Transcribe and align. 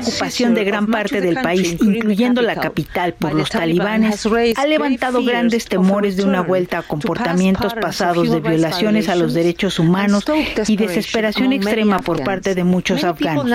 Ocupación 0.00 0.54
de 0.54 0.64
gran 0.64 0.86
parte 0.86 1.20
del 1.20 1.34
país, 1.36 1.76
incluyendo 1.80 2.42
la 2.42 2.56
capital, 2.56 3.14
por 3.14 3.34
los 3.34 3.50
talibanes, 3.50 4.26
ha 4.56 4.66
levantado 4.66 5.22
grandes 5.22 5.66
temores 5.66 6.16
de 6.16 6.24
una 6.24 6.42
vuelta 6.42 6.78
a 6.78 6.82
comportamientos 6.82 7.74
pasados 7.74 8.30
de 8.30 8.40
violaciones 8.40 9.08
a 9.08 9.14
los 9.14 9.34
derechos 9.34 9.78
humanos 9.78 10.24
y 10.66 10.76
desesperación 10.76 11.52
extrema 11.52 11.98
por 11.98 12.24
parte 12.24 12.54
de 12.54 12.64
muchos 12.64 13.04
afganos. 13.04 13.46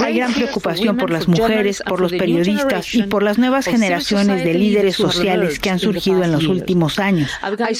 Hay 0.00 0.16
gran 0.16 0.32
preocupación 0.32 0.96
por 0.96 1.10
las 1.10 1.28
mujeres, 1.28 1.82
por 1.86 2.00
los 2.00 2.12
periodistas 2.12 2.94
y 2.94 3.04
por 3.04 3.22
las 3.22 3.38
nuevas 3.38 3.66
generaciones 3.66 4.44
de 4.44 4.54
líderes 4.54 4.96
sociales 4.96 5.58
que 5.58 5.70
han 5.70 5.78
surgido 5.78 6.24
en 6.24 6.32
los 6.32 6.46
últimos 6.46 6.98
años. 6.98 7.30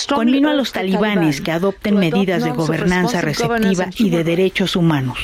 Convino 0.09 0.51
a 0.51 0.55
los 0.55 0.73
talibanes 0.73 1.41
que 1.41 1.53
adopten 1.53 1.97
medidas 1.99 2.45
de 2.45 2.51
gobernanza 2.51 3.21
receptiva 3.21 3.89
y 3.97 4.11
de 4.11 4.25
derechos 4.25 4.77
humanos. 4.77 5.19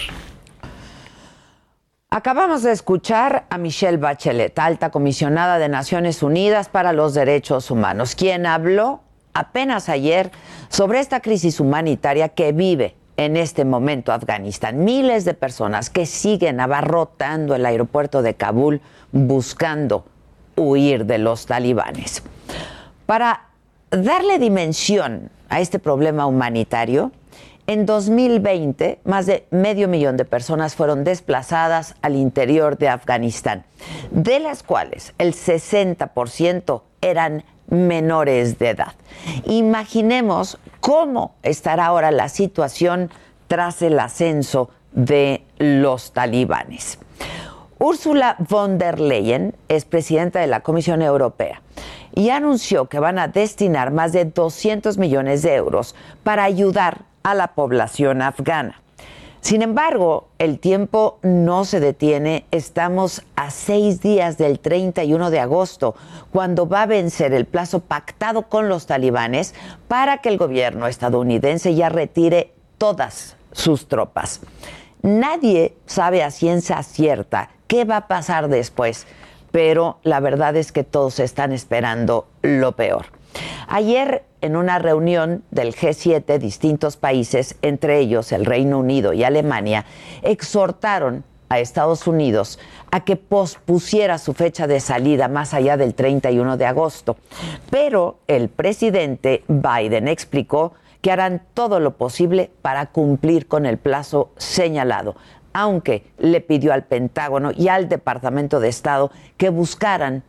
Acabamos 2.15 2.63
de 2.63 2.73
escuchar 2.73 3.47
a 3.49 3.57
Michelle 3.57 3.97
Bachelet, 3.97 4.59
alta 4.59 4.91
comisionada 4.91 5.59
de 5.59 5.71
Naciones 5.71 6.23
Unidas 6.23 6.69
para 6.69 6.93
los 6.93 7.15
Derechos 7.15 7.71
Humanos, 7.71 8.15
quien 8.15 8.45
habló 8.45 9.01
apenas 9.33 9.89
ayer 9.89 10.31
sobre 10.69 11.01
esta 11.01 11.21
crisis 11.21 11.59
humanitaria 11.59 12.29
que 12.29 12.53
vive 12.53 12.97
en 13.17 13.39
este 13.39 13.65
momento 13.65 14.13
Afganistán. 14.13 14.85
Miles 14.85 15.25
de 15.25 15.33
personas 15.33 15.89
que 15.89 16.05
siguen 16.05 16.61
abarrotando 16.61 17.55
el 17.55 17.65
aeropuerto 17.65 18.21
de 18.21 18.35
Kabul 18.35 18.83
buscando 19.11 20.05
huir 20.55 21.07
de 21.07 21.17
los 21.17 21.47
talibanes. 21.47 22.23
Para 23.07 23.47
darle 23.91 24.39
dimensión 24.39 25.31
a 25.49 25.61
este 25.61 25.79
problema 25.79 26.27
humanitario, 26.27 27.11
en 27.67 27.87
2020, 27.87 29.01
más 29.05 29.27
de 29.27 29.47
medio 29.51 29.89
millón 29.89 30.17
de 30.17 30.25
personas 30.25 30.75
fueron 30.75 31.05
desplazadas 31.05 31.95
al 32.03 32.17
interior 32.17 32.77
de 32.77 32.89
Afganistán, 32.89 33.65
de 34.11 34.41
las 34.41 34.63
cuales 34.63 35.15
el 35.19 35.33
60% 35.35 36.83
eran 37.01 37.45
menores 37.69 38.59
de 38.59 38.71
edad. 38.71 38.93
Imaginemos 39.47 40.59
cómo 40.81 41.35
estará 41.43 41.87
ahora 41.87 42.11
la 42.11 42.29
situación 42.29 43.11
tras 43.47 43.81
el 43.83 43.99
ascenso 43.99 44.71
de 44.93 45.43
los 45.59 46.13
talibanes. 46.13 46.99
Ursula 47.79 48.37
von 48.39 48.79
der 48.79 49.01
Leyen 49.01 49.55
es 49.69 49.85
presidenta 49.85 50.41
de 50.41 50.47
la 50.47 50.61
Comisión 50.61 51.03
Europea 51.03 51.63
y 52.15 52.31
anunció 52.31 52.89
que 52.89 53.01
van 53.01 53.19
a 53.19 53.29
destinar 53.29 53.91
más 53.91 54.13
de 54.13 54.25
200 54.25 54.99
millones 54.99 55.43
de 55.43 55.55
euros 55.55 55.95
para 56.23 56.45
ayudar 56.45 57.12
a 57.23 57.35
la 57.35 57.55
población 57.55 58.23
afgana. 58.23 58.83
Sin 59.43 59.61
embargo, 59.61 60.29
el 60.39 60.61
tiempo 60.61 61.19
no 61.23 61.65
se 61.65 61.81
detiene. 61.81 62.47
Estamos 62.53 63.25
a 63.35 63.51
seis 63.51 64.01
días 64.01 64.39
del 64.39 64.61
31 64.61 65.31
de 65.31 65.41
agosto, 65.41 65.97
cuando 66.31 66.69
va 66.69 66.83
a 66.83 66.87
vencer 66.87 67.33
el 67.33 67.45
plazo 67.45 67.81
pactado 67.81 68.43
con 68.43 68.69
los 68.69 68.87
talibanes 68.87 69.55
para 69.89 70.19
que 70.19 70.29
el 70.29 70.39
gobierno 70.39 70.87
estadounidense 70.87 71.75
ya 71.75 71.89
retire 71.89 72.53
todas 72.79 73.37
sus 73.51 73.89
tropas. 73.89 74.41
Nadie 75.03 75.75
sabe 75.87 76.23
a 76.23 76.31
ciencia 76.31 76.81
cierta 76.85 77.51
qué 77.67 77.85
va 77.85 77.97
a 77.97 78.07
pasar 78.07 78.49
después, 78.49 79.09
pero 79.51 79.99
la 80.05 80.21
verdad 80.21 80.55
es 80.55 80.71
que 80.71 80.85
todos 80.85 81.19
están 81.19 81.51
esperando 81.51 82.29
lo 82.43 82.73
peor. 82.77 83.07
Ayer, 83.69 84.25
en 84.41 84.57
una 84.57 84.79
reunión 84.79 85.43
del 85.51 85.75
G7, 85.75 86.39
distintos 86.39 86.97
países, 86.97 87.57
entre 87.63 87.99
ellos 87.99 88.33
el 88.33 88.45
Reino 88.45 88.79
Unido 88.79 89.13
y 89.13 89.25
Alemania, 89.25 89.85
exhortaron 90.23 91.25
a 91.49 91.59
Estados 91.59 92.07
Unidos 92.07 92.59
a 92.91 93.05
que 93.05 93.17
pospusiera 93.17 94.19
su 94.19 94.33
fecha 94.33 94.67
de 94.67 94.81
salida 94.81 95.29
más 95.29 95.55
allá 95.55 95.77
del 95.77 95.95
31 95.95 96.57
de 96.57 96.67
agosto. 96.67 97.17
Pero 97.71 98.19
el 98.27 98.49
presidente 98.49 99.45
Biden 99.49 100.09
explicó 100.09 100.73
que 101.03 101.11
harán 101.11 101.43
todo 101.53 101.81
lo 101.81 101.97
posible 101.97 102.51
para 102.63 102.87
cumplir 102.87 103.49
con 103.49 103.67
el 103.67 103.77
plazo 103.77 104.31
señalado, 104.37 105.17
aunque 105.53 106.05
le 106.19 106.41
pidió 106.41 106.73
al 106.73 106.85
Pentágono 106.85 107.51
y 107.55 107.69
al 107.69 107.89
Departamento 107.89 108.61
de 108.61 108.69
Estado 108.69 109.11
que 109.37 109.51
buscaran 109.51 110.23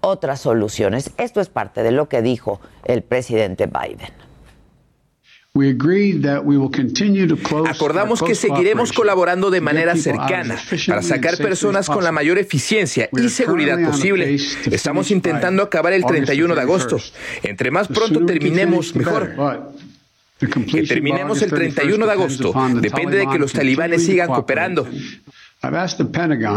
otras 0.00 0.40
soluciones. 0.40 1.10
Esto 1.18 1.40
es 1.40 1.48
parte 1.48 1.82
de 1.82 1.92
lo 1.92 2.08
que 2.08 2.22
dijo 2.22 2.60
el 2.84 3.02
presidente 3.02 3.66
Biden. 3.66 4.10
Acordamos 7.66 8.22
que 8.22 8.36
seguiremos 8.36 8.92
colaborando 8.92 9.50
de 9.50 9.60
manera 9.60 9.96
cercana 9.96 10.56
para 10.86 11.02
sacar 11.02 11.36
personas 11.38 11.88
con 11.88 12.04
la 12.04 12.12
mayor 12.12 12.38
eficiencia 12.38 13.08
y 13.12 13.28
seguridad 13.28 13.82
posible. 13.84 14.36
Estamos 14.70 15.10
intentando 15.10 15.64
acabar 15.64 15.92
el 15.92 16.04
31 16.04 16.54
de 16.54 16.60
agosto. 16.60 16.98
Entre 17.42 17.72
más 17.72 17.88
pronto 17.88 18.24
terminemos, 18.24 18.94
mejor. 18.94 19.72
Que 20.38 20.84
terminemos 20.84 21.42
el 21.42 21.50
31 21.50 22.06
de 22.06 22.12
agosto 22.12 22.54
depende 22.76 23.18
de 23.18 23.26
que 23.26 23.38
los 23.38 23.52
talibanes 23.52 24.06
sigan 24.06 24.28
cooperando. 24.28 24.86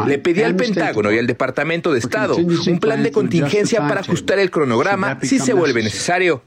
Le 0.05 0.17
pedí 0.19 0.43
al 0.43 0.55
Pentágono 0.55 1.11
y 1.11 1.19
al 1.19 1.27
Departamento 1.27 1.91
de 1.91 1.99
Estado 1.99 2.37
un 2.37 2.79
plan 2.79 3.03
de 3.03 3.11
contingencia 3.11 3.85
para 3.87 3.99
ajustar 3.99 4.39
el 4.39 4.49
cronograma 4.49 5.19
si 5.21 5.39
se 5.39 5.53
vuelve 5.53 5.83
necesario. 5.83 6.41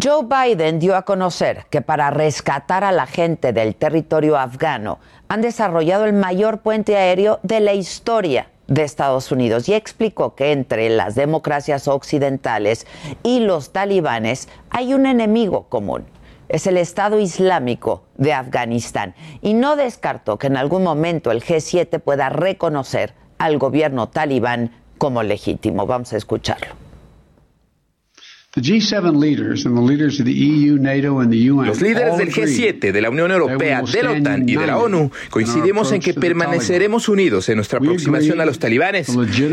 Joe 0.00 0.24
Biden 0.24 0.78
dio 0.78 0.94
a 0.94 1.02
conocer 1.02 1.66
que 1.70 1.82
para 1.82 2.10
rescatar 2.10 2.84
a 2.84 2.92
la 2.92 3.06
gente 3.06 3.52
del 3.52 3.74
territorio 3.74 4.38
afgano 4.38 5.00
han 5.28 5.42
desarrollado 5.42 6.04
el 6.04 6.12
mayor 6.12 6.60
puente 6.60 6.96
aéreo 6.96 7.40
de 7.42 7.60
la 7.60 7.74
historia 7.74 8.48
de 8.68 8.84
Estados 8.84 9.32
Unidos 9.32 9.68
y 9.68 9.74
explicó 9.74 10.34
que 10.34 10.52
entre 10.52 10.88
las 10.88 11.14
democracias 11.16 11.88
occidentales 11.88 12.86
y 13.22 13.40
los 13.40 13.72
talibanes 13.72 14.48
hay 14.70 14.94
un 14.94 15.04
enemigo 15.04 15.64
común, 15.68 16.04
es 16.48 16.66
el 16.66 16.76
Estado 16.76 17.18
Islámico 17.18 18.04
de 18.16 18.32
Afganistán 18.32 19.14
y 19.42 19.54
no 19.54 19.76
descartó 19.76 20.38
que 20.38 20.46
en 20.46 20.56
algún 20.56 20.82
momento 20.82 21.30
el 21.30 21.42
G7 21.42 22.00
pueda 22.00 22.28
reconocer 22.30 23.14
al 23.38 23.58
gobierno 23.58 24.08
talibán 24.08 24.72
como 24.98 25.22
legítimo. 25.22 25.86
Vamos 25.86 26.12
a 26.12 26.16
escucharlo. 26.16 26.87
Los 31.66 31.80
líderes 31.80 32.16
del 32.16 32.32
G7, 32.32 32.92
de 32.92 33.00
la 33.00 33.10
Unión 33.10 33.30
Europea, 33.30 33.82
de 33.82 34.02
la 34.02 34.12
OTAN 34.12 34.48
y 34.48 34.56
de 34.56 34.66
la 34.66 34.78
ONU 34.78 35.10
coincidimos 35.30 35.92
en 35.92 36.00
que 36.00 36.14
permaneceremos 36.14 37.08
unidos 37.08 37.48
en 37.48 37.56
nuestra 37.56 37.78
aproximación 37.78 38.40
a 38.40 38.46
los 38.46 38.58
talibanes. 38.58 39.08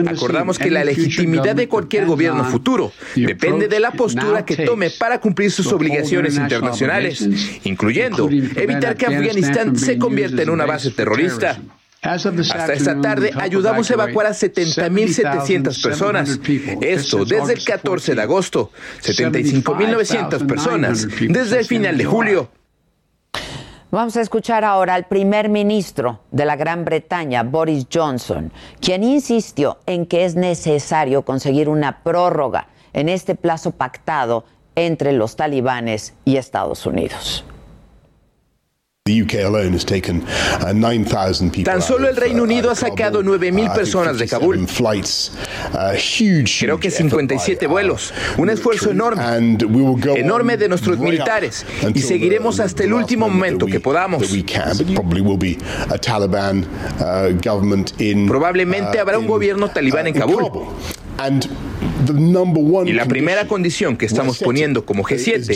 Acordamos 0.07 0.59
que 0.59 0.71
la 0.71 0.83
legitimidad 0.83 1.55
de 1.55 1.67
cualquier 1.67 2.05
gobierno 2.05 2.43
futuro 2.45 2.91
depende 3.15 3.67
de 3.67 3.79
la 3.79 3.91
postura 3.91 4.45
que 4.45 4.57
tome 4.57 4.89
para 4.89 5.19
cumplir 5.19 5.51
sus 5.51 5.71
obligaciones 5.71 6.37
internacionales, 6.37 7.27
incluyendo 7.63 8.29
evitar 8.29 8.95
que 8.95 9.05
Afganistán 9.05 9.77
se 9.77 9.97
convierta 9.97 10.41
en 10.41 10.49
una 10.49 10.65
base 10.65 10.91
terrorista. 10.91 11.59
Hasta 12.05 12.73
esta 12.73 13.01
tarde 13.01 13.31
ayudamos 13.35 13.89
a 13.89 13.93
evacuar 13.95 14.27
a 14.27 14.31
70.700 14.31 15.81
personas. 15.81 16.39
Esto 16.81 17.25
desde 17.25 17.53
el 17.53 17.63
14 17.63 18.15
de 18.15 18.21
agosto. 18.21 18.71
75.900 19.01 20.45
personas 20.45 21.07
desde 21.19 21.59
el 21.59 21.65
final 21.65 21.97
de 21.97 22.05
julio. 22.05 22.49
Vamos 23.91 24.17
a 24.17 24.21
escuchar 24.21 24.63
ahora 24.65 24.93
al 24.93 25.07
primer 25.07 25.47
ministro 25.47 26.19
de 26.31 26.45
la 26.45 26.55
Gran 26.55 26.83
Bretaña, 26.83 27.43
Boris 27.43 27.87
Johnson, 27.91 28.51
quien 28.81 29.03
insistió 29.03 29.77
en 29.85 30.05
que 30.05 30.25
es 30.25 30.35
necesario 30.35 31.21
conseguir 31.21 31.69
una 31.69 32.03
prórroga 32.03 32.67
en 32.93 33.09
este 33.09 33.35
plazo 33.35 33.71
pactado 33.71 34.45
entre 34.75 35.13
los 35.13 35.35
talibanes 35.35 36.13
y 36.25 36.37
Estados 36.37 36.85
Unidos. 36.85 37.45
Tan 41.63 41.79
solo 41.83 42.09
el 42.09 42.15
Reino 42.15 42.41
Unido 42.41 42.71
ha 42.71 42.75
sacado 42.75 43.21
9.000 43.21 43.75
personas 43.75 44.17
de 44.17 44.27
Kabul. 44.27 44.55
Creo 46.59 46.79
que 46.79 46.89
57 46.89 47.67
vuelos. 47.67 48.11
Un 48.37 48.49
esfuerzo 48.49 48.89
enorme. 48.89 49.21
Enorme 50.15 50.57
de 50.57 50.69
nuestros 50.69 50.97
militares. 50.97 51.67
Y 51.93 52.01
seguiremos 52.01 52.59
hasta 52.59 52.83
el 52.83 52.93
último 52.93 53.29
momento 53.29 53.67
que 53.67 53.79
podamos. 53.79 54.23
Probablemente 58.27 58.97
habrá 58.97 59.19
un 59.19 59.27
gobierno 59.27 59.69
talibán 59.69 60.07
en 60.07 60.15
Kabul. 60.15 60.51
Y 62.85 62.93
la 62.93 63.05
primera 63.05 63.47
condición 63.47 63.97
que 63.97 64.05
estamos 64.05 64.39
poniendo 64.39 64.85
como 64.85 65.03
G7 65.03 65.49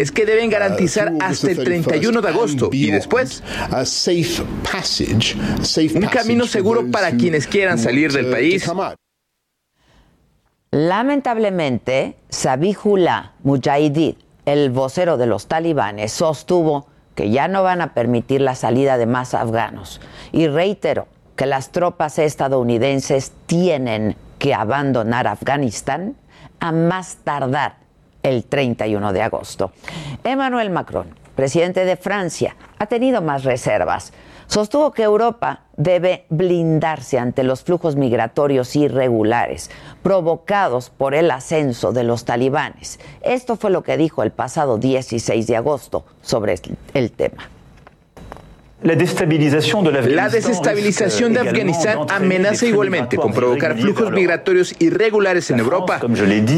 es 0.00 0.12
que 0.12 0.26
deben 0.26 0.50
garantizar 0.50 1.12
hasta 1.20 1.50
el 1.50 1.56
31 1.56 2.20
de 2.20 2.28
agosto 2.28 2.70
y 2.72 2.90
después 2.90 3.42
un 5.94 6.02
camino 6.02 6.46
seguro 6.46 6.90
para 6.90 7.10
quienes 7.12 7.46
quieran 7.46 7.78
salir 7.78 8.12
del 8.12 8.26
país. 8.26 8.70
Lamentablemente, 10.70 12.16
Sabihullah 12.28 13.32
Mujahideen, 13.42 14.16
el 14.44 14.70
vocero 14.70 15.16
de 15.16 15.26
los 15.26 15.46
talibanes, 15.46 16.12
sostuvo 16.12 16.86
que 17.16 17.30
ya 17.30 17.48
no 17.48 17.64
van 17.64 17.80
a 17.80 17.94
permitir 17.94 18.40
la 18.40 18.54
salida 18.54 18.98
de 18.98 19.06
más 19.06 19.34
afganos 19.34 20.00
y 20.30 20.46
reiteró 20.46 21.08
que 21.34 21.46
las 21.46 21.70
tropas 21.70 22.18
estadounidenses 22.18 23.32
tienen 23.46 24.16
que 24.38 24.54
abandonar 24.54 25.26
Afganistán 25.26 26.14
a 26.60 26.70
más 26.72 27.16
tardar 27.24 27.76
el 28.22 28.44
31 28.44 29.12
de 29.12 29.22
agosto. 29.22 29.72
Emmanuel 30.24 30.70
Macron, 30.70 31.08
presidente 31.34 31.84
de 31.84 31.96
Francia, 31.96 32.56
ha 32.78 32.86
tenido 32.86 33.22
más 33.22 33.44
reservas. 33.44 34.12
Sostuvo 34.46 34.92
que 34.92 35.02
Europa 35.02 35.64
debe 35.76 36.24
blindarse 36.30 37.18
ante 37.18 37.42
los 37.42 37.62
flujos 37.62 37.96
migratorios 37.96 38.74
irregulares 38.76 39.70
provocados 40.02 40.90
por 40.90 41.14
el 41.14 41.30
ascenso 41.30 41.92
de 41.92 42.04
los 42.04 42.24
talibanes. 42.24 42.98
Esto 43.22 43.56
fue 43.56 43.70
lo 43.70 43.82
que 43.82 43.96
dijo 43.96 44.22
el 44.22 44.30
pasado 44.30 44.78
16 44.78 45.46
de 45.46 45.56
agosto 45.56 46.04
sobre 46.22 46.54
el 46.94 47.12
tema. 47.12 47.50
La 48.82 48.94
desestabilización 48.94 51.32
de 51.32 51.40
Afganistán 51.40 51.98
amenaza 52.10 52.66
igualmente 52.66 53.16
con 53.16 53.32
provocar 53.32 53.74
flujos 53.76 54.12
migratorios 54.12 54.74
irregulares 54.78 55.50
en 55.50 55.60
Europa. 55.60 55.98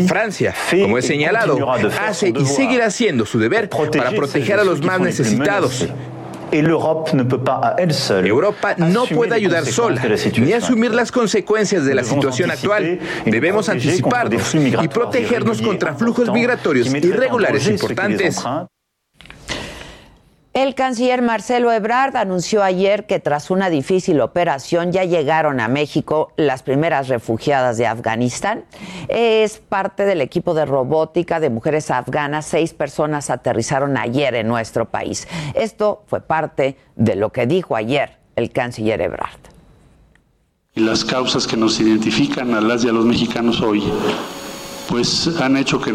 Francia, 0.06 0.52
como 0.70 0.98
he 0.98 1.02
señalado, 1.02 1.70
hace 1.70 2.32
y 2.36 2.44
seguirá 2.44 2.86
haciendo 2.86 3.24
su 3.24 3.38
deber 3.38 3.70
para 3.70 4.10
proteger 4.10 4.58
a 4.58 4.64
los 4.64 4.82
más 4.82 4.98
necesitados. 5.00 5.86
Europa 6.52 7.12
no 8.78 9.06
puede 9.06 9.34
ayudar 9.34 9.66
sola 9.66 10.02
ni 10.38 10.52
asumir 10.52 10.92
las 10.92 11.12
consecuencias 11.12 11.84
de 11.84 11.94
la 11.94 12.04
situación 12.04 12.50
actual. 12.50 13.00
Debemos 13.24 13.68
anticiparnos 13.68 14.54
y 14.54 14.88
protegernos 14.88 15.62
contra 15.62 15.94
flujos 15.94 16.30
migratorios 16.30 16.92
irregulares 16.92 17.68
importantes. 17.68 18.42
El 20.58 20.74
canciller 20.74 21.22
Marcelo 21.22 21.70
Ebrard 21.70 22.16
anunció 22.16 22.64
ayer 22.64 23.06
que 23.06 23.20
tras 23.20 23.48
una 23.52 23.70
difícil 23.70 24.20
operación 24.20 24.90
ya 24.90 25.04
llegaron 25.04 25.60
a 25.60 25.68
México 25.68 26.32
las 26.36 26.64
primeras 26.64 27.06
refugiadas 27.06 27.76
de 27.76 27.86
Afganistán. 27.86 28.64
Es 29.06 29.58
parte 29.58 30.04
del 30.04 30.20
equipo 30.20 30.54
de 30.54 30.66
robótica 30.66 31.38
de 31.38 31.48
mujeres 31.48 31.92
afganas. 31.92 32.44
Seis 32.44 32.74
personas 32.74 33.30
aterrizaron 33.30 33.96
ayer 33.96 34.34
en 34.34 34.48
nuestro 34.48 34.86
país. 34.86 35.28
Esto 35.54 36.02
fue 36.08 36.22
parte 36.22 36.76
de 36.96 37.14
lo 37.14 37.30
que 37.30 37.46
dijo 37.46 37.76
ayer 37.76 38.18
el 38.34 38.50
canciller 38.50 39.00
Ebrard. 39.00 39.38
Y 40.74 40.80
las 40.80 41.04
causas 41.04 41.46
que 41.46 41.56
nos 41.56 41.78
identifican 41.78 42.52
a 42.54 42.60
las 42.60 42.82
y 42.82 42.88
a 42.88 42.92
los 42.92 43.04
mexicanos 43.04 43.60
hoy, 43.60 43.84
pues 44.88 45.28
han 45.40 45.56
hecho 45.56 45.80
que 45.80 45.92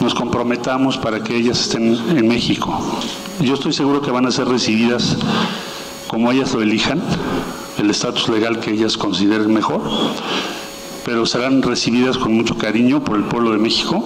nos 0.00 0.14
comprometamos 0.14 0.96
para 0.96 1.20
que 1.22 1.36
ellas 1.36 1.60
estén 1.60 1.94
en 2.16 2.28
México. 2.28 2.78
Yo 3.40 3.54
estoy 3.54 3.72
seguro 3.72 4.00
que 4.00 4.10
van 4.10 4.26
a 4.26 4.30
ser 4.30 4.46
recibidas 4.46 5.16
como 6.08 6.32
ellas 6.32 6.54
lo 6.54 6.62
elijan, 6.62 7.02
el 7.78 7.90
estatus 7.90 8.28
legal 8.28 8.60
que 8.60 8.70
ellas 8.70 8.96
consideren 8.96 9.52
mejor, 9.52 9.82
pero 11.04 11.26
serán 11.26 11.62
recibidas 11.62 12.16
con 12.16 12.32
mucho 12.32 12.56
cariño 12.56 13.04
por 13.04 13.16
el 13.16 13.24
pueblo 13.24 13.52
de 13.52 13.58
México. 13.58 14.02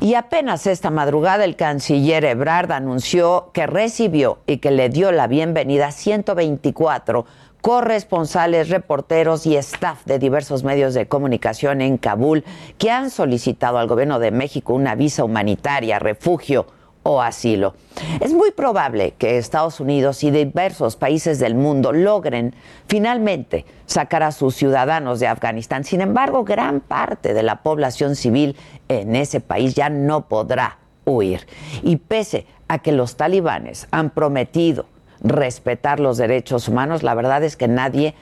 Y 0.00 0.14
apenas 0.14 0.66
esta 0.66 0.90
madrugada 0.90 1.44
el 1.44 1.56
canciller 1.56 2.24
Ebrard 2.24 2.72
anunció 2.72 3.50
que 3.54 3.66
recibió 3.66 4.38
y 4.46 4.58
que 4.58 4.70
le 4.70 4.90
dio 4.90 5.12
la 5.12 5.26
bienvenida 5.26 5.88
a 5.88 5.92
124 5.92 7.24
corresponsales, 7.64 8.68
reporteros 8.68 9.46
y 9.46 9.56
staff 9.56 10.04
de 10.04 10.18
diversos 10.18 10.64
medios 10.64 10.92
de 10.92 11.08
comunicación 11.08 11.80
en 11.80 11.96
Kabul 11.96 12.44
que 12.76 12.90
han 12.90 13.08
solicitado 13.08 13.78
al 13.78 13.88
gobierno 13.88 14.18
de 14.18 14.30
México 14.30 14.74
una 14.74 14.94
visa 14.94 15.24
humanitaria, 15.24 15.98
refugio 15.98 16.66
o 17.04 17.22
asilo. 17.22 17.74
Es 18.20 18.34
muy 18.34 18.50
probable 18.50 19.14
que 19.16 19.38
Estados 19.38 19.80
Unidos 19.80 20.22
y 20.24 20.30
diversos 20.30 20.96
países 20.96 21.38
del 21.38 21.54
mundo 21.54 21.94
logren 21.94 22.54
finalmente 22.86 23.64
sacar 23.86 24.22
a 24.24 24.32
sus 24.32 24.54
ciudadanos 24.54 25.18
de 25.18 25.28
Afganistán. 25.28 25.84
Sin 25.84 26.02
embargo, 26.02 26.44
gran 26.44 26.80
parte 26.80 27.32
de 27.32 27.42
la 27.42 27.62
población 27.62 28.14
civil 28.14 28.56
en 28.88 29.16
ese 29.16 29.40
país 29.40 29.74
ya 29.74 29.88
no 29.88 30.28
podrá 30.28 30.76
huir. 31.06 31.46
Y 31.82 31.96
pese 31.96 32.46
a 32.68 32.80
que 32.80 32.92
los 32.92 33.16
talibanes 33.16 33.88
han 33.90 34.10
prometido 34.10 34.84
respetar 35.24 35.98
los 35.98 36.18
derechos 36.18 36.68
humanos, 36.68 37.02
la 37.02 37.14
verdad 37.14 37.42
es 37.42 37.56
que 37.56 37.66
nadie 37.66 38.14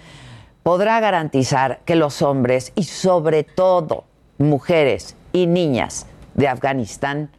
podrá 0.63 1.01
garantizar 1.01 1.81
que 1.85 1.97
los 1.97 2.23
hombres 2.23 2.73
y 2.75 2.85
sobre 2.85 3.43
todo 3.43 4.05
mujeres 4.39 5.17
y 5.33 5.47
niñas 5.47 6.07
de 6.35 6.49
Afganistán 6.49 7.31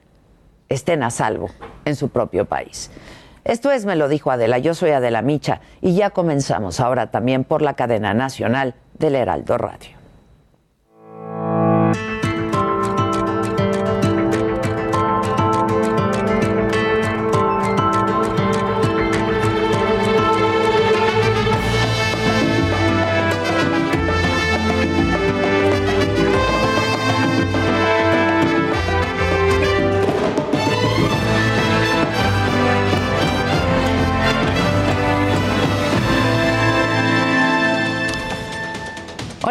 estén 0.70 1.02
a 1.02 1.10
salvo 1.10 1.50
en 1.86 1.96
su 1.96 2.10
propio 2.10 2.46
país. 2.46 2.92
Esto 3.46 3.72
es, 3.72 3.86
me 3.86 3.96
lo 3.96 4.08
dijo 4.08 4.32
Adela, 4.32 4.58
yo 4.58 4.74
soy 4.74 4.92
Adela 4.92 5.22
Micha 5.22 5.62
y 5.82 5.96
ya 5.96 6.12
comenzamos 6.12 6.80
ahora 6.80 7.12
también 7.12 7.44
por 7.44 7.62
la 7.62 7.74
cadena 7.74 8.14
nacional 8.14 8.76
del 8.98 9.16
Heraldo 9.16 9.58
Radio. 9.58 10.03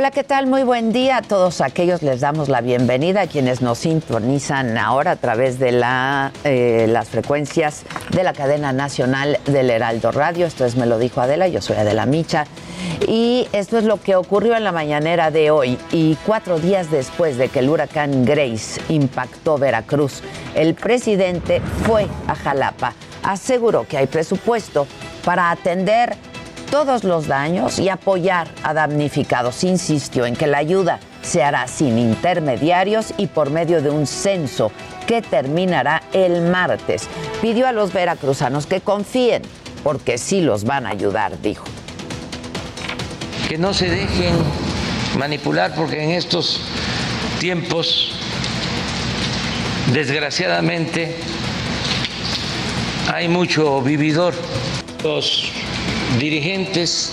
Hola, 0.02 0.10
¿qué 0.10 0.24
tal? 0.24 0.48
Muy 0.48 0.64
buen 0.64 0.92
día 0.92 1.18
a 1.18 1.22
todos 1.22 1.60
aquellos. 1.60 2.02
Les 2.02 2.18
damos 2.18 2.48
la 2.48 2.60
bienvenida 2.60 3.20
a 3.20 3.26
quienes 3.28 3.62
nos 3.62 3.78
sintonizan 3.78 4.76
ahora 4.76 5.12
a 5.12 5.16
través 5.16 5.60
de 5.60 5.68
eh, 6.42 6.86
las 6.88 7.08
frecuencias 7.08 7.84
de 8.10 8.24
la 8.24 8.32
cadena 8.32 8.72
nacional 8.72 9.38
del 9.46 9.70
Heraldo 9.70 10.10
Radio. 10.10 10.46
Esto 10.46 10.64
es 10.64 10.74
Me 10.74 10.86
lo 10.86 10.98
dijo 10.98 11.20
Adela, 11.20 11.46
yo 11.46 11.62
soy 11.62 11.76
Adela 11.76 12.04
Micha. 12.04 12.46
Y 13.06 13.46
esto 13.52 13.78
es 13.78 13.84
lo 13.84 14.00
que 14.00 14.16
ocurrió 14.16 14.56
en 14.56 14.64
la 14.64 14.72
mañanera 14.72 15.30
de 15.30 15.52
hoy. 15.52 15.78
Y 15.92 16.16
cuatro 16.26 16.58
días 16.58 16.90
después 16.90 17.38
de 17.38 17.48
que 17.48 17.60
el 17.60 17.68
huracán 17.68 18.24
Grace 18.24 18.80
impactó 18.88 19.56
Veracruz, 19.56 20.20
el 20.56 20.74
presidente 20.74 21.62
fue 21.86 22.08
a 22.26 22.34
Jalapa. 22.34 22.94
Aseguró 23.22 23.86
que 23.86 23.98
hay 23.98 24.08
presupuesto 24.08 24.88
para 25.24 25.52
atender 25.52 26.16
todos 26.72 27.04
los 27.04 27.26
daños 27.26 27.78
y 27.78 27.90
apoyar 27.90 28.48
a 28.62 28.72
damnificados. 28.72 29.62
Insistió 29.62 30.24
en 30.24 30.34
que 30.34 30.46
la 30.46 30.56
ayuda 30.56 31.00
se 31.20 31.44
hará 31.44 31.68
sin 31.68 31.98
intermediarios 31.98 33.12
y 33.18 33.26
por 33.26 33.50
medio 33.50 33.82
de 33.82 33.90
un 33.90 34.06
censo 34.06 34.72
que 35.06 35.20
terminará 35.20 36.02
el 36.14 36.40
martes. 36.40 37.08
Pidió 37.42 37.66
a 37.66 37.72
los 37.72 37.92
veracruzanos 37.92 38.64
que 38.64 38.80
confíen, 38.80 39.42
porque 39.84 40.16
sí 40.16 40.40
los 40.40 40.64
van 40.64 40.86
a 40.86 40.90
ayudar, 40.90 41.38
dijo. 41.42 41.66
Que 43.50 43.58
no 43.58 43.74
se 43.74 43.90
dejen 43.90 44.34
manipular, 45.18 45.74
porque 45.74 46.02
en 46.02 46.12
estos 46.12 46.62
tiempos, 47.38 48.12
desgraciadamente, 49.92 51.18
hay 53.12 53.28
mucho 53.28 53.82
vividor. 53.82 54.32
Los 55.04 55.52
dirigentes 56.18 57.12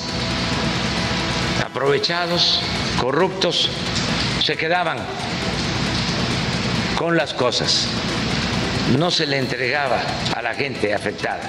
aprovechados, 1.63 2.61
corruptos, 2.99 3.69
se 4.43 4.57
quedaban 4.57 4.97
con 6.97 7.15
las 7.15 7.33
cosas. 7.33 7.87
No 8.97 9.11
se 9.11 9.27
le 9.27 9.37
entregaba 9.37 10.01
a 10.35 10.41
la 10.41 10.53
gente 10.53 10.93
afectada. 10.93 11.41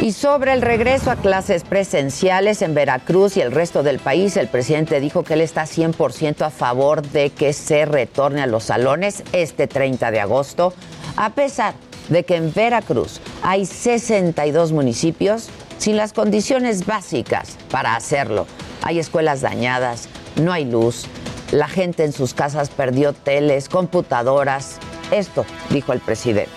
Y 0.00 0.12
sobre 0.12 0.54
el 0.54 0.62
regreso 0.62 1.10
a 1.10 1.16
clases 1.16 1.62
presenciales 1.62 2.62
en 2.62 2.72
Veracruz 2.72 3.36
y 3.36 3.42
el 3.42 3.52
resto 3.52 3.82
del 3.82 3.98
país, 3.98 4.38
el 4.38 4.48
presidente 4.48 4.98
dijo 4.98 5.24
que 5.24 5.34
él 5.34 5.42
está 5.42 5.64
100% 5.64 6.40
a 6.40 6.50
favor 6.50 7.02
de 7.02 7.28
que 7.28 7.52
se 7.52 7.84
retorne 7.84 8.40
a 8.40 8.46
los 8.46 8.64
salones 8.64 9.22
este 9.32 9.66
30 9.66 10.10
de 10.10 10.20
agosto, 10.20 10.72
a 11.16 11.34
pesar 11.34 11.74
de 12.08 12.24
que 12.24 12.36
en 12.36 12.50
Veracruz 12.54 13.20
hay 13.42 13.66
62 13.66 14.72
municipios 14.72 15.50
sin 15.80 15.96
las 15.96 16.12
condiciones 16.12 16.84
básicas 16.84 17.56
para 17.70 17.96
hacerlo. 17.96 18.46
Hay 18.82 18.98
escuelas 18.98 19.40
dañadas, 19.40 20.08
no 20.36 20.52
hay 20.52 20.66
luz, 20.66 21.06
la 21.52 21.68
gente 21.68 22.04
en 22.04 22.12
sus 22.12 22.34
casas 22.34 22.68
perdió 22.68 23.14
teles, 23.14 23.68
computadoras. 23.68 24.76
Esto 25.10 25.44
dijo 25.70 25.92
el 25.94 26.00
presidente. 26.00 26.50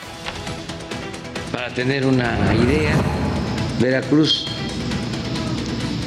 Para 1.53 1.73
tener 1.73 2.05
una 2.05 2.37
idea, 2.53 2.93
Veracruz 3.79 4.47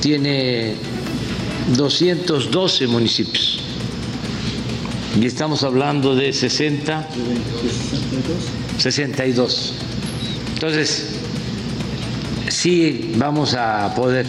tiene 0.02 0.74
212 1.74 2.86
municipios 2.86 3.60
y 5.18 5.24
estamos 5.24 5.62
hablando 5.62 6.14
de 6.14 6.32
60, 6.32 7.08
62. 8.76 9.74
Entonces, 10.54 11.15
sí 12.56 13.12
vamos 13.16 13.54
a 13.54 13.92
poder 13.94 14.26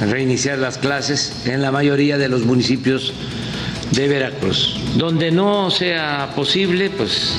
reiniciar 0.00 0.58
las 0.58 0.78
clases 0.78 1.46
en 1.46 1.60
la 1.60 1.72
mayoría 1.72 2.16
de 2.16 2.28
los 2.28 2.44
municipios 2.44 3.12
de 3.90 4.06
Veracruz. 4.06 4.80
Donde 4.96 5.32
no 5.32 5.70
sea 5.70 6.30
posible, 6.36 6.90
pues 6.90 7.34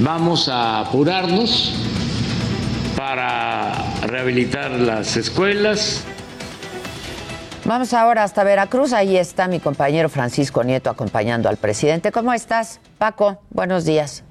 vamos 0.00 0.48
a 0.48 0.80
apurarnos 0.80 1.74
para 2.96 3.72
rehabilitar 4.06 4.70
las 4.70 5.16
escuelas. 5.16 6.04
Vamos 7.64 7.94
ahora 7.94 8.22
hasta 8.22 8.44
Veracruz. 8.44 8.92
Ahí 8.92 9.16
está 9.16 9.48
mi 9.48 9.58
compañero 9.58 10.08
Francisco 10.08 10.62
Nieto 10.62 10.90
acompañando 10.90 11.48
al 11.48 11.56
presidente. 11.56 12.12
¿Cómo 12.12 12.32
estás, 12.32 12.78
Paco? 12.98 13.40
Buenos 13.50 13.84
días. 13.84 14.22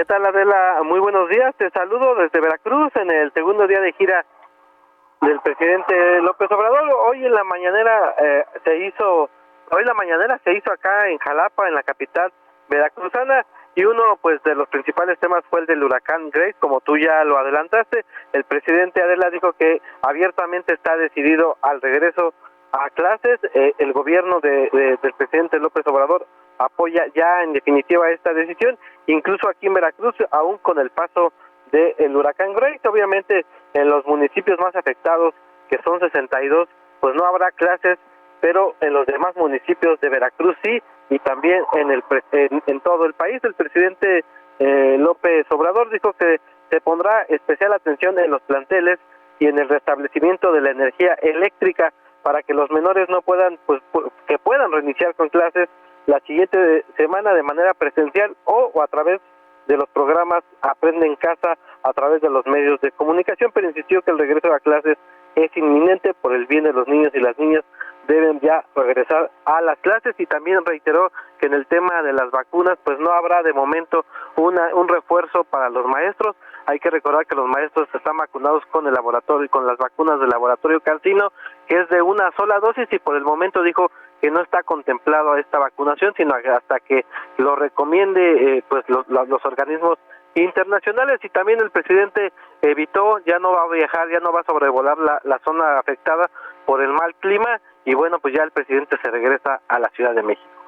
¿Qué 0.00 0.06
tal, 0.06 0.24
Adela? 0.24 0.80
Muy 0.82 0.98
buenos 0.98 1.28
días. 1.28 1.54
Te 1.56 1.68
saludo 1.68 2.14
desde 2.14 2.40
Veracruz 2.40 2.90
en 2.96 3.10
el 3.10 3.30
segundo 3.34 3.66
día 3.66 3.82
de 3.82 3.92
gira 3.92 4.24
del 5.20 5.38
presidente 5.40 6.22
López 6.22 6.50
Obrador. 6.50 6.90
Hoy 7.06 7.26
en 7.26 7.34
la 7.34 7.44
mañanera 7.44 8.14
eh, 8.16 8.44
se 8.64 8.78
hizo, 8.78 9.28
hoy 9.70 9.84
la 9.84 9.92
mañanera 9.92 10.40
se 10.42 10.54
hizo 10.54 10.72
acá 10.72 11.06
en 11.10 11.18
Jalapa, 11.18 11.68
en 11.68 11.74
la 11.74 11.82
capital 11.82 12.32
veracruzana 12.70 13.44
y 13.74 13.84
uno 13.84 14.16
pues 14.22 14.42
de 14.42 14.54
los 14.54 14.70
principales 14.70 15.18
temas 15.18 15.44
fue 15.50 15.60
el 15.60 15.66
del 15.66 15.84
huracán 15.84 16.30
Grace, 16.30 16.56
como 16.60 16.80
tú 16.80 16.96
ya 16.96 17.22
lo 17.24 17.36
adelantaste, 17.36 18.06
el 18.32 18.44
presidente 18.44 19.02
Adela 19.02 19.28
dijo 19.28 19.52
que 19.52 19.82
abiertamente 20.00 20.72
está 20.72 20.96
decidido 20.96 21.58
al 21.60 21.82
regreso 21.82 22.32
a 22.72 22.88
clases, 22.88 23.38
eh, 23.52 23.74
el 23.76 23.92
gobierno 23.92 24.40
de, 24.40 24.70
del 25.02 25.12
presidente 25.12 25.58
López 25.58 25.86
Obrador 25.86 26.26
apoya 26.60 27.06
ya 27.14 27.42
en 27.42 27.54
definitiva 27.54 28.10
esta 28.10 28.32
decisión, 28.34 28.78
incluso 29.06 29.48
aquí 29.48 29.66
en 29.66 29.74
Veracruz, 29.74 30.14
aún 30.30 30.58
con 30.58 30.78
el 30.78 30.90
paso 30.90 31.32
del 31.72 32.14
huracán 32.14 32.52
Grace, 32.52 32.86
obviamente 32.86 33.46
en 33.72 33.88
los 33.88 34.04
municipios 34.06 34.58
más 34.58 34.76
afectados, 34.76 35.34
que 35.68 35.78
son 35.82 36.00
62, 36.00 36.68
pues 37.00 37.14
no 37.14 37.24
habrá 37.24 37.50
clases, 37.52 37.98
pero 38.40 38.74
en 38.80 38.92
los 38.92 39.06
demás 39.06 39.34
municipios 39.36 39.98
de 40.00 40.08
Veracruz 40.10 40.56
sí, 40.62 40.82
y 41.08 41.18
también 41.20 41.64
en, 41.72 41.90
el, 41.90 42.02
en, 42.66 42.80
todo 42.80 43.06
el 43.06 43.14
país. 43.14 43.42
El 43.42 43.54
presidente 43.54 44.24
eh, 44.58 44.96
López 44.98 45.46
Obrador 45.50 45.90
dijo 45.90 46.12
que 46.12 46.40
se 46.70 46.80
pondrá 46.80 47.22
especial 47.28 47.72
atención 47.72 48.18
en 48.18 48.30
los 48.30 48.42
planteles 48.42 48.98
y 49.38 49.46
en 49.46 49.58
el 49.58 49.68
restablecimiento 49.68 50.52
de 50.52 50.60
la 50.60 50.70
energía 50.70 51.14
eléctrica 51.22 51.92
para 52.22 52.42
que 52.42 52.52
los 52.52 52.70
menores 52.70 53.08
no 53.08 53.22
puedan, 53.22 53.58
pues, 53.66 53.80
que 54.26 54.38
puedan 54.38 54.70
reiniciar 54.70 55.14
con 55.14 55.30
clases 55.30 55.68
la 56.10 56.18
siguiente 56.26 56.84
semana 56.96 57.32
de 57.34 57.44
manera 57.44 57.72
presencial 57.72 58.36
o, 58.44 58.82
a 58.82 58.88
través 58.88 59.20
de 59.68 59.76
los 59.76 59.88
programas 59.90 60.42
Aprende 60.60 61.06
en 61.06 61.14
Casa 61.14 61.56
a 61.84 61.92
través 61.92 62.20
de 62.20 62.28
los 62.28 62.44
medios 62.46 62.80
de 62.80 62.90
comunicación, 62.90 63.52
pero 63.54 63.68
insistió 63.68 64.02
que 64.02 64.10
el 64.10 64.18
regreso 64.18 64.52
a 64.52 64.58
clases 64.58 64.98
es 65.36 65.56
inminente 65.56 66.12
por 66.14 66.34
el 66.34 66.46
bien 66.46 66.64
de 66.64 66.72
los 66.72 66.88
niños 66.88 67.12
y 67.14 67.20
las 67.20 67.38
niñas 67.38 67.64
deben 68.08 68.40
ya 68.40 68.64
regresar 68.74 69.30
a 69.44 69.60
las 69.60 69.78
clases 69.78 70.16
y 70.18 70.26
también 70.26 70.64
reiteró 70.66 71.12
que 71.38 71.46
en 71.46 71.54
el 71.54 71.66
tema 71.66 72.02
de 72.02 72.12
las 72.12 72.28
vacunas 72.32 72.76
pues 72.82 72.98
no 72.98 73.12
habrá 73.12 73.44
de 73.44 73.52
momento 73.52 74.04
una, 74.34 74.74
un 74.74 74.88
refuerzo 74.88 75.44
para 75.44 75.70
los 75.70 75.86
maestros. 75.86 76.34
Hay 76.66 76.80
que 76.80 76.90
recordar 76.90 77.24
que 77.26 77.36
los 77.36 77.46
maestros 77.46 77.88
están 77.94 78.16
vacunados 78.16 78.66
con 78.72 78.84
el 78.88 78.94
laboratorio 78.94 79.48
con 79.48 79.64
las 79.64 79.78
vacunas 79.78 80.18
del 80.18 80.28
laboratorio 80.28 80.80
Cancino, 80.80 81.30
que 81.68 81.78
es 81.78 81.88
de 81.88 82.02
una 82.02 82.32
sola 82.32 82.58
dosis 82.58 82.88
y 82.90 82.98
por 82.98 83.14
el 83.14 83.22
momento 83.22 83.62
dijo 83.62 83.92
que 84.20 84.30
no 84.30 84.42
está 84.42 84.62
contemplado 84.62 85.36
esta 85.36 85.58
vacunación, 85.58 86.12
sino 86.16 86.34
hasta 86.34 86.80
que 86.80 87.04
lo 87.38 87.56
recomiende 87.56 88.58
eh, 88.58 88.64
pues 88.68 88.84
los, 88.88 89.06
organismos 89.44 89.98
internacionales 90.34 91.18
y 91.22 91.28
también 91.30 91.60
el 91.60 91.70
presidente 91.70 92.32
evitó, 92.62 93.18
ya 93.26 93.38
no 93.38 93.52
va 93.52 93.62
a 93.62 93.68
viajar, 93.68 94.08
ya 94.10 94.20
no 94.20 94.32
va 94.32 94.40
a 94.40 94.44
sobrevolar 94.44 94.98
la, 94.98 95.20
la 95.24 95.38
zona 95.44 95.78
afectada 95.78 96.30
por 96.66 96.82
el 96.82 96.92
mal 96.92 97.14
clima 97.16 97.60
y 97.84 97.94
bueno, 97.94 98.18
pues 98.20 98.34
ya 98.34 98.44
el 98.44 98.50
presidente 98.50 98.96
se 99.02 99.10
regresa 99.10 99.60
a 99.66 99.78
la 99.78 99.88
Ciudad 99.90 100.14
de 100.14 100.22
México. 100.22 100.60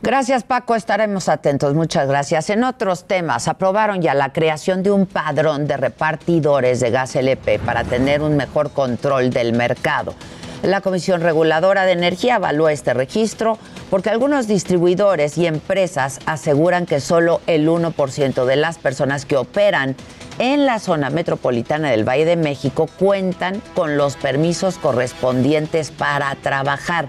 Gracias 0.00 0.44
Paco, 0.44 0.76
estaremos 0.76 1.28
atentos, 1.28 1.74
muchas 1.74 2.08
gracias. 2.08 2.50
En 2.50 2.62
otros 2.62 3.08
temas, 3.08 3.48
aprobaron 3.48 4.00
ya 4.00 4.14
la 4.14 4.32
creación 4.32 4.84
de 4.84 4.92
un 4.92 5.06
padrón 5.06 5.66
de 5.66 5.76
repartidores 5.76 6.78
de 6.78 6.90
gas 6.90 7.16
LP 7.16 7.58
para 7.58 7.82
tener 7.82 8.22
un 8.22 8.36
mejor 8.36 8.72
control 8.72 9.30
del 9.30 9.52
mercado. 9.54 10.14
La 10.62 10.80
Comisión 10.80 11.20
Reguladora 11.20 11.84
de 11.84 11.92
Energía 11.92 12.36
evaluó 12.36 12.68
este 12.68 12.92
registro 12.92 13.58
porque 13.90 14.10
algunos 14.10 14.48
distribuidores 14.48 15.38
y 15.38 15.46
empresas 15.46 16.18
aseguran 16.26 16.84
que 16.84 17.00
solo 17.00 17.40
el 17.46 17.68
1% 17.68 18.44
de 18.44 18.56
las 18.56 18.78
personas 18.78 19.24
que 19.24 19.36
operan 19.36 19.94
en 20.40 20.66
la 20.66 20.80
zona 20.80 21.10
metropolitana 21.10 21.90
del 21.90 22.06
Valle 22.08 22.24
de 22.24 22.36
México 22.36 22.88
cuentan 22.98 23.62
con 23.74 23.96
los 23.96 24.16
permisos 24.16 24.78
correspondientes 24.78 25.90
para 25.92 26.34
trabajar. 26.36 27.08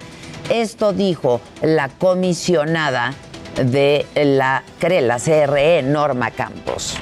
Esto 0.50 0.94
dijo 0.94 1.42
la 1.62 1.90
comisionada 1.90 3.14
de 3.56 4.06
la 4.16 4.64
CRE, 4.80 5.08
CRE, 5.24 5.84
Norma 5.84 6.32
Campos. 6.32 6.98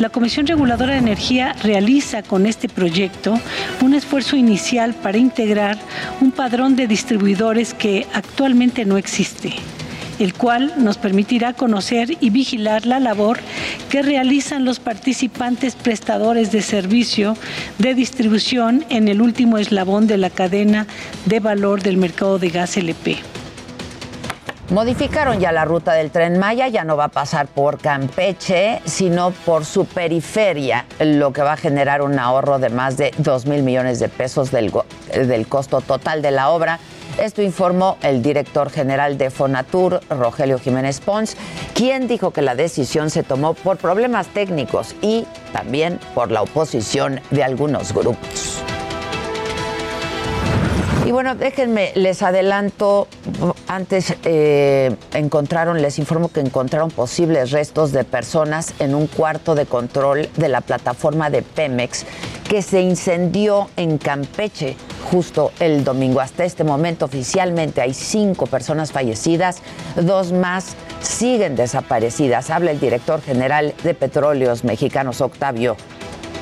La 0.00 0.08
Comisión 0.08 0.46
Reguladora 0.46 0.94
de 0.94 0.98
Energía 0.98 1.54
realiza 1.62 2.24
con 2.24 2.46
este 2.46 2.68
proyecto 2.68 3.38
un 3.80 3.94
esfuerzo 3.94 4.36
inicial 4.36 4.92
para 4.92 5.18
integrar 5.18 5.78
un 6.20 6.32
padrón 6.32 6.74
de 6.74 6.88
distribuidores 6.88 7.74
que 7.74 8.06
actualmente 8.12 8.84
no 8.84 8.98
existe 8.98 9.54
el 10.18 10.32
cual 10.32 10.74
nos 10.78 10.96
permitirá 10.96 11.54
conocer 11.54 12.16
y 12.20 12.30
vigilar 12.30 12.86
la 12.86 13.00
labor 13.00 13.40
que 13.88 14.00
realizan 14.00 14.64
los 14.64 14.78
participantes 14.78 15.74
prestadores 15.74 16.52
de 16.52 16.62
servicio 16.62 17.36
de 17.78 17.94
distribución 17.94 18.84
en 18.90 19.08
el 19.08 19.20
último 19.20 19.58
eslabón 19.58 20.06
de 20.06 20.18
la 20.18 20.30
cadena 20.30 20.86
de 21.26 21.40
valor 21.40 21.82
del 21.82 21.96
mercado 21.96 22.38
de 22.38 22.50
gas 22.50 22.76
LP. 22.76 23.16
Modificaron 24.70 25.40
ya 25.40 25.52
la 25.52 25.66
ruta 25.66 25.92
del 25.92 26.10
tren 26.10 26.38
Maya, 26.38 26.68
ya 26.68 26.84
no 26.84 26.96
va 26.96 27.04
a 27.04 27.08
pasar 27.08 27.48
por 27.48 27.78
Campeche, 27.78 28.80
sino 28.86 29.30
por 29.30 29.66
su 29.66 29.84
periferia, 29.84 30.86
lo 31.00 31.34
que 31.34 31.42
va 31.42 31.52
a 31.52 31.56
generar 31.58 32.00
un 32.00 32.18
ahorro 32.18 32.58
de 32.58 32.70
más 32.70 32.96
de 32.96 33.12
2 33.18 33.44
mil 33.44 33.62
millones 33.62 34.00
de 34.00 34.08
pesos 34.08 34.50
del, 34.50 34.72
del 35.12 35.46
costo 35.48 35.82
total 35.82 36.22
de 36.22 36.30
la 36.30 36.48
obra. 36.48 36.78
Esto 37.18 37.42
informó 37.42 37.98
el 38.02 38.22
director 38.22 38.70
general 38.70 39.18
de 39.18 39.30
Fonatur, 39.30 40.00
Rogelio 40.08 40.58
Jiménez 40.58 40.98
Pons, 41.00 41.36
quien 41.74 42.08
dijo 42.08 42.30
que 42.30 42.40
la 42.40 42.54
decisión 42.54 43.10
se 43.10 43.22
tomó 43.22 43.52
por 43.52 43.76
problemas 43.76 44.28
técnicos 44.28 44.96
y 45.02 45.26
también 45.52 46.00
por 46.14 46.32
la 46.32 46.40
oposición 46.40 47.20
de 47.30 47.44
algunos 47.44 47.92
grupos. 47.92 48.62
Y 51.04 51.12
bueno, 51.12 51.34
déjenme, 51.34 51.92
les 51.96 52.22
adelanto, 52.22 53.08
antes 53.68 54.14
eh, 54.24 54.96
encontraron, 55.12 55.82
les 55.82 55.98
informo 55.98 56.30
que 56.30 56.40
encontraron 56.40 56.90
posibles 56.90 57.50
restos 57.50 57.92
de 57.92 58.04
personas 58.04 58.72
en 58.78 58.94
un 58.94 59.06
cuarto 59.06 59.54
de 59.54 59.66
control 59.66 60.30
de 60.36 60.48
la 60.48 60.62
plataforma 60.62 61.28
de 61.28 61.42
Pemex 61.42 62.06
que 62.48 62.62
se 62.62 62.80
incendió 62.80 63.68
en 63.76 63.98
Campeche 63.98 64.76
justo 65.10 65.52
el 65.60 65.84
domingo. 65.84 66.20
Hasta 66.20 66.44
este 66.44 66.64
momento 66.64 67.04
oficialmente 67.04 67.82
hay 67.82 67.92
cinco 67.92 68.46
personas 68.46 68.90
fallecidas, 68.90 69.58
dos 69.96 70.32
más 70.32 70.74
siguen 71.02 71.54
desaparecidas. 71.54 72.48
Habla 72.48 72.70
el 72.70 72.80
director 72.80 73.20
general 73.20 73.74
de 73.82 73.92
Petróleos 73.92 74.64
Mexicanos, 74.64 75.20
Octavio 75.20 75.76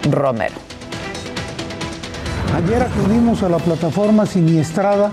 Romero. 0.09 0.72
Ayer 2.54 2.82
acudimos 2.82 3.42
a 3.42 3.49
la 3.49 3.56
plataforma 3.56 4.26
siniestrada 4.26 5.11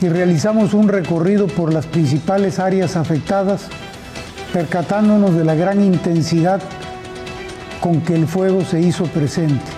y 0.00 0.08
realizamos 0.08 0.74
un 0.74 0.88
recorrido 0.88 1.46
por 1.46 1.72
las 1.72 1.86
principales 1.86 2.58
áreas 2.58 2.96
afectadas, 2.96 3.66
percatándonos 4.52 5.36
de 5.36 5.44
la 5.44 5.54
gran 5.54 5.84
intensidad 5.84 6.60
con 7.80 8.00
que 8.00 8.16
el 8.16 8.26
fuego 8.26 8.64
se 8.64 8.80
hizo 8.80 9.04
presente. 9.04 9.70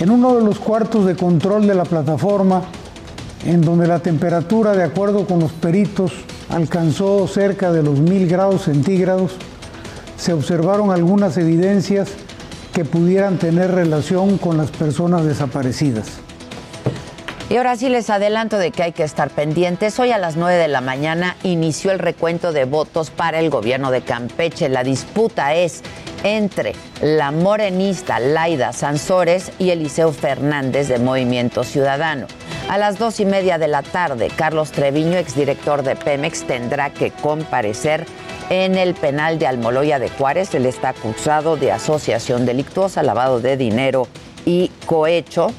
En 0.00 0.08
uno 0.10 0.34
de 0.34 0.42
los 0.42 0.58
cuartos 0.58 1.04
de 1.04 1.14
control 1.14 1.66
de 1.66 1.74
la 1.74 1.84
plataforma, 1.84 2.62
en 3.44 3.60
donde 3.60 3.86
la 3.86 3.98
temperatura, 3.98 4.72
de 4.72 4.84
acuerdo 4.84 5.26
con 5.26 5.40
los 5.40 5.52
peritos, 5.52 6.12
alcanzó 6.48 7.28
cerca 7.28 7.70
de 7.70 7.82
los 7.82 8.00
mil 8.00 8.26
grados 8.26 8.62
centígrados, 8.62 9.32
se 10.16 10.32
observaron 10.32 10.90
algunas 10.90 11.36
evidencias 11.36 12.08
que 12.80 12.86
pudieran 12.86 13.36
tener 13.36 13.72
relación 13.72 14.38
con 14.38 14.56
las 14.56 14.70
personas 14.70 15.26
desaparecidas. 15.26 16.12
Y 17.50 17.58
ahora 17.58 17.76
sí 17.76 17.90
les 17.90 18.08
adelanto 18.08 18.56
de 18.56 18.70
que 18.70 18.82
hay 18.82 18.92
que 18.92 19.02
estar 19.02 19.28
pendientes. 19.28 19.98
Hoy 19.98 20.12
a 20.12 20.18
las 20.18 20.38
9 20.38 20.56
de 20.56 20.68
la 20.68 20.80
mañana 20.80 21.36
inició 21.42 21.90
el 21.90 21.98
recuento 21.98 22.54
de 22.54 22.64
votos 22.64 23.10
para 23.10 23.38
el 23.38 23.50
gobierno 23.50 23.90
de 23.90 24.00
Campeche. 24.00 24.70
La 24.70 24.82
disputa 24.82 25.54
es 25.54 25.82
entre 26.24 26.74
la 27.02 27.32
morenista 27.32 28.18
Laida 28.18 28.72
Sansores 28.72 29.52
y 29.58 29.68
Eliseo 29.68 30.10
Fernández 30.12 30.88
de 30.88 31.00
Movimiento 31.00 31.64
Ciudadano. 31.64 32.28
A 32.70 32.78
las 32.78 32.98
dos 32.98 33.20
y 33.20 33.26
media 33.26 33.58
de 33.58 33.68
la 33.68 33.82
tarde, 33.82 34.30
Carlos 34.34 34.72
Treviño, 34.72 35.18
exdirector 35.18 35.82
de 35.82 35.96
Pemex, 35.96 36.44
tendrá 36.44 36.88
que 36.88 37.10
comparecer 37.10 38.06
en 38.50 38.76
el 38.76 38.92
penal 38.94 39.38
de 39.38 39.46
Almoloya 39.46 39.98
de 39.98 40.10
Juárez. 40.10 40.54
Él 40.54 40.66
está 40.66 40.90
acusado 40.90 41.56
de 41.56 41.72
asociación 41.72 42.44
delictuosa, 42.44 43.02
lavado 43.02 43.40
de 43.40 43.56
dinero 43.56 44.06
y 44.44 44.70
cohecho 44.84 45.54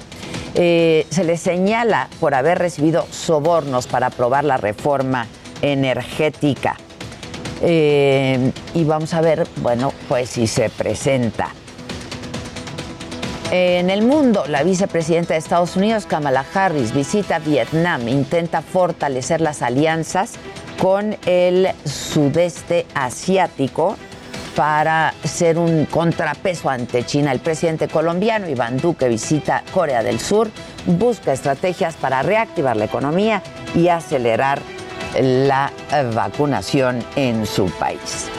eh, 0.53 1.07
se 1.09 1.23
le 1.23 1.37
señala 1.37 2.09
por 2.19 2.35
haber 2.35 2.59
recibido 2.59 3.07
sobornos 3.09 3.87
para 3.87 4.07
aprobar 4.07 4.43
la 4.43 4.57
reforma 4.57 5.27
energética. 5.61 6.75
Eh, 7.61 8.51
y 8.73 8.83
vamos 8.83 9.13
a 9.13 9.21
ver, 9.21 9.47
bueno, 9.57 9.93
pues 10.09 10.31
si 10.31 10.47
se 10.47 10.69
presenta. 10.69 11.49
En 13.51 13.89
el 13.89 14.01
mundo, 14.01 14.45
la 14.47 14.63
vicepresidenta 14.63 15.33
de 15.33 15.39
Estados 15.39 15.75
Unidos, 15.75 16.05
Kamala 16.05 16.45
Harris, 16.53 16.93
visita 16.93 17.39
Vietnam, 17.39 18.07
intenta 18.07 18.61
fortalecer 18.61 19.41
las 19.41 19.61
alianzas 19.61 20.33
con 20.81 21.15
el 21.27 21.67
sudeste 21.85 22.87
asiático 22.95 23.97
para 24.55 25.13
ser 25.23 25.59
un 25.59 25.85
contrapeso 25.85 26.71
ante 26.71 27.05
China. 27.05 27.31
El 27.31 27.39
presidente 27.39 27.87
colombiano 27.87 28.49
Iván 28.49 28.77
Duque 28.77 29.07
visita 29.07 29.63
Corea 29.71 30.01
del 30.01 30.19
Sur, 30.19 30.49
busca 30.87 31.33
estrategias 31.33 31.95
para 31.95 32.23
reactivar 32.23 32.75
la 32.75 32.85
economía 32.85 33.43
y 33.75 33.89
acelerar 33.89 34.59
la 35.19 35.71
vacunación 36.15 37.05
en 37.15 37.45
su 37.45 37.69
país. 37.77 38.31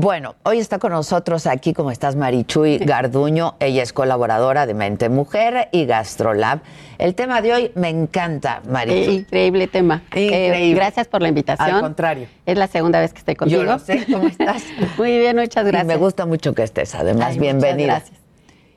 Bueno, 0.00 0.34
hoy 0.44 0.58
está 0.60 0.78
con 0.78 0.92
nosotros 0.92 1.46
aquí, 1.46 1.74
como 1.74 1.90
estás, 1.90 2.16
Marichuy 2.16 2.78
Garduño. 2.78 3.56
Ella 3.60 3.82
es 3.82 3.92
colaboradora 3.92 4.64
de 4.64 4.72
Mente 4.72 5.10
Mujer 5.10 5.68
y 5.72 5.84
Gastrolab. 5.84 6.60
El 6.96 7.14
tema 7.14 7.42
de 7.42 7.52
hoy 7.52 7.72
me 7.74 7.90
encanta, 7.90 8.62
Marichuy. 8.66 9.16
Increíble 9.16 9.66
tema. 9.66 10.02
Eh, 10.12 10.24
Increíble. 10.24 10.74
gracias 10.74 11.06
por 11.06 11.20
la 11.20 11.28
invitación. 11.28 11.74
Al 11.74 11.80
contrario. 11.82 12.28
Es 12.46 12.56
la 12.56 12.66
segunda 12.66 12.98
vez 12.98 13.12
que 13.12 13.18
estoy 13.18 13.36
contigo. 13.36 13.60
Yo 13.60 13.70
lo 13.70 13.78
sé. 13.78 14.06
¿Cómo 14.10 14.26
estás? 14.28 14.62
Muy 14.96 15.18
bien, 15.18 15.36
muchas 15.36 15.66
gracias. 15.66 15.84
Y 15.84 15.88
me 15.88 15.96
gusta 15.98 16.24
mucho 16.24 16.54
que 16.54 16.62
estés, 16.62 16.94
además. 16.94 17.32
Ay, 17.32 17.38
Bienvenida. 17.38 17.96
muchas 17.96 18.08
gracias. 18.08 18.20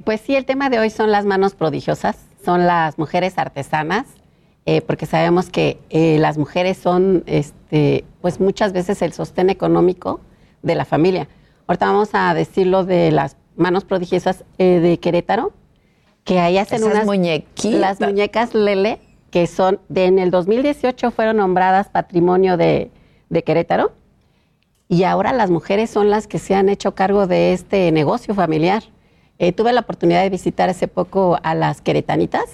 Pues 0.03 0.20
sí, 0.20 0.36
el 0.36 0.44
tema 0.44 0.70
de 0.70 0.80
hoy 0.80 0.89
son 0.89 1.10
las 1.10 1.24
manos 1.24 1.56
prodigiosas, 1.56 2.18
son 2.44 2.68
las 2.68 2.98
mujeres 2.98 3.38
artesanas, 3.38 4.08
eh, 4.65 4.82
porque 4.82 5.06
sabemos 5.06 5.50
que 5.50 5.77
eh, 5.89 6.18
las 6.20 6.38
mujeres 6.38 6.77
son, 6.77 7.24
este, 7.27 8.03
pues 8.20 8.42
muchas 8.42 8.74
veces 8.74 9.01
el 9.01 9.13
sostén 9.13 9.50
económico 9.50 10.20
de 10.63 10.75
la 10.75 10.86
familia. 10.86 11.27
Ahorita 11.67 11.86
vamos 11.86 12.10
a 12.13 12.34
decirlo 12.34 12.84
de 12.84 13.12
las 13.12 13.38
manos 13.55 13.86
prodigiosas 13.86 14.43
eh, 14.58 14.79
de 14.79 14.98
Querétaro, 15.00 15.53
que 16.24 16.39
ahí 16.39 16.58
hacen 16.58 16.79
Esas 16.79 16.91
unas 16.93 17.05
muñequitas. 17.05 17.79
las 17.79 18.00
muñecas 18.00 18.53
Lele, 18.55 19.00
que 19.29 19.46
son 19.48 19.79
de 19.89 20.05
en 20.05 20.20
el 20.20 20.32
2018 20.32 21.12
fueron 21.12 21.38
nombradas 21.38 21.89
patrimonio 21.89 22.58
de, 22.58 22.91
de 23.30 23.43
Querétaro. 23.43 23.93
Y 24.89 25.04
ahora 25.04 25.34
las 25.34 25.49
mujeres 25.49 25.89
son 25.89 26.10
las 26.10 26.28
que 26.28 26.39
se 26.39 26.56
han 26.56 26.69
hecho 26.69 26.93
cargo 26.95 27.28
de 27.28 27.54
este 27.54 27.91
negocio 27.91 28.34
familiar. 28.36 28.84
Eh, 29.39 29.52
tuve 29.52 29.73
la 29.73 29.82
oportunidad 29.82 30.21
de 30.21 30.30
visitar 30.30 30.69
hace 30.69 30.88
poco 30.88 31.39
a 31.41 31.56
las 31.56 31.82
Queretanitas, 31.82 32.45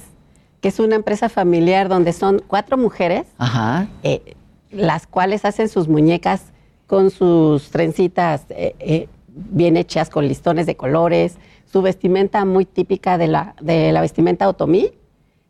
que 0.62 0.70
es 0.70 0.80
una 0.80 0.96
empresa 0.96 1.28
familiar 1.30 1.90
donde 1.90 2.14
son 2.14 2.42
cuatro 2.46 2.78
mujeres, 2.78 3.28
Ajá. 3.38 3.88
eh, 4.04 4.36
las 4.72 5.06
cuales 5.08 5.44
hacen 5.46 5.68
sus 5.70 5.88
muñecas 5.88 6.44
con 6.90 7.12
sus 7.12 7.70
trencitas 7.70 8.46
eh, 8.50 8.76
eh, 8.80 9.08
bien 9.28 9.78
hechas, 9.78 10.10
con 10.10 10.28
listones 10.28 10.66
de 10.66 10.76
colores, 10.76 11.38
su 11.72 11.84
vestimenta 11.84 12.44
muy 12.46 12.66
típica 12.66 13.20
de 13.20 13.28
la, 13.28 13.56
de 13.62 13.92
la 13.92 14.02
vestimenta 14.02 14.50
otomí. 14.50 14.90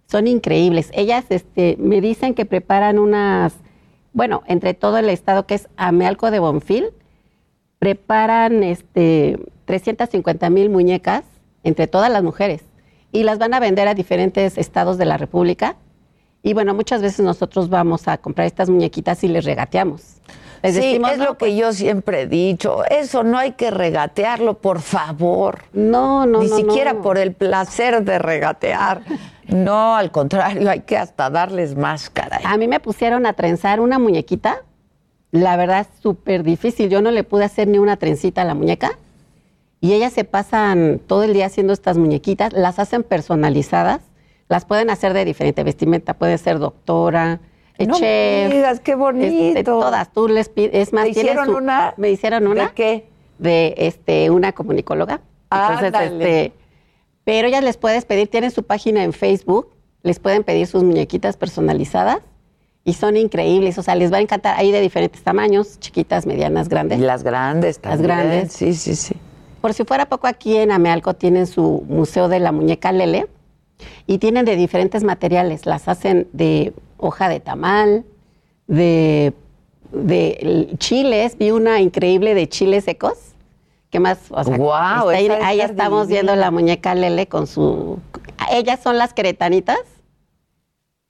Son 0.05 0.27
increíbles. 0.27 0.91
Ellas 0.93 1.23
este, 1.29 1.77
me 1.79 2.01
dicen 2.01 2.33
que 2.33 2.45
preparan 2.45 2.99
unas, 2.99 3.53
bueno, 4.11 4.43
entre 4.47 4.73
todo 4.73 4.97
el 4.97 5.07
estado 5.07 5.47
que 5.47 5.55
es 5.55 5.69
Amealco 5.77 6.29
de 6.29 6.39
Bonfil, 6.39 6.87
preparan 7.79 8.61
este, 8.61 9.39
350 9.63 10.49
mil 10.49 10.69
muñecas 10.69 11.23
entre 11.63 11.87
todas 11.87 12.11
las 12.11 12.21
mujeres 12.21 12.65
y 13.13 13.23
las 13.23 13.37
van 13.37 13.53
a 13.53 13.61
vender 13.61 13.87
a 13.87 13.93
diferentes 13.93 14.57
estados 14.57 14.97
de 14.97 15.05
la 15.05 15.15
República. 15.15 15.77
Y 16.43 16.53
bueno, 16.53 16.73
muchas 16.73 17.01
veces 17.01 17.21
nosotros 17.21 17.69
vamos 17.69 18.09
a 18.09 18.17
comprar 18.17 18.45
estas 18.45 18.69
muñequitas 18.69 19.23
y 19.23 19.29
les 19.29 19.45
regateamos. 19.45 20.19
Les 20.61 20.75
sí, 20.75 20.81
decimos, 20.81 21.11
es 21.11 21.17
"No, 21.19 21.25
lo 21.25 21.37
que 21.37 21.55
yo 21.55 21.71
siempre 21.73 22.21
he 22.21 22.27
dicho. 22.27 22.83
Eso 22.89 23.23
no 23.23 23.37
hay 23.37 23.53
que 23.53 23.71
regatearlo, 23.71 24.59
por 24.59 24.81
favor. 24.81 25.59
No, 25.73 26.25
no, 26.25 26.41
Ni 26.41 26.49
no, 26.49 26.55
siquiera 26.57 26.93
no. 26.93 27.01
por 27.01 27.17
el 27.17 27.33
placer 27.33 28.03
de 28.03 28.19
regatear. 28.19 29.01
No, 29.47 29.95
al 29.95 30.11
contrario, 30.11 30.69
hay 30.69 30.81
que 30.81 30.97
hasta 30.97 31.29
darles 31.29 31.75
más 31.75 32.09
caray. 32.09 32.41
A 32.45 32.57
mí 32.57 32.67
me 32.67 32.79
pusieron 32.79 33.25
a 33.25 33.33
trenzar 33.33 33.79
una 33.79 33.97
muñequita. 33.99 34.63
La 35.31 35.55
verdad 35.57 35.81
es 35.81 36.01
súper 36.01 36.43
difícil. 36.43 36.89
Yo 36.89 37.01
no 37.01 37.11
le 37.11 37.23
pude 37.23 37.45
hacer 37.45 37.67
ni 37.67 37.77
una 37.77 37.97
trencita 37.97 38.41
a 38.41 38.45
la 38.45 38.53
muñeca. 38.55 38.91
Y 39.81 39.93
ellas 39.93 40.11
se 40.13 40.23
pasan 40.25 40.99
todo 41.07 41.23
el 41.23 41.33
día 41.33 41.45
haciendo 41.45 41.71
estas 41.71 41.97
muñequitas. 41.97 42.51
Las 42.53 42.79
hacen 42.79 43.03
personalizadas. 43.03 44.01
Las 44.49 44.65
pueden 44.65 44.89
hacer 44.89 45.13
de 45.13 45.23
diferente 45.25 45.63
vestimenta. 45.63 46.15
Puede 46.15 46.37
ser 46.37 46.59
doctora, 46.59 47.39
eh, 47.79 47.87
No 47.87 47.99
me 47.99 48.49
digas, 48.55 48.79
qué 48.79 48.95
bonito. 48.95 49.25
este, 49.27 49.63
todas. 49.63 50.11
Tú 50.13 50.27
les 50.27 50.49
pides. 50.49 50.71
Es 50.73 50.93
más, 50.93 51.05
¿Te 51.05 51.09
hicieron 51.11 51.45
su- 51.47 51.55
una? 51.57 51.93
Me 51.97 52.09
hicieron 52.11 52.45
una. 52.47 52.67
¿De 52.67 52.73
qué? 52.73 53.05
De 53.37 53.73
este, 53.77 54.29
una 54.29 54.51
comunicóloga. 54.51 55.21
Entonces, 55.51 55.85
Ándale. 55.87 56.45
este, 56.45 56.53
pero 57.23 57.47
ellas 57.47 57.63
les 57.63 57.77
puedes 57.77 58.05
pedir, 58.05 58.27
tienen 58.27 58.51
su 58.51 58.63
página 58.63 59.03
en 59.03 59.13
Facebook, 59.13 59.69
les 60.03 60.19
pueden 60.19 60.43
pedir 60.43 60.67
sus 60.67 60.83
muñequitas 60.83 61.37
personalizadas 61.37 62.19
y 62.83 62.93
son 62.93 63.17
increíbles, 63.17 63.77
o 63.77 63.83
sea, 63.83 63.95
les 63.95 64.11
va 64.11 64.17
a 64.17 64.21
encantar. 64.21 64.57
Hay 64.57 64.71
de 64.71 64.81
diferentes 64.81 65.21
tamaños, 65.23 65.79
chiquitas, 65.79 66.25
medianas, 66.25 66.67
Y 66.67 66.69
grandes. 66.69 66.99
las 66.99 67.23
grandes 67.23 67.79
Las 67.83 67.97
también. 67.97 68.07
grandes. 68.07 68.53
Sí, 68.53 68.73
sí, 68.73 68.95
sí. 68.95 69.15
Por 69.61 69.73
si 69.73 69.83
fuera 69.83 70.07
poco, 70.07 70.27
aquí 70.27 70.55
en 70.57 70.71
Amealco 70.71 71.13
tienen 71.15 71.45
su 71.47 71.83
museo 71.87 72.29
de 72.29 72.39
la 72.39 72.51
muñeca 72.51 72.91
Lele 72.91 73.27
y 74.07 74.17
tienen 74.19 74.45
de 74.45 74.55
diferentes 74.55 75.03
materiales. 75.03 75.65
Las 75.65 75.87
hacen 75.87 76.27
de 76.31 76.73
hoja 76.99 77.29
de 77.29 77.39
tamal, 77.39 78.05
de, 78.67 79.33
de 79.91 80.69
chiles. 80.77 81.37
Vi 81.37 81.51
una 81.51 81.79
increíble 81.79 82.35
de 82.35 82.47
chiles 82.47 82.83
secos. 82.83 83.17
¿Qué 83.89 83.99
más? 83.99 84.19
O 84.29 84.43
sea, 84.43 84.55
Guau, 84.55 85.09
está 85.09 85.47
ahí, 85.47 85.61
estamos 85.61 86.07
viendo 86.07 86.35
la 86.35 86.51
muñeca 86.51 86.93
Lele 86.93 87.27
con 87.27 87.47
su... 87.47 87.97
Ellas 88.51 88.79
son 88.83 88.97
las 88.99 89.13
queretanitas. 89.13 89.79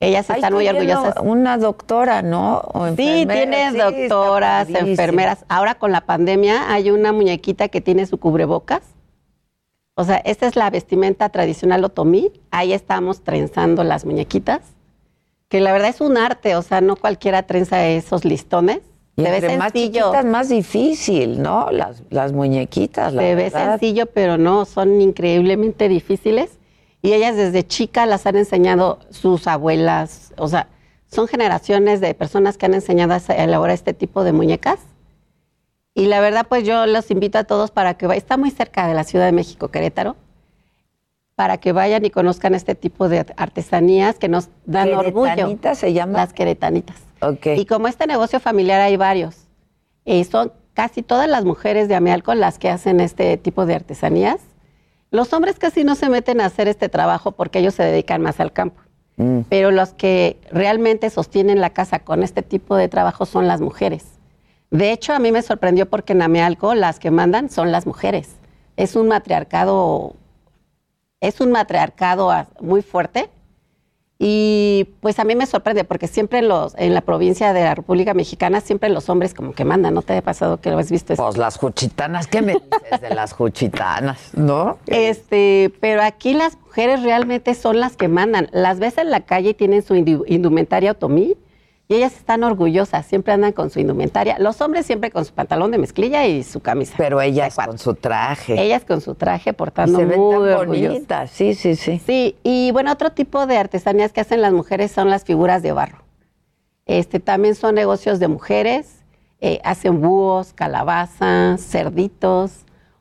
Ellas 0.02 0.30
están 0.30 0.54
muy 0.54 0.66
orgullosas. 0.66 1.16
Una 1.22 1.58
doctora, 1.58 2.22
¿no? 2.22 2.62
O 2.72 2.86
Sí, 2.96 3.22
enfermera. 3.22 3.34
tiene 3.34 3.56
Sí, 3.70 3.76
está 3.76 3.90
doctoras, 3.90 4.68
enfermeras. 4.70 5.44
Ahora 5.48 5.74
con 5.74 5.92
la 5.92 6.00
pandemia 6.00 6.72
hay 6.72 6.90
una 6.90 7.12
muñequita 7.12 7.68
que 7.68 7.82
tiene 7.82 8.06
su 8.06 8.18
cubrebocas. 8.18 8.80
O 9.94 10.04
sea, 10.04 10.16
esta 10.16 10.46
es 10.46 10.56
la 10.56 10.70
vestimenta 10.70 11.28
tradicional 11.28 11.84
otomí. 11.84 12.32
Ahí 12.50 12.72
estamos 12.72 13.20
trenzando 13.20 13.84
las 13.84 14.06
muñequitas, 14.06 14.62
que 15.50 15.60
la 15.60 15.72
verdad 15.72 15.90
es 15.90 16.00
un 16.00 16.16
arte. 16.16 16.56
O 16.56 16.62
sea, 16.62 16.80
no 16.80 16.96
cualquiera 16.96 17.42
trenza 17.42 17.86
esos 17.86 18.24
listones. 18.24 18.80
Y 19.16 19.24
Se 19.24 19.40
ve 19.40 19.58
más 19.58 19.72
chiquitas, 19.72 20.24
más 20.24 20.48
difícil, 20.48 21.42
¿no? 21.42 21.70
Las, 21.70 22.02
las 22.08 22.32
muñequitas, 22.32 23.12
la 23.12 23.20
Se 23.20 23.34
ve 23.34 23.42
verdad. 23.50 23.72
sencillo, 23.72 24.06
pero 24.06 24.38
no, 24.38 24.64
son 24.64 25.02
increíblemente 25.02 25.88
difíciles. 25.88 26.52
Y 27.02 27.12
ellas 27.12 27.36
desde 27.36 27.66
chicas 27.66 28.08
las 28.08 28.24
han 28.26 28.36
enseñado 28.36 29.00
sus 29.10 29.46
abuelas, 29.46 30.32
o 30.36 30.48
sea, 30.48 30.68
son 31.10 31.26
generaciones 31.26 32.00
de 32.00 32.14
personas 32.14 32.56
que 32.56 32.66
han 32.66 32.74
enseñado 32.74 33.14
a 33.14 33.34
elaborar 33.34 33.74
este 33.74 33.94
tipo 33.94 34.22
de 34.22 34.32
muñecas. 34.32 34.78
Y 35.94 36.06
la 36.06 36.20
verdad, 36.20 36.46
pues 36.48 36.62
yo 36.64 36.86
los 36.86 37.10
invito 37.10 37.38
a 37.38 37.44
todos 37.44 37.70
para 37.72 37.94
que 37.94 38.06
vayan. 38.06 38.18
Está 38.18 38.36
muy 38.36 38.50
cerca 38.50 38.86
de 38.86 38.94
la 38.94 39.02
Ciudad 39.04 39.26
de 39.26 39.32
México, 39.32 39.68
Querétaro, 39.68 40.14
para 41.40 41.56
que 41.56 41.72
vayan 41.72 42.04
y 42.04 42.10
conozcan 42.10 42.54
este 42.54 42.74
tipo 42.74 43.08
de 43.08 43.24
artesanías 43.38 44.18
que 44.18 44.28
nos 44.28 44.50
dan 44.66 44.92
orgullo. 44.92 45.24
¿Queretanitas 45.24 45.78
se 45.78 45.94
llaman? 45.94 46.16
Las 46.16 46.34
queretanitas. 46.34 46.98
Ok. 47.22 47.46
Y 47.56 47.64
como 47.64 47.88
este 47.88 48.06
negocio 48.06 48.40
familiar 48.40 48.78
hay 48.82 48.98
varios, 48.98 49.48
y 50.04 50.22
son 50.24 50.52
casi 50.74 51.00
todas 51.00 51.30
las 51.30 51.46
mujeres 51.46 51.88
de 51.88 51.94
Amealco 51.94 52.34
las 52.34 52.58
que 52.58 52.68
hacen 52.68 53.00
este 53.00 53.38
tipo 53.38 53.64
de 53.64 53.74
artesanías. 53.74 54.42
Los 55.10 55.32
hombres 55.32 55.58
casi 55.58 55.82
no 55.82 55.94
se 55.94 56.10
meten 56.10 56.42
a 56.42 56.44
hacer 56.44 56.68
este 56.68 56.90
trabajo 56.90 57.32
porque 57.32 57.60
ellos 57.60 57.72
se 57.72 57.84
dedican 57.84 58.20
más 58.20 58.38
al 58.38 58.52
campo. 58.52 58.82
Mm. 59.16 59.40
Pero 59.48 59.70
los 59.70 59.94
que 59.94 60.36
realmente 60.52 61.08
sostienen 61.08 61.62
la 61.62 61.70
casa 61.70 62.00
con 62.00 62.22
este 62.22 62.42
tipo 62.42 62.76
de 62.76 62.88
trabajo 62.88 63.24
son 63.24 63.48
las 63.48 63.62
mujeres. 63.62 64.04
De 64.70 64.92
hecho, 64.92 65.14
a 65.14 65.18
mí 65.20 65.32
me 65.32 65.40
sorprendió 65.40 65.88
porque 65.88 66.12
en 66.12 66.20
Amealco 66.20 66.74
las 66.74 66.98
que 66.98 67.10
mandan 67.10 67.48
son 67.48 67.72
las 67.72 67.86
mujeres. 67.86 68.28
Es 68.76 68.94
un 68.94 69.08
matriarcado, 69.08 70.16
es 71.20 71.40
un 71.40 71.52
matriarcado 71.52 72.30
muy 72.60 72.82
fuerte. 72.82 73.30
Y 74.22 74.86
pues 75.00 75.18
a 75.18 75.24
mí 75.24 75.34
me 75.34 75.46
sorprende 75.46 75.84
porque 75.84 76.06
siempre 76.06 76.40
en, 76.40 76.48
los, 76.48 76.74
en 76.76 76.92
la 76.92 77.00
provincia 77.00 77.54
de 77.54 77.64
la 77.64 77.74
República 77.74 78.12
Mexicana 78.12 78.60
siempre 78.60 78.90
los 78.90 79.08
hombres 79.08 79.32
como 79.32 79.54
que 79.54 79.64
mandan. 79.64 79.94
¿No 79.94 80.02
te 80.02 80.14
ha 80.14 80.20
pasado 80.20 80.60
que 80.60 80.70
lo 80.70 80.76
has 80.78 80.90
visto? 80.90 81.14
Pues 81.16 81.38
las 81.38 81.56
juchitanas, 81.56 82.26
¿qué 82.26 82.42
me 82.42 82.52
dices 82.52 83.00
de 83.00 83.14
las 83.14 83.32
juchitanas? 83.32 84.18
¿No? 84.34 84.76
Este, 84.86 85.72
pero 85.80 86.02
aquí 86.02 86.34
las 86.34 86.58
mujeres 86.58 87.02
realmente 87.02 87.54
son 87.54 87.80
las 87.80 87.96
que 87.96 88.08
mandan. 88.08 88.48
Las 88.52 88.78
ves 88.78 88.98
en 88.98 89.10
la 89.10 89.20
calle 89.20 89.50
y 89.50 89.54
tienen 89.54 89.82
su 89.82 89.94
indu- 89.94 90.24
indumentaria 90.26 90.90
otomí 90.92 91.34
y 91.90 91.96
ellas 91.96 92.14
están 92.14 92.44
orgullosas, 92.44 93.04
siempre 93.04 93.32
andan 93.32 93.50
con 93.50 93.68
su 93.68 93.80
indumentaria. 93.80 94.38
Los 94.38 94.60
hombres 94.60 94.86
siempre 94.86 95.10
con 95.10 95.24
su 95.24 95.34
pantalón 95.34 95.72
de 95.72 95.78
mezclilla 95.78 96.24
y 96.24 96.44
su 96.44 96.60
camisa. 96.60 96.94
Pero 96.96 97.20
ellas 97.20 97.56
con 97.56 97.78
su 97.78 97.94
traje. 97.94 98.62
Ellas 98.62 98.84
con 98.84 99.00
su 99.00 99.16
traje 99.16 99.50
Y 99.50 99.52
portando 99.54 99.98
se 99.98 100.04
ven 100.04 100.20
muy 100.20 100.48
tan 100.50 100.66
bonitas, 100.68 101.32
sí, 101.32 101.56
sí, 101.56 101.74
sí. 101.74 102.00
Sí, 102.06 102.36
y 102.44 102.70
bueno, 102.70 102.92
otro 102.92 103.10
tipo 103.10 103.44
de 103.48 103.58
artesanías 103.58 104.12
que 104.12 104.20
hacen 104.20 104.40
las 104.40 104.52
mujeres 104.52 104.92
son 104.92 105.10
las 105.10 105.24
figuras 105.24 105.64
de 105.64 105.72
barro. 105.72 106.04
Este, 106.86 107.18
también 107.18 107.56
son 107.56 107.74
negocios 107.74 108.20
de 108.20 108.28
mujeres, 108.28 109.02
eh, 109.40 109.60
hacen 109.64 110.00
búhos, 110.00 110.52
calabazas, 110.52 111.60
cerditos, 111.60 112.52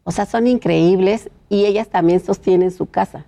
o 0.04 0.10
sea, 0.10 0.26
son 0.26 0.48
increíbles 0.48 1.30
y 1.48 1.66
ellas 1.66 1.90
también 1.90 2.22
sostienen 2.22 2.72
su 2.72 2.88
casa. 2.88 3.28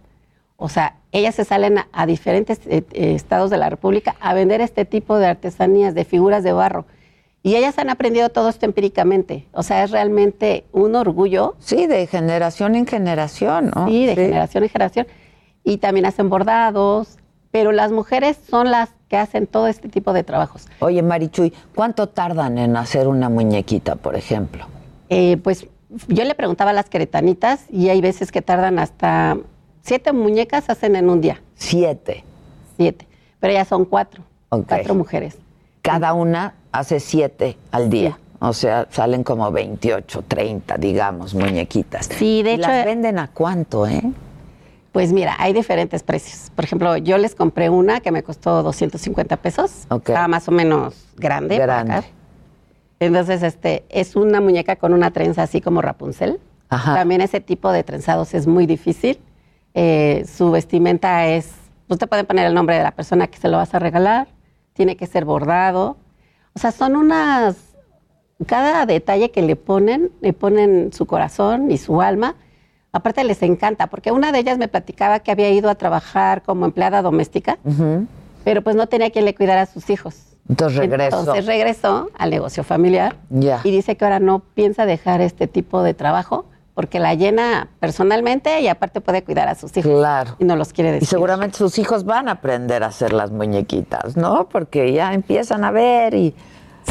O 0.64 0.70
sea, 0.70 0.98
ellas 1.12 1.34
se 1.34 1.44
salen 1.44 1.80
a, 1.80 1.88
a 1.92 2.06
diferentes 2.06 2.60
eh, 2.68 2.84
eh, 2.92 3.16
estados 3.16 3.50
de 3.50 3.58
la 3.58 3.72
República 3.72 4.16
a 4.20 4.36
vender 4.36 4.62
este 4.62 4.86
tipo 4.86 5.18
de 5.18 5.26
artesanías, 5.26 5.96
de 5.96 6.06
figuras 6.06 6.44
de 6.44 6.54
barro. 6.54 6.86
Y 7.42 7.56
ellas 7.56 7.80
han 7.80 7.90
aprendido 7.90 8.30
todo 8.30 8.48
esto 8.48 8.68
empíricamente. 8.68 9.48
O 9.54 9.64
sea, 9.64 9.84
es 9.84 9.90
realmente 9.90 10.66
un 10.72 10.96
orgullo. 10.96 11.56
Sí, 11.58 11.88
de 11.88 12.06
generación 12.06 12.76
en 12.76 12.86
generación, 12.86 13.72
¿no? 13.76 13.88
Sí, 13.88 14.06
de 14.06 14.14
generación 14.14 14.64
en 14.64 14.70
generación. 14.70 15.08
Y 15.64 15.78
también 15.78 16.06
hacen 16.06 16.30
bordados, 16.30 17.18
pero 17.50 17.72
las 17.72 17.92
mujeres 17.92 18.38
son 18.48 18.70
las 18.70 18.92
que 19.10 19.18
hacen 19.18 19.48
todo 19.48 19.66
este 19.66 19.90
tipo 19.90 20.14
de 20.14 20.24
trabajos. 20.24 20.68
Oye, 20.80 21.02
Marichuy, 21.02 21.54
¿cuánto 21.74 22.08
tardan 22.08 22.60
en 22.60 22.78
hacer 22.78 23.08
una 23.08 23.30
muñequita, 23.30 23.96
por 23.96 24.16
ejemplo? 24.16 24.68
Eh, 25.10 25.38
pues 25.38 25.66
yo 26.08 26.24
le 26.24 26.36
preguntaba 26.36 26.70
a 26.70 26.74
las 26.74 26.88
queretanitas 26.88 27.66
y 27.72 27.90
hay 27.90 28.00
veces 28.00 28.32
que 28.32 28.44
tardan 28.44 28.78
hasta 28.78 29.40
siete 29.82 30.14
muñecas 30.14 30.70
hacen 30.70 30.96
en 30.96 31.10
un 31.10 31.22
día. 31.22 31.42
Siete. 31.56 32.24
Siete. 32.78 33.08
Pero 33.40 33.54
ellas 33.54 33.68
son 33.68 33.86
cuatro. 33.86 34.24
Cuatro 34.50 34.96
mujeres. 34.96 35.38
Cada 35.82 36.14
una 36.14 36.56
hace 36.72 37.00
siete 37.00 37.58
al 37.72 37.90
día. 37.90 38.18
O 38.40 38.54
sea, 38.54 38.88
salen 38.90 39.24
como 39.24 39.52
28, 39.52 40.24
30, 40.28 40.78
digamos, 40.78 41.36
muñequitas. 41.36 42.08
Sí, 42.08 42.42
de 42.42 42.52
¿Y 42.52 42.54
hecho. 42.56 42.68
¿Las 42.70 42.86
venden 42.86 43.20
a 43.20 43.28
cuánto, 43.28 43.86
eh? 43.86 44.02
Pues 44.92 45.14
mira, 45.14 45.36
hay 45.38 45.54
diferentes 45.54 46.02
precios. 46.04 46.52
Por 46.56 46.66
ejemplo, 46.66 46.98
yo 46.98 47.18
les 47.20 47.36
compré 47.36 47.70
una 47.70 48.02
que 48.02 48.12
me 48.12 48.24
costó 48.24 48.64
250 48.64 49.38
pesos. 49.38 49.86
Estaba 49.90 50.28
más 50.28 50.48
o 50.48 50.52
menos 50.52 51.06
grande. 51.18 51.58
Grande. 51.58 51.94
acá. 51.94 52.08
Entonces, 53.00 53.44
este, 53.44 53.86
es 53.90 54.16
una 54.16 54.42
muñeca 54.42 54.76
con 54.76 54.94
una 54.94 55.12
trenza 55.12 55.44
así 55.44 55.62
como 55.62 55.82
Rapunzel. 55.82 56.40
Ajá. 56.70 56.96
También 56.96 57.22
ese 57.22 57.42
tipo 57.42 57.72
de 57.72 57.84
trenzados 57.84 58.34
es 58.34 58.48
muy 58.48 58.66
difícil. 58.66 59.20
Eh, 59.74 60.26
su 60.28 60.52
vestimenta 60.52 61.28
es, 61.28 61.52
pues 61.88 62.00
te 62.00 62.08
pueden 62.08 62.26
poner 62.26 62.46
el 62.48 62.54
nombre 62.54 62.76
de 62.78 62.84
la 62.84 62.92
persona 62.92 63.28
que 63.28 63.38
se 63.38 63.48
lo 63.48 63.58
vas 63.58 63.74
a 63.74 63.80
regalar. 63.80 64.28
Tiene 64.74 64.96
que 64.96 65.08
ser 65.08 65.26
bordado. 65.26 65.98
O 66.54 66.60
sea, 66.60 66.72
son 66.72 66.96
unas, 66.96 67.56
cada 68.46 68.86
detalle 68.86 69.32
que 69.32 69.42
le 69.42 69.56
ponen, 69.56 70.12
le 70.22 70.34
ponen 70.34 70.92
su 70.94 71.06
corazón 71.06 71.72
y 71.72 71.78
su 71.78 72.02
alma. 72.02 72.36
Aparte 72.94 73.24
les 73.24 73.42
encanta, 73.42 73.88
porque 73.88 74.12
una 74.12 74.34
de 74.34 74.40
ellas 74.40 74.58
me 74.58 74.68
platicaba 74.68 75.20
que 75.20 75.32
había 75.32 75.50
ido 75.50 75.70
a 75.70 75.76
trabajar 75.76 76.44
como 76.44 76.66
empleada 76.66 77.02
doméstica, 77.02 77.58
pero 78.44 78.62
pues 78.64 78.76
no 78.76 78.88
tenía 78.88 79.12
quien 79.12 79.24
le 79.24 79.34
cuidara 79.34 79.62
a 79.62 79.66
sus 79.66 79.90
hijos. 79.90 80.18
Entonces 80.50 80.78
regresó. 80.80 81.20
Entonces 81.20 81.46
regresó 81.46 82.10
al 82.18 82.32
negocio 82.32 82.66
familiar 82.66 83.16
Ya. 83.30 83.62
y 83.64 83.72
dice 83.72 83.96
que 83.96 84.04
ahora 84.04 84.20
no 84.20 84.40
piensa 84.40 84.86
dejar 84.86 85.22
este 85.22 85.48
tipo 85.48 85.84
de 85.84 85.94
trabajo 85.94 86.46
porque 86.82 87.00
la 87.00 87.14
llena 87.14 87.68
personalmente 87.80 88.60
y 88.60 88.68
aparte 88.68 89.02
puede 89.02 89.24
cuidar 89.24 89.48
a 89.48 89.54
sus 89.54 89.78
hijos. 89.78 89.92
Claro. 90.00 90.36
Y 90.40 90.46
no 90.46 90.56
los 90.56 90.74
quiere 90.74 90.90
Y 90.90 90.94
decir. 90.94 91.10
seguramente 91.10 91.60
sus 91.60 91.78
hijos 91.78 92.06
van 92.06 92.28
a 92.28 92.32
aprender 92.32 92.82
a 92.84 92.88
hacer 92.88 93.14
las 93.14 93.30
muñequitas, 93.30 94.18
¿no? 94.18 94.50
Porque 94.50 94.92
ya 94.92 95.14
empiezan 95.14 95.64
a 95.64 95.70
ver 95.70 96.16
y... 96.16 96.34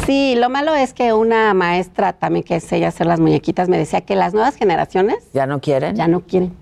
Sí, 0.05 0.35
lo 0.37 0.49
malo 0.49 0.73
es 0.73 0.93
que 0.93 1.11
una 1.11 1.53
maestra 1.53 2.13
también 2.13 2.43
que 2.45 2.55
es 2.55 2.71
ella 2.71 2.87
hacer 2.87 3.05
las 3.05 3.19
muñequitas 3.19 3.67
me 3.67 3.77
decía 3.77 3.99
que 3.99 4.15
las 4.15 4.33
nuevas 4.33 4.55
generaciones 4.55 5.17
¿Ya 5.33 5.45
no 5.45 5.59
quieren? 5.59 5.97
ya 5.97 6.07
no 6.07 6.21
quieren. 6.21 6.55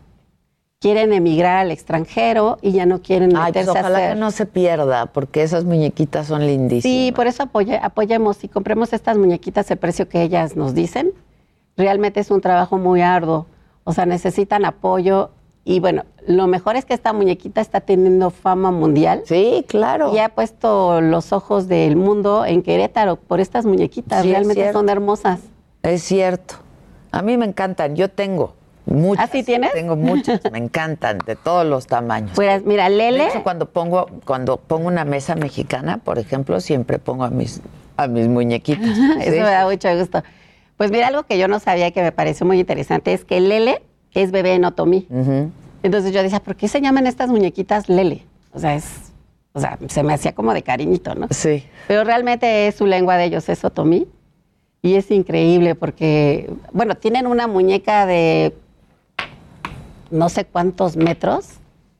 Quieren 0.81 1.13
emigrar 1.13 1.57
al 1.57 1.69
extranjero 1.71 2.57
y 2.63 2.71
ya 2.71 2.87
no 2.87 3.03
quieren 3.03 3.35
Ay, 3.37 3.51
pues 3.53 3.67
meterse 3.67 3.69
a 3.77 3.81
ojalá 3.81 3.97
hacer. 3.99 4.13
que 4.15 4.19
no 4.19 4.31
se 4.31 4.45
pierda, 4.47 5.05
porque 5.05 5.43
esas 5.43 5.65
muñequitas 5.65 6.25
son 6.25 6.47
lindísimas. 6.47 6.81
Sí, 6.81 7.11
por 7.15 7.27
eso 7.27 7.43
apoya- 7.43 7.79
apoyemos 7.83 8.43
y 8.43 8.47
compremos 8.47 8.91
estas 8.93 9.15
muñequitas 9.17 9.69
el 9.69 9.77
precio 9.77 10.09
que 10.09 10.23
ellas 10.23 10.55
nos 10.55 10.73
dicen. 10.73 11.11
Realmente 11.79 12.19
es 12.19 12.29
un 12.29 12.41
trabajo 12.41 12.77
muy 12.77 13.01
arduo. 13.01 13.45
O 13.85 13.93
sea, 13.93 14.05
necesitan 14.05 14.65
apoyo. 14.65 15.29
Y 15.63 15.79
bueno, 15.79 16.03
lo 16.27 16.45
mejor 16.47 16.75
es 16.75 16.83
que 16.83 16.93
esta 16.93 17.13
muñequita 17.13 17.61
está 17.61 17.79
teniendo 17.79 18.31
fama 18.31 18.69
mundial. 18.69 19.21
Sí, 19.25 19.63
claro. 19.67 20.13
Y 20.13 20.19
ha 20.19 20.27
puesto 20.29 20.99
los 20.99 21.31
ojos 21.31 21.69
del 21.69 21.95
mundo 21.95 22.45
en 22.45 22.63
Querétaro 22.63 23.15
por 23.15 23.39
estas 23.39 23.65
muñequitas. 23.65 24.23
Sí, 24.23 24.31
Realmente 24.31 24.73
son 24.73 24.89
hermosas. 24.89 25.39
Es 25.81 26.03
cierto. 26.03 26.55
A 27.11 27.21
mí 27.21 27.37
me 27.37 27.45
encantan. 27.45 27.95
Yo 27.95 28.09
tengo 28.09 28.55
muchas. 28.85 29.23
¿Ah, 29.25 29.29
sí 29.31 29.43
tienes? 29.43 29.71
Tengo 29.71 29.95
muchas. 29.95 30.41
me 30.51 30.57
encantan, 30.57 31.19
de 31.25 31.37
todos 31.37 31.65
los 31.65 31.87
tamaños. 31.87 32.31
Pues 32.35 32.65
mira, 32.65 32.89
Lele. 32.89 33.19
De 33.23 33.29
hecho, 33.29 33.43
cuando 33.43 33.67
pongo, 33.69 34.07
cuando 34.25 34.57
pongo 34.57 34.89
una 34.89 35.05
mesa 35.05 35.35
mexicana, 35.35 35.99
por 36.03 36.19
ejemplo, 36.19 36.59
siempre 36.59 36.99
pongo 36.99 37.23
a 37.23 37.29
mis, 37.29 37.61
a 37.95 38.07
mis 38.07 38.27
muñequitas. 38.27 38.85
Eso 39.21 39.31
Sí. 39.31 39.39
me 39.39 39.39
da 39.49 39.65
mucho 39.65 39.97
gusto. 39.97 40.21
Pues 40.79 40.91
mira, 40.91 41.07
algo 41.07 41.23
que 41.23 41.37
yo 41.37 41.49
no 41.49 41.59
sabía 41.59 41.91
que 41.91 42.01
me 42.01 42.13
pareció 42.13 42.45
muy 42.45 42.57
interesante 42.57 43.11
es 43.11 43.25
que 43.25 43.41
Lele 43.41 43.81
es 44.13 44.31
bebé 44.31 44.53
en 44.53 44.63
otomí. 44.63 45.05
Entonces 45.83 46.13
yo 46.13 46.23
decía, 46.23 46.39
¿por 46.39 46.55
qué 46.55 46.69
se 46.69 46.79
llaman 46.79 47.05
estas 47.05 47.29
muñequitas 47.29 47.89
Lele? 47.89 48.23
O 48.53 48.59
sea, 48.59 48.75
es, 48.75 48.85
o 49.51 49.59
sea, 49.59 49.77
se 49.89 50.03
me 50.03 50.13
hacía 50.13 50.33
como 50.33 50.53
de 50.53 50.63
cariñito, 50.63 51.15
¿no? 51.15 51.27
Sí. 51.31 51.65
Pero 51.89 52.05
realmente 52.05 52.67
es 52.67 52.75
su 52.75 52.85
lengua 52.85 53.17
de 53.17 53.25
ellos, 53.25 53.49
es 53.49 53.65
otomí. 53.65 54.07
Y 54.81 54.93
es 54.95 55.11
increíble 55.11 55.75
porque, 55.75 56.49
bueno, 56.71 56.95
tienen 56.95 57.27
una 57.27 57.45
muñeca 57.45 58.05
de 58.05 58.55
no 60.11 60.29
sé 60.29 60.45
cuántos 60.45 60.95
metros. 60.95 61.55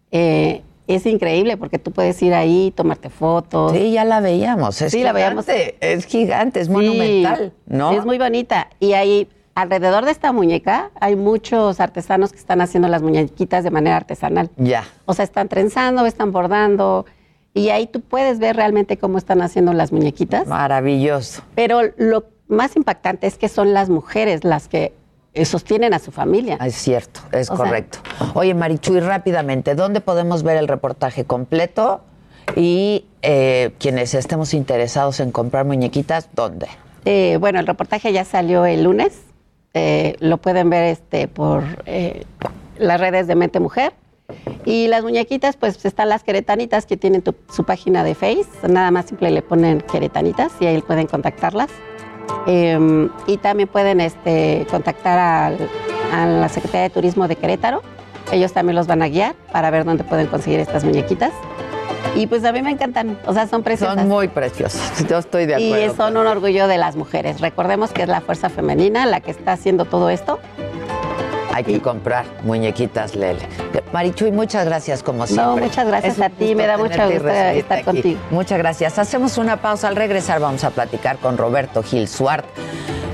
Eh, 0.10 0.62
es 0.96 1.06
increíble 1.06 1.56
porque 1.56 1.78
tú 1.78 1.92
puedes 1.92 2.22
ir 2.22 2.34
ahí, 2.34 2.74
tomarte 2.76 3.10
fotos. 3.10 3.72
Sí, 3.74 3.92
ya 3.92 4.06
la 4.06 4.22
veíamos. 4.22 4.82
Es 4.82 4.92
Sí, 4.92 5.04
la 5.04 5.12
veíamos. 5.14 5.46
Es 5.48 6.06
gigante, 6.06 6.60
es 6.62 6.68
Sí, 6.68 6.74
monumental, 6.74 7.54
¿no? 7.68 7.92
Es 7.92 8.06
muy 8.06 8.18
bonita. 8.18 8.70
Y 8.80 8.94
ahí, 8.94 9.30
alrededor 9.54 10.06
de 10.06 10.12
esta 10.12 10.32
muñeca, 10.32 10.90
hay 11.00 11.16
muchos 11.16 11.80
artesanos 11.80 12.32
que 12.32 12.40
están 12.40 12.62
haciendo 12.62 12.88
las 12.88 13.04
muñequitas 13.04 13.64
de 13.64 13.70
manera 13.72 13.98
artesanal. 13.98 14.50
Ya. 14.58 14.84
O 15.06 15.14
sea, 15.14 15.26
están 15.26 15.48
trenzando, 15.48 16.06
están 16.08 16.32
bordando. 16.32 17.06
Y 17.54 17.70
ahí 17.70 17.86
tú 17.86 18.02
puedes 18.02 18.40
ver 18.40 18.56
realmente 18.56 18.98
cómo 18.98 19.18
están 19.18 19.42
haciendo 19.42 19.74
las 19.74 19.92
muñequitas. 19.92 20.48
Maravilloso. 20.48 21.44
Pero 21.54 21.82
lo 21.98 22.26
más 22.48 22.76
impactante 22.76 23.28
es 23.28 23.38
que 23.38 23.48
son 23.48 23.74
las 23.74 23.90
mujeres 23.90 24.44
las 24.44 24.68
que 24.68 24.94
sostienen 25.46 25.94
a 25.94 26.00
su 26.00 26.12
familia. 26.12 26.58
Es 26.66 26.76
cierto, 26.76 27.22
es 27.32 27.50
O 27.50 27.56
sea- 27.56 27.66
correcto. 27.66 28.00
Oye, 28.34 28.54
Marichuy, 28.54 29.00
rápidamente, 29.00 29.76
¿dónde 29.76 30.02
podemos 30.02 30.44
ver 30.44 30.58
el 30.58 30.68
reportaje 30.68 31.26
completo? 31.26 32.02
Y 32.56 33.06
eh, 33.22 33.72
quienes 33.80 34.14
estemos 34.16 34.54
interesados 34.54 35.20
en 35.20 35.32
comprar 35.32 35.66
muñequitas, 35.66 36.30
¿dónde? 36.34 36.68
Eh, 37.06 37.38
bueno, 37.40 37.60
el 37.60 37.68
reportaje 37.68 38.12
ya 38.12 38.26
salió 38.26 38.66
el 38.66 38.84
lunes. 38.84 39.22
Eh, 39.76 40.16
lo 40.20 40.38
pueden 40.38 40.70
ver 40.70 40.84
este 40.86 41.28
por 41.28 41.64
eh, 41.86 42.24
las 42.78 43.00
redes 43.00 43.28
de 43.28 43.36
Mente 43.36 43.60
Mujer. 43.60 43.94
Y 44.66 44.88
las 44.88 45.04
muñequitas, 45.04 45.58
pues 45.58 45.84
están 45.86 46.10
las 46.10 46.24
queretanitas 46.24 46.86
que 46.86 46.98
tienen 46.98 47.22
tu- 47.24 47.36
su 47.52 47.64
página 47.64 48.04
de 48.04 48.14
Face. 48.16 48.46
Nada 48.68 48.92
más 48.92 49.06
simple 49.08 49.32
le 49.32 49.42
ponen 49.42 49.82
queretanitas 49.82 50.52
y 50.60 50.66
ahí 50.68 50.82
pueden 50.82 51.08
contactarlas. 51.08 51.70
Em, 52.48 53.10
y 53.28 53.38
también 53.38 53.68
pueden 53.70 54.02
este, 54.02 54.66
contactar 54.70 55.20
a 55.20 56.26
la 56.26 56.50
Secretaría 56.50 56.84
de 56.84 56.90
Turismo 56.90 57.28
de 57.28 57.36
Querétaro. 57.36 57.82
Ellos 58.32 58.54
también 58.54 58.76
los 58.76 58.88
van 58.88 59.02
a 59.02 59.08
guiar 59.08 59.36
para 59.52 59.70
ver 59.72 59.86
dónde 59.86 60.04
pueden 60.04 60.28
conseguir 60.28 60.60
estas 60.60 60.84
muñequitas. 60.84 61.32
Y 62.16 62.28
pues 62.28 62.44
a 62.44 62.52
mí 62.52 62.62
me 62.62 62.72
encantan, 62.72 63.18
o 63.26 63.34
sea, 63.34 63.48
son 63.48 63.64
preciosas. 63.64 63.98
Son 63.98 64.08
muy 64.08 64.28
preciosas, 64.28 65.06
yo 65.10 65.18
estoy 65.18 65.46
de 65.46 65.56
acuerdo. 65.56 65.94
Y 65.94 65.96
son 65.96 66.18
un 66.18 66.28
orgullo 66.28 66.68
de 66.68 66.78
las 66.78 66.96
mujeres. 66.96 67.40
Recordemos 67.40 67.92
que 67.92 68.04
es 68.04 68.10
la 68.10 68.22
fuerza 68.22 68.50
femenina 68.50 69.06
la 69.06 69.22
que 69.22 69.32
está 69.32 69.54
haciendo 69.54 69.86
todo 69.86 70.10
esto. 70.10 70.40
Hay 71.54 71.64
que 71.64 71.82
comprar 71.82 72.26
muñequitas 72.44 73.16
Lele. 73.16 73.48
Marichuy, 73.92 74.32
muchas 74.32 74.66
gracias 74.66 75.04
como 75.04 75.26
siempre. 75.26 75.46
No, 75.46 75.58
muchas 75.58 75.88
gracias 75.88 76.22
a 76.22 76.30
ti, 76.30 76.56
me 76.56 76.68
da 76.68 76.78
mucha 76.78 77.08
gusto 77.08 77.28
estar 77.28 77.84
contigo. 77.84 78.20
Muchas 78.30 78.58
gracias. 78.58 79.00
Hacemos 79.00 79.38
una 79.38 79.58
pausa. 79.58 79.88
Al 79.88 79.96
regresar 79.96 80.40
vamos 80.40 80.64
a 80.64 80.70
platicar 80.70 81.18
con 81.18 81.38
Roberto 81.38 81.82
Gil 81.84 82.08
Suart. 82.08 82.46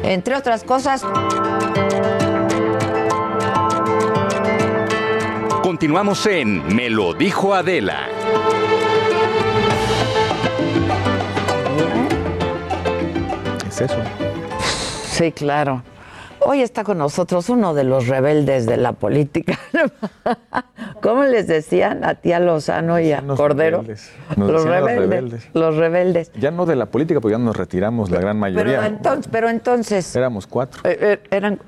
Entre 0.03 0.35
otras 0.35 0.63
cosas... 0.63 1.03
Continuamos 5.63 6.25
en 6.27 6.75
Me 6.75 6.89
lo 6.89 7.13
dijo 7.13 7.53
Adela. 7.53 8.07
Es 13.67 13.81
eso. 13.81 13.97
Sí, 15.09 15.31
claro. 15.31 15.81
Hoy 16.47 16.61
está 16.61 16.83
con 16.83 16.99
nosotros 16.99 17.49
uno 17.49 17.73
de 17.73 17.83
los 17.83 18.07
rebeldes 18.07 18.67
de 18.67 18.77
la 18.77 18.91
política. 18.91 19.57
¿Cómo 21.01 21.23
les 21.23 21.47
decían 21.47 22.03
a 22.05 22.13
tía 22.13 22.39
Lozano 22.39 22.99
y 22.99 23.11
a 23.11 23.23
Cordero? 23.23 23.83
Los, 24.37 24.63
rebeldes, 24.63 25.49
los, 25.55 25.75
rebeldes, 25.75 26.31
Ya 26.39 26.51
no 26.51 26.67
de 26.67 26.75
la 26.75 26.85
política, 26.85 27.19
porque 27.19 27.33
ya 27.33 27.39
nos 27.39 27.57
retiramos 27.57 28.11
la 28.11 28.19
gran 28.19 28.37
mayoría. 28.37 28.77
Pero 28.77 28.83
entonces, 28.83 29.29
pero 29.31 29.49
entonces 29.49 30.15
éramos 30.15 30.45
cuatro. 30.45 30.81
Eh, 30.83 30.97
eh, 31.01 31.23
eran 31.31 31.59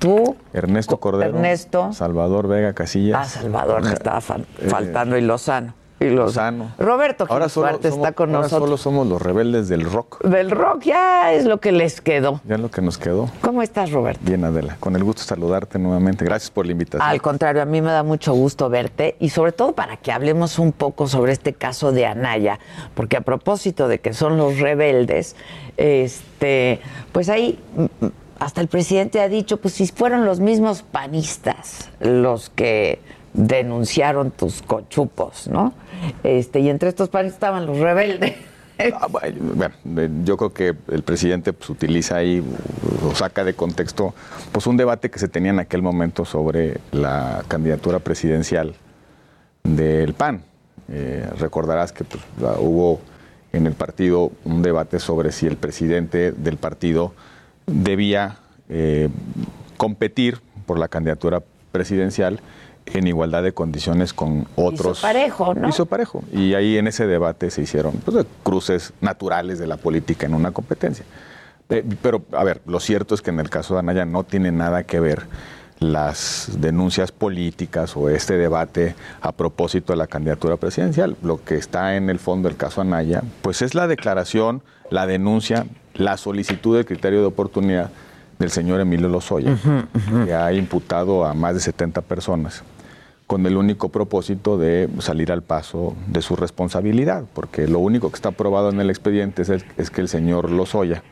tú, 0.00 0.34
Ernesto 0.52 0.98
Cordero, 0.98 1.36
Ernesto, 1.36 1.92
Salvador 1.92 2.48
Vega 2.48 2.72
Casillas. 2.72 3.20
Ah, 3.20 3.24
Salvador 3.42 3.84
me 3.84 3.92
estaba 3.92 4.18
eh, 4.18 4.68
faltando 4.68 5.16
y 5.16 5.20
Lozano. 5.20 5.85
Y 5.98 6.10
Lozano. 6.10 6.72
Roberto 6.78 7.24
ahora 7.28 7.48
solo 7.48 7.78
está 7.82 8.12
con 8.12 8.28
ahora 8.28 8.42
nosotros. 8.42 8.68
solo 8.68 8.76
somos 8.76 9.06
los 9.06 9.22
rebeldes 9.22 9.68
del 9.68 9.82
rock. 9.90 10.22
Del 10.24 10.50
rock 10.50 10.82
ya 10.82 11.32
es 11.32 11.46
lo 11.46 11.58
que 11.58 11.72
les 11.72 12.02
quedó. 12.02 12.42
Ya 12.46 12.56
es 12.56 12.60
lo 12.60 12.70
que 12.70 12.82
nos 12.82 12.98
quedó. 12.98 13.30
¿Cómo 13.40 13.62
estás, 13.62 13.90
Roberto? 13.90 14.20
Bien, 14.22 14.44
Adela. 14.44 14.76
Con 14.78 14.94
el 14.94 15.04
gusto 15.04 15.22
de 15.22 15.28
saludarte 15.28 15.78
nuevamente. 15.78 16.24
Gracias 16.24 16.50
por 16.50 16.66
la 16.66 16.72
invitación. 16.72 17.08
Al 17.08 17.22
contrario, 17.22 17.62
a 17.62 17.64
mí 17.64 17.80
me 17.80 17.90
da 17.90 18.02
mucho 18.02 18.34
gusto 18.34 18.68
verte 18.68 19.16
y 19.20 19.30
sobre 19.30 19.52
todo 19.52 19.72
para 19.72 19.96
que 19.96 20.12
hablemos 20.12 20.58
un 20.58 20.72
poco 20.72 21.06
sobre 21.08 21.32
este 21.32 21.54
caso 21.54 21.92
de 21.92 22.06
Anaya, 22.06 22.58
porque 22.94 23.16
a 23.16 23.22
propósito 23.22 23.88
de 23.88 23.98
que 23.98 24.12
son 24.12 24.36
los 24.36 24.58
rebeldes, 24.58 25.34
este, 25.78 26.80
pues 27.12 27.30
ahí 27.30 27.58
mm, 27.74 28.04
mm, 28.04 28.10
hasta 28.38 28.60
el 28.60 28.68
presidente 28.68 29.20
ha 29.20 29.28
dicho, 29.28 29.56
pues 29.56 29.74
si 29.74 29.86
fueron 29.86 30.26
los 30.26 30.40
mismos 30.40 30.82
panistas 30.82 31.90
los 32.00 32.50
que 32.50 33.00
denunciaron 33.36 34.30
tus 34.30 34.62
cochupos, 34.62 35.46
¿no? 35.48 35.74
Este, 36.22 36.60
y 36.60 36.68
entre 36.68 36.88
estos 36.88 37.08
panes 37.08 37.34
estaban 37.34 37.66
los 37.66 37.78
rebeldes. 37.78 38.34
Ah, 38.78 39.08
bueno, 39.08 39.38
yo 40.24 40.36
creo 40.36 40.52
que 40.52 40.74
el 40.88 41.02
presidente 41.02 41.54
pues, 41.54 41.70
utiliza 41.70 42.16
ahí 42.16 42.44
o 43.08 43.14
saca 43.14 43.42
de 43.42 43.54
contexto 43.54 44.14
pues 44.52 44.66
un 44.66 44.76
debate 44.76 45.10
que 45.10 45.18
se 45.18 45.28
tenía 45.28 45.50
en 45.50 45.60
aquel 45.60 45.80
momento 45.80 46.26
sobre 46.26 46.78
la 46.92 47.42
candidatura 47.48 48.00
presidencial 48.00 48.74
del 49.62 50.12
PAN. 50.12 50.42
Eh, 50.88 51.26
recordarás 51.38 51.92
que 51.92 52.04
pues, 52.04 52.22
hubo 52.58 53.00
en 53.52 53.66
el 53.66 53.72
partido 53.72 54.30
un 54.44 54.60
debate 54.60 54.98
sobre 54.98 55.32
si 55.32 55.46
el 55.46 55.56
presidente 55.56 56.32
del 56.32 56.58
partido 56.58 57.14
debía 57.66 58.36
eh, 58.68 59.08
competir 59.78 60.40
por 60.66 60.78
la 60.78 60.88
candidatura 60.88 61.42
presidencial 61.72 62.40
en 62.86 63.06
igualdad 63.06 63.42
de 63.42 63.52
condiciones 63.52 64.12
con 64.12 64.46
otros. 64.54 64.98
Hizo 64.98 65.06
parejo, 65.06 65.54
¿no? 65.54 65.68
Hizo 65.68 65.86
parejo. 65.86 66.22
Y 66.32 66.54
ahí 66.54 66.78
en 66.78 66.86
ese 66.86 67.06
debate 67.06 67.50
se 67.50 67.62
hicieron 67.62 67.94
pues, 68.04 68.24
cruces 68.42 68.92
naturales 69.00 69.58
de 69.58 69.66
la 69.66 69.76
política 69.76 70.26
en 70.26 70.34
una 70.34 70.52
competencia. 70.52 71.04
Eh, 71.68 71.84
pero, 72.00 72.22
a 72.32 72.44
ver, 72.44 72.62
lo 72.66 72.78
cierto 72.78 73.14
es 73.14 73.22
que 73.22 73.30
en 73.30 73.40
el 73.40 73.50
caso 73.50 73.74
de 73.74 73.80
Anaya 73.80 74.04
no 74.04 74.22
tiene 74.22 74.52
nada 74.52 74.84
que 74.84 75.00
ver 75.00 75.26
las 75.80 76.52
denuncias 76.58 77.12
políticas 77.12 77.96
o 77.96 78.08
este 78.08 78.38
debate 78.38 78.94
a 79.20 79.32
propósito 79.32 79.92
de 79.92 79.98
la 79.98 80.06
candidatura 80.06 80.56
presidencial. 80.56 81.16
Lo 81.22 81.42
que 81.44 81.56
está 81.56 81.96
en 81.96 82.08
el 82.08 82.18
fondo 82.18 82.48
del 82.48 82.56
caso 82.56 82.80
Anaya, 82.80 83.22
pues 83.42 83.62
es 83.62 83.74
la 83.74 83.86
declaración, 83.86 84.62
la 84.90 85.06
denuncia, 85.06 85.66
la 85.94 86.16
solicitud 86.16 86.76
del 86.76 86.86
criterio 86.86 87.20
de 87.20 87.26
oportunidad 87.26 87.90
del 88.38 88.50
señor 88.50 88.80
Emilio 88.80 89.08
Lozoya, 89.08 89.56
que 90.24 90.34
ha 90.34 90.52
imputado 90.52 91.24
a 91.24 91.34
más 91.34 91.54
de 91.54 91.60
70 91.60 92.02
personas 92.02 92.62
con 93.26 93.44
el 93.46 93.56
único 93.56 93.88
propósito 93.88 94.56
de 94.56 94.88
salir 95.00 95.32
al 95.32 95.42
paso 95.42 95.96
de 96.06 96.22
su 96.22 96.36
responsabilidad, 96.36 97.24
porque 97.34 97.66
lo 97.66 97.80
único 97.80 98.10
que 98.10 98.16
está 98.16 98.30
probado 98.30 98.70
en 98.70 98.80
el 98.80 98.88
expediente 98.88 99.42
es, 99.42 99.90
que 99.90 100.00
el 100.00 100.08
señor 100.08 100.50
Lozoya 100.50 101.02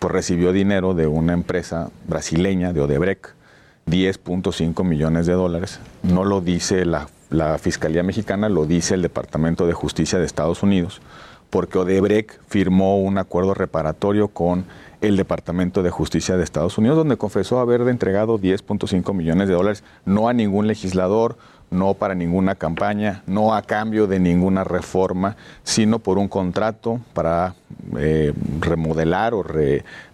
pues, 0.00 0.12
recibió 0.12 0.52
dinero 0.52 0.94
de 0.94 1.06
una 1.06 1.32
empresa 1.32 1.90
brasileña, 2.08 2.72
de 2.72 2.80
Odebrecht, 2.80 3.26
10.5 3.86 4.84
millones 4.84 5.26
de 5.26 5.34
dólares. 5.34 5.80
No 6.02 6.24
lo 6.24 6.40
dice 6.40 6.84
la, 6.84 7.08
la 7.30 7.56
Fiscalía 7.58 8.02
Mexicana, 8.02 8.48
lo 8.48 8.66
dice 8.66 8.94
el 8.94 9.02
Departamento 9.02 9.66
de 9.66 9.72
Justicia 9.72 10.18
de 10.18 10.26
Estados 10.26 10.64
Unidos, 10.64 11.00
porque 11.50 11.78
Odebrecht 11.78 12.40
firmó 12.48 13.00
un 13.00 13.18
acuerdo 13.18 13.54
reparatorio 13.54 14.28
con 14.28 14.64
el 15.00 15.16
Departamento 15.16 15.82
de 15.82 15.90
Justicia 15.90 16.36
de 16.36 16.44
Estados 16.44 16.76
Unidos, 16.78 16.96
donde 16.98 17.16
confesó 17.16 17.58
haber 17.58 17.80
entregado 17.82 18.38
10.5 18.38 19.14
millones 19.14 19.48
de 19.48 19.54
dólares, 19.54 19.82
no 20.04 20.28
a 20.28 20.32
ningún 20.32 20.66
legislador, 20.66 21.38
no 21.70 21.94
para 21.94 22.14
ninguna 22.14 22.56
campaña, 22.56 23.22
no 23.26 23.54
a 23.54 23.62
cambio 23.62 24.06
de 24.06 24.18
ninguna 24.18 24.64
reforma, 24.64 25.36
sino 25.62 26.00
por 26.00 26.18
un 26.18 26.28
contrato 26.28 27.00
para 27.12 27.54
eh, 27.96 28.32
remodelar 28.60 29.34
o 29.34 29.44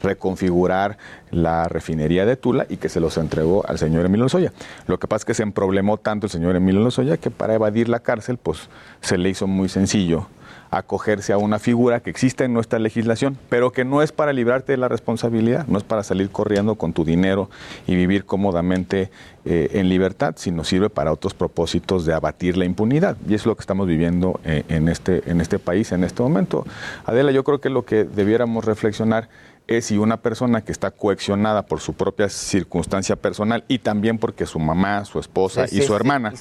reconfigurar 0.00 0.98
la 1.30 1.68
refinería 1.68 2.26
de 2.26 2.36
Tula 2.36 2.66
y 2.68 2.76
que 2.76 2.88
se 2.88 3.00
los 3.00 3.16
entregó 3.16 3.66
al 3.66 3.78
señor 3.78 4.04
Emilio 4.04 4.24
Lozoya. 4.24 4.52
Lo 4.86 4.98
que 4.98 5.08
pasa 5.08 5.22
es 5.22 5.24
que 5.24 5.34
se 5.34 5.42
emproblemó 5.42 5.96
tanto 5.96 6.26
el 6.26 6.30
señor 6.30 6.56
Emilio 6.56 6.82
Lozoya 6.82 7.16
que 7.16 7.30
para 7.30 7.54
evadir 7.54 7.88
la 7.88 8.00
cárcel 8.00 8.36
pues 8.36 8.68
se 9.00 9.18
le 9.18 9.30
hizo 9.30 9.46
muy 9.46 9.68
sencillo 9.68 10.28
acogerse 10.70 11.32
a 11.32 11.38
una 11.38 11.58
figura 11.58 12.00
que 12.00 12.10
existe 12.10 12.44
en 12.44 12.52
nuestra 12.52 12.78
legislación, 12.78 13.38
pero 13.48 13.72
que 13.72 13.84
no 13.84 14.02
es 14.02 14.12
para 14.12 14.32
librarte 14.32 14.72
de 14.72 14.78
la 14.78 14.88
responsabilidad, 14.88 15.66
no 15.66 15.78
es 15.78 15.84
para 15.84 16.02
salir 16.02 16.30
corriendo 16.30 16.76
con 16.76 16.92
tu 16.92 17.04
dinero 17.04 17.48
y 17.86 17.94
vivir 17.94 18.24
cómodamente 18.24 19.10
eh, 19.44 19.70
en 19.74 19.88
libertad, 19.88 20.34
sino 20.36 20.64
sirve 20.64 20.90
para 20.90 21.12
otros 21.12 21.34
propósitos 21.34 22.04
de 22.04 22.14
abatir 22.14 22.56
la 22.56 22.64
impunidad. 22.64 23.16
Y 23.28 23.34
es 23.34 23.46
lo 23.46 23.54
que 23.54 23.60
estamos 23.60 23.86
viviendo 23.86 24.40
eh, 24.44 24.64
en, 24.68 24.88
este, 24.88 25.22
en 25.30 25.40
este 25.40 25.58
país 25.58 25.92
en 25.92 26.04
este 26.04 26.22
momento. 26.22 26.66
Adela, 27.04 27.30
yo 27.30 27.44
creo 27.44 27.60
que 27.60 27.70
lo 27.70 27.84
que 27.84 28.04
debiéramos 28.04 28.64
reflexionar 28.64 29.28
es 29.66 29.86
si 29.86 29.98
una 29.98 30.18
persona 30.18 30.62
que 30.62 30.72
está 30.72 30.90
coaccionada 30.90 31.62
por 31.66 31.80
su 31.80 31.94
propia 31.94 32.28
circunstancia 32.28 33.16
personal 33.16 33.64
y 33.68 33.78
también 33.78 34.18
porque 34.18 34.46
su 34.46 34.58
mamá, 34.58 35.04
su 35.04 35.18
esposa 35.18 35.64
y, 35.70 35.82
su 35.82 35.94
hermana 35.94 36.32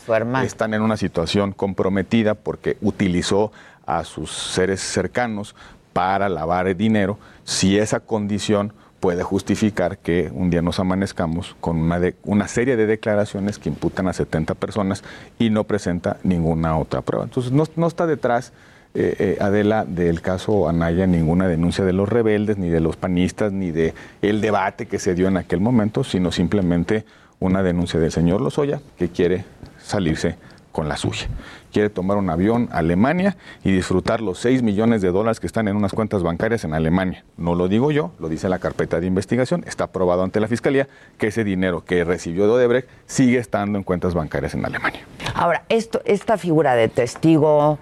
están 0.44 0.74
en 0.74 0.82
una 0.82 0.98
situación 0.98 1.52
comprometida 1.52 2.36
porque 2.36 2.78
utilizó 2.82 3.52
a 3.86 4.04
sus 4.04 4.32
seres 4.32 4.82
cercanos 4.82 5.56
para 5.94 6.28
lavar 6.28 6.76
dinero, 6.76 7.18
si 7.44 7.78
esa 7.78 8.00
condición 8.00 8.74
puede 9.00 9.24
justificar 9.24 9.98
que 10.00 10.32
un 10.34 10.50
día 10.50 10.62
nos 10.62 10.80
amanezcamos 10.80 11.56
con 11.62 11.78
una, 11.78 12.02
una 12.24 12.48
serie 12.48 12.76
de 12.76 12.88
declaraciones 12.88 13.60
que 13.60 13.70
imputan 13.70 14.08
a 14.08 14.14
70 14.14 14.56
personas 14.56 15.04
y 15.38 15.52
no 15.52 15.64
presenta 15.64 16.18
ninguna 16.24 16.78
otra 16.78 17.02
prueba. 17.02 17.26
Entonces 17.26 17.52
no, 17.52 17.88
está 17.88 18.08
detrás, 18.08 18.52
eh, 18.96 19.16
eh, 19.20 19.38
Adela, 19.40 19.86
del 19.86 20.22
caso 20.22 20.68
Anaya 20.68 21.06
ninguna 21.06 21.48
denuncia 21.48 21.86
de 21.86 21.94
los 21.94 22.10
rebeldes, 22.10 22.58
ni 22.58 22.70
de 22.70 22.80
los 22.80 22.98
panistas, 22.98 23.52
ni 23.52 23.72
de 23.72 23.94
el 24.22 24.42
debate 24.42 24.88
que 24.88 24.98
se 24.98 25.14
dio 25.14 25.28
en 25.28 25.38
aquel 25.38 25.60
momento, 25.60 26.04
sino 26.04 26.32
simplemente 26.32 27.06
una 27.40 27.62
denuncia 27.62 28.00
del 28.00 28.12
señor 28.12 28.42
Lozoya 28.42 28.82
que 28.98 29.10
quiere 29.10 29.46
salirse 29.78 30.36
con 30.76 30.90
la 30.90 30.98
suya 30.98 31.30
quiere 31.76 31.90
tomar 31.90 32.16
un 32.16 32.30
avión 32.30 32.70
a 32.72 32.80
Alemania 32.80 33.36
y 33.64 33.72
disfrutar 33.72 34.22
los 34.22 34.40
6 34.40 34.62
millones 34.62 35.02
de 35.02 35.12
dólares 35.12 35.40
que 35.40 35.48
están 35.48 35.70
en 35.70 35.76
unas 35.76 35.92
cuentas 35.92 36.22
bancarias 36.24 36.64
en 36.64 36.74
Alemania. 36.74 37.24
No 37.36 37.56
lo 37.56 37.68
digo 37.68 37.92
yo, 37.92 38.12
lo 38.20 38.30
dice 38.30 38.48
la 38.48 38.60
carpeta 38.60 39.02
de 39.02 39.08
investigación, 39.08 39.64
está 39.68 39.86
aprobado 39.86 40.24
ante 40.24 40.40
la 40.40 40.48
Fiscalía 40.48 40.88
que 41.18 41.28
ese 41.28 41.44
dinero 41.44 41.84
que 41.84 42.06
recibió 42.06 42.46
de 42.46 42.54
Odebrecht 42.54 42.88
sigue 43.08 43.40
estando 43.40 43.78
en 43.78 43.84
cuentas 43.84 44.14
bancarias 44.14 44.54
en 44.54 44.66
Alemania. 44.66 45.02
Ahora, 45.34 45.66
esto, 45.68 46.02
esta 46.06 46.38
figura 46.38 46.76
de 46.76 46.88
testigo 46.88 47.78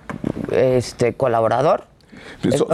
este, 0.52 1.14
colaborador, 1.14 1.86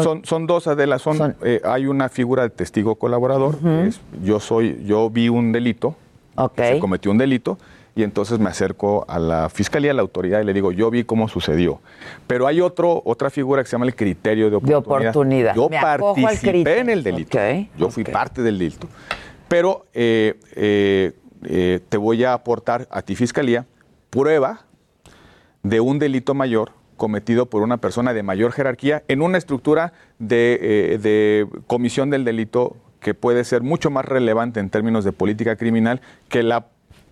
son, 0.02 0.24
son, 0.24 0.48
dos, 0.48 0.68
Adela. 0.68 1.00
Son, 1.00 1.36
eh, 1.44 1.60
hay 1.66 1.88
una 1.88 2.08
figura 2.08 2.44
de 2.44 2.50
testigo 2.50 2.96
colaborador. 2.96 3.58
yo 4.24 4.40
soy, 4.40 4.86
yo 4.86 5.10
vi 5.10 5.28
un 5.28 5.52
delito. 5.52 5.96
Se 6.56 6.80
cometió 6.80 7.12
un 7.12 7.18
delito 7.18 7.58
y 8.00 8.04
entonces 8.04 8.40
me 8.40 8.50
acerco 8.50 9.04
a 9.10 9.20
la 9.20 9.50
fiscalía, 9.50 9.92
a 9.92 9.94
la 9.94 10.02
autoridad 10.02 10.40
y 10.40 10.46
le 10.46 10.54
digo, 10.54 10.72
yo 10.72 10.90
vi 10.90 11.04
cómo 11.04 11.28
sucedió. 11.28 11.82
Pero 12.28 12.48
hay 12.48 12.62
otro, 12.62 13.02
otra 13.04 13.30
figura 13.30 13.62
que 13.62 13.68
se 13.68 13.74
llama 13.74 13.88
el 13.88 13.96
criterio 13.96 14.50
de 14.50 14.56
oportunidad. 14.56 15.54
Yo 15.54 15.70
participé 15.70 16.80
en 16.80 16.90
el 16.92 17.04
delito. 17.04 17.38
yo 17.78 17.90
fui 17.90 18.06
parte 18.06 18.42
del 18.42 18.58
delito. 18.58 18.88
Pero 19.50 19.86
eh, 19.94 20.40
eh, 20.56 21.12
eh, 21.44 21.82
te 21.90 21.98
voy 21.98 22.24
a 22.24 22.32
aportar 22.32 22.88
a 22.90 23.02
ti, 23.02 23.16
fiscalía, 23.16 23.66
prueba 24.10 24.62
de 25.62 25.82
un 25.82 26.00
delito 26.00 26.34
mayor 26.34 26.72
cometido 26.96 27.48
por 27.48 27.64
una 27.64 27.80
persona 27.80 28.14
de 28.14 28.24
mayor 28.24 28.54
jerarquía 28.54 29.04
en 29.10 29.22
una 29.22 29.38
estructura 29.38 29.92
de, 30.20 30.98
de 31.02 31.48
comisión 31.68 32.10
del 32.10 32.24
delito 32.24 32.78
que 33.02 33.14
puede 33.14 33.44
ser 33.44 33.62
mucho 33.62 33.90
más 33.90 34.06
relevante 34.06 34.62
en 34.62 34.70
términos 34.70 35.04
de 35.04 35.12
política 35.12 35.58
criminal 35.58 36.00
que 36.30 36.44
la 36.44 36.68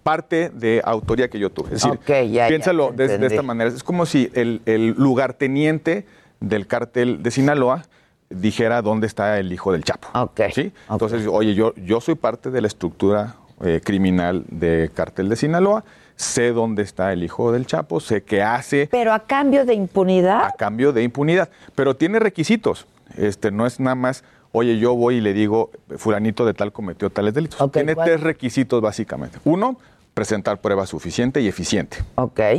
parte 0.08 0.50
de 0.54 0.82
autoría 0.86 1.30
que 1.30 1.38
yo 1.38 1.50
tuve. 1.50 1.76
Es 1.76 1.84
decir, 1.84 2.00
piénsalo 2.48 2.94
de, 2.94 3.26
esta 3.28 3.42
manera. 3.42 3.70
Es 3.70 3.84
como 3.84 4.06
si 4.06 4.32
el, 4.34 4.62
el 4.66 4.92
lugarteniente 4.92 6.06
del 6.40 6.66
cártel 6.66 7.22
de 7.22 7.30
Sinaloa 7.30 7.84
dijera 8.30 8.82
dónde 8.82 9.06
está 9.06 9.38
el 9.38 9.52
hijo 9.52 9.74
del 9.74 9.84
Chapo. 9.84 10.08
¿sí? 10.54 10.72
Entonces, 10.90 11.28
oye, 11.30 11.56
yo, 11.56 11.74
yo 11.76 12.00
soy 12.00 12.16
parte 12.16 12.52
de 12.52 12.62
la 12.62 12.68
estructura 12.68 13.36
eh, 13.62 13.82
criminal 13.84 14.46
de 14.48 14.90
cártel 14.94 15.28
de 15.28 15.36
Sinaloa, 15.36 15.84
sé 16.16 16.54
dónde 16.54 16.84
está 16.84 17.12
el 17.12 17.22
hijo 17.22 17.52
del 17.52 17.66
Chapo, 17.66 18.00
sé 18.00 18.24
qué 18.24 18.42
hace. 18.42 18.88
Pero 18.90 19.12
a 19.12 19.20
cambio 19.20 19.66
de 19.66 19.74
impunidad. 19.74 20.46
A 20.46 20.52
cambio 20.54 20.94
de 20.94 21.04
impunidad. 21.04 21.50
Pero 21.76 21.98
tiene 21.98 22.20
requisitos. 22.20 22.88
Este, 23.18 23.52
no 23.52 23.66
es 23.66 23.82
nada 23.82 23.96
más 23.96 24.24
oye, 24.52 24.80
yo 24.80 24.96
voy 24.96 25.16
y 25.16 25.22
le 25.22 25.34
digo, 25.34 25.72
fulanito 25.98 26.46
de 26.46 26.54
tal 26.54 26.72
cometió 26.72 27.10
tales 27.10 27.34
delitos. 27.34 27.72
Tiene 27.72 27.96
tres 27.96 28.22
requisitos 28.22 28.82
básicamente. 28.82 29.40
Uno, 29.44 29.78
presentar 30.18 30.60
prueba 30.62 30.88
suficiente 30.88 31.42
y 31.42 31.48
eficiente 31.48 32.00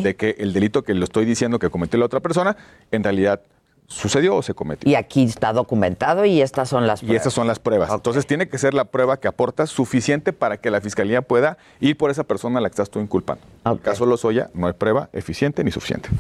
de 0.05 0.15
que 0.15 0.37
el 0.39 0.53
delito 0.53 0.85
que 0.85 0.95
le 0.95 1.03
estoy 1.03 1.25
diciendo 1.25 1.59
que 1.59 1.71
cometió 1.71 1.99
la 1.99 2.07
otra 2.07 2.21
persona 2.21 2.57
en 2.93 3.03
realidad 3.03 3.41
sucedió 3.89 4.37
o 4.37 4.43
se 4.43 4.55
cometió. 4.55 4.89
Y 4.89 4.95
aquí 4.95 5.25
está 5.25 5.53
documentado 5.53 6.25
y 6.25 6.41
estas 6.41 6.69
son 6.69 6.87
las 6.87 7.01
pruebas. 7.01 7.15
Y 7.15 7.17
estas 7.17 7.33
son 7.33 7.49
las 7.49 7.59
pruebas. 7.59 7.91
Entonces 7.93 8.29
tiene 8.29 8.49
que 8.49 8.59
ser 8.59 8.75
la 8.75 8.85
prueba 8.85 9.19
que 9.19 9.27
aporta 9.27 9.67
suficiente 9.67 10.33
para 10.33 10.59
que 10.59 10.71
la 10.71 10.81
fiscalía 10.81 11.21
pueda 11.21 11.59
ir 11.81 11.97
por 11.97 12.13
esa 12.13 12.23
persona 12.23 12.61
a 12.61 12.63
la 12.63 12.69
que 12.69 12.75
estás 12.75 12.91
tú 12.91 13.01
inculpando. 13.01 13.43
En 13.65 13.73
el 13.73 13.81
caso 13.81 14.05
de 14.05 14.11
Lozoya 14.11 14.51
no 14.55 14.69
hay 14.69 14.75
prueba 14.75 15.09
eficiente 15.13 15.65
ni 15.65 15.73
suficiente. 15.73 16.11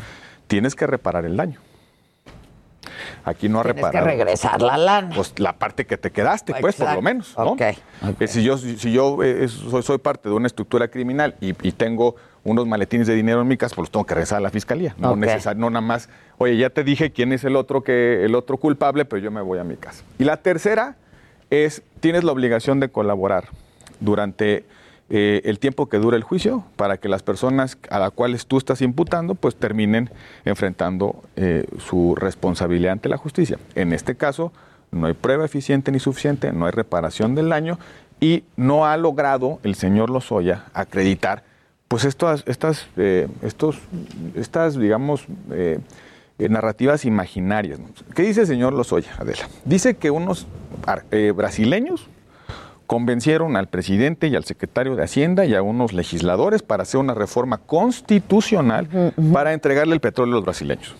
Tienes 0.48 0.74
que 0.74 0.88
reparar 0.88 1.24
el 1.24 1.36
daño. 1.36 1.60
Aquí 3.24 3.48
no 3.48 3.60
ha 3.60 3.62
reparado. 3.62 3.92
que 3.92 4.00
regresar 4.00 4.60
la 4.62 4.76
lana. 4.76 5.14
Pues 5.14 5.38
la 5.38 5.54
parte 5.54 5.86
que 5.86 5.96
te 5.96 6.10
quedaste, 6.10 6.54
pues, 6.60 6.76
por 6.76 6.94
lo 6.94 7.02
menos. 7.02 7.34
¿no? 7.36 7.56
Eh, 7.58 8.26
si 8.26 8.42
yo, 8.42 8.58
si 8.58 8.92
yo 8.92 9.22
eh, 9.22 9.48
soy, 9.48 9.98
parte 9.98 10.28
de 10.28 10.34
una 10.34 10.46
estructura 10.46 10.88
criminal 10.88 11.34
y, 11.40 11.52
tengo 11.72 12.16
unos 12.44 12.66
maletines 12.66 13.06
de 13.06 13.14
dinero 13.14 13.42
en 13.42 13.48
mi 13.48 13.56
casa, 13.56 13.74
pues 13.74 13.86
los 13.86 13.90
tengo 13.90 14.06
que 14.06 14.14
regresar 14.14 14.38
a 14.38 14.40
la 14.40 14.50
fiscalía. 14.50 14.94
No, 14.98 15.16
necesario, 15.16 15.60
no 15.60 15.70
nada 15.70 15.84
más, 15.84 16.08
oye, 16.38 16.56
ya 16.56 16.70
te 16.70 16.82
dije 16.82 17.12
quién 17.12 17.32
es 17.32 17.44
el 17.44 17.56
otro, 17.56 17.82
que, 17.82 18.24
el 18.24 18.34
otro 18.34 18.56
culpable, 18.56 19.04
pero 19.04 19.22
yo 19.22 19.30
me 19.30 19.42
voy 19.42 19.58
a 19.58 19.64
mi 19.64 19.76
casa. 19.76 20.02
Y 20.18 20.24
la 20.24 20.38
tercera 20.38 20.96
es, 21.50 21.82
tienes 22.00 22.24
la 22.24 22.32
obligación 22.32 22.80
de 22.80 22.88
colaborar 22.88 23.48
durante 24.00 24.64
eh, 25.10 25.40
el 25.44 25.58
tiempo 25.58 25.88
que 25.88 25.96
dura 25.98 26.18
el 26.18 26.22
juicio 26.22 26.64
para 26.76 26.98
que 26.98 27.08
las 27.08 27.22
personas 27.22 27.78
a 27.88 27.98
las 27.98 28.10
cuales 28.10 28.46
tú 28.46 28.58
estás 28.58 28.82
imputando 28.82 29.34
pues 29.34 29.56
terminen 29.56 30.10
enfrentando 30.44 31.22
eh, 31.34 31.64
su 31.78 32.14
responsabilidad 32.14 32.92
ante 32.92 33.08
la 33.08 33.16
justicia. 33.16 33.58
En 33.74 33.94
este 33.94 34.16
caso 34.16 34.52
no 34.90 35.06
hay 35.06 35.14
prueba 35.14 35.46
eficiente 35.46 35.90
ni 35.92 35.98
suficiente, 35.98 36.52
no 36.52 36.66
hay 36.66 36.72
reparación 36.72 37.34
del 37.34 37.48
daño 37.48 37.78
y 38.20 38.44
no 38.56 38.84
ha 38.84 38.98
logrado 38.98 39.60
el 39.62 39.76
señor 39.76 40.10
Lozoya 40.10 40.66
acreditar 40.74 41.42
pues 41.88 42.04
estas, 42.04 42.44
estas, 42.46 42.86
eh, 42.98 43.28
estos, 43.40 43.78
estas 44.34 44.78
digamos, 44.78 45.24
narrativas 46.38 47.06
imaginarias. 47.06 47.80
¿Qué 48.14 48.24
dice 48.24 48.42
el 48.42 48.46
señor 48.46 48.74
Lozoya, 48.74 49.12
Adela? 49.18 49.48
Dice 49.64 49.96
que 49.96 50.10
unos 50.10 50.46
brasileños 51.34 52.08
convencieron 52.88 53.56
al 53.56 53.68
presidente 53.68 54.28
y 54.28 54.34
al 54.34 54.44
secretario 54.44 54.96
de 54.96 55.04
Hacienda 55.04 55.44
y 55.44 55.54
a 55.54 55.60
unos 55.60 55.92
legisladores 55.92 56.62
para 56.62 56.84
hacer 56.84 56.98
una 56.98 57.12
reforma 57.12 57.58
constitucional 57.58 59.12
para 59.30 59.52
entregarle 59.52 59.92
el 59.94 60.00
petróleo 60.00 60.32
a 60.32 60.36
los 60.36 60.44
brasileños. 60.44 60.96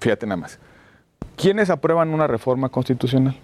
Fíjate 0.00 0.26
nada 0.26 0.36
más. 0.36 0.60
¿Quiénes 1.36 1.70
aprueban 1.70 2.14
una 2.14 2.28
reforma 2.28 2.68
constitucional? 2.68 3.36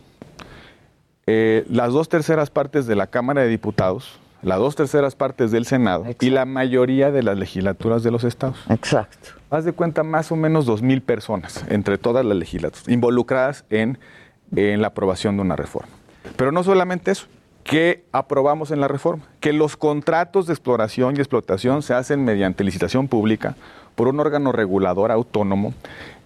Eh, 1.27 1.65
las 1.69 1.93
dos 1.93 2.09
terceras 2.09 2.49
partes 2.49 2.87
de 2.87 2.95
la 2.95 3.09
Cámara 3.09 3.43
de 3.43 3.49
Diputados, 3.49 4.21
las 4.43 4.59
dos 4.59 4.77
terceras 4.77 5.17
partes 5.17 5.51
del 5.51 5.67
Senado 5.67 6.05
y 6.21 6.31
la 6.31 6.45
mayoría 6.45 7.11
de 7.11 7.25
las 7.25 7.37
legislaturas 7.37 8.05
de 8.05 8.13
los 8.13 8.23
estados. 8.23 8.59
Exacto. 8.69 9.31
Haz 9.51 9.65
de 9.65 9.73
cuenta 9.73 10.05
más 10.05 10.31
o 10.31 10.37
menos 10.37 10.65
dos 10.65 10.81
mil 10.81 11.03
personas 11.03 11.65
entre 11.69 11.99
todas 11.99 12.25
las 12.25 12.37
legislaturas 12.37 12.89
involucradas 12.89 13.65
en, 13.69 13.99
en 14.55 14.81
la 14.81 14.89
aprobación 14.89 15.35
de 15.37 15.43
una 15.43 15.57
reforma. 15.57 15.91
Pero 16.37 16.53
no 16.53 16.63
solamente 16.63 17.11
eso, 17.11 17.27
que 17.65 18.05
aprobamos 18.13 18.71
en 18.71 18.81
la 18.81 18.89
reforma, 18.89 19.25
que 19.41 19.53
los 19.53 19.77
contratos 19.77 20.47
de 20.47 20.53
exploración 20.53 21.17
y 21.17 21.21
explotación 21.21 21.83
se 21.83 21.95
hacen 21.95 22.25
mediante 22.25 22.63
licitación 22.63 23.09
pública 23.09 23.57
por 23.95 24.07
un 24.09 24.21
órgano 24.21 24.53
regulador 24.53 25.11
autónomo. 25.11 25.73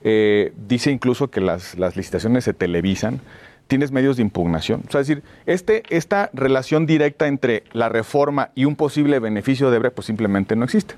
Eh, 0.02 0.52
dice 0.68 0.90
incluso 0.90 1.30
que 1.30 1.40
las, 1.40 1.76
licitaciones 1.96 2.44
se 2.44 2.54
televisan, 2.54 3.20
tienes 3.68 3.92
medios 3.92 4.16
de 4.16 4.22
impugnación. 4.22 4.82
Es 4.88 4.94
decir, 4.94 5.22
este, 5.46 5.84
esta 5.90 6.28
relación 6.32 6.86
directa 6.86 7.28
entre 7.28 7.62
la 7.72 7.88
reforma 7.88 8.50
y 8.56 8.64
un 8.64 8.74
posible 8.74 9.20
beneficio 9.20 9.66
de 9.66 9.76
Odebrecht, 9.76 9.94
pues 9.94 10.06
simplemente 10.06 10.56
no 10.56 10.64
existe. 10.64 10.94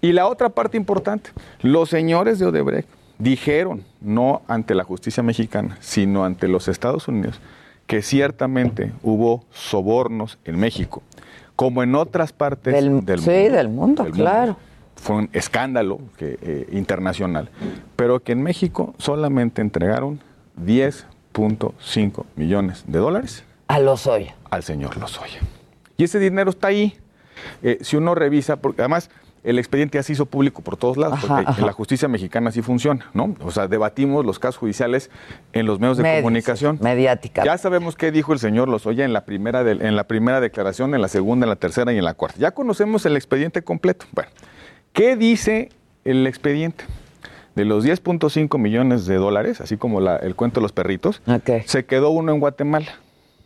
Y 0.00 0.12
la 0.12 0.26
otra 0.26 0.48
parte 0.48 0.78
importante, 0.78 1.30
los 1.60 1.90
señores 1.90 2.38
de 2.38 2.46
Odebrecht 2.46 2.88
dijeron, 3.18 3.84
no 4.00 4.42
ante 4.48 4.74
la 4.74 4.84
justicia 4.84 5.22
mexicana, 5.22 5.76
sino 5.80 6.24
ante 6.24 6.48
los 6.48 6.66
Estados 6.66 7.08
Unidos, 7.08 7.40
que 7.92 8.00
ciertamente 8.00 8.90
hubo 9.02 9.44
sobornos 9.52 10.38
en 10.46 10.58
México, 10.58 11.02
como 11.56 11.82
en 11.82 11.94
otras 11.94 12.32
partes 12.32 12.72
del, 12.72 12.88
mundo. 12.88 13.18
Sí, 13.18 13.30
del 13.30 13.68
mundo, 13.68 14.06
claro. 14.06 14.56
Fue 14.96 15.16
un 15.16 15.28
escándalo 15.34 16.00
eh, 16.18 16.70
internacional, 16.72 17.50
pero 17.94 18.20
que 18.22 18.32
en 18.32 18.42
México 18.42 18.94
solamente 18.96 19.60
entregaron 19.60 20.20
10.5 20.58 22.24
millones 22.34 22.82
de 22.86 22.98
dólares. 22.98 23.44
A 23.68 23.78
Lozoya. 23.78 24.36
Al 24.48 24.62
señor 24.62 24.96
Lozoya. 24.96 25.40
Y 25.98 26.04
ese 26.04 26.18
dinero 26.18 26.48
está 26.48 26.68
ahí. 26.68 26.96
Eh, 27.62 27.76
si 27.82 27.96
uno 27.96 28.14
revisa, 28.14 28.56
porque 28.56 28.80
además 28.80 29.10
el 29.44 29.58
expediente 29.58 29.98
ya 29.98 30.02
se 30.02 30.12
hizo 30.12 30.26
público 30.26 30.62
por 30.62 30.76
todos 30.76 30.96
lados, 30.96 31.18
porque 31.26 31.44
en 31.58 31.66
la 31.66 31.72
justicia 31.72 32.06
mexicana 32.08 32.50
así 32.50 32.62
funciona, 32.62 33.10
¿no? 33.12 33.34
O 33.42 33.50
sea, 33.50 33.66
debatimos 33.66 34.24
los 34.24 34.38
casos 34.38 34.58
judiciales 34.58 35.10
en 35.52 35.66
los 35.66 35.80
medios 35.80 35.98
de 35.98 36.16
comunicación. 36.16 36.78
Mediática. 36.80 37.44
Ya 37.44 37.58
sabemos 37.58 37.96
qué 37.96 38.12
dijo 38.12 38.32
el 38.32 38.38
señor 38.38 38.68
Lozoya 38.68 39.04
en 39.04 39.12
la, 39.12 39.24
primera 39.24 39.68
en 39.68 39.96
la 39.96 40.04
primera 40.04 40.40
declaración, 40.40 40.94
en 40.94 41.02
la 41.02 41.08
segunda, 41.08 41.44
en 41.44 41.50
la 41.50 41.56
tercera 41.56 41.92
y 41.92 41.98
en 41.98 42.04
la 42.04 42.14
cuarta. 42.14 42.38
Ya 42.38 42.52
conocemos 42.52 43.04
el 43.04 43.16
expediente 43.16 43.62
completo. 43.62 44.06
Bueno, 44.12 44.30
¿qué 44.92 45.16
dice 45.16 45.70
el 46.04 46.26
expediente? 46.26 46.84
De 47.56 47.66
los 47.66 47.84
10.5 47.84 48.58
millones 48.58 49.04
de 49.04 49.16
dólares, 49.16 49.60
así 49.60 49.76
como 49.76 50.00
el 50.00 50.34
cuento 50.36 50.60
de 50.60 50.62
los 50.62 50.72
perritos, 50.72 51.20
se 51.66 51.84
quedó 51.84 52.10
uno 52.10 52.32
en 52.32 52.40
Guatemala. 52.40 52.86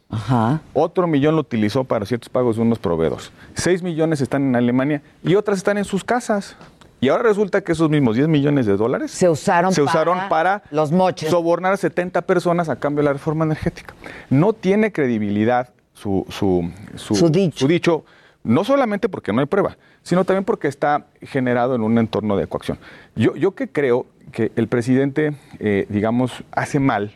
Ajá. 0.08 0.60
Otro 0.72 1.06
millón 1.06 1.34
lo 1.34 1.40
utilizó 1.40 1.84
para 1.84 2.06
ciertos 2.06 2.28
pagos 2.28 2.56
de 2.56 2.62
unos 2.62 2.78
proveedores. 2.78 3.32
Seis 3.54 3.82
millones 3.82 4.20
están 4.20 4.42
en 4.42 4.56
Alemania 4.56 5.02
y 5.22 5.34
otras 5.34 5.58
están 5.58 5.78
en 5.78 5.84
sus 5.84 6.04
casas. 6.04 6.56
Y 7.00 7.08
ahora 7.08 7.24
resulta 7.24 7.60
que 7.60 7.72
esos 7.72 7.90
mismos 7.90 8.16
10 8.16 8.28
millones 8.28 8.64
de 8.64 8.76
dólares 8.76 9.10
se 9.10 9.28
usaron, 9.28 9.72
se 9.72 9.82
usaron 9.82 10.18
para, 10.30 10.62
los 10.70 10.92
moches. 10.92 11.28
sobornar 11.28 11.74
a 11.74 11.76
70 11.76 12.22
personas 12.22 12.70
a 12.70 12.76
cambio 12.76 13.02
de 13.02 13.06
la 13.06 13.12
reforma 13.12 13.44
energética. 13.44 13.94
No 14.30 14.54
tiene 14.54 14.92
credibilidad 14.92 15.74
su, 15.92 16.26
su, 16.30 16.70
su, 16.96 17.30
dicho. 17.68 18.04
no 18.44 18.64
solamente 18.64 19.08
porque 19.10 19.32
no 19.32 19.40
hay 19.40 19.46
prueba, 19.46 19.76
sino 20.02 20.24
también 20.24 20.44
porque 20.44 20.68
está 20.68 21.06
generado 21.20 21.74
en 21.74 21.82
un 21.82 21.98
entorno 21.98 22.36
de 22.36 22.46
coacción. 22.46 22.78
Yo, 23.14 23.36
yo 23.36 23.54
que 23.54 23.68
creo 23.68 24.06
que 24.32 24.52
el 24.56 24.68
presidente, 24.68 25.34
eh, 25.58 25.86
digamos, 25.90 26.44
hace 26.50 26.80
mal, 26.80 27.12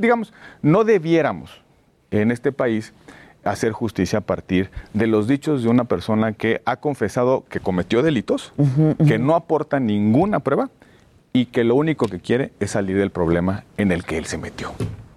digamos, 0.00 0.32
no 0.60 0.84
debiéramos 0.84 1.62
en 2.10 2.30
este 2.30 2.52
país 2.52 2.92
hacer 3.44 3.72
justicia 3.72 4.20
a 4.20 4.22
partir 4.22 4.70
de 4.94 5.06
los 5.06 5.28
dichos 5.28 5.62
de 5.62 5.68
una 5.68 5.84
persona 5.84 6.32
que 6.32 6.60
ha 6.64 6.76
confesado 6.76 7.44
que 7.48 7.60
cometió 7.60 8.02
delitos, 8.02 8.52
que 9.06 9.18
no 9.18 9.34
aporta 9.34 9.80
ninguna 9.80 10.40
prueba 10.40 10.70
y 11.32 11.46
que 11.46 11.64
lo 11.64 11.74
único 11.74 12.06
que 12.06 12.20
quiere 12.20 12.52
es 12.60 12.72
salir 12.72 12.96
del 12.98 13.10
problema 13.10 13.64
en 13.76 13.92
el 13.92 14.04
que 14.04 14.18
él 14.18 14.26
se 14.26 14.38
metió. 14.38 14.72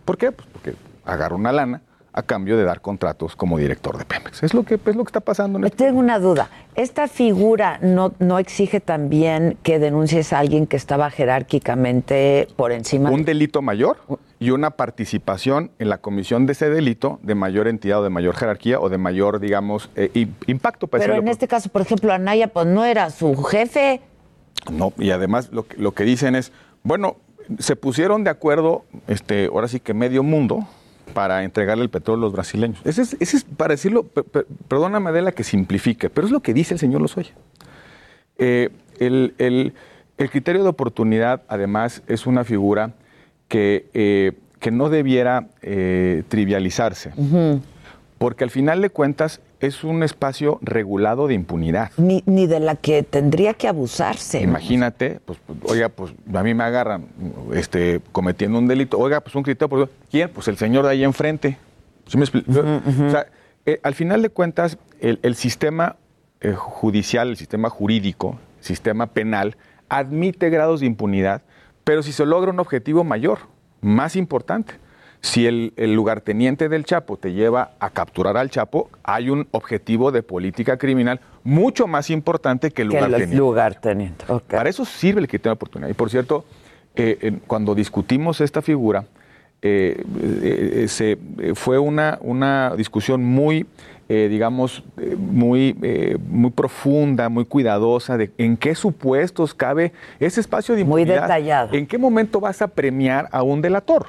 ¿Por 0.06 0.18
qué? 0.18 0.32
Pues 0.32 0.48
porque 0.52 0.74
agarra 1.06 1.36
una 1.36 1.52
lana 1.52 1.82
a 2.14 2.24
cambio 2.24 2.58
de 2.58 2.64
dar 2.64 2.82
contratos 2.82 3.36
como 3.36 3.58
director 3.58 3.98
de 3.98 4.06
Pemex. 4.06 4.44
Es 4.44 4.54
lo 4.54 4.64
que, 4.64 4.76
es 4.76 4.96
lo 4.96 5.04
que 5.04 5.10
está 5.10 5.22
pasando. 5.22 5.60
En 5.60 5.66
este 5.66 5.86
Tengo 5.86 6.00
una 6.00 6.20
duda. 6.20 6.50
¿Esta 6.76 7.08
figura 7.08 7.80
no, 7.82 8.14
no 8.20 8.38
exige 8.38 8.82
también 8.82 9.58
que 9.64 9.80
denuncies 9.80 10.34
a 10.34 10.40
alguien 10.40 10.68
que 10.68 10.76
estaba 10.76 11.10
jerárquicamente 11.10 12.48
por 12.58 12.72
encima? 12.74 13.12
Un 13.12 13.24
delito 13.24 13.62
mayor 13.62 13.98
y 14.40 14.52
una 14.52 14.72
participación 14.72 15.72
en 15.80 15.90
la 15.90 16.00
comisión 16.00 16.46
de 16.46 16.54
ese 16.54 16.70
delito 16.70 17.20
de 17.24 17.36
mayor 17.36 17.68
entidad 17.68 18.00
o 18.00 18.04
de 18.04 18.10
mayor 18.10 18.36
jerarquía 18.36 18.80
o 18.80 18.90
de 18.90 18.98
mayor, 18.98 19.40
digamos, 19.40 19.90
eh, 19.96 20.28
impacto. 20.48 20.88
Pero 20.88 21.16
en 21.16 21.28
este 21.30 21.48
caso, 21.48 21.70
por 21.70 21.82
ejemplo, 21.82 22.12
Anaya, 22.12 22.48
pues 22.48 22.68
no 22.68 22.84
era 22.84 23.10
su 23.10 23.36
jefe. 23.44 24.02
No, 24.70 24.92
y 24.98 25.12
además 25.12 25.50
lo 25.52 25.66
que, 25.66 25.78
lo 25.78 25.94
que 25.94 26.04
dicen 26.04 26.36
es, 26.36 26.52
bueno, 26.84 27.16
se 27.60 27.76
pusieron 27.76 28.24
de 28.24 28.30
acuerdo, 28.30 28.84
este, 29.08 29.48
ahora 29.48 29.68
sí 29.68 29.80
que 29.80 29.94
medio 29.94 30.24
mundo, 30.24 30.68
para 31.14 31.44
entregarle 31.44 31.84
el 31.84 31.90
petróleo 31.90 32.24
a 32.24 32.26
los 32.28 32.34
brasileños. 32.34 32.80
Ese 32.84 33.02
es, 33.04 33.18
ese 33.20 33.38
es 33.38 33.44
para 33.44 33.74
decirlo, 33.74 34.06
perdóname 34.68 35.12
de 35.12 35.22
la 35.22 35.32
que 35.32 35.44
simplifique, 35.44 36.10
pero 36.10 36.26
es 36.26 36.32
lo 36.32 36.42
que 36.42 36.54
dice 36.54 36.74
el 36.74 36.80
señor 36.80 37.02
Lozoya. 37.02 37.34
Eh, 38.38 38.70
el, 39.00 39.34
el, 39.38 39.74
el, 40.18 40.30
criterio 40.30 40.64
de 40.64 40.70
oportunidad, 40.70 41.44
además, 41.48 42.02
es 42.08 42.26
una 42.26 42.44
figura 42.44 42.94
que, 43.48 43.90
eh, 43.94 44.34
que 44.60 44.72
no 44.72 44.90
debiera 44.90 45.50
eh, 45.62 46.24
trivializarse, 46.28 47.12
porque 48.22 48.44
al 48.44 48.52
final 48.52 48.84
de 48.84 48.92
cuentas 48.92 49.42
es 49.60 49.84
un 49.84 50.04
espacio 50.04 50.60
regulado 50.62 51.28
de 51.28 51.34
impunidad. 51.34 51.90
Ni, 51.98 52.22
ni, 52.28 52.46
de 52.46 52.60
la 52.60 52.76
que 52.76 53.02
tendría 53.02 53.56
que 53.56 53.68
abusarse. 53.68 54.42
Imagínate, 54.42 55.20
pues, 55.26 55.40
oiga, 55.64 55.90
pues 55.90 56.14
a 56.32 56.44
mí 56.44 56.54
me 56.54 56.64
agarran 56.64 57.08
este, 57.56 58.00
cometiendo 58.12 58.60
un 58.60 58.68
delito. 58.68 59.00
Oiga, 59.00 59.22
pues 59.22 59.34
un 59.34 59.42
criterio, 59.42 59.90
¿quién? 60.12 60.30
Pues 60.30 60.48
el 60.50 60.58
señor 60.58 60.86
de 60.86 60.92
ahí 60.92 61.04
enfrente. 61.04 61.58
me 62.16 62.26
O 62.26 63.10
sea, 63.10 63.26
eh, 63.66 63.80
al 63.82 63.96
final 63.96 64.22
de 64.22 64.30
cuentas, 64.30 64.78
el, 65.00 65.34
sistema 65.34 65.96
eh, 66.42 66.54
judicial, 66.54 67.30
el 67.30 67.38
sistema 67.38 67.72
jurídico, 67.72 68.38
el 68.60 68.66
sistema 68.66 69.08
penal, 69.08 69.58
admite 69.90 70.52
grados 70.52 70.82
de 70.82 70.86
impunidad, 70.86 71.42
pero 71.84 72.04
si 72.04 72.12
se 72.12 72.24
logra 72.28 72.52
un 72.52 72.60
objetivo 72.60 73.04
mayor, 73.04 73.40
más 73.82 74.16
importante 74.16 74.76
si 75.22 75.46
el, 75.46 75.74
lugarteniente 75.94 76.68
del 76.68 76.84
Chapo 76.84 77.16
te 77.16 77.34
lleva 77.34 77.72
a 77.80 77.92
capturar 77.92 78.38
al 78.38 78.50
Chapo, 78.50 78.90
hay 79.04 79.30
un 79.30 79.48
objetivo 79.52 80.12
de 80.12 80.24
política 80.24 80.78
criminal 80.78 81.20
mucho 81.44 81.88
más 81.88 82.10
importante 82.10 82.72
que 82.72 82.82
el 82.82 82.90
lugarteniente. 82.90 83.36
lugarteniente. 83.36 84.26
Para 84.50 84.70
eso 84.70 84.84
sirve 84.84 85.22
el 85.22 85.28
criterio 85.28 85.52
de 85.52 85.56
oportunidad. 85.56 85.90
Y 85.90 85.94
por 85.94 86.10
cierto, 86.10 86.44
eh, 86.96 87.40
cuando 87.46 87.76
discutimos 87.76 88.42
esta 88.42 88.64
figura, 88.64 89.06
eh, 89.62 90.04
eh, 90.42 90.86
se, 90.88 91.20
fue 91.54 91.78
una, 91.78 92.18
una 92.22 92.76
discusión 92.76 93.24
muy, 93.24 93.68
digamos, 94.10 94.84
muy, 95.16 96.18
muy 96.28 96.52
profunda, 96.52 97.30
muy 97.30 97.46
cuidadosa 97.46 98.18
de 98.18 98.32
en 98.38 98.58
qué 98.58 98.76
supuestos 98.76 99.54
cabe 99.54 99.94
ese 100.20 100.42
espacio 100.42 100.76
de 100.76 100.82
impunidad. 100.82 101.14
Muy 101.14 101.22
detallado. 101.22 101.74
¿En 101.74 101.88
qué 101.88 101.98
momento 101.98 102.42
vas 102.42 102.62
a 102.62 102.68
premiar 102.68 103.30
a 103.32 103.44
un 103.44 103.62
delator? 103.62 104.08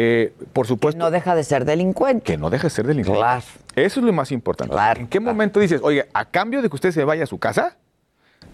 Eh, 0.00 0.32
por 0.52 0.68
supuesto. 0.68 0.96
Que 0.96 1.04
no 1.04 1.10
deja 1.10 1.34
de 1.34 1.42
ser 1.42 1.64
delincuente. 1.64 2.22
Que 2.22 2.38
no 2.38 2.50
deja 2.50 2.64
de 2.64 2.70
ser 2.70 2.86
delincuente. 2.86 3.18
Claro. 3.18 3.42
Eso 3.74 3.98
es 3.98 4.06
lo 4.06 4.12
más 4.12 4.30
importante. 4.30 4.72
Claro, 4.72 5.00
¿En 5.00 5.08
qué 5.08 5.18
momento 5.18 5.58
dices, 5.58 5.80
oye, 5.82 6.06
a 6.12 6.24
cambio 6.24 6.62
de 6.62 6.68
que 6.68 6.76
usted 6.76 6.92
se 6.92 7.02
vaya 7.02 7.24
a 7.24 7.26
su 7.26 7.38
casa, 7.38 7.76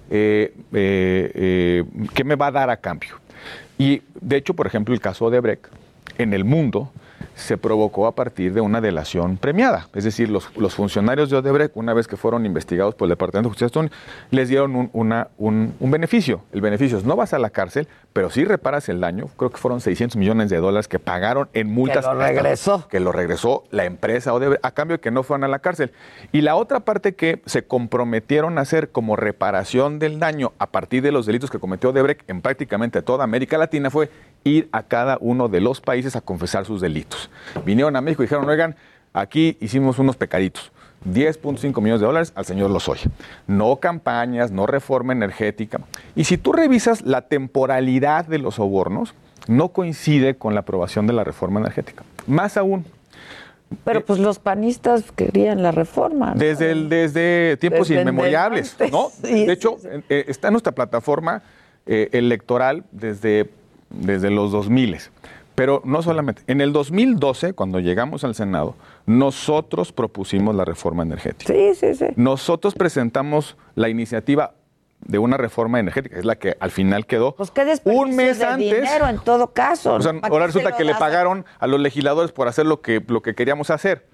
eh, 0.08 0.54
eh, 0.72 1.84
¿qué 2.14 2.24
me 2.24 2.36
va 2.36 2.46
a 2.46 2.50
dar 2.50 2.70
a 2.70 2.78
cambio? 2.78 3.20
Y 3.76 4.00
de 4.18 4.36
hecho, 4.36 4.54
por 4.54 4.66
ejemplo, 4.66 4.94
el 4.94 5.02
caso 5.02 5.28
de 5.28 5.40
Breck, 5.40 5.68
en 6.16 6.32
el 6.32 6.44
mundo, 6.44 6.90
se 7.34 7.58
provocó 7.58 8.06
a 8.06 8.14
partir 8.14 8.52
de 8.52 8.60
una 8.60 8.80
delación 8.80 9.36
premiada. 9.36 9.88
Es 9.94 10.04
decir, 10.04 10.30
los, 10.30 10.46
funcionarios 10.74 11.30
de 11.30 11.36
Odebrecht, 11.36 11.76
una 11.76 11.94
vez 11.94 12.06
que 12.06 12.16
fueron 12.16 12.46
investigados 12.46 12.94
por 12.94 13.06
el 13.06 13.10
Departamento 13.10 13.48
de 13.48 13.54
Justicia, 13.54 13.90
les 14.30 14.48
dieron 14.48 14.76
un, 14.76 14.90
una, 14.92 15.28
un, 15.38 15.74
beneficio. 15.80 16.42
El 16.52 16.60
beneficio 16.60 16.98
es 16.98 17.04
no 17.04 17.16
vas 17.16 17.32
a 17.32 17.38
la 17.38 17.50
cárcel, 17.50 17.88
pero 18.12 18.30
sí 18.30 18.44
reparas 18.44 18.88
el 18.88 19.00
daño. 19.00 19.28
Creo 19.36 19.50
que 19.50 19.58
fueron 19.58 19.80
600 19.80 20.16
millones 20.16 20.50
de 20.50 20.58
dólares 20.58 20.88
que 20.88 20.98
pagaron 20.98 21.48
en 21.52 21.72
multas. 21.72 22.06
Que 22.06 22.14
lo 22.14 22.18
regresó. 22.18 22.88
Que 22.88 23.00
lo 23.00 23.12
regresó 23.12 23.64
la 23.70 23.84
empresa 23.84 24.32
Odebrecht 24.32 24.64
a 24.64 24.70
cambio 24.72 24.96
de 24.96 25.00
que 25.00 25.10
no 25.10 25.22
fueran 25.22 25.44
a 25.44 25.48
la 25.48 25.58
cárcel. 25.58 25.92
Y 26.32 26.40
la 26.40 26.56
otra 26.56 26.80
parte 26.80 27.14
que 27.14 27.42
se 27.46 27.64
comprometieron 27.64 28.58
a 28.58 28.62
hacer 28.62 28.90
como 28.90 29.16
reparación 29.16 29.98
del 29.98 30.18
daño 30.18 30.52
a 30.58 30.66
partir 30.66 31.02
de 31.02 31.12
los 31.12 31.26
delitos 31.26 31.50
que 31.50 31.58
cometió 31.58 31.90
Odebrecht 31.90 32.28
en 32.28 32.40
prácticamente 32.40 33.02
toda 33.02 33.24
América 33.24 33.58
Latina 33.58 33.90
fue 33.90 34.10
ir 34.44 34.68
a 34.72 34.82
cada 34.82 35.18
uno 35.20 35.48
de 35.48 35.60
los 35.60 35.80
países 35.80 36.16
a 36.16 36.20
confesar 36.20 36.64
sus 36.66 36.80
delitos. 36.80 37.23
Vinieron 37.64 37.96
a 37.96 38.00
México 38.00 38.22
y 38.22 38.26
dijeron, 38.26 38.48
oigan, 38.48 38.76
aquí 39.12 39.56
hicimos 39.60 39.98
unos 39.98 40.16
pecaditos. 40.16 40.72
10.5 41.06 41.82
millones 41.82 42.00
de 42.00 42.06
dólares 42.06 42.32
al 42.34 42.46
señor 42.46 42.70
Lozoya. 42.70 43.10
No 43.46 43.76
campañas, 43.76 44.50
no 44.50 44.66
reforma 44.66 45.12
energética. 45.12 45.80
Y 46.16 46.24
si 46.24 46.38
tú 46.38 46.52
revisas 46.52 47.02
la 47.02 47.22
temporalidad 47.22 48.26
de 48.26 48.38
los 48.38 48.54
sobornos, 48.54 49.14
no 49.46 49.68
coincide 49.68 50.36
con 50.36 50.54
la 50.54 50.60
aprobación 50.60 51.06
de 51.06 51.12
la 51.12 51.22
reforma 51.22 51.60
energética. 51.60 52.04
Más 52.26 52.56
aún. 52.56 52.86
Pero 53.84 54.04
pues 54.04 54.18
los 54.18 54.38
panistas 54.38 55.10
querían 55.12 55.62
la 55.62 55.72
reforma. 55.72 56.32
Desde, 56.34 56.70
el, 56.70 56.88
desde 56.88 57.56
tiempos 57.58 57.90
inmemoriales, 57.90 58.76
¿no? 58.90 59.10
de 59.22 59.52
hecho, 59.52 59.76
eh, 60.08 60.24
está 60.28 60.48
en 60.48 60.52
nuestra 60.52 60.72
plataforma 60.72 61.42
eh, 61.86 62.08
electoral 62.12 62.84
desde 62.92 63.50
desde 64.00 64.30
los 64.30 64.52
2000. 64.52 64.98
Pero 65.54 65.82
no 65.84 66.02
solamente, 66.02 66.42
en 66.46 66.60
el 66.60 66.72
2012, 66.72 67.52
cuando 67.52 67.78
llegamos 67.78 68.24
al 68.24 68.34
Senado, 68.34 68.74
nosotros 69.06 69.92
propusimos 69.92 70.54
la 70.54 70.64
reforma 70.64 71.02
energética. 71.04 71.52
Sí, 71.52 71.74
sí, 71.74 71.94
sí. 71.94 72.06
Nosotros 72.16 72.74
presentamos 72.74 73.56
la 73.76 73.88
iniciativa 73.88 74.54
de 75.00 75.18
una 75.18 75.36
reforma 75.36 75.78
energética, 75.78 76.18
es 76.18 76.24
la 76.24 76.36
que 76.36 76.56
al 76.58 76.70
final 76.70 77.06
quedó 77.06 77.34
pues 77.36 77.50
qué 77.50 77.78
un 77.84 78.16
mes 78.16 78.38
de 78.38 78.46
antes. 78.46 78.82
Dinero 78.82 79.06
en 79.06 79.18
todo 79.18 79.52
caso. 79.52 79.98
ahora 80.22 80.46
resulta 80.46 80.76
que 80.76 80.84
le 80.84 80.94
pagaron 80.94 81.44
a 81.58 81.66
los 81.66 81.78
legisladores 81.78 82.32
por 82.32 82.48
hacer 82.48 82.66
lo 82.66 82.80
que, 82.80 83.02
lo 83.06 83.22
que 83.22 83.34
queríamos 83.34 83.70
hacer. 83.70 84.06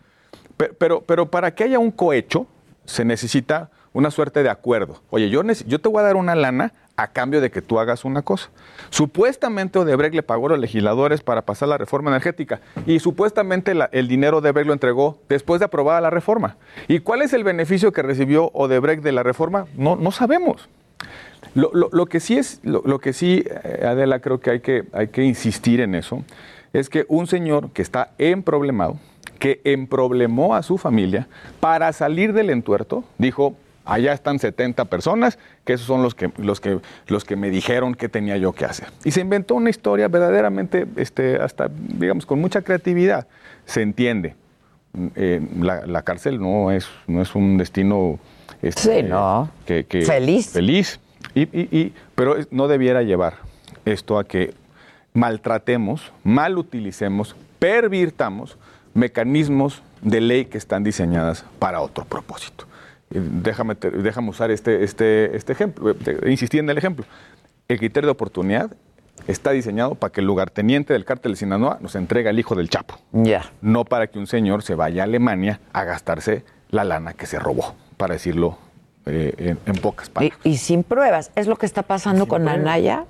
Pero, 0.56 0.74
pero, 0.74 1.00
pero 1.02 1.30
para 1.30 1.54
que 1.54 1.64
haya 1.64 1.78
un 1.78 1.90
cohecho, 1.90 2.46
se 2.84 3.04
necesita 3.04 3.70
una 3.92 4.10
suerte 4.10 4.42
de 4.42 4.50
acuerdo. 4.50 5.00
Oye, 5.10 5.30
yo, 5.30 5.42
yo 5.42 5.80
te 5.80 5.88
voy 5.88 6.00
a 6.00 6.04
dar 6.04 6.16
una 6.16 6.34
lana 6.34 6.72
a 7.02 7.08
cambio 7.08 7.40
de 7.40 7.50
que 7.50 7.62
tú 7.62 7.78
hagas 7.78 8.04
una 8.04 8.22
cosa. 8.22 8.50
Supuestamente 8.90 9.78
Odebrecht 9.78 10.14
le 10.14 10.22
pagó 10.22 10.46
a 10.46 10.50
los 10.50 10.58
legisladores 10.58 11.22
para 11.22 11.42
pasar 11.42 11.68
la 11.68 11.78
reforma 11.78 12.10
energética 12.10 12.60
y 12.86 12.98
supuestamente 13.00 13.72
el 13.92 14.08
dinero 14.08 14.38
Odebrecht 14.38 14.66
lo 14.66 14.72
entregó 14.72 15.18
después 15.28 15.60
de 15.60 15.66
aprobada 15.66 16.00
la 16.00 16.10
reforma. 16.10 16.56
¿Y 16.88 17.00
cuál 17.00 17.22
es 17.22 17.32
el 17.32 17.44
beneficio 17.44 17.92
que 17.92 18.02
recibió 18.02 18.50
Odebrecht 18.52 19.02
de 19.02 19.12
la 19.12 19.22
reforma? 19.22 19.66
No, 19.76 19.96
no 19.96 20.10
sabemos. 20.10 20.68
Lo, 21.54 22.06
que 22.06 22.20
sí 22.20 22.36
es, 22.36 22.60
lo, 22.62 22.98
que 23.00 23.12
sí, 23.12 23.44
eh, 23.46 23.84
Adela, 23.86 24.20
creo 24.20 24.40
que 24.40 24.50
hay, 24.50 24.60
que 24.60 24.84
hay 24.92 25.08
que 25.08 25.24
insistir 25.24 25.80
en 25.80 25.94
eso, 25.94 26.22
es 26.72 26.88
que 26.88 27.06
un 27.08 27.26
señor 27.26 27.70
que 27.70 27.82
está 27.82 28.12
emproblemado, 28.18 28.98
que 29.38 29.60
emproblemó 29.64 30.54
a 30.54 30.62
su 30.62 30.78
familia, 30.78 31.26
para 31.58 31.92
salir 31.92 32.34
del 32.34 32.50
entuerto, 32.50 33.02
dijo, 33.18 33.56
Allá 33.84 34.12
están 34.12 34.38
70 34.38 34.84
personas, 34.86 35.38
que 35.64 35.72
esos 35.72 35.86
son 35.86 36.02
los 36.02 36.14
que, 36.14 36.30
los 36.36 36.60
que, 36.60 36.80
los 37.06 37.24
que 37.24 37.36
me 37.36 37.50
dijeron 37.50 37.94
qué 37.94 38.08
tenía 38.08 38.36
yo 38.36 38.52
que 38.52 38.64
hacer. 38.64 38.88
Y 39.04 39.10
se 39.10 39.20
inventó 39.20 39.54
una 39.54 39.70
historia 39.70 40.08
verdaderamente, 40.08 40.86
este, 40.96 41.36
hasta, 41.36 41.68
digamos, 41.68 42.26
con 42.26 42.40
mucha 42.40 42.62
creatividad. 42.62 43.26
Se 43.64 43.82
entiende. 43.82 44.34
Eh, 45.14 45.40
la, 45.60 46.02
cárcel 46.02 46.40
no 46.40 46.70
es, 46.72 46.88
no 47.06 47.22
es 47.22 47.34
un 47.34 47.56
destino 47.56 48.18
este, 48.60 49.02
no. 49.02 49.50
que, 49.64 49.84
feliz. 50.04 50.50
Feliz. 50.50 51.00
Y, 51.34 51.92
pero 52.14 52.36
no 52.50 52.66
debiera 52.68 53.02
llevar 53.02 53.34
esto 53.84 54.18
a 54.18 54.24
que 54.24 54.52
maltratemos, 55.14 56.12
mal 56.24 56.58
utilicemos, 56.58 57.36
pervirtamos 57.58 58.56
mecanismos 58.94 59.82
de 60.02 60.20
ley 60.20 60.44
que 60.46 60.58
están 60.58 60.82
diseñadas 60.82 61.44
para 61.58 61.80
otro 61.80 62.04
propósito 62.04 62.69
déjame, 63.10 63.74
déjame 63.74 64.30
usar 64.30 64.50
este, 64.50 64.84
este, 64.84 65.36
este 65.36 65.52
ejemplo, 65.52 65.90
eh, 65.90 66.30
insistir 66.30 66.60
en 66.60 66.70
el 66.70 66.78
ejemplo. 66.78 67.04
El 67.68 67.78
criterio 67.78 68.08
de 68.08 68.12
oportunidad 68.12 68.70
está 69.26 69.50
diseñado 69.50 69.94
para 69.94 70.12
que 70.12 70.20
el 70.20 70.26
lugarteniente 70.26 70.92
del 70.92 71.04
cártel 71.04 71.32
de 71.32 71.36
Sinaloa 71.36 71.78
nos 71.80 71.94
entregue 71.94 72.28
al 72.28 72.38
hijo 72.38 72.54
del 72.54 72.68
Chapo. 72.68 72.98
Ya. 73.12 73.52
No 73.60 73.84
para 73.84 74.06
que 74.06 74.18
un 74.18 74.26
señor 74.26 74.62
se 74.62 74.74
vaya 74.74 75.02
a 75.02 75.04
Alemania 75.04 75.60
a 75.72 75.84
gastarse 75.84 76.44
la 76.70 76.84
lana 76.84 77.12
que 77.12 77.26
se 77.26 77.38
robó, 77.38 77.74
para 77.96 78.14
decirlo 78.14 78.58
eh, 79.06 79.56
en, 79.66 79.76
pocas 79.76 80.08
palabras. 80.08 80.38
Y, 80.44 80.56
sin 80.56 80.84
pruebas. 80.84 81.32
¿Es 81.34 81.46
lo 81.46 81.56
que 81.56 81.66
está 81.66 81.82
pasando 81.82 82.26
con 82.26 82.48
Anaya? 82.48 83.04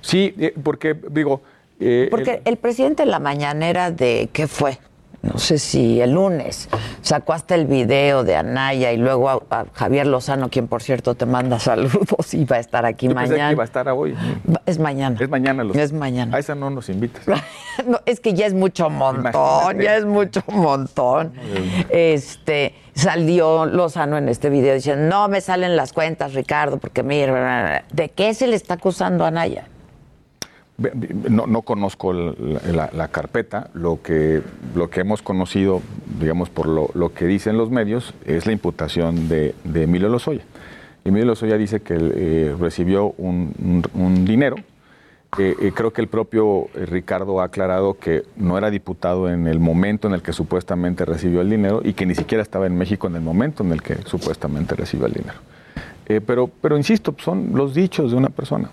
Sí, 0.00 0.34
eh, 0.38 0.54
porque 0.62 0.94
digo... 1.10 1.42
porque 2.10 2.42
el, 2.44 2.52
el 2.52 2.56
presidente 2.56 3.02
en 3.02 3.10
la 3.10 3.18
mañanera 3.18 3.90
de... 3.90 4.28
¿Qué 4.32 4.46
fue? 4.46 4.78
No 5.22 5.38
sé 5.38 5.58
si 5.58 6.00
el 6.00 6.12
lunes, 6.12 6.68
sacó 7.02 7.34
hasta 7.34 7.54
el 7.54 7.66
video 7.66 8.24
de 8.24 8.36
Anaya 8.36 8.92
y 8.92 8.96
luego 8.96 9.28
a, 9.28 9.66
Javier 9.74 10.06
Lozano, 10.06 10.48
quien 10.48 10.66
por 10.66 10.82
cierto 10.82 11.14
te 11.14 11.26
manda 11.26 11.58
saludos 11.60 12.32
y 12.32 12.44
va 12.44 12.56
a 12.56 12.60
estar 12.60 12.86
aquí 12.86 13.08
mañana. 13.08 13.54
va 13.54 13.62
a 13.62 13.66
estar 13.66 13.88
hoy. 13.88 14.16
Es 14.64 14.78
mañana. 14.78 15.16
Es 15.20 15.28
mañana. 15.28 15.64
Los... 15.64 15.76
Es 15.76 15.92
mañana. 15.92 16.36
A 16.36 16.40
esa 16.40 16.54
no 16.54 16.70
nos 16.70 16.88
invitas. 16.88 17.22
no, 17.86 18.00
es 18.06 18.20
que 18.20 18.32
ya 18.32 18.46
es 18.46 18.54
mucho 18.54 18.88
montón, 18.88 19.78
ya 19.78 19.96
es 19.96 20.06
mucho 20.06 20.42
montón. 20.48 21.32
Este, 21.90 22.74
salió 22.94 23.66
Lozano 23.66 24.16
en 24.16 24.28
este 24.28 24.48
video 24.48 24.74
diciendo, 24.74 25.06
no 25.06 25.28
me 25.28 25.40
salen 25.42 25.76
las 25.76 25.92
cuentas, 25.92 26.32
Ricardo, 26.32 26.78
porque 26.78 27.02
mira, 27.02 27.84
¿de 27.92 28.08
qué 28.08 28.32
se 28.32 28.46
le 28.46 28.56
está 28.56 28.74
acusando 28.74 29.24
a 29.24 29.28
Anaya? 29.28 29.66
No, 30.80 31.60
conozco 31.60 32.14
la, 32.14 33.08
carpeta, 33.08 33.68
lo 33.74 34.00
que, 34.02 34.42
hemos 34.94 35.20
conocido, 35.20 35.82
digamos, 36.18 36.48
por 36.48 36.66
lo, 36.68 37.12
que 37.12 37.26
dicen 37.26 37.58
los 37.58 37.70
medios, 37.70 38.14
es 38.24 38.46
la 38.46 38.52
imputación 38.52 39.28
de, 39.28 39.54
Emilio 39.74 40.08
Lozoya. 40.08 40.42
Emilio 41.04 41.26
Lozoya 41.26 41.58
dice 41.58 41.80
que 41.80 41.98
eh, 41.98 42.56
recibió 42.58 43.14
un, 43.18 44.24
dinero. 44.24 44.56
Eh, 45.38 45.70
creo 45.74 45.92
que 45.92 46.00
el 46.00 46.08
propio 46.08 46.68
eh, 46.74 46.86
Ricardo 46.86 47.40
ha 47.40 47.44
aclarado 47.44 47.94
que 47.94 48.24
no 48.36 48.58
era 48.58 48.70
diputado 48.70 49.30
en 49.30 49.46
el 49.46 49.60
momento 49.60 50.08
en 50.08 50.14
el 50.14 50.22
que 50.22 50.32
supuestamente 50.32 51.04
recibió 51.04 51.40
el 51.42 51.50
dinero 51.50 51.82
y 51.84 51.92
que 51.92 52.04
ni 52.04 52.16
siquiera 52.16 52.42
estaba 52.42 52.66
en 52.66 52.76
México 52.76 53.06
en 53.06 53.14
el 53.14 53.20
momento 53.20 53.62
en 53.62 53.72
el 53.72 53.82
que 53.82 53.96
supuestamente 54.06 54.74
recibió 54.74 55.06
el 55.06 55.12
dinero. 55.12 55.38
pero, 56.26 56.48
pero 56.48 56.76
insisto, 56.76 57.14
son 57.18 57.50
los 57.54 57.74
dichos 57.74 58.10
de 58.10 58.16
una 58.16 58.30
persona. 58.30 58.70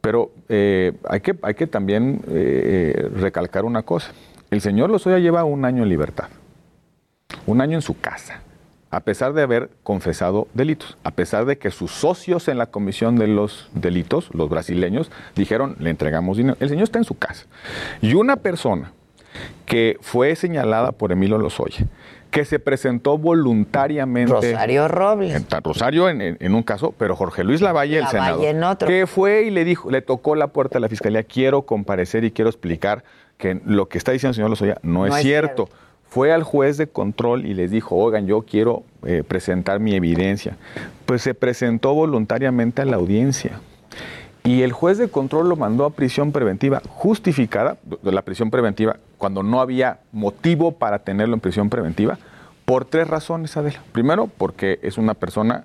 Pero 0.00 0.30
eh, 0.48 0.92
hay, 1.08 1.20
que, 1.20 1.36
hay 1.42 1.54
que 1.54 1.66
también 1.66 2.20
eh, 2.28 2.94
eh, 2.96 3.08
recalcar 3.16 3.64
una 3.64 3.82
cosa. 3.82 4.12
El 4.50 4.60
señor 4.60 4.90
Lozoya 4.90 5.18
lleva 5.18 5.44
un 5.44 5.64
año 5.64 5.82
en 5.82 5.88
libertad, 5.88 6.28
un 7.46 7.60
año 7.60 7.74
en 7.76 7.82
su 7.82 7.98
casa, 7.98 8.40
a 8.90 9.00
pesar 9.00 9.34
de 9.34 9.42
haber 9.42 9.70
confesado 9.82 10.48
delitos, 10.54 10.96
a 11.04 11.10
pesar 11.10 11.44
de 11.44 11.58
que 11.58 11.70
sus 11.70 11.90
socios 11.90 12.48
en 12.48 12.56
la 12.56 12.66
comisión 12.66 13.16
de 13.16 13.26
los 13.26 13.68
delitos, 13.74 14.30
los 14.32 14.48
brasileños, 14.48 15.10
dijeron, 15.34 15.76
le 15.78 15.90
entregamos 15.90 16.36
dinero. 16.36 16.56
El 16.60 16.70
señor 16.70 16.84
está 16.84 16.98
en 16.98 17.04
su 17.04 17.18
casa. 17.18 17.46
Y 18.00 18.14
una 18.14 18.36
persona 18.36 18.92
que 19.66 19.98
fue 20.00 20.34
señalada 20.36 20.92
por 20.92 21.12
Emilio 21.12 21.36
Lozoya, 21.36 21.86
que 22.30 22.44
se 22.44 22.58
presentó 22.58 23.18
voluntariamente. 23.18 24.32
Rosario 24.32 24.88
Robles. 24.88 25.44
Rosario 25.62 26.08
en, 26.08 26.54
un 26.54 26.62
caso, 26.62 26.94
pero 26.98 27.16
Jorge 27.16 27.44
Luis 27.44 27.60
Lavalle, 27.60 27.98
el 27.98 28.06
senador, 28.08 28.44
en 28.44 28.62
otro. 28.62 28.88
que 28.88 29.06
fue 29.06 29.42
y 29.42 29.50
le 29.50 29.64
dijo, 29.64 29.90
le 29.90 30.02
tocó 30.02 30.34
la 30.34 30.48
puerta 30.48 30.78
a 30.78 30.80
la 30.80 30.88
fiscalía, 30.88 31.22
quiero 31.22 31.62
comparecer 31.62 32.24
y 32.24 32.30
quiero 32.30 32.50
explicar 32.50 33.04
que 33.38 33.60
lo 33.64 33.88
que 33.88 33.98
está 33.98 34.12
diciendo 34.12 34.30
el 34.30 34.34
señor 34.34 34.50
Lozoya 34.50 34.78
no, 34.82 35.06
es, 35.06 35.14
cierto. 35.16 35.68
Fue 36.08 36.32
al 36.32 36.42
juez 36.42 36.78
de 36.78 36.86
control 36.86 37.44
y 37.44 37.54
les 37.54 37.70
dijo, 37.70 37.96
oigan, 37.96 38.26
yo 38.26 38.42
quiero 38.42 38.82
eh, 39.04 39.22
presentar 39.26 39.78
mi 39.78 39.94
evidencia. 39.94 40.56
Pues 41.06 41.22
se 41.22 41.34
presentó 41.34 41.94
voluntariamente 41.94 42.82
a 42.82 42.84
la 42.86 42.96
audiencia. 42.96 43.60
Y 44.42 44.62
el 44.62 44.72
juez 44.72 44.96
de 44.96 45.08
control 45.08 45.48
lo 45.48 45.56
mandó 45.56 45.84
a 45.84 45.90
prisión 45.90 46.32
preventiva 46.32 46.80
justificada, 46.88 47.76
la 48.02 48.22
prisión 48.22 48.50
preventiva, 48.50 48.96
cuando 49.18 49.42
no 49.42 49.60
había 49.60 50.00
motivo 50.12 50.72
para 50.72 51.00
tenerlo 51.00 51.34
en 51.34 51.40
prisión 51.40 51.68
preventiva, 51.68 52.18
por 52.64 52.84
tres 52.84 53.08
razones, 53.08 53.56
Adela. 53.56 53.80
Primero, 53.92 54.28
porque 54.38 54.78
es 54.82 54.98
una 54.98 55.14
persona 55.14 55.64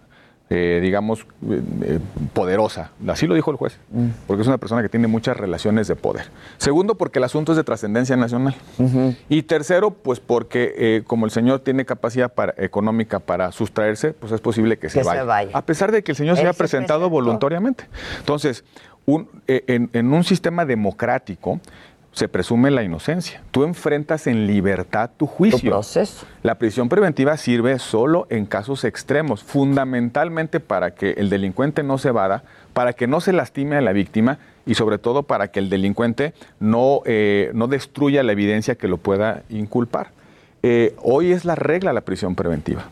eh, 0.56 0.80
digamos, 0.84 1.22
eh, 1.50 1.62
eh, 1.84 2.00
poderosa. 2.34 2.92
Así 3.08 3.26
lo 3.26 3.34
dijo 3.34 3.50
el 3.50 3.58
juez, 3.58 3.80
mm. 3.90 4.08
porque 4.28 4.42
es 4.42 4.48
una 4.48 4.60
persona 4.60 4.84
que 4.84 4.90
tiene 4.90 5.08
muchas 5.08 5.36
relaciones 5.36 5.88
de 5.88 5.96
poder. 5.96 6.26
Segundo, 6.58 6.94
porque 6.94 7.18
el 7.18 7.24
asunto 7.24 7.54
es 7.54 7.56
de 7.56 7.64
trascendencia 7.64 8.18
nacional. 8.18 8.54
Y 9.30 9.44
tercero, 9.44 9.92
pues 9.92 10.20
porque 10.20 11.02
como 11.08 11.26
el 11.26 11.32
señor 11.32 11.62
tiene 11.62 11.86
capacidad 11.86 12.32
económica 12.58 13.20
para 13.20 13.52
sustraerse, 13.52 14.14
pues 14.14 14.32
es 14.32 14.42
posible 14.42 14.78
que, 14.78 14.90
se, 14.90 15.02
vaya. 15.02 15.50
A 15.54 15.62
pesar 15.64 15.92
de 15.92 16.04
que 16.04 16.12
el 16.12 16.18
señor 16.18 16.36
se 16.36 16.44
haya 16.44 16.54
presentado 16.54 17.10
voluntariamente. 17.10 17.86
Entonces, 18.20 18.64
en 19.48 20.14
un 20.14 20.24
sistema 20.24 20.66
democrático, 20.66 21.62
se 22.14 22.28
presume 22.28 22.72
la 22.72 22.84
inocencia. 22.84 23.42
Tú 23.52 23.64
enfrentas 23.64 24.28
en 24.28 24.48
libertad 24.48 25.10
tu 25.18 25.26
juicio. 25.26 25.72
proceso. 25.72 26.26
La 26.44 26.56
prisión 26.56 26.88
preventiva 26.88 27.36
sirve 27.38 27.80
solo 27.80 28.28
en 28.30 28.46
casos 28.46 28.84
extremos, 28.84 29.44
fundamentalmente 29.44 30.60
para 30.60 30.92
que 30.94 31.12
el 31.12 31.30
delincuente 31.30 31.84
no 31.84 31.98
se 31.98 32.12
vada, 32.12 32.44
para 32.74 32.94
que 32.94 33.08
no 33.08 33.20
se 33.20 33.34
lastime 33.34 33.76
a 33.76 33.82
la 33.82 33.94
víctima 33.94 34.38
y 34.66 34.76
sobre 34.76 35.00
todo 35.00 35.24
para 35.24 35.50
que 35.50 35.60
el 35.60 35.70
delincuente 35.70 36.34
no, 36.60 37.02
eh, 37.06 37.52
no 37.54 37.68
destruya 37.68 38.24
la 38.24 38.32
evidencia 38.32 38.76
que 38.76 38.88
lo 38.88 38.98
pueda 38.98 39.44
inculpar. 39.50 40.12
Eh, 40.62 40.96
hoy 41.02 41.32
es 41.32 41.46
la 41.46 41.56
regla 41.56 41.92
la 41.94 42.02
prisión 42.02 42.36
preventiva 42.36 42.86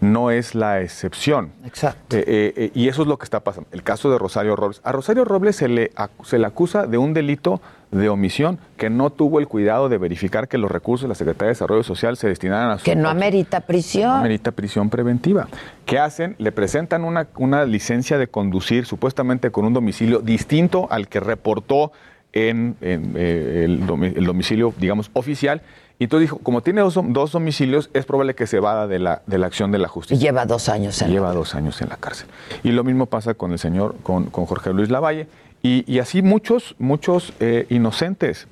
no 0.00 0.30
es 0.30 0.54
la 0.54 0.80
excepción. 0.80 1.52
Exacto. 1.64 2.16
Eh, 2.18 2.70
y 2.74 2.88
eso 2.88 3.02
es 3.02 3.08
lo 3.08 3.16
que 3.16 3.24
está 3.24 3.40
pasando. 3.40 3.68
El 3.72 3.82
caso 3.82 4.10
de 4.10 4.18
Rosario 4.18 4.56
Robles. 4.56 4.80
A 4.84 4.92
Rosario 4.92 5.24
Robles 5.24 5.56
se 5.56 5.68
le, 5.68 5.92
se 6.24 6.38
le 6.38 6.46
acusa 6.46 6.86
de 6.86 6.98
un 6.98 7.14
delito 7.14 7.60
de 7.90 8.08
omisión, 8.08 8.58
que 8.76 8.90
no 8.90 9.10
tuvo 9.10 9.38
el 9.38 9.48
cuidado 9.48 9.88
de 9.88 9.98
verificar 9.98 10.48
que 10.48 10.58
los 10.58 10.70
recursos 10.70 11.02
de 11.04 11.08
la 11.08 11.14
Secretaría 11.14 11.46
de 11.46 11.52
Desarrollo 11.52 11.82
Social 11.82 12.16
se 12.16 12.28
destinaran 12.28 12.70
a 12.70 12.78
su... 12.78 12.84
Que 12.84 12.96
no 12.96 13.08
amerita 13.08 13.60
prisión. 13.60 14.10
No 14.10 14.16
amerita 14.16 14.52
prisión 14.52 14.90
preventiva. 14.90 15.48
¿Qué 15.86 15.98
hacen? 15.98 16.34
Le 16.38 16.52
presentan 16.52 17.04
una, 17.04 17.28
una 17.36 17.64
licencia 17.64 18.18
de 18.18 18.28
conducir 18.28 18.84
supuestamente 18.84 19.50
con 19.50 19.64
un 19.64 19.72
domicilio 19.72 20.20
distinto 20.20 20.86
al 20.90 21.08
que 21.08 21.20
reportó 21.20 21.92
en, 22.32 22.76
eh, 22.80 23.64
el, 23.64 23.86
domicilio, 23.86 24.74
digamos, 24.78 25.10
oficial. 25.14 25.62
Y 25.98 26.04
entonces 26.04 26.28
dijo, 26.28 26.38
como 26.38 26.62
tiene 26.62 26.80
dos, 26.80 27.32
domicilios, 27.32 27.90
es 27.92 28.06
probable 28.06 28.34
que 28.34 28.46
se 28.46 28.60
vada 28.60 28.86
de 28.86 29.00
la, 29.00 29.22
de 29.26 29.38
la 29.38 29.46
acción 29.46 29.72
de 29.72 29.78
la 29.78 29.88
justicia. 29.88 30.20
Y 30.20 30.24
lleva 30.24 30.46
dos 30.46 30.68
años 30.68 31.00
en 31.02 31.10
Lleva 31.10 31.32
dos 31.32 31.54
años 31.56 31.80
en 31.82 31.88
la 31.88 31.96
cárcel. 31.96 32.28
Y 32.62 32.70
lo 32.70 32.84
mismo 32.84 33.06
pasa 33.06 33.34
con 33.34 33.50
el 33.52 33.58
señor, 33.58 33.96
con, 34.02 34.26
con 34.26 34.46
Jorge 34.46 34.72
Luis 34.72 34.90
Lavalle. 34.90 35.26
Y, 35.62 35.98
así 35.98 36.22
muchos, 36.22 36.76
muchos 36.78 37.32
eh, 37.40 37.66
inocentes. 37.68 38.46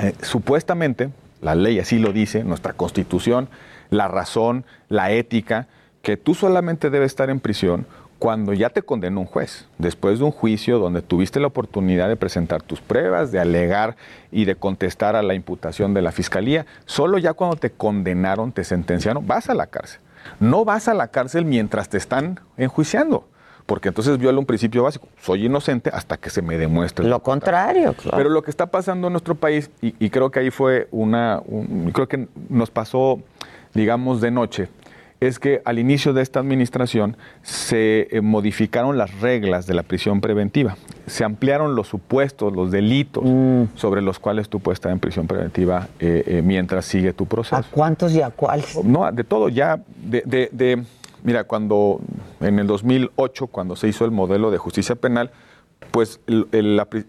Eh, 0.00 0.14
supuestamente, 0.22 1.10
la 1.40 1.54
ley 1.54 1.78
así 1.78 1.98
lo 1.98 2.12
dice, 2.12 2.44
nuestra 2.44 2.72
constitución, 2.72 3.48
la 3.90 4.08
razón, 4.08 4.64
la 4.88 5.12
ética, 5.12 5.68
que 6.02 6.16
tú 6.16 6.34
solamente 6.34 6.90
debes 6.90 7.12
estar 7.12 7.30
en 7.30 7.40
prisión 7.40 7.86
cuando 8.18 8.52
ya 8.52 8.70
te 8.70 8.82
condenó 8.82 9.20
un 9.20 9.26
juez, 9.26 9.66
después 9.78 10.18
de 10.18 10.24
un 10.24 10.30
juicio 10.30 10.78
donde 10.78 11.02
tuviste 11.02 11.40
la 11.40 11.48
oportunidad 11.48 12.08
de 12.08 12.16
presentar 12.16 12.62
tus 12.62 12.80
pruebas, 12.80 13.32
de 13.32 13.40
alegar 13.40 13.96
y 14.30 14.44
de 14.44 14.54
contestar 14.54 15.16
a 15.16 15.22
la 15.22 15.34
imputación 15.34 15.92
de 15.92 16.02
la 16.02 16.12
fiscalía, 16.12 16.66
solo 16.86 17.18
ya 17.18 17.32
cuando 17.32 17.56
te 17.56 17.70
condenaron, 17.70 18.52
te 18.52 18.62
sentenciaron, 18.62 19.26
vas 19.26 19.50
a 19.50 19.54
la 19.54 19.66
cárcel. 19.66 20.00
No 20.38 20.64
vas 20.64 20.86
a 20.86 20.94
la 20.94 21.08
cárcel 21.08 21.44
mientras 21.44 21.88
te 21.88 21.98
están 21.98 22.38
enjuiciando 22.56 23.26
porque 23.72 23.88
entonces 23.88 24.18
viola 24.18 24.38
un 24.38 24.44
principio 24.44 24.82
básico. 24.82 25.08
Soy 25.18 25.46
inocente 25.46 25.88
hasta 25.94 26.18
que 26.18 26.28
se 26.28 26.42
me 26.42 26.58
demuestre. 26.58 27.08
Lo 27.08 27.22
contrario, 27.22 27.94
claro. 27.94 28.18
Pero 28.18 28.28
lo 28.28 28.42
que 28.42 28.50
está 28.50 28.66
pasando 28.66 29.06
en 29.06 29.14
nuestro 29.14 29.34
país, 29.34 29.70
y, 29.80 30.10
creo 30.10 30.30
que 30.30 30.40
ahí 30.40 30.50
fue 30.50 30.88
una, 30.90 31.40
creo 31.94 32.06
que 32.06 32.28
nos 32.50 32.70
pasó, 32.70 33.20
digamos, 33.72 34.20
de 34.20 34.30
noche, 34.30 34.68
es 35.20 35.38
que 35.38 35.62
al 35.64 35.78
inicio 35.78 36.12
de 36.12 36.20
esta 36.20 36.38
administración 36.38 37.16
se 37.40 38.08
eh, 38.10 38.20
modificaron 38.20 38.98
las 38.98 39.18
reglas 39.22 39.66
de 39.66 39.72
la 39.72 39.84
prisión 39.84 40.20
preventiva. 40.20 40.76
Se 41.06 41.24
ampliaron 41.24 41.74
los 41.74 41.88
supuestos, 41.88 42.52
los 42.52 42.70
delitos 42.70 43.24
mm. 43.24 43.74
sobre 43.74 44.02
los 44.02 44.18
cuales 44.18 44.50
tú 44.50 44.60
puedes 44.60 44.76
estar 44.76 44.92
en 44.92 44.98
prisión 44.98 45.26
preventiva 45.26 45.88
eh, 45.98 46.24
eh, 46.26 46.42
mientras 46.44 46.84
sigue 46.84 47.14
tu 47.14 47.24
proceso. 47.24 47.56
¿A 47.56 47.62
cuántos 47.62 48.12
y 48.12 48.20
a 48.20 48.28
cuáles? 48.28 48.84
No, 48.84 49.10
de 49.10 49.24
todo, 49.24 49.48
ya 49.48 49.80
de 49.96 50.84
Mira, 51.22 51.44
cuando 51.44 52.00
en 52.40 52.58
el 52.58 52.66
2008, 52.66 53.46
cuando 53.46 53.76
se 53.76 53.88
hizo 53.88 54.04
el 54.04 54.10
modelo 54.10 54.50
de 54.50 54.58
justicia 54.58 54.96
penal, 54.96 55.30
pues 55.90 56.20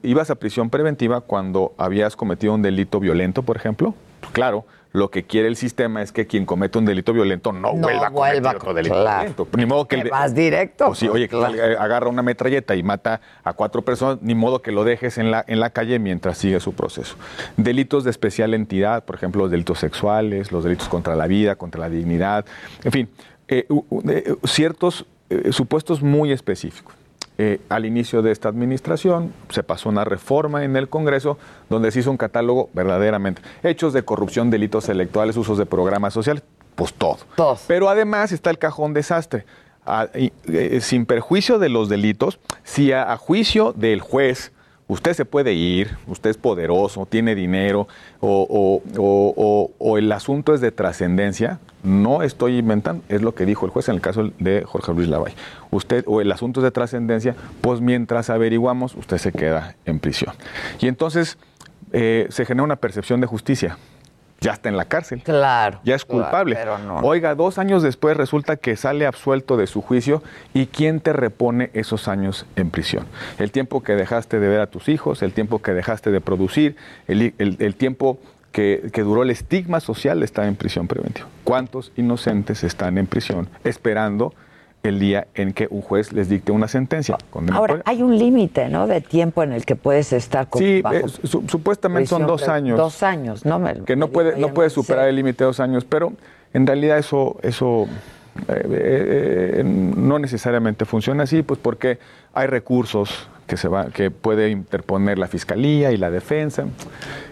ibas 0.01 0.29
a 0.29 0.35
prisión 0.35 0.69
preventiva 0.69 1.21
cuando 1.21 1.73
habías 1.77 2.15
cometido 2.15 2.53
un 2.53 2.61
delito 2.61 2.99
violento, 2.99 3.43
por 3.43 3.55
ejemplo. 3.55 3.93
Claro, 4.31 4.65
lo 4.93 5.09
que 5.09 5.23
quiere 5.23 5.47
el 5.47 5.55
sistema 5.55 6.03
es 6.03 6.11
que 6.11 6.27
quien 6.27 6.45
comete 6.45 6.77
un 6.77 6.85
delito 6.85 7.13
violento 7.13 7.51
no, 7.51 7.73
vuelva 7.73 8.07
a 8.07 8.11
cometer 8.11 8.55
otro 8.55 8.73
delito 8.75 8.95
violento. 8.95 9.47
Ni 9.57 9.65
modo 9.65 9.87
que, 9.87 10.03
vas 10.03 10.35
directo. 10.35 10.87
Pues 10.87 10.99
sí, 10.99 11.07
oye, 11.07 11.27
que 11.27 11.35
agarra 11.35 12.09
una 12.09 12.21
metralleta 12.21 12.75
y 12.75 12.83
mata 12.83 13.19
a 13.43 13.53
cuatro 13.53 13.81
personas, 13.81 14.19
ni 14.21 14.35
modo 14.35 14.61
que 14.61 14.71
lo 14.71 14.83
dejes 14.83 15.17
en 15.17 15.31
la, 15.31 15.43
en 15.47 15.59
la 15.59 15.71
calle 15.71 15.97
mientras 15.97 16.37
sigue 16.37 16.59
su 16.59 16.73
proceso. 16.73 17.15
Delitos 17.57 18.03
de 18.03 18.11
especial 18.11 18.53
entidad, 18.53 19.03
por 19.03 19.15
ejemplo, 19.15 19.41
los 19.41 19.51
delitos 19.51 19.79
sexuales, 19.79 20.51
los 20.51 20.63
delitos 20.63 20.87
contra 20.89 21.15
la 21.15 21.25
vida, 21.25 21.55
contra 21.55 21.81
la 21.81 21.89
dignidad, 21.89 22.45
en 22.83 22.91
fin, 22.91 23.09
eh, 23.47 23.67
eh, 24.07 24.35
ciertos 24.45 25.05
eh, 25.29 25.51
supuestos 25.51 26.01
muy 26.01 26.31
específicos. 26.31 26.95
al 27.67 27.85
inicio 27.85 28.21
de 28.21 28.31
esta 28.31 28.47
administración 28.47 29.33
se 29.49 29.63
pasó 29.63 29.89
una 29.89 30.05
reforma 30.05 30.63
en 30.63 30.75
el 30.75 30.87
Congreso 30.87 31.37
donde 31.67 31.91
se 31.91 31.99
hizo 31.99 32.11
un 32.11 32.17
catálogo 32.17 32.69
verdaderamente. 32.73 33.41
Hechos 33.63 33.91
de 33.91 34.03
corrupción, 34.03 34.49
delitos 34.49 34.87
electorales, 34.87 35.35
usos 35.35 35.57
de 35.57 35.65
programas 35.65 36.13
sociales, 36.13 36.43
pues 36.75 36.93
todo. 36.93 37.17
Pero 37.67 37.89
además 37.89 38.31
está 38.31 38.49
el 38.49 38.59
cajón 38.59 38.93
desastre. 38.93 39.45
sin 40.79 41.05
perjuicio 41.05 41.59
de 41.59 41.69
los 41.69 41.89
delitos, 41.89 42.39
si 42.63 42.91
a, 42.93 43.17
juicio 43.17 43.73
del 43.73 43.99
juez 43.99 44.51
usted 44.93 45.13
se 45.13 45.25
puede 45.25 45.53
ir, 45.53 45.97
usted 46.07 46.29
es 46.29 46.37
poderoso, 46.37 47.05
tiene 47.05 47.35
dinero, 47.35 47.87
o, 48.21 49.97
el 49.97 50.11
asunto 50.11 50.53
es 50.53 50.61
de 50.61 50.71
trascendencia, 50.71 51.59
no 51.83 52.21
estoy 52.21 52.57
inventando, 52.57 53.03
es 53.09 53.21
lo 53.21 53.33
que 53.33 53.45
dijo 53.45 53.65
el 53.65 53.71
juez 53.71 53.89
en 53.89 53.95
el 53.95 54.01
caso 54.01 54.29
de 54.39 54.63
Jorge 54.63 54.93
Luis 54.93 55.07
Lavay. 55.07 55.33
Usted, 55.71 56.03
o 56.07 56.21
el 56.21 56.31
asunto 56.31 56.59
es 56.59 56.63
de 56.63 56.71
trascendencia, 56.71 57.35
pues 57.61 57.81
mientras 57.81 58.29
averiguamos, 58.29 58.95
usted 58.95 59.17
se 59.17 59.31
queda 59.31 59.75
en 59.85 59.99
prisión. 59.99 60.35
Y 60.79 60.87
entonces 60.87 61.37
eh, 61.91 62.27
se 62.29 62.45
genera 62.45 62.63
una 62.63 62.75
percepción 62.75 63.19
de 63.19 63.27
justicia 63.27 63.77
ya 64.43 64.51
está 64.51 64.69
en 64.69 64.77
la 64.77 64.85
cárcel. 64.85 65.21
Claro. 65.23 65.79
Ya 65.83 65.95
es 65.95 66.05
culpable. 66.05 66.55
pero 66.55 66.77
no. 66.77 66.97
Oiga, 66.97 67.33
dos 67.33 67.57
años 67.57 67.81
después 67.81 68.17
resulta 68.17 68.57
que 68.57 68.75
sale 68.75 69.05
absuelto 69.05 69.57
de 69.57 69.67
su 69.67 69.81
juicio 69.81 70.21
y 70.53 70.67
¿quién 70.67 70.99
te 70.99 71.13
repone 71.13 71.71
esos 71.73 72.07
años 72.07 72.45
en 72.55 72.69
prisión? 72.69 73.05
El 73.39 73.51
tiempo 73.51 73.81
que 73.81 73.95
dejaste 73.95 74.39
de 74.39 74.47
ver 74.47 74.59
a 74.59 74.67
tus 74.67 74.89
hijos, 74.89 75.23
el 75.23 75.33
tiempo 75.33 75.61
que 75.61 75.73
dejaste 75.73 76.11
de 76.11 76.21
producir, 76.21 76.75
el, 77.07 77.75
tiempo 77.75 78.19
que, 78.51 78.89
que, 78.91 79.01
duró 79.01 79.23
el 79.23 79.29
estigma 79.29 79.79
social 79.79 80.19
de 80.19 80.25
estar 80.25 80.45
en 80.45 80.55
prisión 80.55 80.87
preventiva. 80.87 81.27
¿Cuántos 81.43 81.91
inocentes 81.95 82.63
están 82.63 82.97
en 82.97 83.07
prisión 83.07 83.49
esperando 83.63 84.33
el 84.83 84.99
día 84.99 85.27
en 85.33 85.53
que 85.53 85.67
un 85.69 85.81
juez 85.81 86.11
les 86.11 86.27
dicte 86.27 86.51
una 86.51 86.67
sentencia. 86.67 87.17
Ahora, 87.53 87.81
hay 87.85 88.01
un 88.01 88.17
límite, 88.17 88.67
¿no? 88.67 88.85
De 88.85 88.99
tiempo 88.99 89.41
en 89.41 89.53
el 89.53 89.65
que 89.65 89.77
puedes 89.77 90.11
estar 90.11 90.49
con 90.49 90.61
Sí, 90.61 90.83
eh, 90.91 91.03
supuestamente 91.47 92.07
son 92.07 92.27
dos 92.27 92.49
años. 92.49 92.77
Dos 92.77 93.01
años, 93.01 93.45
¿no? 93.45 93.59
Me, 93.59 93.75
que 93.85 93.95
no 93.95 94.09
puede, 94.09 94.37
no 94.37 94.53
puede 94.53 94.69
superar 94.69 95.07
el 95.07 95.15
límite 95.15 95.43
de 95.43 95.45
dos 95.45 95.61
años, 95.61 95.85
pero 95.85 96.11
en 96.53 96.67
realidad 96.67 96.97
eso, 96.97 97.37
eso 97.43 97.87
eh, 98.49 99.59
eh, 99.59 99.63
no 99.63 100.19
necesariamente 100.19 100.83
funciona 100.83 101.23
así, 101.23 101.43
pues 101.43 101.59
porque 101.61 101.99
hay 102.33 102.47
recursos 102.47 103.29
que, 103.47 103.55
se 103.55 103.69
va, 103.69 103.85
que 103.85 104.11
puede 104.11 104.49
interponer 104.49 105.17
la 105.17 105.27
fiscalía 105.27 105.91
y 105.93 105.97
la 105.97 106.11
defensa. 106.11 106.65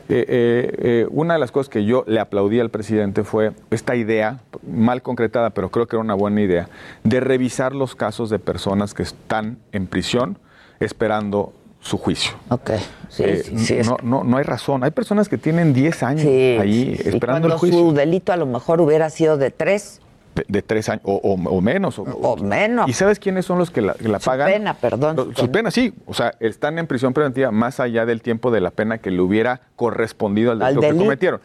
Eh, 0.10 0.26
eh, 0.28 0.76
eh, 0.80 1.08
una 1.10 1.36
de 1.36 1.40
las 1.40 1.52
cosas 1.52 1.70
que 1.70 1.86
yo 1.86 2.04
le 2.08 2.20
aplaudí 2.20 2.60
al 2.60 2.70
presidente 2.70 3.24
fue 3.24 3.52
esta 3.70 3.96
idea, 3.96 4.40
mal 4.68 5.02
concretada, 5.02 5.52
pero 5.52 5.70
creo 5.70 5.88
que 5.88 5.96
era 5.96 6.02
una 6.02 6.14
buena 6.14 6.42
idea, 6.42 6.70
de 7.04 7.20
revisar 7.20 7.74
los 7.74 7.96
casos 7.96 8.30
de 8.30 8.40
personas 8.40 8.94
que 8.94 9.04
están 9.04 9.58
en 9.72 9.88
prisión 9.88 10.38
esperando 10.80 11.54
su 11.80 11.98
juicio. 11.98 12.34
Ok, 12.50 12.72
sí, 13.10 13.24
sí, 13.58 13.78
no, 14.04 14.24
no, 14.24 14.38
hay 14.38 14.44
razón. 14.44 14.84
Hay 14.84 14.92
personas 14.92 15.30
que 15.30 15.38
tienen 15.38 15.74
10 15.74 16.04
años 16.04 16.26
ahí 16.26 17.00
esperando 17.06 17.48
el 17.48 17.54
juicio. 17.56 17.80
su 17.80 17.94
delito 17.94 18.32
a 18.32 18.38
lo 18.38 18.46
mejor 18.46 18.82
hubiera 18.82 19.10
sido 19.10 19.38
de 19.38 19.50
3 19.50 20.02
de, 20.48 20.62
tres 20.62 20.90
años 20.90 21.02
o, 21.06 21.62
menos. 21.62 22.00
O, 22.00 22.38
menos. 22.38 22.90
¿Y 22.90 22.94
sabes 22.94 23.20
quiénes 23.20 23.46
son 23.46 23.58
los 23.58 23.72
que 23.72 23.82
la, 23.82 23.94
pagan? 24.24 24.48
Su 24.48 24.54
pena, 24.54 24.74
perdón. 24.76 25.34
Su 25.36 25.52
pena, 25.52 25.72
sí. 25.72 25.94
O 26.06 26.14
sea, 26.14 26.34
están 26.40 26.80
en 26.80 26.88
prisión 26.88 27.14
preventiva 27.14 27.52
más 27.52 27.80
allá 27.80 28.06
del 28.06 28.22
tiempo 28.22 28.52
de 28.52 28.62
la 28.62 28.72
pena 28.72 29.00
que 29.00 29.12
le 29.12 29.22
hubiera 29.22 29.62
correspondido 29.76 30.52
al 30.52 30.60
delito, 30.60 30.82
que 30.82 30.96
cometieron. 30.96 31.42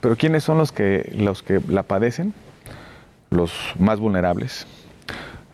Pero 0.00 0.16
¿quiénes 0.16 0.44
son 0.44 0.58
los 0.58 0.72
que, 0.72 1.12
los 1.16 1.42
que 1.42 1.60
la 1.68 1.82
padecen? 1.82 2.34
Los 3.30 3.52
más 3.78 3.98
vulnerables. 3.98 4.66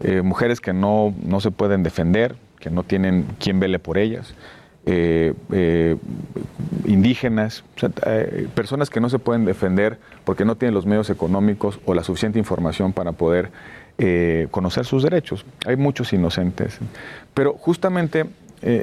Eh, 0.01 0.23
mujeres 0.23 0.61
que 0.61 0.73
no, 0.73 1.15
no 1.23 1.41
se 1.41 1.51
pueden 1.51 1.83
defender, 1.83 2.35
que 2.59 2.71
no 2.71 2.83
tienen 2.83 3.27
quien 3.39 3.61
vele 3.61 3.79
por 3.79 3.99
ellas. 3.99 4.35
Eh, 4.85 5.33
eh, 5.53 5.97
indígenas, 6.87 7.63
eh, 8.05 8.49
personas 8.53 8.91
que 8.91 9.01
no 9.01 9.09
se 9.09 9.21
pueden 9.21 9.45
defender 9.45 9.99
porque 10.25 10.45
no 10.45 10.57
tienen 10.57 10.75
los 10.75 10.87
medios 10.87 11.09
económicos 11.09 11.79
o 11.85 11.95
la 11.95 12.03
suficiente 12.03 12.41
información 12.41 12.93
para 12.93 13.13
poder 13.13 13.51
conocer 14.51 14.85
sus 14.85 15.05
derechos. 15.05 15.45
Hay 15.65 15.77
muchos 15.77 16.13
inocentes. 16.13 16.79
Pero 17.35 17.53
justamente 17.53 18.27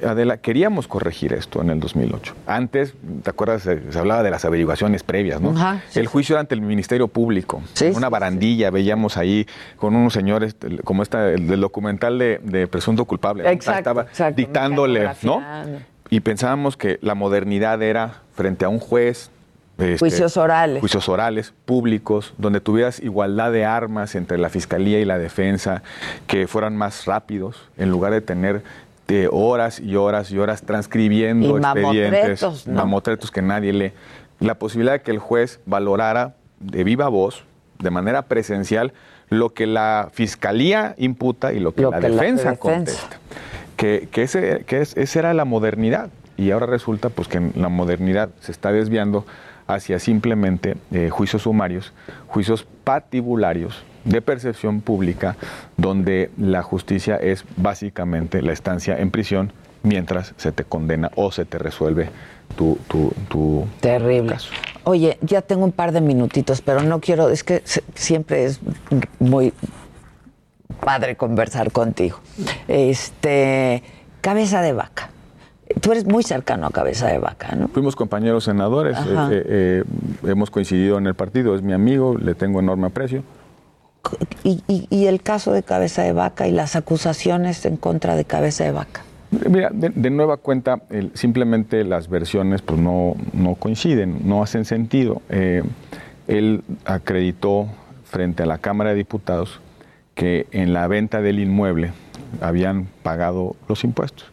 Adela, 0.06 0.38
queríamos 0.38 0.88
corregir 0.88 1.34
esto 1.34 1.62
en 1.62 1.70
el 1.70 1.80
2008. 1.80 2.36
Antes, 2.48 2.94
¿te 3.24 3.30
acuerdas? 3.30 3.64
Se, 3.64 3.80
hablaba 3.98 4.24
de 4.24 4.32
las 4.32 4.44
averiguaciones 4.44 5.04
previas, 5.04 5.40
¿no? 5.40 5.54
el 5.96 6.08
juicio 6.08 6.34
era 6.36 6.42
ante 6.42 6.56
el 6.56 6.62
Ministerio 6.62 7.08
Público. 7.08 7.62
una 7.96 8.10
barandilla, 8.10 8.72
veíamos 8.72 9.18
ahí 9.18 9.48
con 9.78 9.96
unos 9.96 10.14
señores, 10.14 10.56
como 10.84 11.04
esta, 11.04 11.30
el 11.30 11.60
documental 11.60 12.18
de, 12.20 12.68
Presunto 12.70 13.06
Culpable. 13.06 13.50
Exacto, 13.50 14.02
Estaba 14.02 14.32
dictándole, 14.32 15.10
¿no? 15.24 15.42
y 16.10 16.20
pensábamos 16.22 16.76
que 16.76 17.00
la 17.02 17.16
modernidad 17.16 17.82
era 17.82 18.22
frente 18.34 18.66
a 18.66 18.70
un 18.70 18.80
juez. 18.80 19.30
Este, 19.78 19.98
juicios 19.98 20.36
orales. 20.36 20.82
Juicios 20.82 21.08
orales, 21.08 21.54
públicos, 21.66 22.34
donde 22.38 22.60
tuvieras 22.60 23.00
igualdad 23.00 23.52
de 23.52 23.64
armas 23.64 24.16
entre 24.16 24.38
la 24.38 24.50
fiscalía 24.50 25.00
y 25.00 25.06
la 25.06 25.18
defensa, 25.18 25.84
que 26.28 26.48
fueran 26.48 26.76
más 26.76 27.06
rápidos, 27.06 27.70
en 27.78 27.90
lugar 27.90 28.12
de 28.12 28.22
tener 28.22 28.62
de 29.10 29.28
horas 29.32 29.80
y 29.80 29.95
horas 29.95 30.32
y 30.32 30.38
horas 30.38 30.62
transcribiendo 30.62 31.57
expedientes, 31.57 32.68
mamotretos 32.68 33.32
que 33.32 33.41
nadie 33.41 33.74
lee. 33.74 33.91
La 34.39 34.55
posibilidad 34.55 34.93
de 34.93 35.01
que 35.01 35.12
el 35.12 35.20
juez 35.20 35.60
valorara 35.66 36.36
de 36.60 36.84
viva 36.84 37.10
voz, 37.10 37.43
de 37.80 37.89
manera 37.89 38.24
presencial, 38.24 38.93
lo 39.30 39.53
que 39.53 39.66
la 39.66 40.10
fiscalía 40.14 40.93
imputa 40.97 41.53
y 41.53 41.60
lo 41.60 41.74
que, 41.74 41.82
la, 41.82 41.99
defensa 41.99 42.55
contesta. 42.55 43.20
Que, 43.76 44.07
ese, 44.14 44.64
que 44.66 44.82
esa 44.82 45.20
era 45.20 45.34
la 45.34 45.45
modernidad. 45.45 46.10
Y 46.38 46.51
ahora 46.51 46.68
resulta 46.68 47.10
pues 47.10 47.28
que 47.28 47.51
la 47.55 47.70
modernidad 47.70 48.30
se 48.39 48.51
está 48.51 48.72
desviando 48.72 49.26
hacia 49.68 49.99
simplemente 49.99 50.78
eh, 50.91 51.10
juicios 51.10 51.43
sumarios, 51.43 51.93
juicios 52.28 52.66
patibularios 52.84 53.84
de 54.10 54.22
percepción 54.22 54.82
pública, 54.82 55.36
donde 55.78 56.32
la 56.38 56.62
justicia 56.64 57.16
es 57.16 57.45
básicamente 57.57 58.41
la 58.41 58.51
estancia 58.51 58.99
en 58.99 59.12
prisión 59.12 59.53
mientras 59.84 60.34
se 60.38 60.51
te 60.51 60.64
condena 60.66 61.12
o 61.16 61.32
se 61.32 61.45
te 61.45 61.57
resuelve 61.57 62.10
tu, 62.57 62.78
tu, 62.88 63.14
tu 63.30 63.66
Terrible. 63.80 64.34
caso. 64.34 64.49
Oye, 64.84 65.18
ya 65.22 65.41
tengo 65.41 65.64
un 65.64 65.72
par 65.72 65.91
de 65.91 66.01
minutitos, 66.01 66.62
pero 66.62 66.82
no 66.82 66.99
quiero, 66.99 67.30
es 67.30 67.43
que 67.43 67.64
siempre 67.93 68.45
es 68.45 68.60
muy 69.20 69.53
padre 70.82 71.16
conversar 71.16 71.72
contigo. 71.72 72.20
Este, 72.68 73.84
cabeza 74.22 74.62
de 74.62 74.74
vaca. 74.74 75.12
Tú 75.82 75.91
eres 75.91 76.05
muy 76.05 76.24
cercano 76.24 76.66
a 76.66 76.72
Cabeza 76.72 77.07
de 77.07 77.20
Vaca, 77.20 77.55
¿no? 77.55 77.68
Fuimos 77.68 77.95
compañeros 77.95 78.45
senadores, 78.45 78.97
eh, 78.97 79.03
eh, 79.32 79.43
eh, 79.45 79.84
hemos 80.24 80.49
coincidido 80.49 80.97
en 80.97 81.05
el 81.05 81.14
partido, 81.14 81.55
es 81.55 81.62
mi 81.62 81.74
amigo, 81.74 82.18
le 82.18 82.34
tengo 82.34 82.60
enorme 82.60 82.88
aprecio. 82.88 83.22
¿Y, 84.43 85.06
el 85.06 85.22
caso 85.22 85.52
de 85.52 85.64
Cabeza 85.64 86.04
de 86.04 86.14
Vaca 86.14 86.47
y 86.47 86.52
las 86.52 86.76
acusaciones 86.76 87.66
en 87.66 87.78
contra 87.78 88.16
de 88.16 88.26
Cabeza 88.26 88.64
de 88.64 88.72
Vaca? 88.72 89.04
Mira, 89.47 89.70
de, 89.72 90.10
nueva 90.10 90.38
cuenta, 90.38 90.82
simplemente 91.14 91.84
las 91.84 92.10
versiones 92.10 92.62
pues 92.62 92.80
no, 92.80 93.16
no 93.34 93.56
coinciden, 93.56 94.28
no 94.28 94.41
hacen 94.41 94.66
sentido. 94.66 95.22
él 95.30 96.64
acreditó 96.86 97.68
frente 98.06 98.43
a 98.43 98.45
la 98.45 98.58
Cámara 98.58 98.91
de 98.91 98.95
Diputados 98.95 99.60
que 100.16 100.47
en 100.52 100.74
la 100.74 100.88
venta 100.88 101.22
del 101.22 101.39
inmueble 101.39 101.91
habían 102.41 102.88
pagado 103.04 103.56
los 103.68 103.84
impuestos. 103.84 104.32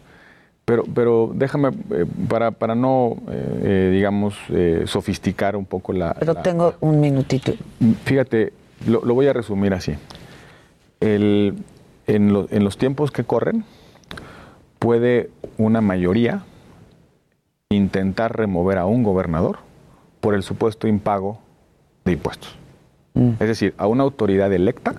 Pero, 0.64 0.82
pero 0.92 1.30
déjame, 1.32 1.68
eh, 1.68 2.06
para, 2.28 2.50
para 2.50 2.74
no, 2.74 3.18
eh, 3.30 3.60
eh, 3.62 3.90
digamos, 3.92 4.36
sofisticar 4.86 5.54
un 5.54 5.64
poco 5.64 5.92
la... 5.92 6.14
Pero 6.14 6.34
tengo 6.34 6.74
un 6.80 6.98
minutito. 6.98 7.52
Fíjate, 8.04 8.52
lo, 8.86 9.00
voy 9.02 9.26
a 9.26 9.32
resumir 9.32 9.74
así. 9.74 9.94
El, 11.00 11.54
en, 12.06 12.46
en 12.50 12.64
los 12.64 12.78
tiempos 12.78 13.10
que 13.10 13.24
corren, 13.24 13.64
puede 14.78 15.30
una 15.58 15.80
mayoría 15.80 16.42
intentar 17.70 18.36
remover 18.36 18.78
a 18.78 18.86
un 18.86 19.02
gobernador 19.02 19.58
por 20.20 20.34
el 20.34 20.42
supuesto 20.42 20.86
impago 20.86 21.38
de 22.04 22.12
impuestos. 22.12 22.56
Mm. 23.14 23.30
Es 23.40 23.48
decir, 23.48 23.74
a 23.78 23.86
una 23.86 24.04
autoridad 24.04 24.52
electa 24.52 24.94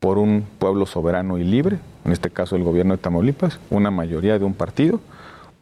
por 0.00 0.18
un 0.18 0.46
pueblo 0.58 0.86
soberano 0.86 1.38
y 1.38 1.44
libre, 1.44 1.78
en 2.04 2.12
este 2.12 2.30
caso 2.30 2.56
el 2.56 2.62
gobierno 2.62 2.94
de 2.94 3.02
Tamaulipas, 3.02 3.58
una 3.70 3.90
mayoría 3.90 4.38
de 4.38 4.44
un 4.44 4.54
partido 4.54 5.00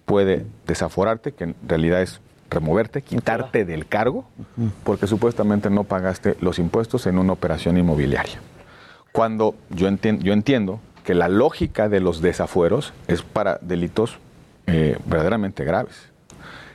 puede 0.05 0.45
desaforarte, 0.67 1.33
que 1.33 1.45
en 1.45 1.55
realidad 1.67 2.03
es 2.03 2.21
removerte, 2.51 3.03
quitarte 3.03 3.65
del 3.65 3.87
cargo, 3.87 4.25
porque 4.85 5.07
supuestamente 5.07 5.71
no 5.71 5.85
pagaste 5.85 6.37
los 6.41 6.59
impuestos 6.59 7.07
en 7.07 7.19
una 7.19 7.33
operación 7.33 7.77
inmobiliaria. 7.77 8.41
Cuando 9.13 9.55
yo, 9.71 9.89
yo 9.91 10.33
entiendo 10.33 10.81
que 11.05 11.15
la 11.15 11.29
lógica 11.29 11.89
de 11.89 12.01
los 12.01 12.21
desafueros 12.21 12.93
es 13.09 13.23
para 13.23 13.59
delitos 13.61 14.19
eh, 14.67 14.97
verdaderamente 15.07 15.65
graves. 15.65 16.11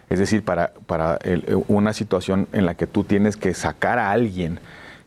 Es 0.10 0.20
decir, 0.20 0.44
para, 0.44 0.74
para 0.88 1.20
una 1.68 1.94
situación 1.94 2.48
en 2.52 2.66
la 2.66 2.76
que 2.76 2.88
tú 2.88 3.04
tienes 3.04 3.38
que 3.38 3.54
sacar 3.54 4.00
a 4.00 4.12
alguien 4.12 4.60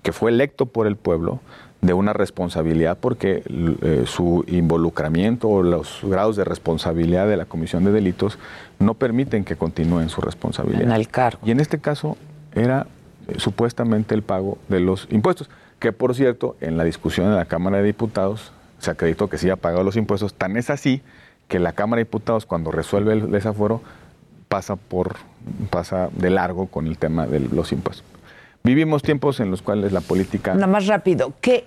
que 0.03 0.13
fue 0.13 0.31
electo 0.31 0.67
por 0.67 0.87
el 0.87 0.97
pueblo 0.97 1.41
de 1.83 1.95
una 1.95 2.13
responsabilidad 2.13 2.97
porque 2.99 3.43
eh, 3.49 4.05
su 4.07 4.45
involucramiento 4.47 5.49
o 5.49 5.63
los 5.65 5.99
grados 6.05 6.37
de 6.37 6.45
responsabilidad 6.45 7.27
de 7.27 7.37
la 7.37 7.45
comisión 7.45 7.85
de 7.85 7.91
delitos 7.91 8.39
no 8.79 8.95
permiten 8.95 9.45
que 9.45 9.57
continúen 9.57 10.09
su 10.09 10.21
responsabilidad. 10.21 10.83
En 10.83 10.93
el 10.93 11.09
cargo. 11.09 11.41
Y 11.45 11.51
en 11.51 11.59
este 11.59 11.81
caso 11.81 12.17
era 12.55 12.87
eh, 13.27 13.35
supuestamente 13.39 14.15
el 14.15 14.23
pago 14.23 14.59
de 14.69 14.79
los 14.79 15.09
impuestos, 15.11 15.51
que 15.81 15.93
por 15.93 16.15
cierto, 16.15 16.57
en 16.61 16.77
la 16.77 16.85
discusión 16.85 17.27
en 17.27 17.35
la 17.35 17.47
Cámara 17.47 17.79
de 17.79 17.83
Diputados 17.83 18.53
se 18.79 18.93
acreditó 18.93 19.29
que 19.29 19.37
sí 19.37 19.51
ha 19.51 19.57
pagado 19.57 19.83
los 19.83 19.97
impuestos, 19.97 20.35
tan 20.35 20.57
es 20.57 20.71
así 20.71 21.03
que 21.49 21.59
la 21.59 21.73
Cámara 21.73 21.99
de 21.99 22.05
Diputados 22.05 22.47
cuando 22.47 22.71
resuelve 22.71 23.13
el 23.13 23.31
desafuero 23.33 23.81
pasa 24.49 24.77
por 24.77 25.17
pasa 25.71 26.11
de 26.13 26.31
largo 26.31 26.67
con 26.67 26.87
el 26.87 26.97
tema 26.97 27.27
de 27.27 27.41
los 27.41 27.73
impuestos. 27.73 28.12
Vivimos 28.65 29.03
tiempos 29.03 29.41
en 29.41 29.51
los 29.51 29.61
cuales 29.63 29.93
la 29.93 30.01
política 30.01 30.55
Nada 30.55 30.67
más 30.67 30.87
rápido, 30.87 31.33
¿qué, 31.41 31.65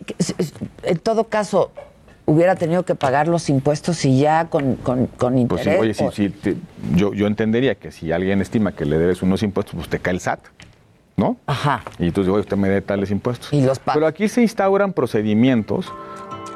en 0.84 0.98
todo 1.00 1.26
caso 1.26 1.72
hubiera 2.26 2.56
tenido 2.56 2.84
que 2.84 2.96
pagar 2.96 3.28
los 3.28 3.50
impuestos 3.50 4.04
y 4.06 4.20
ya 4.20 4.46
con, 4.46 4.76
con, 4.78 5.08
con 5.08 5.38
interés? 5.38 5.78
Pues 5.78 5.98
sí, 5.98 6.04
oye, 6.06 6.12
sí, 6.14 6.34
sí, 6.42 6.58
yo, 6.96 7.14
yo 7.14 7.28
entendería 7.28 7.76
que 7.76 7.92
si 7.92 8.12
alguien 8.12 8.42
estima 8.42 8.72
que 8.72 8.86
le 8.86 8.98
debes 8.98 9.22
unos 9.22 9.44
impuestos, 9.44 9.76
pues 9.76 9.90
te 9.90 10.00
cae 10.00 10.14
el 10.14 10.20
SAT. 10.20 10.40
¿no? 11.18 11.38
Ajá. 11.46 11.82
Y 11.98 12.08
entonces, 12.08 12.32
oye, 12.32 12.42
usted 12.42 12.58
me 12.58 12.70
dé 12.70 12.82
tales 12.82 13.12
impuestos. 13.12 13.52
Y 13.54 13.62
los 13.62 13.80
Pero 13.80 14.06
aquí 14.06 14.28
se 14.28 14.42
instauran 14.42 14.94
procedimientos 14.94 15.92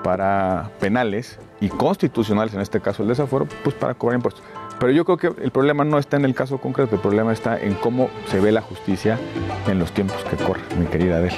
para 0.03 0.71
penales 0.79 1.39
y 1.61 1.69
constitucionales, 1.69 2.53
en 2.53 2.61
este 2.61 2.79
caso 2.79 3.03
el 3.03 3.09
desafuero, 3.09 3.47
pues 3.63 3.75
para 3.75 3.93
cobrar 3.93 4.17
impuestos. 4.17 4.43
Pero 4.79 4.93
yo 4.93 5.03
creo 5.03 5.17
que 5.17 5.43
el 5.43 5.51
problema 5.51 5.83
no 5.83 5.97
está 5.97 6.15
en 6.15 6.23
el 6.23 6.33
caso 6.33 6.57
concreto, 6.57 6.95
el 6.95 7.01
problema 7.01 7.33
está 7.33 7.59
en 7.59 7.73
cómo 7.73 8.09
se 8.27 8.39
ve 8.39 8.51
la 8.51 8.61
justicia 8.61 9.19
en 9.67 9.77
los 9.77 9.91
tiempos 9.91 10.23
que 10.23 10.37
corren, 10.37 10.63
mi 10.79 10.85
querida 10.85 11.17
Adela. 11.17 11.37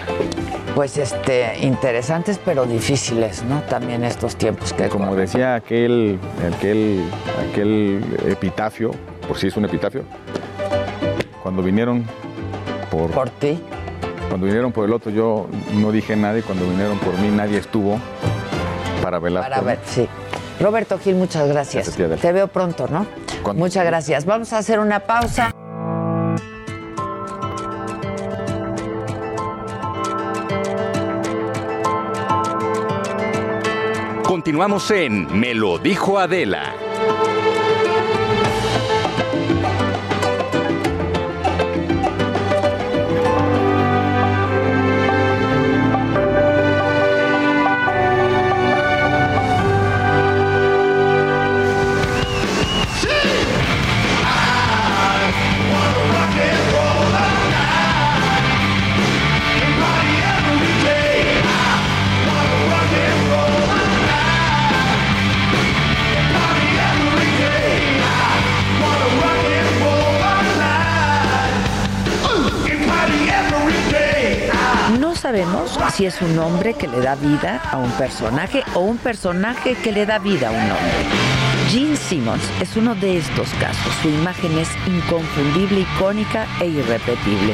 Pues 0.75 0.97
este, 0.97 1.57
interesantes 1.59 2.39
pero 2.43 2.65
difíciles, 2.65 3.43
¿no? 3.43 3.61
También 3.61 4.03
estos 4.03 4.35
tiempos 4.35 4.73
que 4.73 4.89
Como 4.89 5.15
decía 5.15 5.55
aquel, 5.55 6.19
aquel, 6.55 7.03
aquel 7.49 8.03
epitafio, 8.27 8.91
por 9.27 9.37
si 9.37 9.47
es 9.47 9.57
un 9.57 9.65
epitafio, 9.65 10.03
cuando 11.41 11.63
vinieron 11.63 12.05
por, 12.91 13.09
por 13.09 13.29
ti. 13.31 13.59
Cuando 14.29 14.45
vinieron 14.45 14.71
por 14.71 14.85
el 14.85 14.93
otro 14.93 15.11
yo 15.11 15.47
no 15.73 15.91
dije 15.91 16.15
nada 16.15 16.37
y 16.37 16.41
cuando 16.43 16.65
vinieron 16.69 16.97
por 16.99 17.17
mí 17.17 17.29
nadie 17.29 17.57
estuvo 17.57 17.99
para 19.01 19.17
velar. 19.19 19.49
Para 19.49 19.61
ver, 19.61 19.79
sí. 19.83 20.07
Roberto 20.61 20.99
Gil, 20.99 21.15
muchas 21.15 21.47
gracias. 21.47 21.91
gracias 21.97 22.21
Te 22.21 22.31
veo 22.31 22.47
pronto, 22.47 22.87
¿no? 22.87 23.07
Muchas 23.55 23.83
gracias. 23.83 24.25
Vamos 24.25 24.53
a 24.53 24.59
hacer 24.59 24.79
una 24.79 24.99
pausa. 25.01 25.51
Continuamos 34.23 34.89
en 34.91 35.39
Me 35.39 35.53
lo 35.53 35.77
dijo 35.77 36.19
Adela. 36.19 36.73
Es 76.05 76.21
un 76.21 76.37
hombre 76.39 76.73
que 76.73 76.87
le 76.87 76.99
da 76.99 77.15
vida 77.15 77.61
a 77.69 77.77
un 77.77 77.91
personaje 77.91 78.63
o 78.73 78.79
un 78.79 78.97
personaje 78.97 79.75
que 79.75 79.91
le 79.91 80.05
da 80.05 80.19
vida 80.19 80.47
a 80.47 80.51
un 80.51 80.57
hombre. 80.57 81.31
Gene 81.69 81.95
Simmons 81.95 82.43
es 82.59 82.75
uno 82.75 82.95
de 82.95 83.17
estos 83.17 83.47
casos. 83.53 83.93
Su 84.01 84.09
imagen 84.09 84.57
es 84.57 84.67
inconfundible, 84.87 85.81
icónica 85.81 86.45
e 86.59 86.67
irrepetible. 86.67 87.53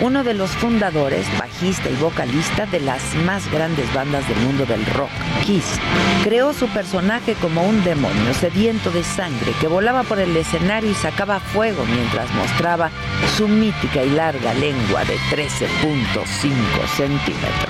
Uno 0.00 0.22
de 0.22 0.34
los 0.34 0.50
fundadores, 0.50 1.26
bajista 1.38 1.90
y 1.90 1.96
vocalista 1.96 2.66
de 2.66 2.78
las 2.78 3.02
más 3.24 3.50
grandes 3.50 3.92
bandas 3.92 4.28
del 4.28 4.38
mundo 4.38 4.64
del 4.64 4.84
rock, 4.86 5.10
Kiss, 5.44 5.80
creó 6.22 6.52
su 6.52 6.68
personaje 6.68 7.34
como 7.34 7.62
un 7.62 7.82
demonio 7.82 8.32
sediento 8.34 8.92
de 8.92 9.02
sangre 9.02 9.52
que 9.60 9.66
volaba 9.66 10.04
por 10.04 10.20
el 10.20 10.36
escenario 10.36 10.90
y 10.90 10.94
sacaba 10.94 11.40
fuego 11.40 11.84
mientras 11.84 12.32
mostraba 12.34 12.90
su 13.36 13.48
mítica 13.48 14.04
y 14.04 14.10
larga 14.10 14.54
lengua 14.54 15.04
de 15.04 15.16
13.5 15.30 16.86
centímetros. 16.96 17.67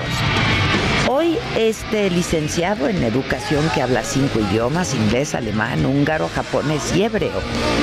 Este 1.57 2.09
licenciado 2.09 2.87
en 2.87 3.03
educación 3.03 3.67
que 3.73 3.81
habla 3.81 4.03
cinco 4.03 4.39
idiomas, 4.39 4.93
inglés, 4.93 5.33
alemán, 5.33 5.85
húngaro, 5.85 6.29
japonés 6.33 6.95
y 6.95 7.03
hebreo, 7.03 7.41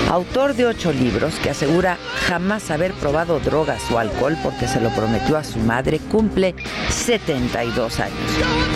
autor 0.08 0.54
de 0.54 0.66
ocho 0.66 0.92
libros 0.92 1.34
que 1.40 1.50
asegura 1.50 1.98
jamás 2.26 2.70
haber 2.70 2.92
probado 2.92 3.40
drogas 3.40 3.82
o 3.90 3.98
alcohol 3.98 4.36
porque 4.42 4.68
se 4.68 4.80
lo 4.80 4.90
prometió 4.90 5.36
a 5.36 5.44
su 5.44 5.58
madre, 5.58 5.98
cumple 5.98 6.54
72 6.90 8.00
años. 8.00 8.16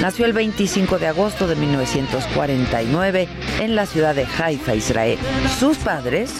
Nació 0.01 0.26
el 0.26 0.32
25 0.32 0.99
de 0.99 1.07
agosto 1.07 1.47
de 1.47 1.55
1949 1.55 3.28
en 3.61 3.76
la 3.76 3.86
ciudad 3.86 4.14
de 4.14 4.26
Haifa, 4.38 4.74
Israel. 4.74 5.18
Sus 5.59 5.78
padres 5.78 6.32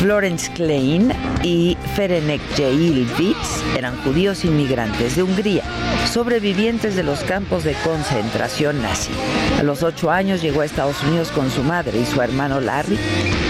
Florence 0.00 0.50
Klein 0.54 1.12
y 1.42 1.76
Ferenek 1.94 2.40
Jailvitz 2.56 3.62
eran 3.76 4.02
judíos 4.02 4.46
inmigrantes 4.46 5.14
de 5.14 5.22
Hungría, 5.22 5.62
sobrevivientes 6.10 6.96
de 6.96 7.02
los 7.02 7.20
campos 7.20 7.64
de 7.64 7.74
concentración 7.84 8.80
nazi. 8.80 9.12
A 9.58 9.62
los 9.62 9.82
ocho 9.82 10.10
años 10.10 10.40
llegó 10.40 10.62
a 10.62 10.64
Estados 10.64 11.02
Unidos 11.02 11.30
con 11.30 11.50
su 11.50 11.62
madre 11.62 11.98
y 12.00 12.06
su 12.06 12.22
hermano 12.22 12.62
Larry. 12.62 12.98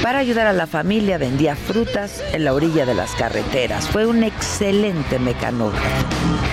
Para 0.03 0.19
ayudar 0.19 0.49
a 0.49 0.53
la 0.53 0.67
familia 0.67 1.19
vendía 1.19 1.55
frutas 1.55 2.21
en 2.33 2.45
la 2.45 2.53
orilla 2.53 2.85
de 2.85 2.97
las 2.97 3.13
carreteras. 3.13 3.89
Fue 3.89 4.05
un 4.05 4.25
excelente 4.25 5.21
mecanógrafo, 5.21 5.87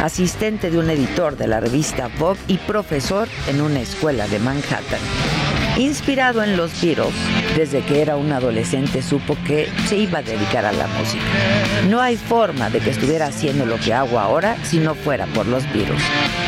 asistente 0.04 0.70
de 0.70 0.78
un 0.78 0.92
editor 0.92 1.38
de 1.38 1.48
la 1.48 1.60
revista 1.60 2.12
Vogue 2.20 2.40
y 2.48 2.58
profesor 2.60 3.28
en 3.48 3.62
una 3.62 3.82
escuela 3.82 4.28
de 4.28 4.38
Manhattan. 4.38 5.00
Inspirado 5.78 6.44
en 6.44 6.58
los 6.58 6.82
Beatles, 6.82 7.14
desde 7.56 7.82
que 7.82 8.02
era 8.02 8.16
un 8.16 8.32
adolescente 8.32 9.04
supo 9.04 9.38
que 9.46 9.70
se 9.88 9.96
iba 9.96 10.20
a 10.20 10.24
dedicar 10.24 10.66
a 10.66 10.72
la 10.72 10.88
música. 10.88 11.24
No 11.88 12.02
hay 12.02 12.18
forma 12.18 12.72
de 12.72 12.80
que 12.80 12.90
estuviera 12.90 13.28
haciendo 13.28 13.64
lo 13.66 13.78
que 13.78 13.94
hago 13.94 14.18
ahora 14.20 14.58
si 14.64 14.80
no 14.80 14.96
fuera 14.96 15.28
por 15.28 15.46
los 15.46 15.64
Beatles. 15.72 16.02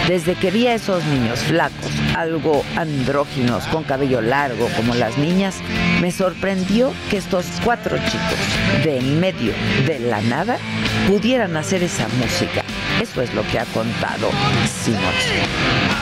Desde 0.07 0.33
que 0.33 0.49
vi 0.49 0.65
a 0.65 0.73
esos 0.73 1.03
niños 1.05 1.39
flacos, 1.41 1.91
algo 2.17 2.63
andróginos, 2.75 3.65
con 3.65 3.83
cabello 3.83 4.19
largo 4.21 4.67
como 4.75 4.95
las 4.95 5.15
niñas, 5.19 5.57
me 6.01 6.11
sorprendió 6.11 6.91
que 7.11 7.17
estos 7.17 7.45
cuatro 7.63 7.97
chicos, 7.97 8.83
de 8.83 8.97
en 8.97 9.19
medio 9.19 9.53
de 9.85 9.99
la 9.99 10.21
nada, 10.21 10.57
pudieran 11.07 11.55
hacer 11.55 11.83
esa 11.83 12.07
música. 12.19 12.63
Eso 12.99 13.21
es 13.21 13.31
lo 13.35 13.43
que 13.43 13.59
ha 13.59 13.65
contado 13.65 14.29
Simon. 14.83 15.98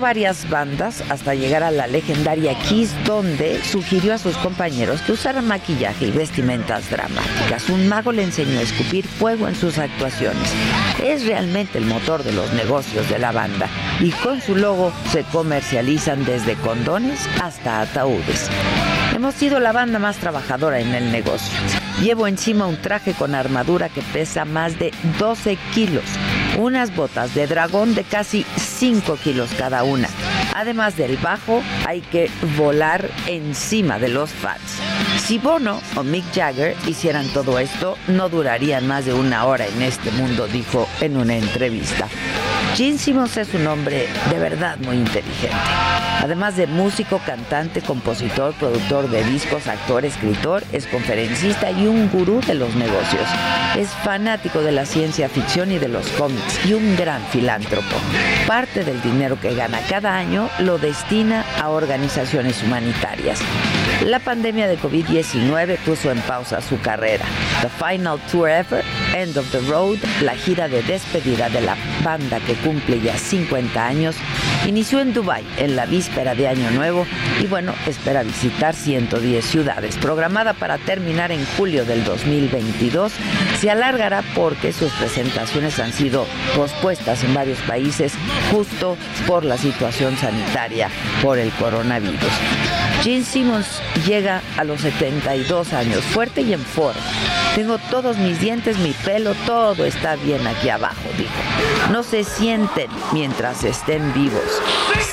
Varias 0.00 0.48
bandas 0.48 1.02
hasta 1.10 1.34
llegar 1.34 1.62
a 1.62 1.70
la 1.70 1.86
legendaria 1.86 2.56
Kiss, 2.60 2.94
donde 3.06 3.62
sugirió 3.64 4.14
a 4.14 4.18
sus 4.18 4.36
compañeros 4.36 5.00
que 5.02 5.12
usaran 5.12 5.48
maquillaje 5.48 6.06
y 6.06 6.10
vestimentas 6.10 6.88
dramáticas. 6.90 7.68
Un 7.70 7.88
mago 7.88 8.12
le 8.12 8.22
enseñó 8.22 8.58
a 8.58 8.62
escupir 8.62 9.06
fuego 9.06 9.48
en 9.48 9.56
sus 9.56 9.78
actuaciones. 9.78 10.52
Es 11.02 11.26
realmente 11.26 11.78
el 11.78 11.86
motor 11.86 12.22
de 12.22 12.32
los 12.32 12.52
negocios 12.52 13.08
de 13.08 13.18
la 13.18 13.32
banda 13.32 13.68
y 14.00 14.10
con 14.10 14.40
su 14.40 14.54
logo 14.54 14.92
se 15.10 15.24
comercializan 15.24 16.24
desde 16.24 16.54
condones 16.56 17.18
hasta 17.42 17.80
ataúdes. 17.80 18.48
Hemos 19.14 19.34
sido 19.34 19.60
la 19.60 19.72
banda 19.72 19.98
más 19.98 20.18
trabajadora 20.18 20.78
en 20.78 20.94
el 20.94 21.10
negocio. 21.10 21.58
Llevo 22.02 22.26
encima 22.26 22.66
un 22.66 22.76
traje 22.76 23.14
con 23.14 23.34
armadura 23.34 23.88
que 23.88 24.02
pesa 24.02 24.44
más 24.44 24.78
de 24.78 24.92
12 25.18 25.56
kilos, 25.74 26.04
unas 26.58 26.94
botas 26.94 27.34
de 27.34 27.46
dragón 27.46 27.94
de 27.94 28.04
casi 28.04 28.44
5 28.56 29.16
kilos 29.16 29.50
cada 29.58 29.84
una. 29.84 30.08
Además 30.54 30.96
del 30.96 31.16
bajo, 31.18 31.62
hay 31.86 32.00
que 32.00 32.30
volar 32.56 33.10
encima 33.26 33.98
de 33.98 34.08
los 34.08 34.30
fans. 34.30 34.62
Si 35.18 35.38
Bono 35.38 35.80
o 35.96 36.02
Mick 36.02 36.24
Jagger 36.34 36.76
hicieran 36.86 37.26
todo 37.28 37.58
esto, 37.58 37.96
no 38.08 38.28
durarían 38.28 38.86
más 38.86 39.04
de 39.04 39.12
una 39.12 39.44
hora 39.44 39.66
en 39.66 39.82
este 39.82 40.10
mundo, 40.12 40.46
dijo 40.46 40.88
en 41.00 41.16
una 41.16 41.36
entrevista. 41.36 42.08
Gene 42.76 42.98
Simmons 42.98 43.34
es 43.38 43.54
un 43.54 43.66
hombre 43.68 44.06
de 44.28 44.38
verdad 44.38 44.76
muy 44.76 44.96
inteligente. 44.96 45.48
Además 46.20 46.56
de 46.56 46.66
músico, 46.66 47.22
cantante, 47.24 47.80
compositor, 47.80 48.52
productor 48.52 49.08
de 49.08 49.24
discos, 49.24 49.66
actor, 49.66 50.04
escritor, 50.04 50.62
es 50.72 50.86
conferencista 50.86 51.70
y 51.70 51.86
un 51.86 52.10
gurú 52.10 52.42
de 52.46 52.52
los 52.52 52.74
negocios. 52.74 53.26
Es 53.78 53.88
fanático 53.88 54.60
de 54.60 54.72
la 54.72 54.84
ciencia 54.84 55.30
ficción 55.30 55.72
y 55.72 55.78
de 55.78 55.88
los 55.88 56.06
cómics 56.08 56.66
y 56.66 56.74
un 56.74 56.96
gran 56.96 57.22
filántropo. 57.28 57.96
Parte 58.46 58.84
del 58.84 59.00
dinero 59.00 59.40
que 59.40 59.54
gana 59.54 59.80
cada 59.88 60.14
año 60.14 60.50
lo 60.58 60.76
destina 60.76 61.46
a 61.58 61.70
organizaciones 61.70 62.62
humanitarias. 62.62 63.40
La 64.04 64.20
pandemia 64.20 64.68
de 64.68 64.78
COVID-19 64.78 65.78
puso 65.78 66.10
en 66.10 66.20
pausa 66.20 66.60
su 66.60 66.78
carrera. 66.80 67.24
The 67.62 67.68
Final 67.68 68.20
Tour 68.30 68.50
Ever, 68.50 68.84
End 69.14 69.36
of 69.36 69.50
the 69.50 69.60
Road, 69.60 69.98
la 70.22 70.34
gira 70.34 70.68
de 70.68 70.82
despedida 70.82 71.48
de 71.48 71.62
la 71.62 71.76
banda 72.04 72.38
que 72.40 72.54
cumple 72.54 73.00
ya 73.00 73.16
50 73.16 73.84
años, 73.84 74.16
inició 74.66 75.00
en 75.00 75.14
Dubai 75.14 75.44
en 75.56 75.76
la 75.76 75.86
víspera 75.86 76.34
de 76.34 76.46
Año 76.46 76.70
Nuevo 76.72 77.06
y 77.40 77.46
bueno, 77.46 77.72
espera 77.86 78.22
visitar 78.22 78.74
110 78.74 79.44
ciudades. 79.44 79.96
Programada 79.96 80.52
para 80.52 80.76
terminar 80.78 81.32
en 81.32 81.44
julio 81.56 81.84
del 81.84 82.04
2022, 82.04 83.12
se 83.58 83.70
alargará 83.70 84.22
porque 84.34 84.72
sus 84.72 84.92
presentaciones 84.92 85.78
han 85.78 85.92
sido 85.92 86.26
pospuestas 86.54 87.24
en 87.24 87.34
varios 87.34 87.58
países 87.60 88.12
justo 88.52 88.96
por 89.26 89.44
la 89.44 89.56
situación 89.56 90.16
sanitaria 90.16 90.90
por 91.22 91.38
el 91.38 91.50
coronavirus. 91.52 92.32
Gene 93.02 93.24
Simmons 93.24 93.80
llega 94.06 94.42
a 94.56 94.64
los 94.64 94.80
72 94.82 95.72
años, 95.72 96.02
fuerte 96.04 96.42
y 96.42 96.52
en 96.52 96.64
forma. 96.64 97.00
Tengo 97.54 97.78
todos 97.78 98.18
mis 98.18 98.38
dientes, 98.40 98.76
mi 98.78 98.92
pelo, 98.92 99.34
todo 99.46 99.84
está 99.86 100.16
bien 100.16 100.46
aquí 100.46 100.68
abajo, 100.68 101.08
dijo. 101.16 101.32
No 101.90 102.02
se 102.02 102.24
sienten 102.24 102.90
mientras 103.12 103.64
estén 103.64 104.12
vivos. 104.12 104.42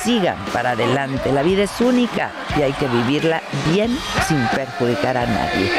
Sigan 0.02 0.36
para 0.52 0.72
adelante. 0.72 1.32
La 1.32 1.42
vida 1.42 1.62
es 1.62 1.80
única 1.80 2.30
y 2.58 2.62
hay 2.62 2.72
que 2.74 2.86
vivirla 2.86 3.42
bien 3.72 3.96
sin 4.28 4.46
perjudicar 4.48 5.16
a 5.16 5.26
nadie. 5.26 5.70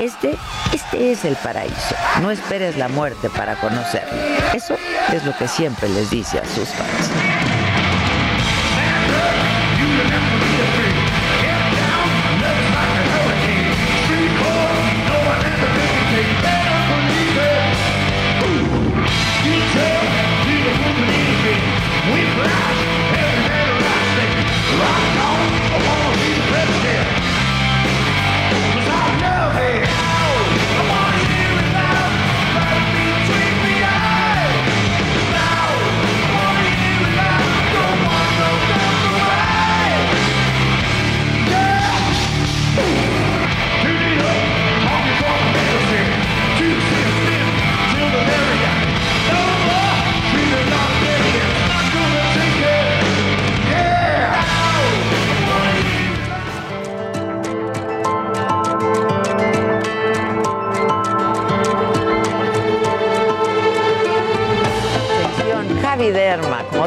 Este, 0.00 0.36
este 0.72 1.12
es 1.12 1.24
el 1.24 1.36
paraíso. 1.36 1.94
No 2.22 2.30
esperes 2.30 2.76
la 2.76 2.88
muerte 2.88 3.28
para 3.28 3.56
conocerlo. 3.56 4.18
Eso 4.54 4.76
es 5.12 5.24
lo 5.24 5.36
que 5.36 5.48
siempre 5.48 5.88
les 5.88 6.10
dice 6.10 6.38
a 6.38 6.44
sus 6.44 6.68
fans. 6.68 7.10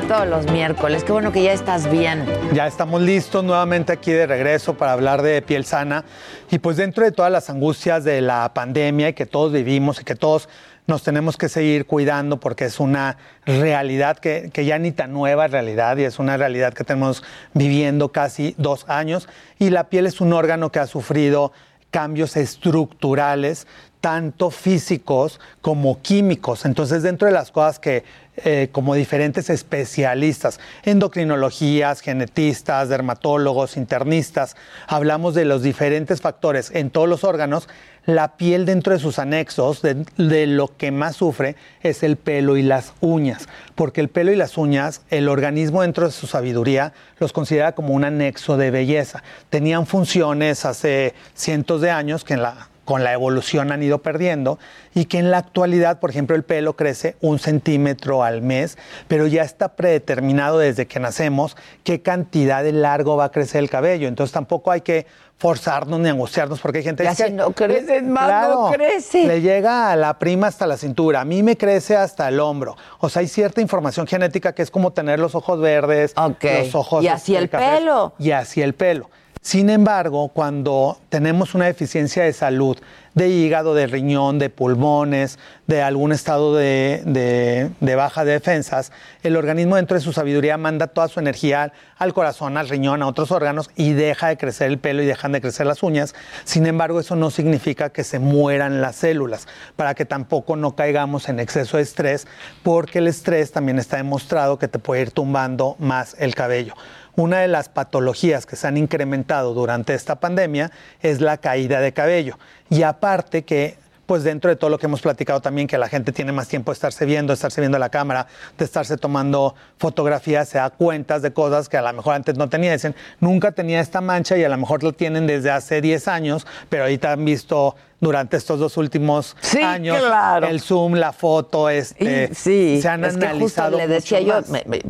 Todos 0.02 0.28
los 0.28 0.50
miércoles. 0.52 1.04
Qué 1.04 1.12
bueno 1.12 1.32
que 1.32 1.43
ya 1.43 1.52
estás 1.52 1.89
bien. 1.89 2.26
Ya 2.54 2.68
estamos 2.68 3.02
listos 3.02 3.43
nuevamente 3.43 3.91
aquí 3.91 4.12
de 4.12 4.28
regreso 4.28 4.76
para 4.76 4.93
hablar 4.93 5.22
de 5.22 5.41
piel 5.41 5.66
sana. 5.66 6.06
Y 6.50 6.60
pues 6.60 6.78
dentro 6.78 7.04
de 7.04 7.12
todas 7.12 7.32
las 7.32 7.50
angustias 7.50 8.04
de 8.04 8.22
la 8.22 8.54
pandemia 8.54 9.10
y 9.10 9.14
que 9.14 9.26
todos 9.26 9.52
vivimos 9.52 10.00
y 10.00 10.04
que 10.04 10.16
todos 10.16 10.47
nos 10.88 11.04
tenemos 11.04 11.38
que 11.38 11.50
seguir 11.50 11.86
cuidando 11.86 12.39
porque 12.39 12.66
es 12.66 12.80
una 12.80 13.18
realidad 13.45 14.18
que, 14.18 14.50
que, 14.52 14.66
ya 14.66 14.80
ni 14.80 14.91
tan 14.91 15.12
nueva 15.12 15.47
realidad 15.47 15.97
y 15.97 16.04
es 16.04 16.18
una 16.18 16.38
realidad 16.38 16.74
que 16.74 16.84
tenemos 16.84 17.24
viviendo 17.54 18.12
casi 18.12 18.56
dos 18.58 18.86
años. 18.88 19.28
Y 19.60 19.70
la 19.70 19.89
piel 19.89 20.08
es 20.08 20.22
un 20.22 20.34
órgano 20.34 20.72
que 20.72 20.80
ha 20.80 20.88
sufrido 20.88 21.52
cambios 21.91 22.38
estructurales, 22.38 23.68
tanto 24.02 24.50
físicos 24.50 25.39
como 25.62 26.02
químicos. 26.02 26.66
Entonces, 26.66 27.04
dentro 27.04 27.28
de 27.28 27.34
las 27.34 27.52
cosas 27.52 27.80
que 27.80 28.04
eh, 28.46 28.70
como 28.72 28.96
diferentes 28.96 29.50
especialistas, 29.50 30.60
endocrinologías, 30.84 32.02
genetistas, 32.02 32.90
dermatólogos, 32.90 33.78
internistas, 33.78 34.56
hablamos 34.88 35.36
de 35.36 35.46
los 35.46 35.62
diferentes 35.62 36.22
factores 36.22 36.72
en 36.74 36.90
todos 36.90 37.10
los 37.10 37.24
órganos, 37.24 37.68
la 38.06 38.38
piel 38.38 38.66
dentro 38.66 38.94
de 38.94 39.00
sus 39.00 39.20
anexos, 39.20 39.82
de, 39.82 40.06
de, 40.18 40.48
lo 40.48 40.76
que 40.78 40.92
más 40.92 41.18
sufre 41.18 41.56
es 41.84 42.02
el 42.02 42.16
pelo 42.16 42.58
y 42.58 42.64
las 42.64 42.94
uñas, 43.02 43.48
porque 43.76 44.02
el 44.02 44.10
pelo 44.10 44.32
y 44.32 44.36
las 44.36 44.58
uñas, 44.58 45.02
el 45.10 45.28
organismo 45.28 45.82
dentro 45.82 46.06
de 46.06 46.12
su 46.12 46.26
sabiduría 46.26 46.94
los 47.20 47.34
considera 47.34 47.74
como 47.74 47.94
un 47.94 48.06
anexo 48.06 48.58
de 48.58 48.72
belleza. 48.72 49.22
Tenían 49.50 49.86
funciones 49.86 50.66
hace 50.66 51.14
cientos 51.36 51.82
de 51.82 51.92
años 51.92 52.24
que 52.24 52.34
en 52.34 52.42
la 52.42 52.69
con 52.90 53.04
la 53.04 53.14
evolución 53.14 53.72
han 53.72 53.84
ido 53.84 54.00
perdiendo 54.00 54.58
y 54.96 55.06
que 55.06 55.20
en 55.20 55.30
la 55.30 55.38
actualidad, 55.38 56.00
por 56.00 56.10
ejemplo, 56.10 56.36
el 56.36 56.42
pelo 56.42 56.76
crece 56.76 57.18
un 57.22 57.38
centímetro 57.38 58.24
al 58.24 58.42
mes, 58.42 58.80
pero 59.08 59.28
ya 59.28 59.44
está 59.44 59.76
predeterminado 59.76 60.58
desde 60.58 60.88
que 60.88 61.00
nacemos 61.00 61.56
qué 61.84 62.02
cantidad 62.02 62.64
de 62.64 62.72
largo 62.72 63.16
va 63.16 63.26
a 63.26 63.32
crecer 63.32 63.62
el 63.62 63.70
cabello. 63.70 64.08
Entonces 64.08 64.34
tampoco 64.34 64.72
hay 64.72 64.82
que 64.82 65.06
forzarnos 65.38 66.00
ni 66.00 66.10
angustiarnos 66.10 66.60
porque 66.62 66.80
hay 66.80 66.84
gente 66.84 67.04
ya 67.04 67.14
que 67.14 67.28
si 67.28 67.32
no 67.32 67.52
crece 67.52 68.02
más 68.02 68.26
claro, 68.26 68.54
no 68.56 68.72
crece 68.72 69.24
le 69.26 69.42
llega 69.42 69.92
a 69.92 69.96
la 69.96 70.18
prima 70.18 70.48
hasta 70.48 70.66
la 70.68 70.76
cintura 70.76 71.22
a 71.22 71.26
mí 71.26 71.44
me 71.44 71.58
crece 71.58 71.96
hasta 71.96 72.28
el 72.28 72.40
hombro. 72.40 72.76
O 72.98 73.08
sea 73.08 73.20
hay 73.20 73.28
cierta 73.28 73.62
información 73.62 74.08
genética 74.08 74.54
que 74.56 74.64
es 74.64 74.72
como 74.72 74.94
tener 74.94 75.20
los 75.20 75.36
ojos 75.36 75.62
verdes 75.62 76.14
okay. 76.18 76.66
los 76.66 76.74
ojos 76.74 77.04
y 77.04 77.08
así 77.08 77.36
el 77.36 77.50
cafés, 77.50 77.82
pelo. 77.82 78.14
Y 78.18 78.32
así 78.32 78.64
el 78.64 78.74
pelo 78.74 79.12
sin 79.42 79.70
embargo, 79.70 80.28
cuando 80.28 81.00
tenemos 81.08 81.56
una 81.56 81.66
deficiencia 81.66 82.24
de 82.24 82.34
salud, 82.34 82.78
de 83.14 83.30
hígado, 83.30 83.74
de 83.74 83.88
riñón, 83.88 84.38
de 84.38 84.50
pulmones, 84.50 85.40
de 85.66 85.82
algún 85.82 86.12
estado 86.12 86.56
de, 86.56 87.72
baja 87.96 88.26
de 88.26 88.34
defensas, 88.34 88.92
el 89.24 89.38
organismo 89.38 89.78
dentro 89.78 89.96
de 89.96 90.02
su 90.02 90.12
sabiduría 90.12 90.58
manda 90.58 90.88
toda 90.88 91.08
su 91.08 91.22
energía 91.22 91.72
al 91.98 92.14
corazón, 92.14 92.58
al 92.58 92.68
riñón, 92.68 93.02
a 93.02 93.08
otros 93.08 93.32
órganos 93.32 93.70
y 93.78 93.94
deja 93.94 94.28
de 94.28 94.38
crecer 94.38 94.68
el 94.68 94.78
pelo 94.78 95.04
y 95.04 95.06
dejan 95.06 95.32
de 95.32 95.40
crecer 95.40 95.66
las 95.66 95.84
uñas. 95.84 96.16
Sin 96.44 96.66
embargo, 96.68 97.00
eso 97.00 97.16
no 97.16 97.32
significa 97.32 97.92
que 97.92 98.04
se 98.04 98.20
mueran 98.20 98.82
las 98.82 98.98
células, 98.98 99.48
para 99.78 99.96
que 99.96 100.04
tampoco 100.04 100.58
no 100.58 100.76
caigamos 100.76 101.30
en 101.30 101.40
exceso 101.40 101.78
de 101.78 101.84
estrés, 101.84 102.28
porque 102.62 103.00
el 103.00 103.08
estrés 103.08 103.54
también 103.54 103.80
está 103.80 103.98
demostrado 103.98 104.60
que 104.60 104.68
te 104.68 104.80
puede 104.80 105.04
ir 105.04 105.12
tumbando 105.12 105.78
más 105.80 106.16
el 106.20 106.36
cabello. 106.36 106.74
Una 107.16 107.39
de 107.39 107.47
las 107.47 107.70
patologías 107.70 108.45
que 108.45 108.55
se 108.55 108.68
han 108.68 108.78
incrementado 108.78 109.53
durante 109.53 109.93
esta 109.93 110.20
pandemia 110.20 110.72
es 111.01 111.22
la 111.22 111.38
caída 111.38 111.80
de 111.82 111.93
cabello. 111.93 112.38
Y 112.70 112.84
aparte 112.84 113.43
que 113.43 113.78
pues 114.10 114.24
dentro 114.24 114.49
de 114.49 114.55
todo 114.55 114.72
lo 114.72 114.80
que 114.80 114.88
hemos 114.88 115.01
platicado 115.01 115.39
también, 115.39 115.68
que 115.68 115.78
la 115.78 115.88
gente 115.88 116.12
tiene 116.12 116.32
más 116.32 116.47
tiempo 116.47 116.72
de 116.72 116.74
estarse 116.74 117.05
viendo, 117.05 117.30
de 117.30 117.36
estarse 117.36 117.62
viendo 117.62 117.78
la 117.78 117.89
cámara, 117.89 118.26
de 118.57 118.66
estarse 118.66 118.97
tomando 118.97 119.53
fotografías, 119.78 120.49
se 120.49 120.57
da 120.57 120.72
cuentas 120.72 121.22
de 121.22 121.32
cosas 121.32 121.70
que 121.70 121.78
a 121.78 121.84
lo 121.84 121.93
mejor 121.93 122.16
antes 122.16 122.36
no 122.36 122.49
tenía. 122.49 122.72
Dicen, 122.74 122.95
nunca 123.20 123.51
tenía 123.51 123.80
esta 123.80 124.01
mancha 124.01 124.36
y 124.36 124.43
a 124.43 124.49
lo 124.49 124.57
mejor 124.57 124.82
lo 124.82 124.93
tienen 124.93 125.28
desde 125.28 125.51
hace 125.51 125.80
10 125.80 126.07
años, 126.07 126.47
pero 126.70 126.86
ahorita 126.86 127.12
han 127.12 127.24
visto 127.24 127.76
durante 128.00 128.38
estos 128.38 128.60
dos 128.60 128.78
últimos 128.78 129.36
sí, 129.41 129.62
años 129.62 129.97
claro. 130.00 130.47
el 130.47 130.62
zoom, 130.62 130.93
la 130.93 131.12
foto, 131.12 131.70
este, 131.70 132.30
y, 132.32 132.36
sí, 132.36 132.82
se 132.82 132.88
han 132.88 133.04
es 133.04 133.16
analizado. 133.16 133.38
Que 133.38 133.43
justo 133.43 133.70
le 133.78 133.88
decía 133.88 134.22
yo, 134.22 134.41
me, 134.50 134.64
me, 134.66 134.82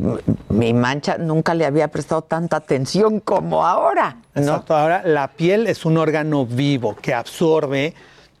mi 0.48 0.72
mancha 0.72 1.18
nunca 1.18 1.54
le 1.54 1.64
había 1.66 1.88
prestado 1.88 2.22
tanta 2.22 2.56
atención 2.56 3.20
como 3.20 3.66
ahora. 3.66 4.18
¿no? 4.34 4.40
Exacto, 4.40 4.76
ahora 4.76 5.02
la 5.04 5.28
piel 5.28 5.66
es 5.66 5.84
un 5.84 5.98
órgano 5.98 6.46
vivo 6.46 6.96
que 7.00 7.14
absorbe 7.14 7.94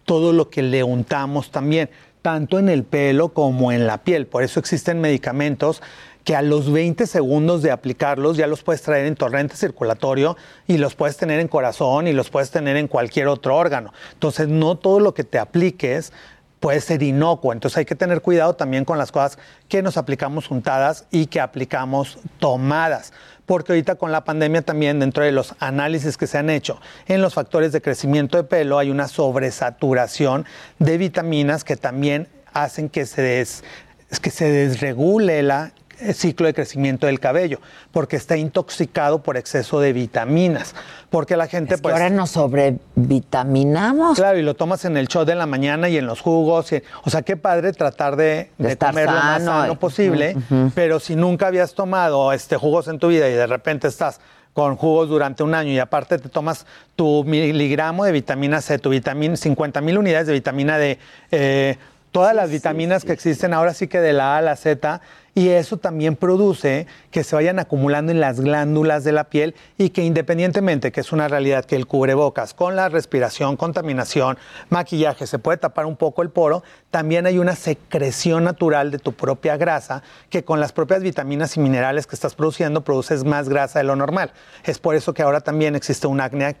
todo 0.04 0.32
lo 0.32 0.50
que 0.50 0.62
le 0.62 0.82
untamos 0.82 1.50
también, 1.50 1.90
tanto 2.22 2.58
en 2.58 2.68
el 2.68 2.84
pelo 2.84 3.30
como 3.30 3.72
en 3.72 3.86
la 3.86 3.98
piel. 3.98 4.26
Por 4.26 4.42
eso 4.42 4.60
existen 4.60 5.00
medicamentos 5.00 5.82
que 6.30 6.36
a 6.36 6.42
los 6.42 6.70
20 6.70 7.08
segundos 7.08 7.60
de 7.60 7.72
aplicarlos 7.72 8.36
ya 8.36 8.46
los 8.46 8.62
puedes 8.62 8.82
traer 8.82 9.06
en 9.06 9.16
torrente 9.16 9.56
circulatorio 9.56 10.36
y 10.68 10.78
los 10.78 10.94
puedes 10.94 11.16
tener 11.16 11.40
en 11.40 11.48
corazón 11.48 12.06
y 12.06 12.12
los 12.12 12.30
puedes 12.30 12.52
tener 12.52 12.76
en 12.76 12.86
cualquier 12.86 13.26
otro 13.26 13.56
órgano. 13.56 13.92
Entonces, 14.12 14.46
no 14.46 14.76
todo 14.76 15.00
lo 15.00 15.12
que 15.12 15.24
te 15.24 15.40
apliques 15.40 16.12
puede 16.60 16.80
ser 16.82 17.02
inocuo. 17.02 17.52
Entonces 17.52 17.78
hay 17.78 17.84
que 17.84 17.96
tener 17.96 18.22
cuidado 18.22 18.54
también 18.54 18.84
con 18.84 18.96
las 18.96 19.10
cosas 19.10 19.38
que 19.68 19.82
nos 19.82 19.96
aplicamos 19.96 20.52
untadas 20.52 21.04
y 21.10 21.26
que 21.26 21.40
aplicamos 21.40 22.20
tomadas. 22.38 23.12
Porque 23.44 23.72
ahorita 23.72 23.96
con 23.96 24.12
la 24.12 24.22
pandemia 24.22 24.62
también 24.62 25.00
dentro 25.00 25.24
de 25.24 25.32
los 25.32 25.56
análisis 25.58 26.16
que 26.16 26.28
se 26.28 26.38
han 26.38 26.48
hecho 26.48 26.80
en 27.08 27.22
los 27.22 27.34
factores 27.34 27.72
de 27.72 27.82
crecimiento 27.82 28.36
de 28.36 28.44
pelo 28.44 28.78
hay 28.78 28.90
una 28.90 29.08
sobresaturación 29.08 30.46
de 30.78 30.96
vitaminas 30.96 31.64
que 31.64 31.76
también 31.76 32.28
hacen 32.52 32.88
que 32.88 33.04
se, 33.04 33.20
des, 33.20 33.64
que 34.22 34.30
se 34.30 34.48
desregule 34.48 35.42
la 35.42 35.72
ciclo 36.14 36.46
de 36.46 36.54
crecimiento 36.54 37.06
del 37.06 37.20
cabello, 37.20 37.60
porque 37.92 38.16
está 38.16 38.36
intoxicado 38.36 39.22
por 39.22 39.36
exceso 39.36 39.80
de 39.80 39.92
vitaminas. 39.92 40.74
Porque 41.10 41.36
la 41.36 41.46
gente, 41.46 41.78
pues. 41.78 41.92
ahora 41.92 42.10
nos 42.10 42.30
sobrevitaminamos. 42.30 44.16
Claro, 44.16 44.38
y 44.38 44.42
lo 44.42 44.54
tomas 44.54 44.84
en 44.84 44.96
el 44.96 45.08
show 45.08 45.24
de 45.24 45.34
la 45.34 45.46
mañana 45.46 45.88
y 45.88 45.96
en 45.96 46.06
los 46.06 46.20
jugos. 46.20 46.70
o 47.04 47.10
sea, 47.10 47.22
qué 47.22 47.36
padre 47.36 47.72
tratar 47.72 48.16
de, 48.16 48.50
de, 48.58 48.76
comer 48.76 49.06
lo 49.06 49.12
más 49.12 49.42
sano 49.42 49.78
posible, 49.78 50.36
pero 50.74 51.00
si 51.00 51.16
nunca 51.16 51.48
habías 51.48 51.74
tomado 51.74 52.32
este, 52.32 52.56
jugos 52.56 52.88
en 52.88 52.98
tu 52.98 53.08
vida 53.08 53.28
y 53.28 53.32
de 53.32 53.46
repente 53.46 53.88
estás 53.88 54.20
con 54.52 54.76
jugos 54.76 55.08
durante 55.08 55.42
un 55.42 55.54
año 55.54 55.70
y 55.72 55.78
aparte 55.78 56.18
te 56.18 56.28
tomas 56.28 56.66
tu 56.96 57.24
miligramo 57.24 58.04
de 58.04 58.12
vitamina 58.12 58.60
C, 58.60 58.78
tu 58.78 58.90
vitamina, 58.90 59.36
50 59.36 59.80
mil 59.80 59.98
unidades 59.98 60.26
de 60.26 60.32
vitamina 60.32 60.78
D, 60.78 60.98
eh, 61.30 61.76
todas 62.10 62.34
las 62.34 62.50
vitaminas 62.50 63.04
que 63.04 63.12
existen 63.12 63.54
ahora 63.54 63.74
sí 63.74 63.86
que 63.86 64.00
de 64.00 64.12
la 64.12 64.34
A 64.34 64.38
a 64.38 64.42
la 64.42 64.56
Z, 64.56 65.00
y 65.34 65.48
eso 65.50 65.76
también 65.76 66.16
produce 66.16 66.86
que 67.10 67.22
se 67.22 67.36
vayan 67.36 67.58
acumulando 67.58 68.10
en 68.10 68.20
las 68.20 68.40
glándulas 68.40 69.04
de 69.04 69.12
la 69.12 69.24
piel 69.24 69.54
y 69.78 69.90
que 69.90 70.02
independientemente 70.02 70.90
que 70.90 71.00
es 71.00 71.12
una 71.12 71.28
realidad 71.28 71.64
que 71.64 71.76
el 71.76 71.86
cubrebocas 71.86 72.52
con 72.52 72.74
la 72.74 72.88
respiración, 72.88 73.56
contaminación, 73.56 74.38
maquillaje 74.70 75.26
se 75.26 75.38
puede 75.38 75.58
tapar 75.58 75.86
un 75.86 75.96
poco 75.96 76.22
el 76.22 76.30
poro, 76.30 76.64
también 76.90 77.26
hay 77.26 77.38
una 77.38 77.54
secreción 77.54 78.44
natural 78.44 78.90
de 78.90 78.98
tu 78.98 79.12
propia 79.12 79.56
grasa 79.56 80.02
que 80.30 80.44
con 80.44 80.58
las 80.58 80.72
propias 80.72 81.02
vitaminas 81.02 81.56
y 81.56 81.60
minerales 81.60 82.06
que 82.06 82.16
estás 82.16 82.34
produciendo 82.34 82.82
produces 82.82 83.24
más 83.24 83.48
grasa 83.48 83.78
de 83.78 83.84
lo 83.84 83.94
normal. 83.94 84.32
Es 84.64 84.78
por 84.78 84.96
eso 84.96 85.14
que 85.14 85.22
ahora 85.22 85.40
también 85.40 85.76
existe 85.76 86.06
un 86.08 86.20
acné 86.20 86.56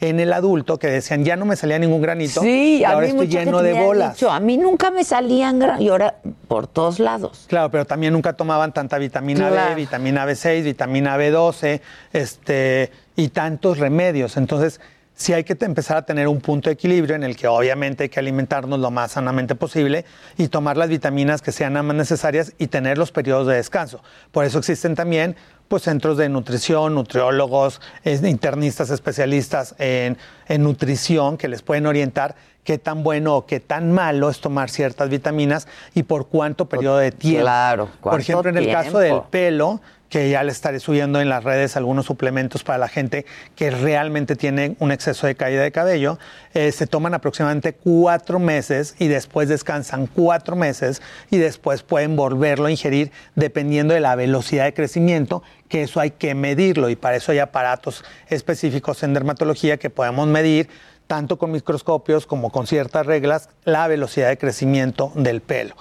en 0.00 0.20
el 0.20 0.32
adulto 0.32 0.78
que 0.78 0.88
decían, 0.88 1.24
ya 1.24 1.36
no 1.36 1.44
me 1.44 1.56
salía 1.56 1.78
ningún 1.78 2.00
granito, 2.00 2.40
sí, 2.40 2.78
y 2.78 2.84
ahora 2.84 3.06
estoy 3.06 3.28
lleno 3.28 3.62
de 3.62 3.74
bolas. 3.74 4.22
a 4.22 4.40
mí 4.40 4.56
nunca 4.56 4.90
me 4.90 5.04
salían 5.04 5.60
y 5.78 5.88
ahora 5.88 6.16
por 6.48 6.66
todos 6.66 6.98
lados. 6.98 7.44
Claro, 7.48 7.70
pero 7.70 7.84
también 7.84 8.12
nunca 8.12 8.32
tomaban 8.32 8.72
tanta 8.72 8.98
vitamina 8.98 9.50
B, 9.50 9.74
vitamina 9.74 10.26
B6, 10.26 10.62
vitamina 10.62 11.18
B12, 11.18 11.80
este, 12.12 12.90
y 13.16 13.28
tantos 13.28 13.78
remedios. 13.78 14.36
Entonces, 14.36 14.80
sí 15.14 15.32
hay 15.32 15.44
que 15.44 15.56
empezar 15.60 15.96
a 15.96 16.02
tener 16.02 16.28
un 16.28 16.40
punto 16.40 16.68
de 16.68 16.74
equilibrio 16.74 17.14
en 17.14 17.22
el 17.22 17.36
que 17.36 17.46
obviamente 17.46 18.04
hay 18.04 18.08
que 18.08 18.20
alimentarnos 18.20 18.78
lo 18.78 18.90
más 18.90 19.12
sanamente 19.12 19.54
posible 19.54 20.04
y 20.36 20.48
tomar 20.48 20.76
las 20.76 20.88
vitaminas 20.88 21.40
que 21.40 21.52
sean 21.52 21.74
más 21.74 21.96
necesarias 21.96 22.52
y 22.58 22.66
tener 22.66 22.98
los 22.98 23.12
periodos 23.12 23.46
de 23.46 23.56
descanso. 23.56 24.00
Por 24.32 24.44
eso 24.44 24.58
existen 24.58 24.94
también 24.94 25.36
pues, 25.68 25.82
centros 25.82 26.16
de 26.16 26.28
nutrición, 26.28 26.94
nutriólogos, 26.94 27.80
internistas 28.04 28.90
especialistas 28.90 29.74
en, 29.78 30.16
nutrición 30.58 31.36
que 31.36 31.48
les 31.48 31.62
pueden 31.62 31.86
orientar 31.86 32.36
qué 32.64 32.78
tan 32.78 33.02
bueno 33.02 33.36
o 33.36 33.46
qué 33.46 33.60
tan 33.60 33.92
malo 33.92 34.30
es 34.30 34.40
tomar 34.40 34.70
ciertas 34.70 35.08
vitaminas 35.08 35.68
y 35.94 36.04
por 36.04 36.28
cuánto 36.28 36.66
periodo 36.66 36.98
de 36.98 37.12
tiempo. 37.12 37.42
Claro, 37.42 37.88
Por 38.00 38.20
ejemplo, 38.20 38.50
en 38.50 38.56
el 38.56 38.70
caso 38.70 38.98
del 38.98 39.20
pelo, 39.30 39.80
que 40.08 40.30
ya 40.30 40.42
le 40.44 40.52
estaré 40.52 40.80
subiendo 40.80 41.20
en 41.20 41.28
las 41.28 41.42
redes 41.42 41.76
algunos 41.76 42.06
suplementos 42.06 42.62
para 42.62 42.78
la 42.78 42.88
gente 42.88 43.26
que 43.56 43.70
realmente 43.70 44.36
tiene 44.36 44.76
un 44.78 44.92
exceso 44.92 45.26
de 45.26 45.34
caída 45.34 45.62
de 45.62 45.72
cabello. 45.72 46.18
Eh, 46.54 46.70
se 46.72 46.86
toman 46.86 47.14
aproximadamente 47.14 47.72
cuatro 47.72 48.38
meses 48.38 48.94
y 48.98 49.08
después 49.08 49.48
descansan 49.48 50.06
cuatro 50.06 50.56
meses 50.56 51.02
y 51.30 51.38
después 51.38 51.82
pueden 51.82 52.16
volverlo 52.16 52.66
a 52.66 52.70
ingerir 52.70 53.10
dependiendo 53.34 53.94
de 53.94 54.00
la 54.00 54.14
velocidad 54.14 54.64
de 54.64 54.74
crecimiento, 54.74 55.42
que 55.68 55.82
eso 55.82 56.00
hay 56.00 56.12
que 56.12 56.34
medirlo 56.34 56.90
y 56.90 56.96
para 56.96 57.16
eso 57.16 57.32
hay 57.32 57.40
aparatos 57.40 58.04
específicos 58.28 59.02
en 59.02 59.14
dermatología 59.14 59.78
que 59.78 59.90
podemos 59.90 60.28
medir 60.28 60.68
tanto 61.06 61.38
con 61.38 61.50
microscopios 61.50 62.26
como 62.26 62.50
con 62.50 62.66
ciertas 62.66 63.06
reglas 63.06 63.48
la 63.64 63.88
velocidad 63.88 64.28
de 64.28 64.38
crecimiento 64.38 65.12
del 65.14 65.40
pelo. 65.40 65.74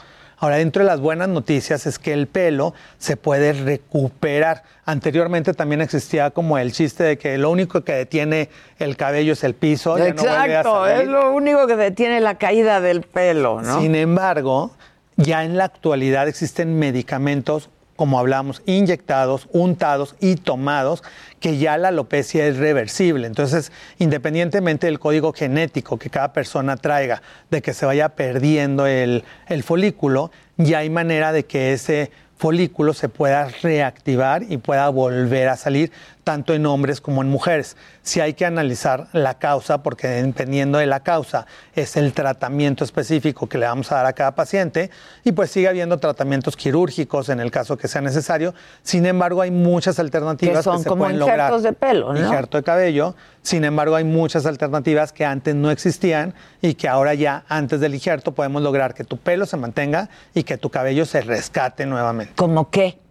Ahora, 0.44 0.58
dentro 0.58 0.84
de 0.84 0.90
las 0.90 1.00
buenas 1.00 1.30
noticias 1.30 1.86
es 1.86 1.98
que 1.98 2.12
el 2.12 2.28
pelo 2.28 2.74
se 2.98 3.16
puede 3.16 3.54
recuperar. 3.54 4.64
Anteriormente 4.84 5.54
también 5.54 5.80
existía 5.80 6.32
como 6.32 6.58
el 6.58 6.74
chiste 6.74 7.02
de 7.06 7.18
que 7.18 7.38
lo 7.38 7.50
único 7.50 7.86
que 7.86 7.94
detiene 7.94 8.50
el 8.78 8.98
cabello 8.98 9.32
es 9.32 9.46
el 9.46 9.54
piso. 9.54 9.98
Exacto, 9.98 10.86
es 10.86 11.08
lo 11.08 11.32
único 11.32 11.66
que 11.66 11.78
detiene 11.78 12.20
la 12.20 12.38
caída 12.38 12.82
del 12.82 13.04
pelo, 13.04 13.62
¿no? 13.62 13.80
Sin 13.80 13.96
embargo, 13.96 14.72
ya 15.16 15.46
en 15.46 15.56
la 15.56 15.64
actualidad 15.64 16.28
existen 16.28 16.78
medicamentos 16.78 17.70
como 17.96 18.20
hablamos, 18.20 18.62
inyectados, 18.66 19.48
untados 19.52 20.16
y 20.20 20.36
tomados, 20.36 21.04
que 21.40 21.58
ya 21.58 21.78
la 21.78 21.90
alopecia 21.90 22.48
es 22.48 22.58
reversible. 22.58 23.28
Entonces, 23.28 23.72
independientemente 24.00 24.88
del 24.88 25.00
código 25.00 25.34
genético 25.34 25.98
que 25.98 26.10
cada 26.10 26.34
persona 26.34 26.78
traiga, 26.78 27.22
de 27.52 27.62
que 27.62 27.74
se 27.74 27.86
vaya 27.86 28.10
perdiendo 28.10 28.88
el, 28.88 29.24
el 29.48 29.64
folículo, 29.64 30.32
ya 30.58 30.80
hay 30.80 30.90
manera 30.90 31.32
de 31.32 31.46
que 31.46 31.74
ese 31.74 32.12
folículo 32.38 32.94
se 32.94 33.10
pueda 33.10 33.48
reactivar 33.62 34.44
y 34.50 34.58
pueda 34.58 34.90
volver 34.90 35.48
a 35.48 35.56
salir 35.56 35.92
tanto 36.24 36.54
en 36.54 36.66
hombres 36.66 37.02
como 37.02 37.22
en 37.22 37.30
mujeres. 37.30 37.76
Si 38.02 38.20
hay 38.20 38.34
que 38.34 38.46
analizar 38.46 39.08
la 39.14 39.36
causa, 39.36 39.84
porque 39.84 40.08
dependiendo 40.08 40.78
de 40.78 40.86
la 40.86 41.02
causa 41.02 41.46
es 41.76 41.98
el 41.98 42.14
tratamiento 42.14 42.84
específico 42.84 43.48
que 43.48 43.58
le 43.58 43.66
vamos 43.66 43.92
a 43.92 43.96
dar 43.96 44.06
a 44.06 44.14
cada 44.14 44.36
paciente, 44.36 44.90
y 45.24 45.32
pues 45.32 45.52
sigue 45.52 45.68
habiendo 45.68 45.98
tratamientos 45.98 46.56
quirúrgicos 46.56 47.30
en 47.30 47.40
el 47.40 47.52
caso 47.52 47.78
que 47.78 47.88
sea 47.88 48.02
necesario. 48.02 48.54
Sin 48.82 49.06
embargo, 49.06 49.42
hay 49.42 49.52
muchas 49.52 50.00
alternativas 50.00 50.58
que, 50.58 50.64
son 50.64 50.84
se 50.84 50.90
como 50.90 51.04
pueden 51.04 51.20
lograr. 51.20 51.54
de 51.60 51.74
pelo, 51.74 52.14
¿no? 52.14 52.20
Injerto 52.20 52.58
de 52.58 52.64
cabello. 52.64 53.16
Sin 53.42 53.66
embargo, 53.66 53.96
hay 53.96 54.06
muchas 54.06 54.46
alternativas 54.46 55.12
que 55.12 55.26
antes 55.26 55.54
no 55.54 55.70
existían 55.70 56.34
y 56.62 56.76
que 56.76 56.88
ahora 56.88 57.14
ya 57.14 57.44
antes 57.50 57.80
del 57.80 57.94
injerto 57.94 58.34
podemos 58.34 58.62
lograr 58.62 58.94
que 58.94 59.04
tu 59.04 59.18
pelo 59.18 59.46
se 59.46 59.58
mantenga 59.58 60.10
y 60.34 60.44
que 60.44 60.58
tu 60.58 60.70
cabello 60.70 61.06
se 61.06 61.22
rescate 61.22 61.86
nuevamente. 61.86 62.34
¿Cómo 62.36 62.70
qué? 62.70 63.03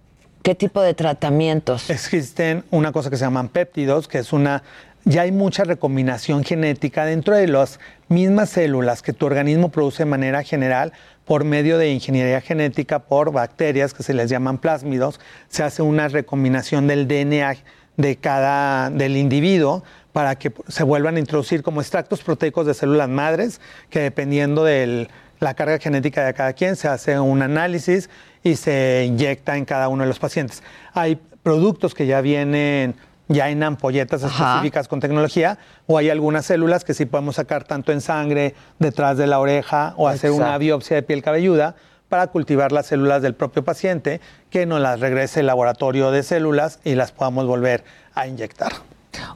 ¿Qué 0.43 0.57
tipo 0.57 0.83
de 0.83 0.95
tratamientos? 0.95 1.89
Existen 1.89 2.65
una 2.71 2.91
cosa 2.91 3.11
que 3.11 3.17
se 3.17 3.25
llaman 3.25 3.49
péptidos, 3.49 4.09
que 4.09 4.19
es 4.19 4.33
una 4.33 4.63
ya 5.05 5.23
hay 5.23 5.33
mucha 5.33 5.65
recombinación 5.65 6.45
genética 6.45 7.05
dentro 7.05 7.35
de 7.35 7.49
las 7.49 7.81
mismas 8.09 8.51
células 8.51 9.03
que 9.03 9.13
tu 9.13 9.27
organismo 9.27 9.71
produce 9.71 10.05
de 10.05 10.11
manera 10.11 10.45
general 10.45 10.93
por 11.25 11.45
medio 11.45 11.77
de 11.79 11.91
ingeniería 11.91 12.41
genética 12.41 13.01
por 13.01 13.33
bacterias 13.33 13.95
que 13.95 14.05
se 14.05 14.15
les 14.15 14.31
llaman 14.31 14.59
plásmidos, 14.59 15.19
se 15.49 15.65
hace 15.65 15.83
una 15.83 16.07
recombinación 16.07 16.87
del 16.87 17.09
DNA 17.09 17.57
de 17.97 18.17
cada 18.17 18.91
del 18.91 19.17
individuo 19.17 19.83
para 20.13 20.37
que 20.37 20.53
se 20.69 20.85
vuelvan 20.85 21.17
a 21.17 21.21
introducir 21.21 21.63
como 21.63 21.81
extractos 21.81 22.23
proteicos 22.23 22.67
de 22.67 22.75
células 22.75 23.09
madres 23.09 23.61
que 23.91 24.01
dependiendo 24.01 24.63
de 24.65 25.09
la 25.41 25.55
carga 25.55 25.79
genética 25.79 26.25
de 26.25 26.35
cada 26.35 26.53
quien 26.53 26.77
se 26.77 26.87
hace 26.87 27.19
un 27.19 27.43
análisis 27.43 28.09
y 28.43 28.57
se 28.57 29.05
inyecta 29.07 29.57
en 29.57 29.65
cada 29.65 29.89
uno 29.89 30.03
de 30.03 30.09
los 30.09 30.19
pacientes. 30.19 30.63
Hay 30.95 31.19
productos 31.43 31.95
que 31.95 32.07
ya 32.07 32.21
vienen 32.21 32.95
ya 33.29 33.49
en 33.51 33.63
ampolletas 33.63 34.23
específicas 34.23 34.89
con 34.89 35.01
tecnología, 35.01 35.59
o 35.87 35.97
hay 35.99 36.11
algunas 36.11 36.47
células 36.47 36.85
que 36.85 36.95
sí 36.95 37.07
podemos 37.07 37.37
sacar 37.37 37.65
tanto 37.65 37.93
en 37.93 38.01
sangre, 38.01 38.55
detrás 38.79 39.17
de 39.17 39.27
la 39.27 39.39
oreja, 39.39 39.95
o 39.97 40.09
hacer 40.09 40.33
una 40.33 40.57
biopsia 40.59 40.97
de 40.97 41.03
piel 41.03 41.23
cabelluda 41.23 41.77
para 42.09 42.27
cultivar 42.27 42.73
las 42.73 42.87
células 42.87 43.23
del 43.23 43.35
propio 43.35 43.65
paciente, 43.65 44.21
que 44.51 44.67
nos 44.67 44.81
las 44.81 45.01
regrese 45.01 45.41
el 45.41 45.47
laboratorio 45.47 46.11
de 46.11 46.23
células 46.23 46.79
y 46.85 46.95
las 46.95 47.11
podamos 47.11 47.47
volver 47.47 47.85
a 48.15 48.27
inyectar. 48.27 48.73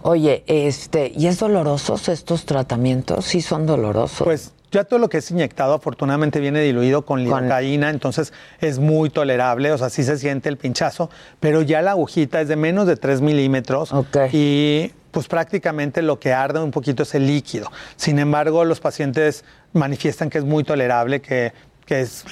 Oye, 0.02 0.44
este, 0.46 1.12
¿y 1.14 1.26
es 1.26 1.38
dolorosos 1.38 2.08
estos 2.08 2.44
tratamientos? 2.44 3.24
Sí 3.24 3.40
son 3.40 3.66
dolorosos. 3.66 4.24
Pues 4.24 4.52
ya 4.76 4.84
todo 4.84 4.98
lo 4.98 5.08
que 5.08 5.18
es 5.18 5.30
inyectado 5.30 5.74
afortunadamente 5.74 6.38
viene 6.38 6.60
diluido 6.60 7.04
con 7.04 7.24
lidocaína, 7.24 7.90
entonces 7.90 8.32
es 8.60 8.78
muy 8.78 9.10
tolerable, 9.10 9.72
o 9.72 9.78
sea, 9.78 9.88
sí 9.90 10.04
se 10.04 10.18
siente 10.18 10.48
el 10.48 10.58
pinchazo, 10.58 11.10
pero 11.40 11.62
ya 11.62 11.80
la 11.80 11.92
agujita 11.92 12.40
es 12.40 12.48
de 12.48 12.56
menos 12.56 12.86
de 12.86 12.96
3 12.96 13.22
milímetros 13.22 13.90
y 14.32 14.92
pues 15.10 15.28
prácticamente 15.28 16.02
lo 16.02 16.20
que 16.20 16.34
arde 16.34 16.60
un 16.60 16.70
poquito 16.70 17.04
es 17.04 17.14
el 17.14 17.26
líquido. 17.26 17.72
Sin 17.96 18.18
embargo, 18.18 18.66
los 18.66 18.80
pacientes 18.80 19.44
manifiestan 19.72 20.28
que 20.28 20.36
es 20.36 20.44
muy 20.44 20.62
tolerable, 20.62 21.22
que, 21.22 21.52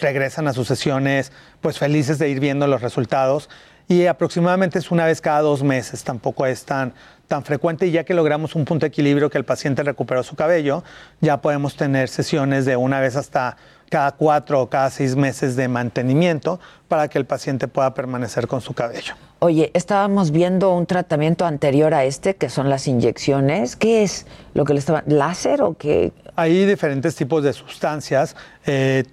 regresan 0.01 0.49
a 0.49 0.53
sus 0.53 0.67
sesiones 0.67 1.31
pues 1.61 1.79
felices 1.79 2.19
de 2.19 2.29
ir 2.29 2.41
viendo 2.41 2.67
los 2.67 2.83
resultados. 2.83 3.49
Y 3.89 4.07
aproximadamente 4.07 4.79
es 4.79 4.91
una 4.91 5.07
vez 5.07 5.21
cada 5.21 5.41
dos 5.41 5.63
meses, 5.63 6.05
tampoco 6.05 6.47
es 6.47 6.65
tan, 6.65 6.93
tan 7.29 7.45
frecuente 7.45 7.87
y 7.87 7.91
ya 7.91 8.05
que 8.05 8.15
logramos 8.15 8.55
un 8.55 8.65
punto 8.65 8.85
de 8.85 8.89
equilibrio 8.89 9.31
que 9.31 9.39
el 9.39 9.45
paciente 9.45 9.83
recuperó 9.83 10.23
su 10.23 10.37
cabello, 10.37 10.85
ya 11.21 11.41
podemos 11.41 11.77
tener 11.77 12.09
sesiones 12.09 12.65
de 12.65 12.77
una 12.77 13.01
vez 13.01 13.17
hasta 13.17 13.57
cada 13.91 14.13
cuatro 14.13 14.63
o 14.63 14.69
cada 14.69 14.91
seis 14.91 15.15
meses 15.15 15.57
de 15.57 15.69
mantenimiento 15.69 16.59
para 16.89 17.09
que 17.09 17.19
el 17.19 17.27
paciente 17.27 17.69
pueda 17.69 17.95
permanecer 17.95 18.49
con 18.49 18.61
su 18.61 18.73
cabello. 18.75 19.15
Oye, 19.39 19.71
estábamos 19.75 20.31
viendo 20.31 20.75
un 20.75 20.87
tratamiento 20.87 21.45
anterior 21.45 21.93
a 21.93 22.05
este, 22.05 22.35
que 22.35 22.49
son 22.49 22.71
las 22.71 22.89
inyecciones. 22.89 23.77
¿Qué 23.77 24.03
es 24.03 24.27
lo 24.55 24.65
que 24.65 24.73
le 24.73 24.79
estaban? 24.79 25.05
¿Láser 25.07 25.63
o 25.63 25.75
qué? 25.75 26.13
Hay 26.35 26.65
diferentes 26.65 27.15
tipos 27.15 27.45
de 27.45 27.53
sustancias. 27.53 28.37
Eh, 28.67 29.05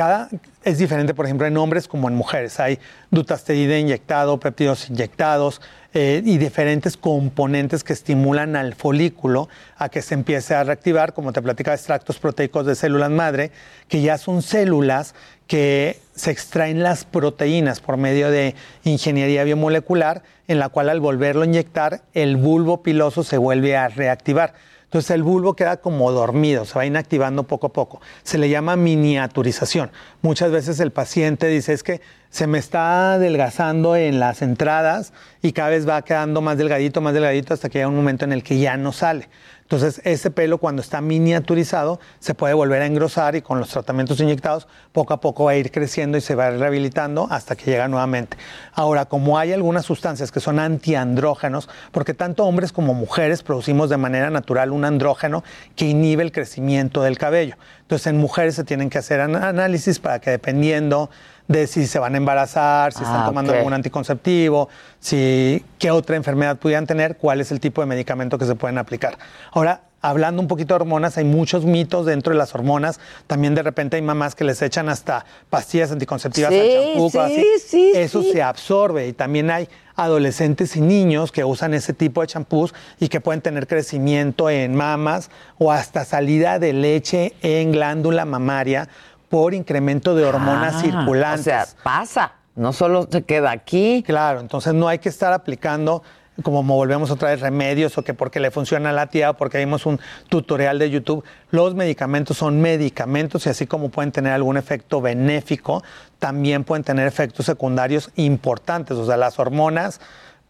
cada 0.00 0.30
es 0.64 0.78
diferente, 0.78 1.12
por 1.12 1.26
ejemplo, 1.26 1.46
en 1.46 1.58
hombres 1.58 1.86
como 1.86 2.08
en 2.08 2.14
mujeres. 2.14 2.58
Hay 2.58 2.78
dutasteride 3.10 3.78
inyectado, 3.78 4.40
péptidos 4.40 4.88
inyectados, 4.88 5.60
eh, 5.92 6.22
y 6.24 6.38
diferentes 6.38 6.96
componentes 6.96 7.84
que 7.84 7.92
estimulan 7.92 8.56
al 8.56 8.74
folículo 8.74 9.50
a 9.76 9.90
que 9.90 10.00
se 10.00 10.14
empiece 10.14 10.54
a 10.54 10.64
reactivar, 10.64 11.12
como 11.12 11.34
te 11.34 11.42
platicaba, 11.42 11.74
extractos 11.74 12.18
proteicos 12.18 12.64
de 12.64 12.76
células 12.76 13.10
madre, 13.10 13.50
que 13.88 14.00
ya 14.00 14.16
son 14.16 14.40
células 14.40 15.14
que 15.46 15.98
se 16.14 16.30
extraen 16.30 16.82
las 16.82 17.04
proteínas 17.04 17.80
por 17.80 17.98
medio 17.98 18.30
de 18.30 18.54
ingeniería 18.84 19.44
biomolecular, 19.44 20.22
en 20.48 20.60
la 20.60 20.70
cual 20.70 20.88
al 20.88 21.00
volverlo 21.00 21.42
a 21.42 21.46
inyectar, 21.46 22.00
el 22.14 22.38
bulbo 22.38 22.82
piloso 22.82 23.22
se 23.22 23.36
vuelve 23.36 23.76
a 23.76 23.88
reactivar. 23.88 24.54
Entonces 24.90 25.12
el 25.12 25.22
bulbo 25.22 25.54
queda 25.54 25.76
como 25.76 26.10
dormido, 26.10 26.64
se 26.64 26.74
va 26.74 26.84
inactivando 26.84 27.44
poco 27.44 27.68
a 27.68 27.72
poco. 27.72 28.00
Se 28.24 28.38
le 28.38 28.48
llama 28.48 28.74
miniaturización. 28.74 29.92
Muchas 30.20 30.50
veces 30.50 30.80
el 30.80 30.90
paciente 30.90 31.46
dice 31.46 31.72
es 31.72 31.84
que 31.84 32.00
se 32.28 32.48
me 32.48 32.58
está 32.58 33.12
adelgazando 33.12 33.94
en 33.94 34.18
las 34.18 34.42
entradas 34.42 35.12
y 35.42 35.52
cada 35.52 35.68
vez 35.68 35.88
va 35.88 36.02
quedando 36.02 36.40
más 36.40 36.58
delgadito, 36.58 37.00
más 37.00 37.14
delgadito 37.14 37.54
hasta 37.54 37.68
que 37.68 37.78
llega 37.78 37.86
un 37.86 37.94
momento 37.94 38.24
en 38.24 38.32
el 38.32 38.42
que 38.42 38.58
ya 38.58 38.76
no 38.76 38.90
sale. 38.90 39.28
Entonces, 39.70 40.00
ese 40.02 40.32
pelo 40.32 40.58
cuando 40.58 40.82
está 40.82 41.00
miniaturizado 41.00 42.00
se 42.18 42.34
puede 42.34 42.54
volver 42.54 42.82
a 42.82 42.86
engrosar 42.86 43.36
y 43.36 43.40
con 43.40 43.60
los 43.60 43.68
tratamientos 43.68 44.18
inyectados 44.18 44.66
poco 44.90 45.14
a 45.14 45.20
poco 45.20 45.44
va 45.44 45.52
a 45.52 45.56
ir 45.56 45.70
creciendo 45.70 46.18
y 46.18 46.20
se 46.20 46.34
va 46.34 46.50
rehabilitando 46.50 47.28
hasta 47.30 47.54
que 47.54 47.70
llega 47.70 47.86
nuevamente. 47.86 48.36
Ahora, 48.72 49.04
como 49.04 49.38
hay 49.38 49.52
algunas 49.52 49.86
sustancias 49.86 50.32
que 50.32 50.40
son 50.40 50.58
antiandrógenos, 50.58 51.68
porque 51.92 52.14
tanto 52.14 52.46
hombres 52.46 52.72
como 52.72 52.94
mujeres 52.94 53.44
producimos 53.44 53.88
de 53.90 53.96
manera 53.96 54.28
natural 54.28 54.72
un 54.72 54.84
andrógeno 54.84 55.44
que 55.76 55.84
inhibe 55.84 56.24
el 56.24 56.32
crecimiento 56.32 57.02
del 57.02 57.16
cabello. 57.16 57.54
Entonces, 57.82 58.08
en 58.08 58.16
mujeres 58.16 58.56
se 58.56 58.64
tienen 58.64 58.90
que 58.90 58.98
hacer 58.98 59.20
análisis 59.20 60.00
para 60.00 60.20
que 60.20 60.30
dependiendo 60.30 61.10
de 61.50 61.66
si 61.66 61.88
se 61.88 61.98
van 61.98 62.14
a 62.14 62.16
embarazar, 62.16 62.92
si 62.92 63.02
están 63.02 63.22
ah, 63.22 63.26
tomando 63.26 63.52
algún 63.52 63.72
anticonceptivo, 63.72 64.68
si 65.00 65.64
qué 65.80 65.90
otra 65.90 66.14
enfermedad 66.14 66.56
pudieran 66.58 66.86
tener, 66.86 67.16
cuál 67.16 67.40
es 67.40 67.50
el 67.50 67.58
tipo 67.58 67.80
de 67.80 67.88
medicamento 67.88 68.38
que 68.38 68.46
se 68.46 68.54
pueden 68.54 68.78
aplicar. 68.78 69.18
Ahora, 69.50 69.80
hablando 70.00 70.40
un 70.40 70.46
poquito 70.46 70.74
de 70.74 70.82
hormonas, 70.82 71.18
hay 71.18 71.24
muchos 71.24 71.64
mitos 71.64 72.06
dentro 72.06 72.32
de 72.32 72.38
las 72.38 72.54
hormonas. 72.54 73.00
También 73.26 73.56
de 73.56 73.64
repente 73.64 73.96
hay 73.96 74.02
mamás 74.02 74.36
que 74.36 74.44
les 74.44 74.62
echan 74.62 74.88
hasta 74.88 75.26
pastillas 75.50 75.90
anticonceptivas 75.90 76.52
al 76.52 76.70
champú, 76.70 77.10
sí, 77.10 77.44
Sí, 77.66 77.92
Eso 77.96 78.22
se 78.22 78.42
absorbe 78.44 79.08
y 79.08 79.12
también 79.12 79.50
hay 79.50 79.68
adolescentes 79.96 80.76
y 80.76 80.80
niños 80.80 81.32
que 81.32 81.44
usan 81.44 81.74
ese 81.74 81.92
tipo 81.92 82.20
de 82.20 82.28
champús 82.28 82.72
y 83.00 83.08
que 83.08 83.20
pueden 83.20 83.42
tener 83.42 83.66
crecimiento 83.66 84.48
en 84.48 84.74
mamas 84.74 85.30
o 85.58 85.72
hasta 85.72 86.04
salida 86.04 86.60
de 86.60 86.72
leche 86.72 87.34
en 87.42 87.72
glándula 87.72 88.24
mamaria 88.24 88.88
por 89.30 89.54
incremento 89.54 90.14
de 90.14 90.24
hormonas 90.26 90.74
ah, 90.74 90.80
circulantes. 90.80 91.40
O 91.40 91.44
sea, 91.44 91.66
pasa, 91.82 92.32
no 92.56 92.74
solo 92.74 93.08
se 93.10 93.22
queda 93.22 93.52
aquí. 93.52 94.02
Claro, 94.04 94.40
entonces 94.40 94.74
no 94.74 94.88
hay 94.88 94.98
que 94.98 95.08
estar 95.08 95.32
aplicando 95.32 96.02
como 96.42 96.62
volvemos 96.62 97.10
otra 97.10 97.30
vez 97.30 97.40
remedios 97.40 97.96
o 97.98 98.02
que 98.02 98.14
porque 98.14 98.40
le 98.40 98.50
funciona 98.50 98.90
a 98.90 98.92
la 98.92 99.06
tía 99.06 99.30
o 99.30 99.34
porque 99.34 99.58
vimos 99.58 99.86
un 99.86 100.00
tutorial 100.28 100.78
de 100.78 100.90
YouTube. 100.90 101.24
Los 101.50 101.74
medicamentos 101.74 102.38
son 102.38 102.60
medicamentos 102.60 103.46
y 103.46 103.50
así 103.50 103.66
como 103.66 103.90
pueden 103.90 104.12
tener 104.12 104.32
algún 104.32 104.56
efecto 104.56 105.00
benéfico, 105.00 105.82
también 106.18 106.64
pueden 106.64 106.82
tener 106.82 107.06
efectos 107.06 107.46
secundarios 107.46 108.10
importantes. 108.16 108.96
O 108.96 109.06
sea, 109.06 109.16
las 109.16 109.38
hormonas 109.38 110.00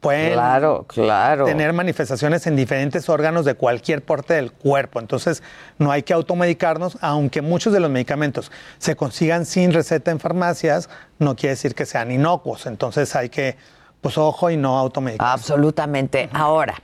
pueden 0.01 0.33
claro, 0.33 0.87
claro. 0.89 1.45
tener 1.45 1.73
manifestaciones 1.73 2.47
en 2.47 2.57
diferentes 2.57 3.09
órganos 3.09 3.45
de 3.45 3.55
cualquier 3.55 4.03
parte 4.03 4.35
del 4.35 4.51
cuerpo. 4.53 4.99
Entonces, 4.99 5.43
no 5.79 5.93
hay 5.93 6.03
que 6.03 6.13
automedicarnos, 6.13 6.99
aunque 7.01 7.43
muchos 7.43 7.73
de 7.73 7.81
los 7.81 7.91
medicamentos 7.91 8.51
se 8.79 8.97
consigan 8.97 9.45
sin 9.45 9.73
receta 9.73 10.11
en 10.11 10.19
farmacias, 10.19 10.89
no 11.19 11.37
quiere 11.37 11.51
decir 11.51 11.75
que 11.75 11.87
sean 11.87 12.11
inocuos. 12.11 12.67
Entonces, 12.67 13.15
hay 13.15 13.29
que, 13.29 13.57
pues, 14.01 14.17
ojo 14.17 14.51
y 14.51 14.57
no 14.57 14.79
automedicarnos. 14.79 15.35
Absolutamente. 15.35 16.31
Ahora, 16.33 16.75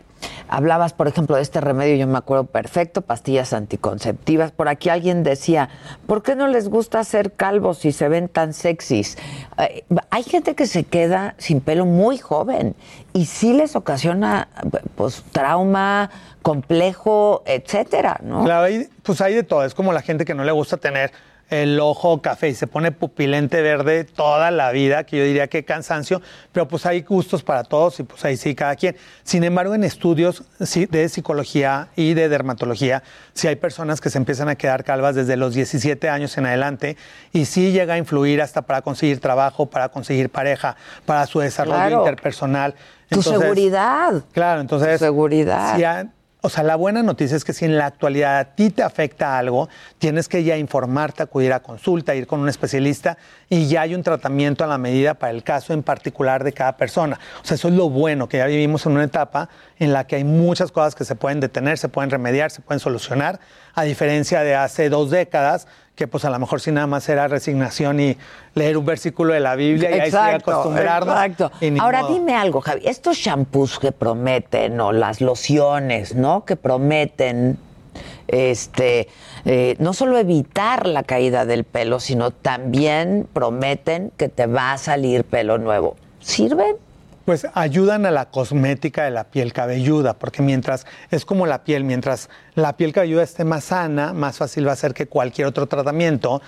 Hablabas, 0.49 0.93
por 0.93 1.09
ejemplo, 1.09 1.37
de 1.37 1.43
este 1.43 1.61
remedio, 1.61 1.97
yo 1.97 2.07
me 2.07 2.19
acuerdo 2.19 2.45
perfecto, 2.45 3.03
pastillas 3.03 3.53
anticonceptivas. 3.53 4.53
Por 4.53 4.69
aquí 4.69 4.89
alguien 4.89 5.23
decía, 5.23 5.69
¿por 6.07 6.23
qué 6.23 6.37
no 6.37 6.47
les 6.47 6.69
gusta 6.69 7.03
ser 7.05 7.33
calvos 7.33 7.79
si 7.79 7.93
se 7.93 8.09
ven 8.09 8.29
tan 8.29 8.53
sexys? 8.53 9.19
Eh, 9.59 9.85
hay 10.11 10.23
gente 10.23 10.55
que 10.55 10.67
se 10.67 10.85
queda 10.85 11.35
sin 11.39 11.61
pelo 11.61 11.85
muy 11.85 12.19
joven 12.19 12.77
y 13.13 13.27
sí 13.27 13.55
les 13.55 13.75
ocasiona 13.75 14.49
pues 14.95 15.25
trauma, 15.33 16.11
complejo, 16.43 17.43
etcétera, 17.45 18.21
¿no? 18.23 18.45
Claro, 18.45 18.73
pues 19.03 19.21
hay 19.21 19.35
de 19.35 19.43
todo. 19.43 19.65
Es 19.65 19.75
como 19.75 19.93
la 19.93 20.03
gente 20.03 20.25
que 20.25 20.35
no 20.35 20.45
le 20.45 20.53
gusta 20.53 20.77
tener 20.77 21.11
el 21.51 21.79
ojo 21.81 22.21
café 22.23 22.49
y 22.49 22.55
se 22.55 22.67
pone 22.67 22.93
pupilente 22.93 23.63
verde 23.63 24.05
toda 24.05 24.51
la 24.51 24.71
vida, 24.73 25.05
que 25.05 25.19
yo 25.19 25.25
diría 25.25 25.47
que 25.47 25.65
cansancio, 25.65 26.21
pero 26.53 26.67
pues 26.67 26.87
hay 26.87 27.03
gustos 27.03 27.43
para 27.43 27.65
todos 27.65 28.01
y 28.01 28.03
pues 28.03 28.25
ahí 28.25 28.37
sí 28.37 28.55
cada 28.55 28.75
quien. 28.77 28.97
Sin 29.23 29.45
embargo, 29.45 29.75
en 29.75 29.85
estudios 29.85 30.43
de 30.59 31.09
psicología 31.09 31.89
y 31.97 32.15
de 32.15 32.29
dermatología, 32.29 33.03
sí 33.33 33.47
hay 33.49 33.57
personas 33.57 34.01
que 34.01 34.11
se 34.11 34.19
empiezan 34.19 34.49
a 34.49 34.57
quedar 34.57 34.85
calvas 34.85 35.15
desde 35.15 35.37
los 35.37 35.55
17 35.55 36.09
años 36.09 36.37
en 36.39 36.47
adelante 36.47 36.97
y 37.33 37.45
sí 37.45 37.73
llega 37.73 37.95
a 37.95 37.99
influir 37.99 38.43
hasta 38.43 38.63
para 38.63 38.83
conseguir 38.83 39.21
trabajo, 39.21 39.67
para 39.67 39.89
conseguir 39.89 40.31
pareja, 40.31 40.77
para 41.05 41.27
su 41.27 41.41
desarrollo 41.41 42.01
interpersonal. 42.01 42.75
tu 43.09 43.23
seguridad. 43.23 44.25
Claro, 44.33 44.61
entonces. 44.61 44.99
Tu 44.99 45.05
seguridad. 45.05 46.07
O 46.43 46.49
sea, 46.49 46.63
la 46.63 46.77
buena 46.77 47.03
noticia 47.03 47.37
es 47.37 47.45
que 47.45 47.53
si 47.53 47.65
en 47.65 47.77
la 47.77 47.87
actualidad 47.87 48.39
a 48.39 48.45
ti 48.55 48.71
te 48.71 48.83
afecta 48.83 49.39
algo, 49.39 49.69
tienes 49.99 50.29
que 50.29 50.45
ya 50.45 50.57
informarte, 50.57 51.23
acudir 51.23 51.53
a 51.53 51.61
consulta, 51.61 52.15
ir 52.15 52.27
con 52.27 52.41
un 52.41 52.49
especialista 52.49 53.17
y 53.49 53.67
ya 53.67 53.81
hay 53.81 53.95
un 53.95 54.03
tratamiento 54.03 54.63
a 54.63 54.67
la 54.67 54.79
medida 54.79 55.15
para 55.15 55.33
el 55.33 55.43
caso 55.43 55.73
en 55.73 55.83
particular 55.83 56.45
de 56.45 56.53
cada 56.53 56.77
persona. 56.77 57.19
O 57.43 57.45
sea, 57.45 57.57
eso 57.57 57.69
es 57.69 57.75
lo 57.75 57.89
bueno, 57.89 58.29
que 58.29 58.37
ya 58.37 58.47
vivimos 58.47 58.87
en 58.87 58.93
una 58.93 59.05
etapa 59.05 59.49
en 59.79 59.93
la 59.93 60.07
que 60.07 60.17
hay 60.17 60.25
muchas 60.25 60.71
cosas 60.71 60.95
que 60.95 61.05
se 61.05 61.17
pueden 61.17 61.41
detener, 61.41 61.79
se 61.79 61.89
pueden 61.89 62.11
remediar, 62.11 62.51
se 62.51 62.61
pueden 62.61 62.81
solucionar, 62.81 63.41
a 63.75 63.83
diferencia 63.83 64.43
de 64.43 64.55
hace 64.55 64.89
dos 64.89 65.11
décadas 65.11 65.67
que 65.97 66.07
pues 66.07 66.27
a 66.27 66.31
lo 66.31 66.39
mejor 66.39 66.61
si 66.61 66.71
nada 66.71 66.87
más 66.87 67.09
era 67.09 67.27
resignación 67.27 67.99
y 68.01 68.17
leer 68.55 68.77
un 68.77 68.85
versículo 68.85 69.33
de 69.33 69.41
la 69.41 69.57
Biblia 69.57 69.97
y 69.97 70.01
ahí 70.01 70.11
sí 70.11 70.17
acostumbrarnos. 70.17 71.17
Exacto. 71.17 71.51
Ahora 71.81 72.07
dime 72.07 72.37
algo, 72.37 72.61
Javi, 72.61 72.83
estos 72.85 73.17
shampoos 73.17 73.79
que 73.79 73.93
prometen 73.93 74.79
o 74.79 74.93
las 74.93 75.23
lociones, 75.23 76.15
¿no? 76.15 76.45
Que 76.45 76.57
prometen 76.57 77.59
este 78.29 79.09
eh, 79.47 79.77
no 79.79 79.95
solo 79.95 80.19
evitar 80.19 80.87
la 80.87 81.03
caída 81.03 81.47
del 81.47 81.65
pelo, 81.65 81.99
sino 81.99 82.31
también 82.31 83.27
prometen 83.33 84.13
que 84.19 84.29
te 84.29 84.47
va 84.47 84.73
a 84.73 84.79
salir 84.79 85.25
pelo 85.25 85.57
nuevo. 85.57 85.97
¿Sirven? 86.21 86.77
Pues 87.27 87.45
ayudan 87.55 88.07
a 88.07 88.13
la 88.13 88.31
cosmética 88.31 89.05
de 89.05 89.11
la 89.11 89.25
piel 89.25 89.53
cabelluda, 89.53 90.15
porque 90.15 90.43
mientras 90.43 90.87
es 91.11 91.25
como 91.25 91.47
la 91.47 91.65
piel, 91.65 91.83
mientras 91.83 92.31
la 92.55 92.77
piel 92.77 92.93
cabelluda 92.93 93.25
esté 93.25 93.45
más 93.45 93.65
sana, 93.65 94.13
más 94.13 94.39
fácil 94.39 94.67
va 94.67 94.73
a 94.73 94.77
ser 94.77 94.95
que 94.95 95.07
cualquier 95.07 95.49
otro 95.49 95.67
tratamiento 95.67 96.41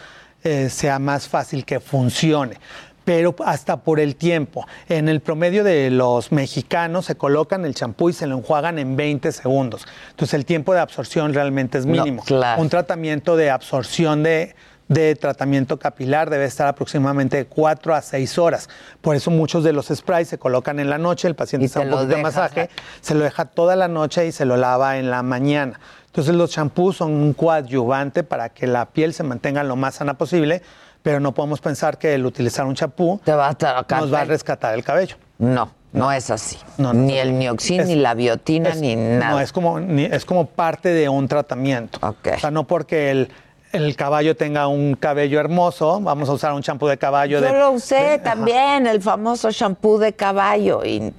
eh, 0.44 0.70
sea 0.70 1.00
más 1.00 1.26
fácil 1.26 1.64
que 1.64 1.80
funcione. 1.80 2.58
Pero 3.04 3.34
hasta 3.44 3.78
por 3.78 3.98
el 3.98 4.14
tiempo. 4.14 4.66
En 4.88 5.08
el 5.08 5.20
promedio 5.20 5.64
de 5.64 5.90
los 5.90 6.30
mexicanos 6.30 7.06
se 7.06 7.16
colocan 7.16 7.64
el 7.64 7.74
champú 7.74 8.10
y 8.10 8.12
se 8.12 8.26
lo 8.28 8.36
enjuagan 8.36 8.78
en 8.78 8.96
20 8.96 9.32
segundos. 9.32 9.84
Entonces 10.10 10.34
el 10.34 10.44
tiempo 10.44 10.74
de 10.74 10.80
absorción 10.80 11.34
realmente 11.34 11.78
es 11.78 11.86
mínimo. 11.86 12.22
Un 12.58 12.68
tratamiento 12.68 13.36
de 13.36 13.50
absorción 13.50 14.22
de 14.22 14.54
de 14.88 15.14
tratamiento 15.14 15.78
capilar 15.78 16.30
debe 16.30 16.46
estar 16.46 16.66
aproximadamente 16.66 17.36
de 17.36 17.46
4 17.46 17.94
a 17.94 18.02
6 18.02 18.38
horas. 18.38 18.68
Por 19.00 19.16
eso 19.16 19.30
muchos 19.30 19.62
de 19.62 19.72
los 19.72 19.88
sprays 19.88 20.28
se 20.28 20.38
colocan 20.38 20.80
en 20.80 20.90
la 20.90 20.98
noche, 20.98 21.28
el 21.28 21.34
paciente 21.34 21.66
está 21.66 21.80
un 21.80 21.90
poquito 21.90 22.16
de 22.16 22.22
masaje, 22.22 22.70
se 23.00 23.14
lo 23.14 23.24
deja 23.24 23.44
toda 23.44 23.76
la 23.76 23.88
noche 23.88 24.26
y 24.26 24.32
se 24.32 24.44
lo 24.44 24.56
lava 24.56 24.98
en 24.98 25.10
la 25.10 25.22
mañana. 25.22 25.78
Entonces 26.06 26.34
los 26.34 26.50
champús 26.50 26.96
son 26.96 27.12
un 27.12 27.34
coadyuvante 27.34 28.24
para 28.24 28.48
que 28.48 28.66
la 28.66 28.86
piel 28.86 29.12
se 29.12 29.22
mantenga 29.22 29.62
lo 29.62 29.76
más 29.76 29.96
sana 29.96 30.14
posible, 30.14 30.62
pero 31.02 31.20
no 31.20 31.32
podemos 31.32 31.60
pensar 31.60 31.98
que 31.98 32.14
el 32.14 32.26
utilizar 32.26 32.64
un 32.64 32.74
champú 32.74 33.20
nos 33.26 34.12
va 34.12 34.20
a 34.20 34.24
rescatar 34.24 34.74
el 34.74 34.82
cabello. 34.82 35.16
No, 35.38 35.70
no 35.92 36.10
es 36.10 36.30
así. 36.30 36.58
ni 36.78 37.18
el 37.18 37.34
mioxin, 37.34 37.86
ni 37.86 37.94
la 37.94 38.14
biotina, 38.14 38.74
ni 38.74 38.96
nada. 38.96 39.30
No, 39.32 39.40
es 39.40 39.52
como, 39.52 39.78
es 39.78 40.24
como 40.24 40.46
parte 40.46 40.88
de 40.88 41.08
un 41.08 41.28
tratamiento. 41.28 41.98
O 42.02 42.16
sea, 42.38 42.50
no 42.50 42.66
porque 42.66 43.10
el 43.10 43.30
el 43.72 43.96
caballo 43.96 44.36
tenga 44.36 44.66
un 44.68 44.94
cabello 44.94 45.40
hermoso, 45.40 46.00
vamos 46.00 46.28
a 46.28 46.32
usar 46.32 46.52
un 46.52 46.62
champú 46.62 46.86
de 46.86 46.96
caballo. 46.96 47.40
Yo 47.40 47.52
lo 47.52 47.72
usé 47.72 48.18
también, 48.18 48.86
el 48.86 49.02
famoso 49.02 49.50
champú 49.52 49.98
de 49.98 50.12
caballo. 50.12 50.84
Y, 50.84 51.12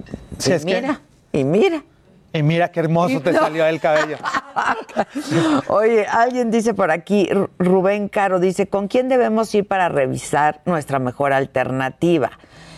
mira, 0.64 1.00
y 1.32 1.44
mira. 1.44 1.84
Y 2.32 2.42
mira 2.42 2.70
qué 2.70 2.80
hermoso 2.80 3.20
te 3.20 3.32
salió 3.34 3.66
el 3.66 3.80
cabello. 3.80 4.16
Oye, 5.68 6.06
alguien 6.06 6.50
dice 6.50 6.74
por 6.74 6.90
aquí, 6.90 7.28
Rubén 7.58 8.08
Caro 8.08 8.38
dice, 8.38 8.68
¿con 8.68 8.88
quién 8.88 9.08
debemos 9.08 9.54
ir 9.54 9.66
para 9.66 9.88
revisar 9.88 10.60
nuestra 10.64 10.98
mejor 10.98 11.32
alternativa? 11.32 12.30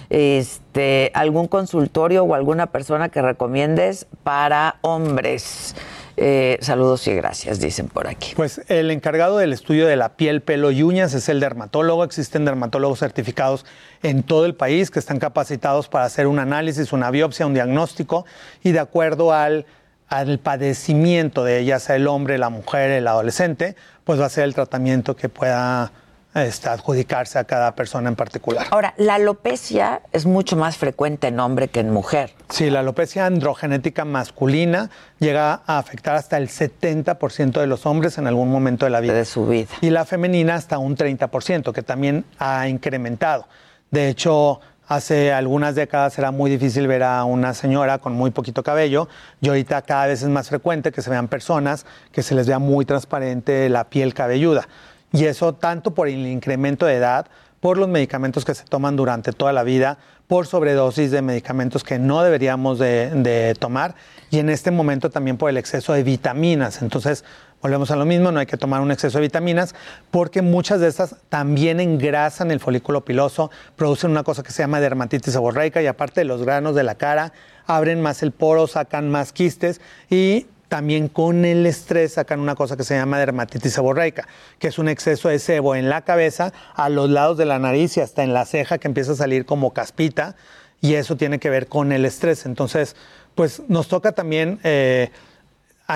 Este, 0.08 1.10
algún 1.14 1.48
consultorio 1.48 2.24
o 2.24 2.34
alguna 2.34 2.66
persona 2.66 3.08
que 3.08 3.22
recomiendes 3.22 4.06
para 4.22 4.76
hombres. 4.82 5.74
Eh, 6.16 6.58
saludos 6.60 7.06
y 7.06 7.14
gracias, 7.14 7.60
dicen 7.60 7.88
por 7.88 8.06
aquí. 8.06 8.34
Pues 8.36 8.60
el 8.68 8.90
encargado 8.90 9.38
del 9.38 9.52
estudio 9.52 9.86
de 9.86 9.96
la 9.96 10.10
piel, 10.10 10.42
pelo 10.42 10.70
y 10.70 10.82
uñas 10.82 11.14
es 11.14 11.28
el 11.28 11.40
dermatólogo. 11.40 12.04
Existen 12.04 12.44
dermatólogos 12.44 12.98
certificados 12.98 13.64
en 14.02 14.22
todo 14.22 14.44
el 14.44 14.54
país 14.54 14.90
que 14.90 14.98
están 14.98 15.18
capacitados 15.18 15.88
para 15.88 16.04
hacer 16.04 16.26
un 16.26 16.38
análisis, 16.38 16.92
una 16.92 17.10
biopsia, 17.10 17.46
un 17.46 17.54
diagnóstico 17.54 18.26
y 18.62 18.72
de 18.72 18.80
acuerdo 18.80 19.32
al, 19.32 19.66
al 20.08 20.38
padecimiento 20.38 21.44
de 21.44 21.60
ella, 21.60 21.78
sea 21.78 21.96
el 21.96 22.06
hombre, 22.06 22.36
la 22.36 22.50
mujer, 22.50 22.90
el 22.90 23.08
adolescente, 23.08 23.76
pues 24.04 24.20
va 24.20 24.26
a 24.26 24.30
ser 24.30 24.44
el 24.44 24.54
tratamiento 24.54 25.16
que 25.16 25.28
pueda 25.28 25.92
este, 26.34 26.68
adjudicarse 26.68 27.38
a 27.38 27.44
cada 27.44 27.74
persona 27.74 28.08
en 28.08 28.16
particular. 28.16 28.66
Ahora, 28.70 28.94
la 28.96 29.14
alopecia 29.14 30.02
es 30.12 30.26
mucho 30.26 30.56
más 30.56 30.76
frecuente 30.76 31.28
en 31.28 31.40
hombre 31.40 31.68
que 31.68 31.80
en 31.80 31.90
mujer. 31.90 32.32
Sí, 32.48 32.70
la 32.70 32.80
alopecia 32.80 33.26
androgenética 33.26 34.04
masculina 34.04 34.90
llega 35.18 35.62
a 35.66 35.78
afectar 35.78 36.16
hasta 36.16 36.38
el 36.38 36.48
70% 36.48 37.60
de 37.60 37.66
los 37.66 37.86
hombres 37.86 38.18
en 38.18 38.26
algún 38.26 38.50
momento 38.50 38.86
de 38.86 38.90
la 38.90 39.00
vida. 39.00 39.14
De 39.14 39.24
su 39.24 39.46
vida. 39.46 39.68
Y 39.80 39.90
la 39.90 40.04
femenina 40.04 40.54
hasta 40.54 40.78
un 40.78 40.96
30%, 40.96 41.72
que 41.72 41.82
también 41.82 42.24
ha 42.38 42.68
incrementado. 42.68 43.46
De 43.90 44.08
hecho, 44.08 44.60
Hace 44.88 45.32
algunas 45.32 45.74
décadas 45.74 46.18
era 46.18 46.32
muy 46.32 46.50
difícil 46.50 46.86
ver 46.86 47.02
a 47.02 47.24
una 47.24 47.54
señora 47.54 47.96
con 47.98 48.12
muy 48.12 48.30
poquito 48.30 48.62
cabello 48.62 49.08
y 49.40 49.48
ahorita 49.48 49.80
cada 49.80 50.06
vez 50.06 50.20
es 50.22 50.28
más 50.28 50.50
frecuente 50.50 50.92
que 50.92 51.00
se 51.00 51.08
vean 51.08 51.28
personas 51.28 51.86
que 52.10 52.22
se 52.22 52.34
les 52.34 52.46
vea 52.46 52.58
muy 52.58 52.84
transparente 52.84 53.70
la 53.70 53.84
piel 53.84 54.12
cabelluda. 54.12 54.68
Y 55.12 55.24
eso 55.24 55.54
tanto 55.54 55.94
por 55.94 56.08
el 56.08 56.26
incremento 56.26 56.86
de 56.86 56.94
edad, 56.94 57.26
por 57.60 57.78
los 57.78 57.88
medicamentos 57.88 58.44
que 58.44 58.54
se 58.54 58.64
toman 58.64 58.96
durante 58.96 59.32
toda 59.32 59.52
la 59.52 59.62
vida, 59.62 59.98
por 60.26 60.46
sobredosis 60.46 61.10
de 61.10 61.22
medicamentos 61.22 61.84
que 61.84 61.98
no 61.98 62.22
deberíamos 62.22 62.78
de, 62.78 63.54
tomar 63.60 63.94
y 64.30 64.38
en 64.38 64.48
este 64.48 64.70
momento 64.70 65.10
también 65.10 65.36
por 65.36 65.50
el 65.50 65.58
exceso 65.58 65.92
de 65.92 66.02
vitaminas. 66.02 66.82
Entonces, 66.82 67.24
volvemos 67.60 67.90
a 67.90 67.96
lo 67.96 68.04
mismo, 68.04 68.32
no 68.32 68.40
hay 68.40 68.46
que 68.46 68.56
tomar 68.56 68.80
un 68.80 68.90
exceso 68.90 69.18
de 69.18 69.22
vitaminas 69.22 69.74
porque 70.10 70.42
muchas 70.42 70.80
de 70.80 70.88
estas 70.88 71.16
también 71.28 71.78
engrasan 71.78 72.50
el 72.50 72.58
folículo 72.58 73.04
piloso, 73.04 73.50
producen 73.76 74.10
una 74.10 74.24
cosa 74.24 74.42
que 74.42 74.50
se 74.50 74.62
llama 74.62 74.80
dermatitis 74.80 75.32
seborreica 75.32 75.82
y 75.82 75.86
aparte 75.86 76.22
de 76.22 76.24
los 76.24 76.42
granos 76.42 76.74
de 76.74 76.82
la 76.82 76.94
cara, 76.94 77.32
abren 77.66 78.00
más 78.00 78.22
el 78.22 78.32
poro, 78.32 78.66
sacan 78.66 79.10
más 79.10 79.32
quistes 79.32 79.80
y 80.10 80.46
también 80.72 81.08
con 81.08 81.44
el 81.44 81.66
estrés 81.66 82.14
sacan 82.14 82.40
una 82.40 82.54
cosa 82.54 82.78
que 82.78 82.82
se 82.82 82.96
llama 82.96 83.18
dermatitis 83.18 83.74
seborreica, 83.74 84.26
que 84.58 84.68
es 84.68 84.78
un 84.78 84.88
exceso 84.88 85.28
de 85.28 85.38
sebo 85.38 85.74
en 85.74 85.90
la 85.90 86.00
cabeza, 86.00 86.50
a 86.74 86.88
los 86.88 87.10
lados 87.10 87.36
de 87.36 87.44
la 87.44 87.58
nariz 87.58 87.98
y 87.98 88.00
hasta 88.00 88.22
en 88.22 88.32
la 88.32 88.46
ceja 88.46 88.78
que 88.78 88.88
empieza 88.88 89.12
a 89.12 89.16
salir 89.16 89.44
como 89.44 89.74
caspita, 89.74 90.34
y 90.80 90.94
eso 90.94 91.18
tiene 91.18 91.38
que 91.38 91.50
ver 91.50 91.66
con 91.66 91.92
el 91.92 92.06
estrés. 92.06 92.46
Entonces, 92.46 92.96
pues 93.34 93.60
nos 93.68 93.88
toca 93.88 94.12
también 94.12 94.60
eh, 94.64 95.10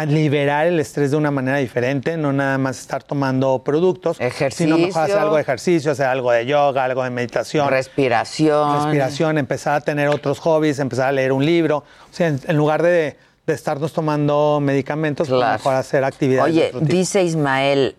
liberar 0.09 0.66
el 0.66 0.78
estrés 0.78 1.11
de 1.11 1.16
una 1.16 1.31
manera 1.31 1.57
diferente, 1.57 2.19
no 2.19 2.35
nada 2.35 2.59
más 2.59 2.78
estar 2.78 3.03
tomando 3.03 3.65
productos, 3.65 4.20
ejercicio. 4.20 4.77
sino 4.77 4.86
mejor 4.89 5.05
hacer 5.05 5.16
algo 5.16 5.36
de 5.36 5.40
ejercicio, 5.40 5.93
hacer 5.93 6.05
algo 6.05 6.32
de 6.32 6.44
yoga, 6.44 6.85
algo 6.85 7.03
de 7.03 7.09
meditación. 7.09 7.66
Respiración. 7.70 8.74
Respiración, 8.74 9.39
empezar 9.39 9.77
a 9.77 9.81
tener 9.81 10.09
otros 10.09 10.39
hobbies, 10.39 10.78
empezar 10.81 11.09
a 11.09 11.12
leer 11.12 11.32
un 11.32 11.47
libro. 11.47 11.78
O 11.78 12.15
sea, 12.15 12.27
en 12.27 12.57
lugar 12.59 12.82
de 12.82 13.16
de 13.47 13.55
estarnos 13.55 13.93
tomando 13.93 14.59
medicamentos 14.60 15.28
para 15.28 15.52
mejor 15.52 15.74
hacer 15.74 16.02
actividades. 16.02 16.52
Oye, 16.52 16.73
dice 16.81 17.23
Ismael, 17.23 17.94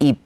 y 0.00 0.18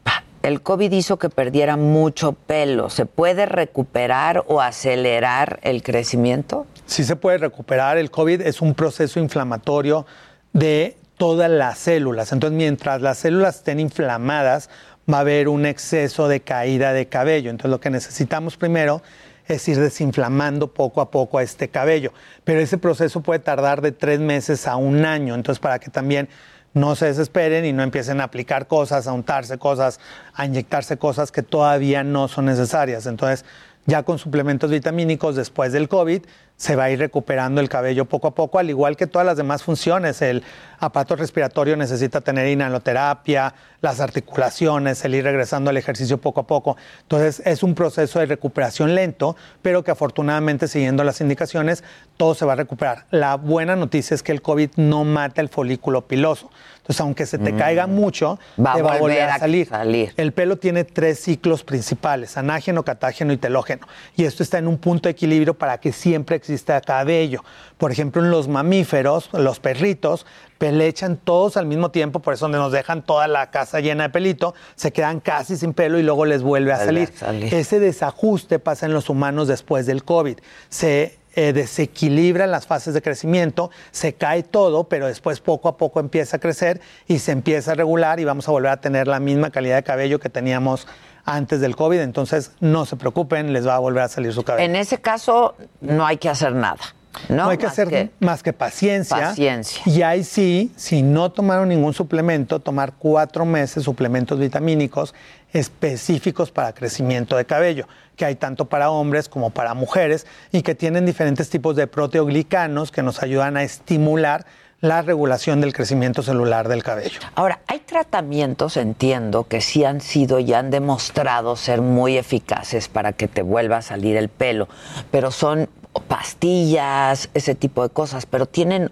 el 0.42 0.62
COVID 0.62 0.90
hizo 0.92 1.18
que 1.18 1.28
perdiera 1.28 1.76
mucho 1.76 2.32
pelo. 2.32 2.88
¿Se 2.88 3.06
puede 3.06 3.46
recuperar 3.46 4.44
o 4.48 4.60
acelerar 4.60 5.60
el 5.62 5.82
crecimiento? 5.82 6.66
Sí 6.86 7.04
se 7.04 7.16
puede 7.16 7.38
recuperar. 7.38 7.98
El 7.98 8.10
COVID 8.10 8.40
es 8.40 8.60
un 8.60 8.74
proceso 8.74 9.20
inflamatorio 9.20 10.06
de 10.52 10.96
todas 11.16 11.50
las 11.50 11.78
células. 11.78 12.32
Entonces, 12.32 12.56
mientras 12.56 13.02
las 13.02 13.18
células 13.18 13.56
estén 13.56 13.78
inflamadas, 13.78 14.70
va 15.10 15.18
a 15.18 15.20
haber 15.20 15.48
un 15.48 15.66
exceso 15.66 16.28
de 16.28 16.40
caída 16.40 16.92
de 16.92 17.06
cabello. 17.06 17.50
Entonces, 17.50 17.70
lo 17.70 17.80
que 17.80 17.90
necesitamos 17.90 18.56
primero 18.56 19.02
es 19.46 19.66
ir 19.68 19.78
desinflamando 19.78 20.72
poco 20.72 21.00
a 21.00 21.10
poco 21.10 21.38
a 21.38 21.42
este 21.42 21.68
cabello. 21.68 22.12
Pero 22.44 22.60
ese 22.60 22.78
proceso 22.78 23.20
puede 23.20 23.40
tardar 23.40 23.80
de 23.80 23.92
tres 23.92 24.20
meses 24.20 24.66
a 24.66 24.76
un 24.76 25.04
año, 25.04 25.34
entonces 25.34 25.60
para 25.60 25.78
que 25.78 25.90
también 25.90 26.28
no 26.74 26.96
se 26.96 27.06
desesperen 27.06 27.64
y 27.64 27.72
no 27.72 27.82
empiecen 27.82 28.20
a 28.20 28.24
aplicar 28.24 28.66
cosas, 28.66 29.06
a 29.06 29.12
untarse 29.12 29.58
cosas, 29.58 30.00
a 30.34 30.46
inyectarse 30.46 30.96
cosas 30.96 31.30
que 31.30 31.42
todavía 31.42 32.02
no 32.02 32.28
son 32.28 32.46
necesarias. 32.46 33.06
Entonces, 33.06 33.44
ya 33.86 34.02
con 34.04 34.18
suplementos 34.18 34.70
vitamínicos 34.70 35.36
después 35.36 35.72
del 35.72 35.88
COVID, 35.88 36.22
se 36.62 36.76
va 36.76 36.84
a 36.84 36.90
ir 36.90 37.00
recuperando 37.00 37.60
el 37.60 37.68
cabello 37.68 38.04
poco 38.04 38.28
a 38.28 38.34
poco, 38.36 38.60
al 38.60 38.70
igual 38.70 38.96
que 38.96 39.08
todas 39.08 39.26
las 39.26 39.36
demás 39.36 39.64
funciones. 39.64 40.22
El 40.22 40.44
aparato 40.78 41.16
respiratorio 41.16 41.76
necesita 41.76 42.20
tener 42.20 42.46
inhaloterapia, 42.46 43.52
las 43.80 43.98
articulaciones, 43.98 45.04
el 45.04 45.16
ir 45.16 45.24
regresando 45.24 45.70
al 45.70 45.76
ejercicio 45.76 46.18
poco 46.18 46.42
a 46.42 46.46
poco. 46.46 46.76
Entonces 47.00 47.42
es 47.44 47.64
un 47.64 47.74
proceso 47.74 48.20
de 48.20 48.26
recuperación 48.26 48.94
lento, 48.94 49.34
pero 49.60 49.82
que 49.82 49.90
afortunadamente 49.90 50.68
siguiendo 50.68 51.02
las 51.02 51.20
indicaciones, 51.20 51.82
todo 52.16 52.36
se 52.36 52.44
va 52.44 52.52
a 52.52 52.56
recuperar. 52.56 53.06
La 53.10 53.34
buena 53.34 53.74
noticia 53.74 54.14
es 54.14 54.22
que 54.22 54.30
el 54.30 54.40
COVID 54.40 54.70
no 54.76 55.02
mata 55.02 55.40
el 55.40 55.48
folículo 55.48 56.06
piloso. 56.06 56.48
Entonces, 56.92 57.00
aunque 57.00 57.26
se 57.26 57.38
te 57.38 57.52
mm. 57.52 57.58
caiga 57.58 57.86
mucho, 57.86 58.38
va 58.58 58.74
te 58.74 58.82
va 58.82 58.94
a 58.94 58.98
volver 58.98 59.22
a 59.22 59.38
salir. 59.38 59.68
El 60.16 60.32
pelo 60.32 60.56
tiene 60.56 60.84
tres 60.84 61.20
ciclos 61.20 61.64
principales, 61.64 62.36
anágeno, 62.36 62.84
catágeno 62.84 63.32
y 63.32 63.38
telógeno. 63.38 63.86
Y 64.14 64.24
esto 64.24 64.42
está 64.42 64.58
en 64.58 64.68
un 64.68 64.76
punto 64.76 65.08
de 65.08 65.12
equilibrio 65.12 65.54
para 65.54 65.78
que 65.78 65.92
siempre 65.92 66.36
exista 66.36 66.80
cabello. 66.82 67.42
Por 67.78 67.92
ejemplo, 67.92 68.22
en 68.22 68.30
los 68.30 68.46
mamíferos, 68.46 69.30
los 69.32 69.58
perritos, 69.58 70.26
pelechan 70.58 71.16
todos 71.16 71.56
al 71.56 71.66
mismo 71.66 71.90
tiempo, 71.90 72.20
por 72.20 72.34
eso 72.34 72.44
donde 72.44 72.58
nos 72.58 72.72
dejan 72.72 73.02
toda 73.02 73.26
la 73.26 73.50
casa 73.50 73.80
llena 73.80 74.04
de 74.04 74.10
pelito, 74.10 74.54
se 74.76 74.92
quedan 74.92 75.20
casi 75.20 75.56
sin 75.56 75.72
pelo 75.72 75.98
y 75.98 76.02
luego 76.02 76.26
les 76.26 76.42
vuelve 76.42 76.72
a 76.72 76.76
salir. 76.76 77.10
Ese 77.50 77.80
desajuste 77.80 78.58
pasa 78.58 78.86
en 78.86 78.92
los 78.92 79.08
humanos 79.08 79.48
después 79.48 79.86
del 79.86 80.04
COVID. 80.04 80.38
Se 80.68 81.21
eh, 81.34 81.52
desequilibran 81.52 82.50
las 82.50 82.66
fases 82.66 82.94
de 82.94 83.02
crecimiento, 83.02 83.70
se 83.90 84.14
cae 84.14 84.42
todo, 84.42 84.84
pero 84.84 85.06
después 85.06 85.40
poco 85.40 85.68
a 85.68 85.76
poco 85.76 86.00
empieza 86.00 86.36
a 86.36 86.40
crecer 86.40 86.80
y 87.06 87.18
se 87.18 87.32
empieza 87.32 87.72
a 87.72 87.74
regular 87.74 88.20
y 88.20 88.24
vamos 88.24 88.48
a 88.48 88.52
volver 88.52 88.70
a 88.70 88.80
tener 88.80 89.06
la 89.06 89.20
misma 89.20 89.50
calidad 89.50 89.76
de 89.76 89.82
cabello 89.82 90.20
que 90.20 90.28
teníamos 90.28 90.86
antes 91.24 91.60
del 91.60 91.76
COVID. 91.76 92.00
Entonces, 92.00 92.52
no 92.60 92.84
se 92.84 92.96
preocupen, 92.96 93.52
les 93.52 93.66
va 93.66 93.76
a 93.76 93.78
volver 93.78 94.02
a 94.02 94.08
salir 94.08 94.32
su 94.32 94.42
cabello. 94.42 94.64
En 94.64 94.76
ese 94.76 94.98
caso, 94.98 95.54
no 95.80 96.06
hay 96.06 96.18
que 96.18 96.28
hacer 96.28 96.54
nada. 96.54 96.80
No, 97.28 97.48
hay 97.48 97.58
que 97.58 97.66
hacer 97.66 98.10
más 98.20 98.42
que 98.42 98.52
paciencia. 98.52 99.16
Paciencia. 99.16 99.82
Y 99.86 100.02
ahí 100.02 100.24
sí, 100.24 100.72
si 100.76 101.02
no 101.02 101.30
tomaron 101.30 101.68
ningún 101.68 101.92
suplemento, 101.92 102.58
tomar 102.58 102.94
cuatro 102.98 103.44
meses 103.44 103.84
suplementos 103.84 104.38
vitamínicos 104.38 105.14
específicos 105.52 106.50
para 106.50 106.72
crecimiento 106.72 107.36
de 107.36 107.44
cabello, 107.44 107.86
que 108.16 108.24
hay 108.24 108.36
tanto 108.36 108.66
para 108.66 108.90
hombres 108.90 109.28
como 109.28 109.50
para 109.50 109.74
mujeres 109.74 110.26
y 110.50 110.62
que 110.62 110.74
tienen 110.74 111.06
diferentes 111.06 111.50
tipos 111.50 111.76
de 111.76 111.86
proteoglicanos 111.86 112.90
que 112.90 113.02
nos 113.02 113.22
ayudan 113.22 113.56
a 113.56 113.62
estimular 113.62 114.46
la 114.82 115.00
regulación 115.00 115.60
del 115.60 115.72
crecimiento 115.72 116.22
celular 116.22 116.68
del 116.68 116.82
cabello. 116.82 117.20
Ahora, 117.36 117.60
hay 117.68 117.78
tratamientos, 117.78 118.76
entiendo, 118.76 119.44
que 119.44 119.60
sí 119.60 119.84
han 119.84 120.00
sido 120.00 120.40
y 120.40 120.52
han 120.52 120.70
demostrado 120.70 121.54
ser 121.54 121.80
muy 121.80 122.18
eficaces 122.18 122.88
para 122.88 123.12
que 123.12 123.28
te 123.28 123.42
vuelva 123.42 123.76
a 123.76 123.82
salir 123.82 124.16
el 124.16 124.28
pelo, 124.28 124.68
pero 125.12 125.30
son 125.30 125.68
pastillas, 126.08 127.30
ese 127.34 127.54
tipo 127.54 127.84
de 127.84 127.90
cosas, 127.90 128.26
pero 128.26 128.46
tienen, 128.46 128.90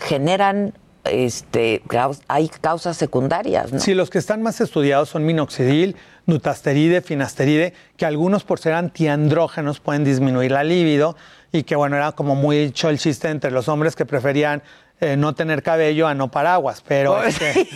generan 0.00 0.74
este, 1.04 1.82
hay 2.28 2.48
causas 2.48 2.96
secundarias. 2.96 3.72
¿no? 3.72 3.80
Sí, 3.80 3.94
los 3.94 4.10
que 4.10 4.18
están 4.18 4.42
más 4.42 4.60
estudiados 4.60 5.08
son 5.08 5.24
minoxidil, 5.24 5.96
nutasteride, 6.26 7.00
finasteride, 7.00 7.74
que 7.96 8.06
algunos 8.06 8.44
por 8.44 8.58
ser 8.58 8.74
antiandrógenos 8.74 9.80
pueden 9.80 10.04
disminuir 10.04 10.52
la 10.52 10.64
libido 10.64 11.16
y 11.50 11.64
que 11.64 11.76
bueno, 11.76 11.96
era 11.96 12.12
como 12.12 12.34
muy 12.34 12.58
hecho 12.58 12.88
el 12.88 12.98
chiste 12.98 13.28
entre 13.28 13.50
los 13.50 13.68
hombres 13.68 13.96
que 13.96 14.06
preferían 14.06 14.62
eh, 15.00 15.16
no 15.16 15.34
tener 15.34 15.62
cabello 15.62 16.06
a 16.06 16.14
no 16.14 16.30
paraguas, 16.30 16.82
pero 16.86 17.16
pues 17.16 17.40
este, 17.40 17.68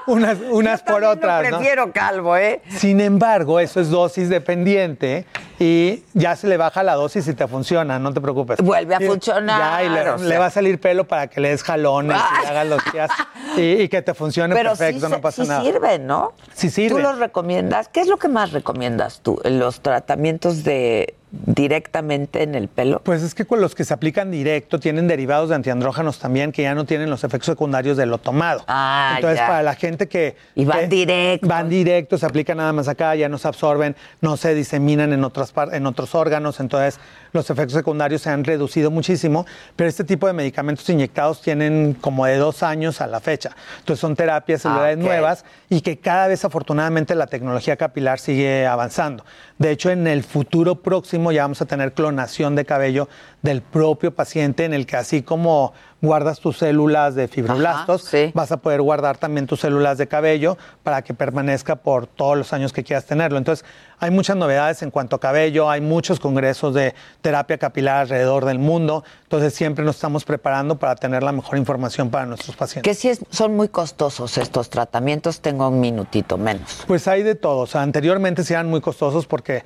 unas, 0.08 0.38
unas, 0.50 0.82
por 0.82 1.04
otras. 1.04 1.46
prefiero 1.46 1.92
calvo, 1.92 2.38
¿eh? 2.38 2.62
Sin 2.70 3.02
embargo, 3.02 3.60
eso 3.60 3.82
es 3.82 3.90
dosis 3.90 4.30
dependiente 4.30 5.26
y 5.64 6.04
ya 6.16 6.36
se 6.36 6.48
le 6.48 6.58
baja 6.58 6.82
la 6.82 6.96
dosis 6.96 7.28
y 7.28 7.36
te 7.36 7.48
funciona, 7.48 8.00
no 8.00 8.12
te 8.12 8.20
preocupes. 8.20 8.58
Vuelve 8.62 8.96
a 8.96 9.00
funcionar. 9.00 9.84
Ya, 9.84 9.84
y 10.18 10.24
le, 10.24 10.38
va 10.40 10.48
a 10.48 10.50
salir 10.50 10.82
pelo 10.82 11.08
para 11.08 11.28
que 11.28 11.40
le 11.40 11.50
des 11.50 11.62
jalones 11.62 12.18
y 12.18 12.42
le 12.42 12.48
hagas 12.48 12.68
los 12.68 12.82
días 12.92 13.12
y, 13.58 13.88
que 13.88 14.02
te 14.02 14.16
funcione 14.16 14.56
perfecto, 14.56 15.08
no 15.08 15.22
pasa 15.22 15.44
sí 15.44 15.48
nada. 15.48 15.62
sirve, 15.62 16.00
¿no? 16.00 16.34
Sí 16.56 16.72
sirve. 16.72 16.96
¿Tú 16.96 16.98
los 16.98 17.20
recomiendas? 17.20 17.90
¿Qué 17.90 18.02
es 18.02 18.08
lo 18.08 18.18
que 18.18 18.28
más 18.28 18.54
recomiendas 18.54 19.22
tú? 19.22 19.40
¿Los 19.44 19.82
tratamientos 19.82 20.64
de 20.64 21.14
directamente 21.32 22.44
en 22.44 22.56
el 22.56 22.68
pelo? 22.68 23.02
Pues 23.04 23.24
es 23.24 23.34
que 23.34 23.46
con 23.46 23.62
los 23.62 23.74
que 23.74 23.86
se 23.86 23.94
aplican 23.94 24.32
directo 24.32 24.80
tienen 24.80 25.08
derivados 25.08 25.50
de 25.50 25.56
antiandrógenos 25.56 26.20
también 26.20 26.52
que 26.52 26.64
ya 26.64 26.76
no 26.76 26.86
tienen 26.86 27.10
los 27.10 27.24
efectos 27.24 27.48
secundarios 27.48 27.98
de 27.98 28.06
lo 28.06 28.18
tomado. 28.18 28.64
Ah, 28.68 29.14
Entonces, 29.16 29.40
ya. 29.40 29.48
para 29.48 29.64
la 29.64 29.76
gente 29.76 30.08
que... 30.08 30.36
Y 30.56 30.66
van 30.66 30.90
directo. 30.90 31.48
Van 31.48 31.70
directo, 31.70 32.18
se 32.18 32.26
aplican 32.26 32.58
nada 32.58 32.74
más 32.74 32.88
acá, 32.88 33.16
ya 33.16 33.30
no 33.30 33.38
se 33.38 33.48
absorben, 33.48 33.96
no 34.20 34.38
se 34.38 34.54
diseminan 34.54 35.14
en, 35.14 35.24
otras 35.24 35.54
en 35.72 35.86
otros 35.86 36.16
órganos, 36.16 36.60
entonces 36.60 37.00
los 37.34 37.50
efectos 37.50 37.74
secundarios 37.74 38.22
se 38.22 38.30
han 38.30 38.44
reducido 38.44 38.92
muchísimo, 38.92 39.46
pero 39.76 39.90
este 39.90 40.04
tipo 40.04 40.28
de 40.28 40.34
medicamentos 40.34 40.88
inyectados 40.90 41.42
tienen 41.42 41.94
como 42.00 42.26
de 42.26 42.38
dos 42.38 42.64
años 42.64 43.02
a 43.02 43.08
la 43.08 43.20
fecha. 43.20 43.56
Entonces 43.80 44.00
son 44.00 44.16
terapias 44.16 44.62
celulares 44.62 44.98
ok. 44.98 45.04
nuevas 45.04 45.46
y 45.70 45.82
que 45.82 45.98
cada 46.00 46.28
vez 46.28 46.44
afortunadamente 46.46 47.16
la 47.16 47.28
tecnología 47.28 47.78
capilar 47.78 48.20
sigue 48.20 48.68
avanzando. 48.68 49.26
De 49.58 49.72
hecho, 49.72 49.90
en 49.90 50.08
el 50.08 50.24
futuro 50.24 50.82
próximo 50.82 51.32
ya 51.32 51.44
vamos 51.44 51.62
a 51.62 51.66
tener 51.66 51.94
clonación 51.94 52.56
de 52.56 52.66
cabello 52.66 53.08
del 53.42 53.62
propio 53.62 54.14
paciente 54.14 54.66
en 54.66 54.74
el 54.74 54.86
que 54.86 54.98
así 54.98 55.22
como 55.22 55.74
guardas 56.02 56.40
tus 56.40 56.58
células 56.58 57.16
de 57.16 57.28
fibroblastos, 57.28 58.10
vas 58.34 58.52
a 58.52 58.58
poder 58.58 58.82
guardar 58.82 59.18
también 59.18 59.46
tus 59.48 59.60
células 59.60 59.98
de 59.98 60.08
cabello 60.08 60.58
para 60.84 61.02
que 61.04 61.14
permanezca 61.14 61.76
por 61.76 62.08
todos 62.08 62.38
los 62.38 62.54
años 62.54 62.74
que 62.74 62.84
quieras 62.84 63.06
tenerlo. 63.06 63.38
Entonces, 63.38 63.66
hay 64.00 64.10
muchas 64.10 64.36
novedades 64.36 64.82
en 64.82 64.90
cuanto 64.90 65.16
a 65.16 65.20
cabello, 65.20 65.70
hay 65.70 65.80
muchos 65.80 66.20
congresos 66.20 66.74
de 66.74 66.96
terapia 67.22 67.60
capilar 67.60 67.98
alrededor 68.02 68.46
del 68.46 68.58
mundo, 68.58 69.04
entonces 69.24 69.54
siempre 69.54 69.86
nos 69.86 69.96
estamos 69.96 70.26
preparando 70.26 70.80
para 70.80 70.96
tener 70.96 71.22
la 71.22 71.32
mejor 71.32 71.60
información 71.60 72.10
para 72.10 72.26
nuestros 72.26 72.56
pacientes. 72.56 72.90
Que 72.90 73.00
si 73.00 73.10
es- 73.10 73.22
son 73.30 73.56
muy 73.56 73.68
costosos 73.70 74.40
estos 74.40 74.72
tratamientos, 74.72 75.40
tengo 75.42 75.68
un 75.68 75.80
minutito 75.80 76.38
menos. 76.38 76.84
Pues 76.88 77.08
hay 77.08 77.22
de 77.22 77.36
todo. 77.36 77.60
O 77.60 77.68
sea, 77.68 77.84
anteriormente 77.84 78.44
sí 78.44 78.54
eran 78.54 78.68
muy 78.70 78.82
costosos 78.82 79.28
porque 79.28 79.64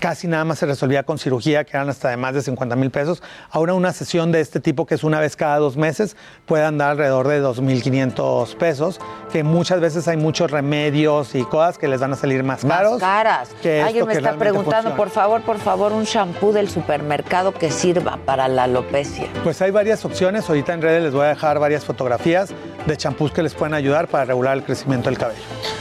casi 0.00 0.26
nada 0.28 0.44
más 0.44 0.58
se 0.58 0.66
resolvía 0.66 1.02
con 1.02 1.18
cirugía, 1.18 1.64
que 1.64 1.76
eran 1.76 1.88
hasta 1.88 2.10
de 2.10 2.16
más 2.16 2.34
de 2.34 2.42
50 2.42 2.76
mil 2.76 2.90
pesos. 2.90 3.22
Ahora 3.50 3.74
una 3.74 3.92
sesión 3.92 4.32
de 4.32 4.40
este 4.40 4.60
tipo, 4.60 4.86
que 4.86 4.94
es 4.94 5.04
una 5.04 5.20
vez 5.20 5.36
cada 5.36 5.58
dos 5.58 5.76
meses, 5.76 6.16
puede 6.46 6.64
andar 6.64 6.90
alrededor 6.90 7.28
de 7.28 7.42
2.500 7.42 8.56
pesos, 8.56 9.00
que 9.32 9.42
muchas 9.44 9.80
veces 9.80 10.06
hay 10.08 10.16
muchos 10.16 10.50
remedios 10.50 11.34
y 11.34 11.42
cosas 11.44 11.78
que 11.78 11.88
les 11.88 12.00
van 12.00 12.12
a 12.12 12.16
salir 12.16 12.42
más 12.44 12.64
caros. 12.64 12.92
Más 12.92 13.00
caras. 13.00 13.50
que 13.62 13.82
Alguien 13.82 14.06
me 14.06 14.12
que 14.12 14.18
está 14.18 14.36
preguntando, 14.36 14.90
funciona. 14.90 14.96
por 14.96 15.10
favor, 15.10 15.42
por 15.42 15.58
favor, 15.58 15.92
un 15.92 16.04
shampoo 16.04 16.52
del 16.52 16.68
supermercado 16.68 17.52
que 17.52 17.70
sirva 17.70 18.18
para 18.24 18.48
la 18.48 18.64
alopecia. 18.64 19.26
Pues 19.42 19.62
hay 19.62 19.70
varias 19.70 20.04
opciones. 20.04 20.48
Ahorita 20.48 20.74
en 20.74 20.82
redes 20.82 21.02
les 21.02 21.12
voy 21.12 21.24
a 21.24 21.28
dejar 21.28 21.58
varias 21.58 21.84
fotografías 21.84 22.50
de 22.86 22.96
champús 22.96 23.32
que 23.32 23.42
les 23.42 23.54
pueden 23.54 23.74
ayudar 23.74 24.08
para 24.08 24.24
regular 24.24 24.56
el 24.56 24.64
crecimiento 24.64 25.08
del 25.08 25.18
cabello. 25.18 25.40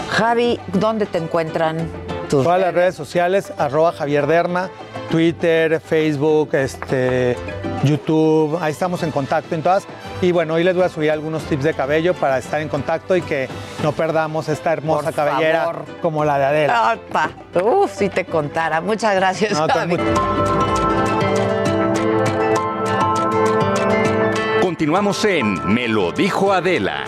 Javi, 0.09 0.59
¿dónde 0.73 1.05
te 1.05 1.17
encuentran 1.17 1.89
tus 2.29 2.43
Todas 2.43 2.59
las 2.59 2.73
redes 2.73 2.95
sociales, 2.95 3.53
arroba 3.57 3.91
Javier 3.91 4.27
Derma, 4.27 4.69
Twitter, 5.09 5.79
Facebook, 5.79 6.49
este, 6.53 7.35
YouTube, 7.83 8.57
ahí 8.61 8.71
estamos 8.71 9.03
en 9.03 9.11
contacto 9.11 9.55
en 9.55 9.63
todas. 9.63 9.85
Y 10.21 10.31
bueno, 10.31 10.55
hoy 10.55 10.63
les 10.63 10.75
voy 10.75 10.83
a 10.83 10.89
subir 10.89 11.11
algunos 11.11 11.43
tips 11.43 11.63
de 11.63 11.73
cabello 11.73 12.13
para 12.13 12.37
estar 12.39 12.59
en 12.59 12.69
contacto 12.69 13.15
y 13.15 13.21
que 13.21 13.47
no 13.83 13.91
perdamos 13.91 14.49
esta 14.49 14.73
hermosa 14.73 15.05
Por 15.11 15.13
cabellera 15.13 15.65
favor. 15.65 15.85
como 16.01 16.25
la 16.25 16.39
de 16.39 16.45
Adela. 16.45 16.97
Opa. 17.09 17.29
Uf, 17.61 17.93
si 17.93 18.09
te 18.09 18.25
contara. 18.25 18.81
Muchas 18.81 19.15
gracias, 19.15 19.53
No, 19.53 19.67
Javi. 19.67 19.97
Continuamos 24.61 25.23
en 25.25 25.73
Me 25.73 25.87
lo 25.87 26.11
dijo 26.11 26.51
Adela. 26.51 27.03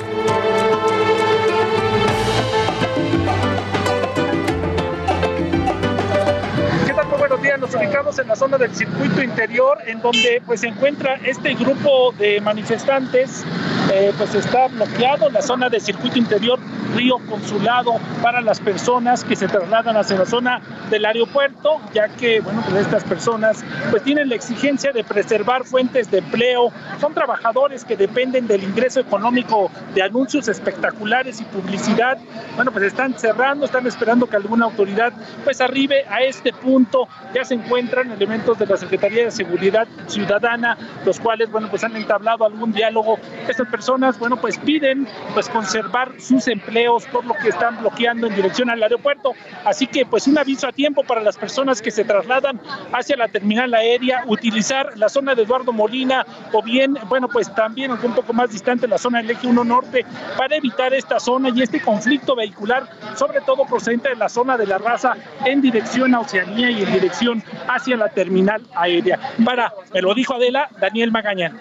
Nos 7.40 7.74
ubicamos 7.74 8.20
en 8.20 8.28
la 8.28 8.36
zona 8.36 8.57
del 8.57 8.76
circuito 8.76 9.24
interior, 9.24 9.78
en 9.88 10.02
donde 10.02 10.41
pues 10.45 10.60
se 10.60 10.68
encuentra 10.68 11.16
este 11.24 11.53
grupo 11.56 12.14
de 12.18 12.41
manifestantes. 12.41 13.45
Eh, 13.91 14.14
pues 14.18 14.36
está 14.36 14.68
bloqueado 14.68 15.30
la 15.30 15.41
zona 15.41 15.70
del 15.70 15.82
circuito 15.82 16.18
interior 16.18 16.60
Río 16.95 17.18
Consulado 17.30 17.95
para 18.22 18.41
las 18.41 18.60
personas 18.60 19.24
que 19.24 19.36
se 19.36 19.48
trasladan 19.48 19.95
hacia 19.98 20.18
la 20.18 20.26
zona 20.26 20.61
del 20.90 21.06
aeropuerto, 21.06 21.80
ya 21.94 22.07
que 22.10 22.40
bueno 22.40 22.64
pues 22.68 22.86
estas 22.86 23.03
personas 23.03 23.64
pues 23.91 24.03
tienen 24.03 24.30
la 24.30 24.36
exigencia 24.36 24.91
de 24.91 25.03
preservar 25.03 25.64
fuentes 25.66 26.10
de 26.11 26.20
empleo. 26.20 26.72
Son 26.99 27.14
trabajadores 27.14 27.86
que 27.86 27.95
dependen 27.95 28.48
del 28.48 28.64
ingreso 28.64 28.99
económico 28.99 29.72
de 29.94 30.03
anuncios 30.03 30.48
espectaculares 30.48 31.41
y 31.41 31.44
publicidad. 31.45 32.18
Bueno 32.56 32.72
pues 32.72 32.86
están 32.86 33.18
cerrando, 33.18 33.66
están 33.66 33.88
esperando 33.88 34.28
que 34.28 34.36
alguna 34.36 34.66
autoridad 34.66 35.14
pues 35.44 35.61
arribe 35.61 36.06
a 36.10 36.22
este 36.22 36.53
punto. 36.53 37.07
Ya 37.34 37.44
se 37.44 37.53
encuentran 37.53 38.11
elementos 38.11 38.57
de 38.57 38.66
la 38.66 38.78
Secretaría 38.78 39.26
de 39.26 39.32
Seguridad 39.32 39.88
Ciudadana, 40.07 40.78
los 41.06 41.20
cuales, 41.20 41.52
bueno, 41.52 41.70
pues 41.70 41.84
han 41.84 41.95
entablado 41.95 42.45
algún 42.45 42.72
diálogo. 42.72 43.18
Estas 43.48 43.68
personas, 43.68 43.78
bueno, 44.19 44.38
pues 44.38 44.57
piden 44.57 45.07
pues 45.34 45.49
conservar 45.49 46.19
sus 46.19 46.47
empleos 46.47 47.06
por 47.06 47.26
lo 47.26 47.34
que 47.35 47.49
están 47.49 47.80
bloqueando 47.80 48.27
en 48.27 48.35
dirección 48.35 48.69
al 48.69 48.81
aeropuerto. 48.84 49.34
Así 49.65 49.88
que, 49.88 50.06
pues 50.06 50.27
un 50.27 50.38
aviso 50.38 50.68
a 50.68 50.72
tiempo 50.72 51.03
para 51.03 51.22
las 51.22 51.38
personas 51.38 51.81
que 51.81 51.91
se 51.91 52.03
trasladan 52.03 52.60
hacia 52.93 53.15
la 53.18 53.27
terminal 53.27 53.73
aérea, 53.73 54.23
utilizar 54.27 54.97
la 54.97 55.10
zona 55.10 55.35
de 55.35 55.43
Eduardo 55.43 55.72
Molina 55.72 56.26
o 56.51 56.61
bien, 56.61 56.97
bueno, 57.07 57.27
pues 57.27 57.53
también 57.53 57.91
un 57.91 58.14
poco 58.14 58.34
más 58.34 58.51
distante 58.51 58.88
la 58.88 58.97
zona 58.97 59.19
del 59.19 59.31
eje 59.31 59.47
1 59.47 59.64
norte 59.64 60.06
para 60.38 60.56
evitar 60.56 60.93
esta 60.93 61.19
zona 61.19 61.49
y 61.49 61.61
este 61.61 61.81
conflicto 61.81 62.35
vehicular, 62.35 62.89
sobre 63.15 63.41
todo 63.41 63.65
procedente 63.65 64.10
de 64.10 64.15
la 64.15 64.30
zona 64.30 64.57
de 64.57 64.68
la 64.68 64.77
raza 64.77 65.15
en 65.45 65.61
dirección 65.61 66.14
a 66.15 66.22
Oceanía 66.22 66.72
y 66.72 66.84
en 66.84 66.93
dirección 66.93 67.43
hacia 67.68 67.97
la 67.97 68.10
terminal 68.10 68.61
aérea. 68.76 69.19
Para, 69.43 69.73
me 69.93 70.01
lo 70.01 70.14
dijo 70.14 70.35
Adela, 70.35 70.69
Daniel 70.80 71.11
Magaña. 71.11 71.53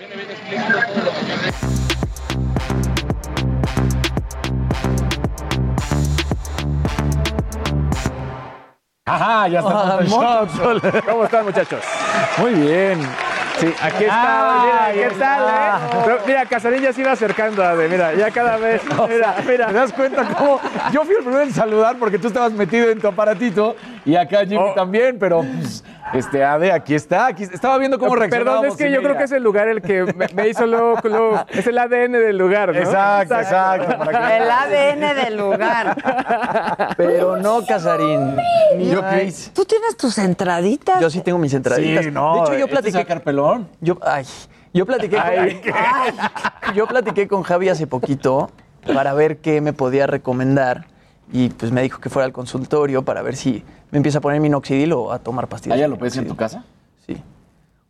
Ajá, 9.08 9.48
ya 9.48 9.60
está. 9.60 9.98
Ah. 9.98 10.46
¿Cómo 11.08 11.24
están, 11.24 11.44
muchachos? 11.44 11.80
Muy 12.38 12.54
bien. 12.54 13.00
Sí, 13.58 13.74
aquí 13.82 14.04
está. 14.04 14.14
Ah, 14.22 14.90
mira, 14.92 15.08
¿qué 15.08 15.14
tal, 15.16 15.48
eh? 15.48 16.00
Pero, 16.04 16.18
mira, 16.26 16.46
Casarín 16.46 16.80
ya 16.80 16.92
se 16.92 17.00
iba 17.00 17.10
acercando, 17.10 17.64
Ade, 17.64 17.88
mira, 17.88 18.14
ya 18.14 18.30
cada 18.30 18.56
vez. 18.58 18.82
Mira, 19.08 19.34
mira. 19.46 19.66
¿Te 19.66 19.72
das 19.72 19.92
cuenta 19.92 20.24
cómo? 20.26 20.60
Yo 20.92 21.04
fui 21.04 21.14
el 21.16 21.22
primero 21.24 21.42
en 21.42 21.52
saludar 21.52 21.96
porque 21.98 22.18
tú 22.18 22.28
estabas 22.28 22.52
metido 22.52 22.88
en 22.90 23.00
tu 23.00 23.08
aparatito 23.08 23.74
y 24.10 24.16
acá 24.16 24.40
Jimmy 24.40 24.56
Oh. 24.58 24.72
también, 24.74 25.18
pero 25.18 25.42
pues, 25.42 25.84
este 26.14 26.42
Ade, 26.44 26.72
aquí 26.72 26.94
está, 26.94 27.26
aquí 27.26 27.42
estaba 27.42 27.76
viendo 27.78 27.98
cómo 27.98 28.16
reaccionábamos. 28.16 28.60
Perdón, 28.62 28.72
es 28.72 28.76
que 28.78 28.90
yo 28.90 29.02
creo 29.02 29.16
que 29.18 29.24
es 29.24 29.32
el 29.32 29.42
lugar 29.42 29.68
el 29.68 29.82
que 29.82 30.04
me, 30.14 30.26
me 30.34 30.48
hizo 30.48 30.66
luego, 30.66 30.96
luego- 31.04 31.44
Es 31.50 31.66
el 31.66 31.76
ADN 31.78 32.12
del 32.18 32.38
lugar, 32.38 32.72
¿no? 32.72 32.78
Exacto, 32.78 33.34
exacto. 33.34 33.98
para 34.04 34.28
que- 34.28 34.36
El 34.38 34.50
ADN 34.50 35.14
del 35.14 35.36
lugar. 35.36 35.96
Pero 36.96 37.36
no, 37.36 37.64
Casarín. 37.66 38.36
¿Yo 38.78 39.00
qué 39.00 39.06
Ay, 39.06 39.26
hice? 39.28 39.50
¿Tú 39.52 39.64
tienes 39.64 39.96
tus 39.96 40.16
entraditas? 40.18 41.00
Yo 41.00 41.10
sí 41.10 41.20
tengo 41.20 41.38
mis 41.38 41.52
entraditas. 41.54 42.04
Sí, 42.04 42.10
no, 42.10 42.34
de 42.34 42.40
hecho, 42.40 42.52
yo 42.54 42.58
¿este 42.60 42.68
platiqué. 42.70 42.92
sacar 42.98 43.22
pelón? 43.22 43.68
Yo, 43.80 43.98
ay, 44.02 44.24
yo 44.72 44.86
platiqué 44.86 45.18
Ay, 45.18 45.60
con, 45.62 46.74
yo 46.74 46.86
platiqué 46.86 47.28
con 47.28 47.42
Javi 47.42 47.68
hace 47.68 47.86
poquito 47.86 48.50
para 48.94 49.12
ver 49.12 49.38
qué 49.38 49.60
me 49.60 49.72
podía 49.72 50.06
recomendar 50.06 50.86
y 51.32 51.50
pues 51.50 51.72
me 51.72 51.82
dijo 51.82 52.00
que 52.00 52.08
fuera 52.08 52.24
al 52.24 52.32
consultorio 52.32 53.02
para 53.02 53.20
ver 53.22 53.36
si 53.36 53.62
me 53.90 53.96
empieza 53.98 54.18
a 54.18 54.20
poner 54.20 54.40
minoxidil 54.40 54.92
o 54.92 55.12
a 55.12 55.18
tomar 55.18 55.48
pastillas. 55.48 55.76
¿Allá 55.76 55.84
de 55.88 55.96
lo 55.96 56.06
en 56.06 56.28
tu 56.28 56.36
casa? 56.36 56.64
Sí. 57.06 57.22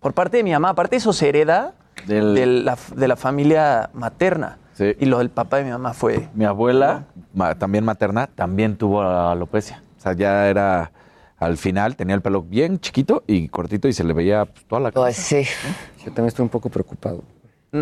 Por 0.01 0.13
parte 0.15 0.37
de 0.39 0.45
mi 0.45 0.53
mamá, 0.53 0.71
aparte 0.71 0.97
eso 0.97 1.13
se 1.13 1.29
hereda 1.29 1.75
Del- 2.07 2.35
de, 2.35 2.47
la, 2.47 2.79
de 2.95 3.09
la 3.09 3.17
familia 3.17 3.91
materna. 3.93 4.59
Sí. 4.75 4.95
Y 5.01 5.07
lo 5.07 5.19
del 5.19 5.31
papá 5.31 5.57
de 5.57 5.65
mi 5.65 5.71
mamá 5.71 5.93
fue... 5.93 6.29
Mi 6.35 6.45
abuela, 6.45 7.05
ma- 7.35 7.57
también 7.57 7.85
materna, 7.85 8.29
también 8.29 8.77
tuvo 8.77 9.03
alopecia. 9.03 9.83
O 9.99 10.01
sea, 10.01 10.13
ya 10.13 10.49
era 10.49 10.93
al 11.39 11.57
final, 11.57 11.97
tenía 11.97 12.15
el 12.15 12.21
pelo 12.23 12.43
bien 12.43 12.79
chiquito 12.81 13.23
y 13.27 13.49
cortito 13.49 13.89
y 13.89 13.93
se 13.93 14.05
le 14.05 14.13
veía 14.13 14.45
pues, 14.45 14.65
toda 14.67 14.81
la 14.81 14.91
Pues 14.93 15.17
cabeza. 15.17 15.23
sí. 15.23 16.05
Yo 16.05 16.05
también 16.07 16.27
estoy 16.27 16.43
un 16.45 16.49
poco 16.49 16.69
preocupado. 16.69 17.23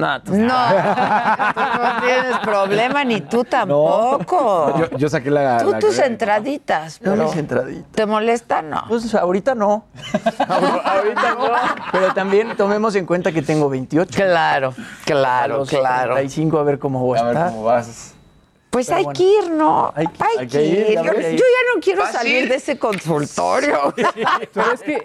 No, 0.01 0.23
tú- 0.23 0.35
No, 0.35 0.55
tú 1.55 1.61
no 1.83 2.01
tienes 2.05 2.39
problema, 2.45 3.05
ni 3.05 3.21
tú 3.23 3.45
tampoco. 3.45 4.79
Yo, 4.79 4.97
yo 4.99 5.09
saqué 5.09 5.31
la. 5.31 5.59
tú 5.59 5.71
la- 5.71 5.79
tus 5.79 5.99
entraditas, 5.99 6.99
Yo 7.01 7.13
pero 7.13 7.25
mis 7.25 7.37
entraditas. 7.37 7.91
¿te 7.93 8.07
molesta? 8.07 8.63
No. 8.63 8.85
Pues 8.89 9.15
ahorita 9.15 9.55
no. 9.55 9.85
ahorita 10.49 11.35
no. 11.35 11.49
Pero 11.93 12.15
también 12.15 12.57
tomemos 12.57 12.95
en 12.97 13.07
cuenta 13.07 13.33
que 13.33 13.43
tengo 13.43 13.69
28. 13.69 14.11
Claro, 14.15 14.69
A 14.77 15.05
claro, 15.05 15.59
los 15.59 15.69
claro. 15.69 16.15
35 16.15 16.59
a 16.59 16.63
ver 16.63 16.79
cómo 16.79 17.01
voy 17.01 17.19
a 17.19 17.23
A 17.23 17.25
ver 17.25 17.37
cómo 17.47 17.65
vas. 17.65 18.15
Pues 18.77 18.91
hay 18.91 19.07
que 19.15 19.23
ir, 19.23 19.51
¿no? 19.51 19.91
Hay, 19.97 20.07
hay 20.39 20.47
que 20.47 20.59
que 20.59 20.65
ir, 20.67 20.79
ir. 20.91 20.95
ya 20.97 21.03
Yo, 21.05 21.13
ves. 21.15 21.31
yo 21.33 21.39
ya 21.39 21.75
no 21.75 21.81
quiero 21.81 22.03
¿Vas 22.03 22.15
a 22.15 22.19
salir 22.19 22.43
ir? 22.45 22.49
de 22.51 22.57
ese 22.57 22.79
consultorio. 22.79 23.95
Pero 24.53 24.73
es 24.73 24.83
que 24.83 25.03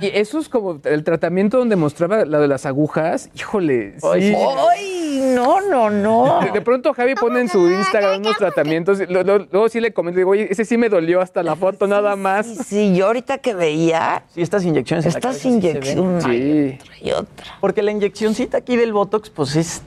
y 0.00 0.06
eso 0.18 0.38
es 0.38 0.48
como 0.48 0.78
el 0.84 1.02
tratamiento 1.04 1.58
donde 1.58 1.76
mostraba 1.76 2.24
la 2.24 2.38
de 2.38 2.46
las 2.48 2.66
agujas. 2.66 3.30
Híjole, 3.34 3.94
sí. 3.98 4.34
¡Ay! 4.70 5.32
No, 5.34 5.60
no, 5.62 5.90
no. 5.90 6.40
De, 6.42 6.50
de 6.50 6.60
pronto 6.60 6.92
Javi 6.94 7.14
pone 7.14 7.40
en 7.40 7.48
su 7.48 7.70
Instagram 7.70 8.20
unos 8.20 8.36
tratamientos. 8.36 9.00
y 9.00 9.06
lo- 9.06 9.22
lo- 9.22 9.38
luego 9.38 9.68
sí 9.68 9.80
le 9.80 9.92
comento, 9.92 10.18
digo, 10.18 10.30
oye, 10.32 10.48
ese 10.50 10.64
sí 10.64 10.76
me 10.76 10.88
dolió 10.88 11.20
hasta 11.20 11.42
la 11.42 11.56
foto, 11.56 11.86
nada 11.86 12.16
más. 12.16 12.46
Sí, 12.46 12.56
sí, 12.66 12.94
yo 12.96 13.06
ahorita 13.06 13.38
que 13.38 13.54
veía. 13.54 14.24
Sí, 14.34 14.42
estas 14.42 14.64
inyecciones. 14.64 15.06
Estas 15.06 15.38
sí 15.38 15.48
inyecciones. 15.48 16.24
Sí. 16.24 16.78
Y 17.02 17.10
otra. 17.12 17.56
Porque 17.60 17.82
la 17.82 17.90
inyeccioncita 17.92 18.58
aquí 18.58 18.76
del 18.76 18.92
Botox, 18.92 19.30
pues 19.30 19.56
es 19.56 19.82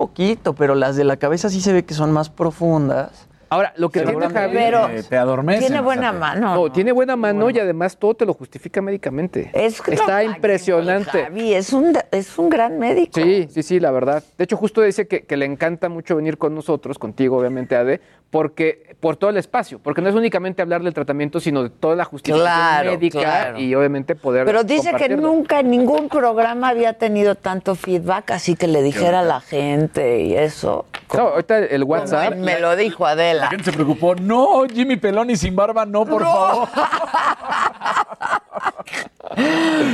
poquito, 0.00 0.54
pero 0.54 0.74
las 0.74 0.96
de 0.96 1.04
la 1.04 1.18
cabeza 1.18 1.50
sí 1.50 1.60
se 1.60 1.74
ve 1.74 1.84
que 1.84 1.92
son 1.92 2.10
más 2.10 2.30
profundas. 2.30 3.28
Ahora, 3.50 3.72
lo 3.76 3.90
que 3.90 4.00
tiene 4.02 4.28
Javi. 4.30 4.54
Pero 4.54 4.88
Eh, 4.88 5.02
te 5.02 5.16
adormecen. 5.16 5.60
tiene 5.66 5.80
buena 5.80 6.12
mano. 6.12 6.54
No, 6.54 6.72
tiene 6.72 6.92
buena 6.92 7.16
mano 7.16 7.50
y 7.50 7.58
además 7.58 7.96
todo 7.98 8.14
te 8.14 8.24
lo 8.24 8.32
justifica 8.32 8.80
médicamente. 8.80 9.50
Es 9.52 9.84
lo 9.86 9.92
Está 9.92 10.22
impresionante. 10.24 11.24
Javi, 11.24 11.54
es 11.54 11.72
un, 11.72 11.92
es 12.12 12.38
un 12.38 12.48
gran 12.48 12.78
médico. 12.78 13.12
Sí, 13.20 13.48
sí, 13.50 13.62
sí, 13.62 13.80
la 13.80 13.90
verdad. 13.90 14.22
De 14.38 14.44
hecho, 14.44 14.56
justo 14.56 14.82
dice 14.82 15.06
que, 15.08 15.22
que 15.24 15.36
le 15.36 15.46
encanta 15.46 15.88
mucho 15.88 16.16
venir 16.16 16.38
con 16.38 16.54
nosotros, 16.54 16.98
contigo, 16.98 17.38
obviamente, 17.38 17.74
Ade, 17.76 18.00
porque 18.30 18.94
por 19.00 19.16
todo 19.16 19.30
el 19.30 19.36
espacio, 19.38 19.80
porque 19.80 20.00
no 20.00 20.08
es 20.08 20.14
únicamente 20.14 20.62
hablar 20.62 20.82
del 20.84 20.94
tratamiento, 20.94 21.40
sino 21.40 21.64
de 21.64 21.70
toda 21.70 21.96
la 21.96 22.04
justificación 22.04 22.46
Claro, 22.46 22.90
médica 22.92 23.18
claro. 23.18 23.58
y 23.58 23.74
obviamente 23.74 24.14
poder. 24.14 24.44
Pero 24.46 24.62
dice 24.62 24.92
que 24.94 25.08
nunca 25.08 25.58
en 25.60 25.70
ningún 25.70 26.08
programa 26.08 26.68
había 26.68 26.92
tenido 26.92 27.34
tanto 27.34 27.74
feedback, 27.74 28.30
así 28.30 28.54
que 28.54 28.68
le 28.68 28.82
dijera 28.82 29.20
a 29.20 29.24
la 29.24 29.40
gente 29.40 30.20
y 30.20 30.34
eso. 30.36 30.84
No, 31.12 31.22
ahorita 31.28 31.58
el 31.58 31.82
WhatsApp. 31.82 32.36
Me 32.36 32.60
lo 32.60 32.76
dijo 32.76 33.04
La 33.40 33.48
gente 33.48 33.64
se 33.64 33.72
preocupó. 33.72 34.14
No, 34.14 34.64
Jimmy 34.72 34.96
Peloni 34.96 35.36
sin 35.36 35.54
barba, 35.56 35.84
no, 35.86 36.04
por 36.04 36.22
favor. 36.22 36.68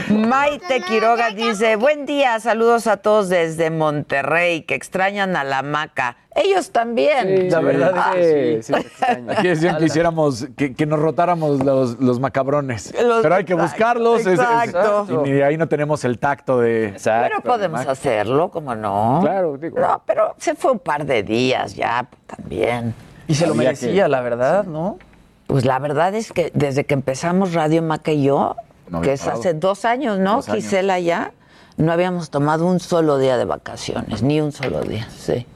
Maite 0.09 0.81
Quiroga 0.81 1.31
dice, 1.31 1.77
buen 1.77 2.07
día, 2.07 2.41
saludos 2.41 2.87
a 2.87 2.97
todos 2.97 3.29
desde 3.29 3.71
Monterrey, 3.71 4.63
que 4.63 4.75
extrañan 4.75 5.37
a 5.37 5.45
la 5.45 5.63
maca. 5.63 6.17
Ellos 6.35 6.71
también. 6.71 7.51
La 7.51 7.61
verdad 7.61 8.17
es 8.19 8.67
Sí, 8.67 8.75
sí. 8.75 8.87
Aquí 9.29 9.49
decían 9.49 9.79
que 9.79 9.85
hiciéramos, 9.87 10.49
que, 10.57 10.75
que 10.75 10.87
nos 10.87 10.99
rotáramos 11.01 11.63
los, 11.65 11.99
los 12.01 12.19
macabrones. 12.21 12.93
Los- 13.03 13.23
Pero 13.23 13.35
hay 13.35 13.45
que 13.45 13.55
buscarlos. 13.55 14.21
es- 14.21 14.27
es- 14.27 14.41
Exacto. 14.41 15.23
y 15.27 15.41
ahí 15.43 15.57
no 15.57 15.69
tenemos 15.69 16.05
el 16.05 16.19
tacto 16.19 16.61
de. 16.61 16.95
Pero 17.03 17.41
podemos 17.43 17.87
hacerlo, 17.87 18.51
como 18.51 18.75
no? 18.75 19.21
Claro, 19.23 19.57
digo. 19.57 19.79
No, 19.79 20.03
pero 20.07 20.35
se 20.39 20.55
fue 20.55 20.73
un 20.73 20.79
par 20.79 21.05
de 21.07 21.23
días 21.23 21.75
ya 21.75 22.07
también. 22.27 22.95
Y 23.29 23.35
se 23.35 23.47
lo 23.47 23.55
merecía, 23.55 24.09
la 24.09 24.21
verdad, 24.21 24.65
¿no? 24.65 24.99
Pues 25.47 25.65
la 25.65 25.79
verdad 25.79 26.15
es 26.15 26.33
que 26.33 26.51
desde 26.55 26.85
que 26.85 26.95
empezamos 26.95 27.55
Radio 27.55 27.83
Maca 27.83 28.13
y 28.13 28.25
yo, 28.25 28.57
No 28.89 29.01
que 29.01 29.13
es 29.13 29.21
parado. 29.21 29.41
hace 29.41 29.55
dos 29.55 29.85
años, 29.85 30.19
¿no, 30.19 30.37
Dos 30.37 30.49
años. 30.49 30.65
Gisela, 30.65 30.99
ya? 31.01 31.33
No 31.77 31.93
habíamos 31.93 32.31
tomado 32.31 32.67
un 32.67 32.81
solo 32.81 33.19
día 33.19 33.37
de 33.37 33.45
vacaciones, 33.45 34.23
ni 34.23 34.41
un 34.41 34.51
solo 34.53 34.81
día, 34.83 35.07
sí. 35.17 35.47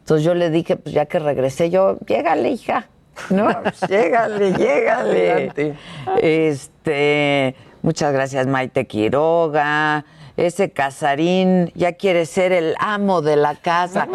Entonces 0.00 0.24
yo 0.24 0.34
le 0.34 0.50
dije, 0.50 0.76
pues 0.76 0.94
ya 0.94 1.06
que 1.06 1.18
regresé, 1.18 1.70
yo, 1.70 1.98
llégale, 2.06 2.50
hija. 2.50 2.86
No, 3.30 3.48
llégale, 3.88 4.52
llégale. 4.52 5.52
Este, 6.20 7.54
muchas 7.82 8.12
gracias, 8.12 8.46
Maite 8.46 8.86
Quiroga. 8.86 10.04
Ese 10.36 10.72
Casarín 10.72 11.70
ya 11.76 11.92
quiere 11.92 12.26
ser 12.26 12.50
el 12.50 12.74
amo 12.80 13.22
de 13.22 13.36
la 13.36 13.54
casa. 13.54 14.08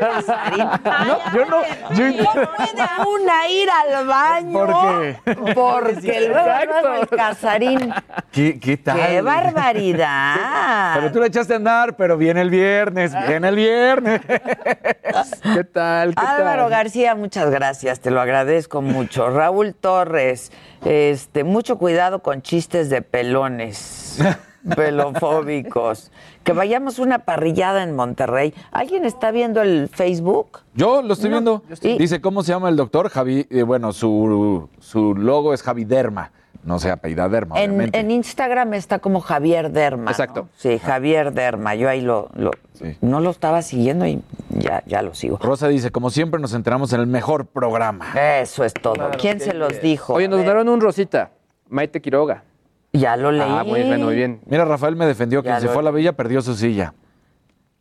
Casarín. 0.00 0.66
No, 1.06 1.18
yo 1.32 1.46
no. 1.46 1.62
yo- 1.94 2.08
no 2.24 2.32
puede 2.32 3.08
una 3.08 3.48
ir 3.48 3.68
al 3.70 4.06
baño. 4.06 4.52
¿Por 4.52 5.00
qué? 5.00 5.16
Porque 5.54 6.28
luego, 6.28 6.94
el 7.02 7.08
Casarín. 7.08 7.94
¿Qué, 8.32 8.58
qué 8.58 8.76
tal? 8.78 8.96
¡Qué 9.00 9.20
barbaridad! 9.22 10.94
Pero 10.96 11.12
tú 11.12 11.20
la 11.20 11.26
echaste 11.26 11.52
a 11.52 11.56
andar, 11.56 11.96
pero 11.96 12.16
viene 12.16 12.40
el 12.40 12.50
viernes, 12.50 13.12
viene 13.28 13.48
el 13.48 13.56
viernes. 13.56 14.20
¿Qué 15.54 15.64
tal? 15.64 16.14
¿Qué 16.14 16.20
Álvaro 16.26 16.62
tal? 16.62 16.70
García, 16.70 17.14
muchas 17.14 17.50
gracias, 17.50 18.00
te 18.00 18.10
lo 18.10 18.20
agradezco 18.20 18.82
mucho. 18.82 19.30
Raúl 19.30 19.74
Torres, 19.74 20.50
este, 20.84 21.44
mucho 21.44 21.78
cuidado 21.78 22.22
con 22.22 22.42
chistes 22.42 22.90
de 22.90 23.02
pelones, 23.02 24.18
pelofóbicos. 24.76 26.10
Que 26.44 26.52
vayamos 26.52 26.98
una 26.98 27.20
parrillada 27.20 27.82
en 27.82 27.94
Monterrey. 27.94 28.54
¿Alguien 28.72 29.04
está 29.04 29.30
viendo 29.30 29.60
el 29.62 29.88
Facebook? 29.88 30.60
Yo 30.74 31.02
lo 31.02 31.12
estoy 31.12 31.30
No, 31.30 31.36
viendo. 31.36 31.62
yo 31.68 31.74
estoy- 31.74 31.98
Dice, 31.98 32.20
¿cómo 32.20 32.42
se 32.42 32.52
llama 32.52 32.68
el 32.68 32.76
doctor? 32.76 33.08
Javi, 33.10 33.46
eh, 33.50 33.62
bueno, 33.62 33.92
su, 33.92 34.68
su 34.80 35.14
logo 35.14 35.52
es 35.54 35.62
Javi 35.62 35.84
Derma. 35.84 36.32
No 36.62 36.78
sé, 36.78 36.90
apellida 36.90 37.26
Derma, 37.30 37.58
En, 37.58 37.70
obviamente. 37.70 37.98
en 37.98 38.10
Instagram 38.10 38.74
está 38.74 38.98
como 38.98 39.20
Javier 39.20 39.70
Derma. 39.70 40.04
¿no? 40.04 40.10
Exacto. 40.10 40.48
Sí, 40.56 40.78
Javier 40.78 41.32
Derma. 41.32 41.74
Yo 41.74 41.88
ahí 41.88 42.02
lo, 42.02 42.28
lo- 42.34 42.50
Sí. 42.74 42.98
no 43.00 43.20
lo 43.20 43.30
estaba 43.30 43.62
siguiendo 43.62 44.06
y 44.06 44.20
ya, 44.50 44.82
ya 44.86 45.00
lo 45.00 45.14
sigo. 45.14 45.38
Rosa 45.42 45.68
dice, 45.68 45.90
como 45.90 46.10
siempre 46.10 46.38
nos 46.38 46.52
enteramos 46.52 46.92
en 46.92 47.00
el 47.00 47.06
mejor 47.06 47.46
programa. 47.46 48.12
Eso 48.40 48.62
es 48.64 48.74
todo. 48.74 49.10
¿Quién 49.18 49.40
se 49.40 49.54
los 49.54 49.80
dijo? 49.80 50.12
Oye, 50.12 50.28
nos 50.28 50.40
donaron 50.40 50.68
un 50.68 50.82
rosita. 50.82 51.30
Maite 51.70 52.02
Quiroga. 52.02 52.44
Ya 52.92 53.16
lo 53.16 53.30
leí. 53.30 53.42
Ah, 53.48 53.62
muy 53.64 53.82
bien, 53.82 54.02
muy 54.04 54.14
bien. 54.16 54.40
Mira, 54.46 54.64
Rafael 54.64 54.96
me 54.96 55.06
defendió 55.06 55.42
que 55.42 55.48
Ya 55.48 55.60
se 55.60 55.66
lo- 55.66 55.72
fue 55.72 55.80
a 55.82 55.84
la 55.84 55.90
villa, 55.92 56.12
perdió 56.12 56.42
su 56.42 56.54
silla. 56.54 56.92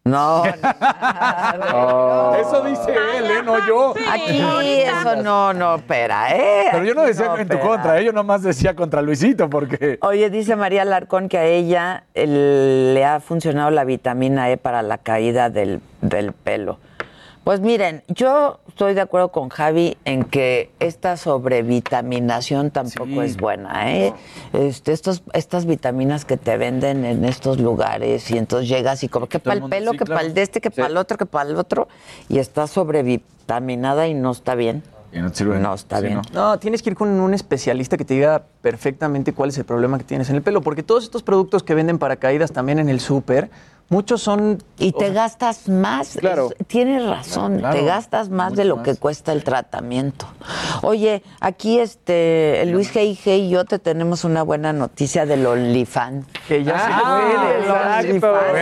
No, 0.06 0.44
Oh. 1.73 2.36
Eso 2.40 2.64
dice 2.64 2.91
él, 3.18 3.26
¿eh? 3.26 3.44
No 3.44 3.68
yo. 3.68 3.94
aquí 4.11 4.40
eso 4.40 5.15
no, 5.18 5.53
no 5.53 5.76
opera, 5.76 6.36
¿eh? 6.36 6.68
Pero 6.72 6.84
yo 6.86 6.94
no 6.95 7.02
Aquí 7.02 7.10
decía 7.10 7.26
en 7.38 7.48
tu 7.48 7.56
opera. 7.56 7.60
contra, 7.69 7.99
¿eh? 7.99 8.06
yo 8.06 8.14
nomás 8.14 8.41
decía 8.41 8.76
contra 8.76 9.02
Luisito, 9.02 9.49
porque... 9.49 9.99
Oye, 10.02 10.30
dice 10.30 10.56
María 10.56 10.86
Larcón 10.86 11.27
que 11.30 11.38
a 11.38 11.45
ella 11.45 12.06
el- 12.14 12.94
le 12.94 13.06
ha 13.06 13.19
funcionado 13.19 13.72
la 13.72 13.84
vitamina 13.84 14.49
E 14.49 14.57
para 14.57 14.81
la 14.81 14.98
caída 14.99 15.49
del, 15.49 15.81
del 16.02 16.31
pelo. 16.34 16.80
Pues 17.49 17.61
miren, 17.61 18.03
yo 18.09 18.59
estoy 18.67 18.93
de 18.93 19.01
acuerdo 19.01 19.30
con 19.30 19.49
Javi 19.49 19.97
en 20.05 20.23
que 20.23 20.69
esta 20.80 21.17
sobrevitaminación 21.17 22.69
tampoco 22.69 23.09
Sí. 23.09 23.19
es 23.21 23.38
buena, 23.38 23.91
¿eh? 23.91 24.13
Este, 24.53 24.91
estos, 24.91 25.23
estas 25.34 25.65
vitaminas 25.65 26.26
que 26.26 26.38
te 26.38 26.57
venden 26.57 27.05
en 27.05 27.26
estos 27.26 27.59
lugares 27.59 28.30
y 28.30 28.38
entonces 28.38 28.69
llegas 28.69 29.03
y 29.03 29.09
como 29.09 29.26
que 29.26 29.39
para 29.39 29.55
el 29.55 29.67
pelo, 29.67 29.93
sí, 29.93 29.97
que 29.97 30.05
claro. 30.05 30.17
para 30.19 30.27
el 30.27 30.35
de 30.35 30.43
este, 30.43 30.61
que 30.61 30.69
Sí. 30.69 30.76
para 30.76 30.89
el 30.89 30.97
otro, 30.97 31.17
que 31.17 31.26
para 31.26 31.49
el 31.49 31.55
otro, 31.55 31.88
y 32.27 32.38
está 32.38 32.67
sobrevitaminada 32.67 34.07
y 34.07 34.13
no 34.13 34.30
está 34.30 34.53
bien. 34.53 34.84
Y 35.11 35.17
no 35.17 35.31
te 35.31 35.38
sirve. 35.38 35.57
No, 35.59 35.73
está 35.73 36.01
Sí, 36.01 36.05
bien. 36.05 36.21
¿no? 36.31 36.51
No, 36.51 36.59
tienes 36.59 36.84
que 36.84 36.91
ir 36.91 36.95
con 36.95 37.09
un 37.09 37.34
especialista 37.34 37.97
que 37.97 38.05
te 38.05 38.13
diga 38.13 38.43
perfectamente 38.61 39.34
cuál 39.34 39.49
es 39.49 39.57
el 39.57 39.65
problema 39.65 39.97
que 39.97 40.03
tienes 40.03 40.30
en 40.30 40.35
el 40.35 40.43
pelo, 40.43 40.61
porque 40.61 40.84
todos 40.84 41.03
estos 41.03 41.23
productos 41.23 41.63
que 41.63 41.73
venden 41.73 41.97
para 41.97 42.17
caídas 42.17 42.51
también 42.51 42.77
en 42.77 42.89
el 42.89 42.99
súper, 42.99 43.49
muchos 43.90 44.22
son... 44.22 44.60
Y 44.78 44.94
te 44.94 45.11
gastas 45.11 45.68
más. 45.68 46.18
Claro. 46.20 46.49
Es- 46.57 46.68
tienes 46.68 47.06
razón, 47.06 47.60
Claro, 47.60 47.76
te 47.78 47.84
gastas 47.86 48.30
más 48.30 48.53
de 48.56 48.64
lo 48.66 48.82
que 48.84 48.95
cuesta 48.95 49.32
el 49.34 49.44
tratamiento. 49.44 50.26
Oye, 50.82 51.22
aquí 51.41 51.80
este 51.80 52.64
Luis 52.68 52.94
G.I.G. 52.94 53.38
y 53.38 53.49
yo 53.49 53.66
te 53.66 53.78
tenemos 53.80 54.24
una 54.24 54.44
buena 54.44 54.72
noticia 54.72 55.26
del 55.26 55.45
OnlyFans. 55.45 56.26
Que 56.48 56.64
ya 56.64 56.80
se 56.80 56.86
Ah, 56.91 57.99
puede. 58.02 58.10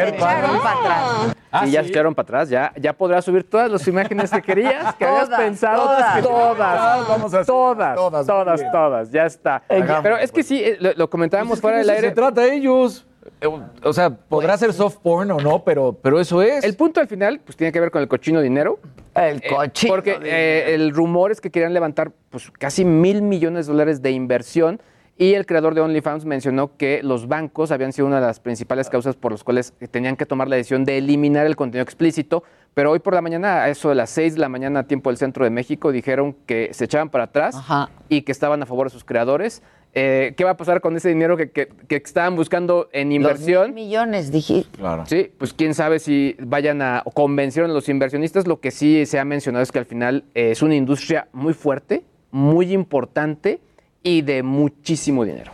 Se 0.10 0.16
echaron 0.16 0.60
para 0.60 0.80
atrás. 0.80 1.36
Ah, 1.52 1.66
y 1.68 1.72
ya 1.72 1.82
se 1.84 1.90
echaron 1.90 2.14
para 2.16 2.24
atrás, 2.26 2.50
ya, 2.50 2.74
ya 2.76 2.94
podrás 2.94 3.24
subir 3.24 3.50
todas 3.50 3.72
las 3.72 3.88
imágenes 3.88 4.30
que 4.30 4.42
querías, 4.42 4.94
que 4.96 5.06
habías 5.06 5.26
Todas, 5.26 5.40
pensado. 5.40 5.84
todas. 5.84 6.22
todas, 6.24 7.08
Vamos 7.08 7.34
a 7.34 7.38
hacer 7.38 7.46
todas, 7.46 7.96
todas, 7.96 8.28
todas, 8.28 8.62
todas, 8.72 9.12
ya 9.12 9.26
está. 9.26 9.64
Hagamos, 9.70 10.04
Pero 10.04 10.18
es 10.18 10.32
que 10.32 10.44
sí, 10.44 10.62
eh, 10.62 10.78
lo, 10.80 10.94
lo 10.94 11.10
comentábamos 11.10 11.52
Pues 11.52 11.62
fuera 11.62 11.78
de 11.78 11.84
del 11.84 11.90
aire. 11.92 12.10
se 12.10 12.16
trata 12.16 12.46
ellos. 12.46 13.06
Eh, 13.42 13.48
O 13.84 13.94
sea, 13.94 14.10
podrá 14.10 14.58
ser 14.58 14.74
soft 14.74 14.98
porn 14.98 15.30
o 15.32 15.40
no, 15.40 15.64
pero, 15.64 15.94
pero 16.02 16.20
eso 16.20 16.42
es. 16.42 16.64
El 16.64 16.76
punto 16.76 17.00
al 17.00 17.08
final, 17.08 17.40
pues 17.44 17.56
tiene 17.56 17.72
que 17.72 17.80
ver 17.80 17.92
con 17.92 18.02
el 18.02 18.08
cochino 18.08 18.42
dinero. 18.42 18.80
El 19.16 19.38
Eh, 19.38 19.50
cochino. 19.50 19.94
porque 19.94 20.18
eh, 20.24 20.74
el 20.76 20.92
rumor 20.94 21.32
es 21.32 21.42
que 21.42 21.50
querían 21.52 21.74
levantar 21.74 22.12
pues, 22.30 22.52
casi 22.52 22.84
mil 22.86 23.22
millones 23.22 23.68
de 23.68 23.74
dólares 23.74 24.02
de 24.02 24.12
inversión 24.12 24.82
y 25.20 25.34
el 25.34 25.48
creador 25.48 25.74
de 25.74 25.82
OnlyFans 25.82 26.26
mencionó 26.26 26.78
que 26.78 27.02
los 27.02 27.28
bancos 27.28 27.72
habían 27.72 27.92
sido 27.92 28.06
una 28.08 28.20
de 28.20 28.28
las 28.28 28.40
principales 28.40 28.88
causas 28.90 29.16
por 29.16 29.32
las 29.32 29.44
cuales 29.44 29.74
tenían 29.90 30.16
que 30.16 30.28
tomar 30.28 30.48
la 30.48 30.56
decisión 30.58 30.86
de 30.86 31.00
eliminar 31.00 31.48
el 31.48 31.56
contenido 31.56 31.82
explícito. 31.84 32.44
Pero 32.76 32.92
hoy 32.92 33.00
por 33.00 33.16
la 33.16 33.22
mañana, 33.24 33.64
a 33.64 33.70
eso 33.70 33.90
de 33.90 33.96
las 33.96 34.12
6 34.12 34.36
de 34.36 34.40
la 34.40 34.50
mañana, 34.50 34.84
tiempo 34.84 35.10
del 35.10 35.18
centro 35.18 35.44
de 35.44 35.50
México, 35.50 35.92
dijeron 35.92 36.36
que 36.46 36.70
se 36.74 36.86
echaban 36.86 37.10
para 37.10 37.24
atrás 37.24 37.56
Ajá. 37.56 37.90
y 38.10 38.22
que 38.22 38.32
estaban 38.32 38.62
a 38.62 38.68
favor 38.68 38.86
de 38.88 38.92
sus 38.92 39.04
creadores. 39.04 39.64
Eh, 40.00 40.34
¿Qué 40.38 40.44
va 40.44 40.52
a 40.52 40.58
pasar 40.58 40.80
con 40.80 40.96
ese 40.96 41.10
dinero 41.10 41.36
que, 41.38 41.50
que- 41.50 41.70
que 41.88 41.96
estaban 41.96 42.36
buscando 42.36 42.88
en 42.92 43.08
Los 43.10 43.16
inversión? 43.16 43.74
mil 43.74 43.86
millones, 43.86 44.32
dije. 44.32 44.66
Claro. 44.78 45.06
Sí, 45.08 45.32
pues 45.40 45.54
quién 45.54 45.74
sabe 45.74 45.98
si 45.98 46.36
vayan 46.40 46.84
a 46.84 47.02
o 47.04 47.10
convencieron 47.12 47.72
a 47.72 47.74
los 47.74 47.90
inversionistas. 47.90 48.46
Lo 48.46 48.60
que 48.60 48.70
sí 48.70 49.06
se 49.08 49.18
ha 49.18 49.26
mencionado 49.26 49.64
es 49.64 49.72
que 49.72 49.80
al 49.80 49.86
final 49.86 50.24
eh, 50.36 50.52
es 50.52 50.62
una 50.62 50.76
industria 50.76 51.28
muy 51.34 51.54
fuerte, 51.56 52.04
muy 52.30 52.74
importante 52.74 53.60
y 54.04 54.22
de 54.22 54.44
muchísimo 54.44 55.26
dinero. 55.26 55.52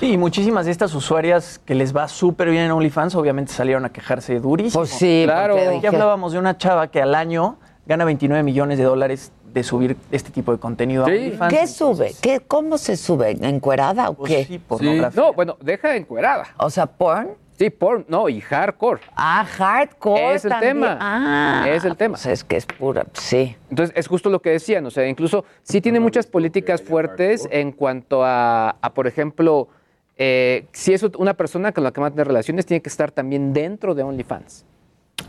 Sí, 0.00 0.16
muchísimas 0.16 0.64
de 0.66 0.72
estas 0.72 0.94
usuarias 0.94 1.60
que 1.64 1.74
les 1.74 1.94
va 1.94 2.08
súper 2.08 2.50
bien 2.50 2.64
en 2.64 2.70
OnlyFans, 2.70 3.14
obviamente 3.14 3.52
salieron 3.52 3.84
a 3.84 3.90
quejarse 3.92 4.40
durísimo. 4.40 4.80
Pues 4.80 4.90
sí, 4.90 5.22
Claro. 5.24 5.56
dije- 5.70 5.86
hablábamos 5.88 6.32
de 6.32 6.38
una 6.38 6.56
chava 6.56 6.90
que 6.90 7.00
al 7.02 7.14
año 7.14 7.58
gana 7.86 8.04
29 8.04 8.42
millones 8.42 8.78
de 8.78 8.84
dólares 8.84 9.32
de 9.52 9.62
subir 9.62 9.96
este 10.10 10.30
tipo 10.30 10.52
de 10.52 10.58
contenido 10.58 11.02
a 11.02 11.06
OnlyFans. 11.06 11.52
¿Qué 11.52 11.66
sube? 11.66 12.12
¿Qué, 12.20 12.40
¿Cómo 12.40 12.78
se 12.78 12.96
sube? 12.96 13.30
¿Encuerada 13.40 14.10
o 14.10 14.22
qué? 14.22 14.44
Sí, 14.44 14.58
pornografía. 14.58 15.20
No, 15.22 15.32
bueno, 15.32 15.56
deja 15.60 15.94
encuerada. 15.96 16.46
O 16.58 16.70
sea, 16.70 16.86
porn. 16.86 17.30
Sí, 17.58 17.68
porn, 17.70 18.04
no, 18.08 18.28
y 18.28 18.40
hardcore. 18.40 19.00
Ah, 19.14 19.44
hardcore. 19.44 20.34
Es 20.34 20.44
el 20.44 20.50
también. 20.50 20.72
tema. 20.80 20.98
Ah, 21.00 21.66
Es 21.68 21.84
el 21.84 21.96
tema. 21.96 22.14
pues 22.14 22.26
es 22.26 22.42
que 22.44 22.56
es 22.56 22.66
pura, 22.66 23.06
sí. 23.12 23.54
Entonces, 23.70 23.94
es 23.96 24.08
justo 24.08 24.30
lo 24.30 24.40
que 24.40 24.50
decían, 24.50 24.84
o 24.86 24.90
sea, 24.90 25.06
incluso 25.06 25.44
sí 25.62 25.80
tiene 25.80 26.00
muchas 26.00 26.26
políticas 26.26 26.82
fuertes 26.82 27.46
en 27.50 27.70
cuanto 27.72 28.24
a, 28.24 28.70
a, 28.80 28.94
por 28.94 29.06
ejemplo, 29.06 29.68
eh, 30.16 30.66
si 30.72 30.92
es 30.94 31.02
una 31.02 31.34
persona 31.34 31.72
con 31.72 31.84
la 31.84 31.92
que 31.92 32.00
va 32.00 32.08
a 32.08 32.10
tener 32.10 32.26
relaciones, 32.26 32.66
tiene 32.66 32.80
que 32.82 32.88
estar 32.88 33.12
también 33.12 33.52
dentro 33.52 33.94
de 33.94 34.02
OnlyFans. 34.02 34.64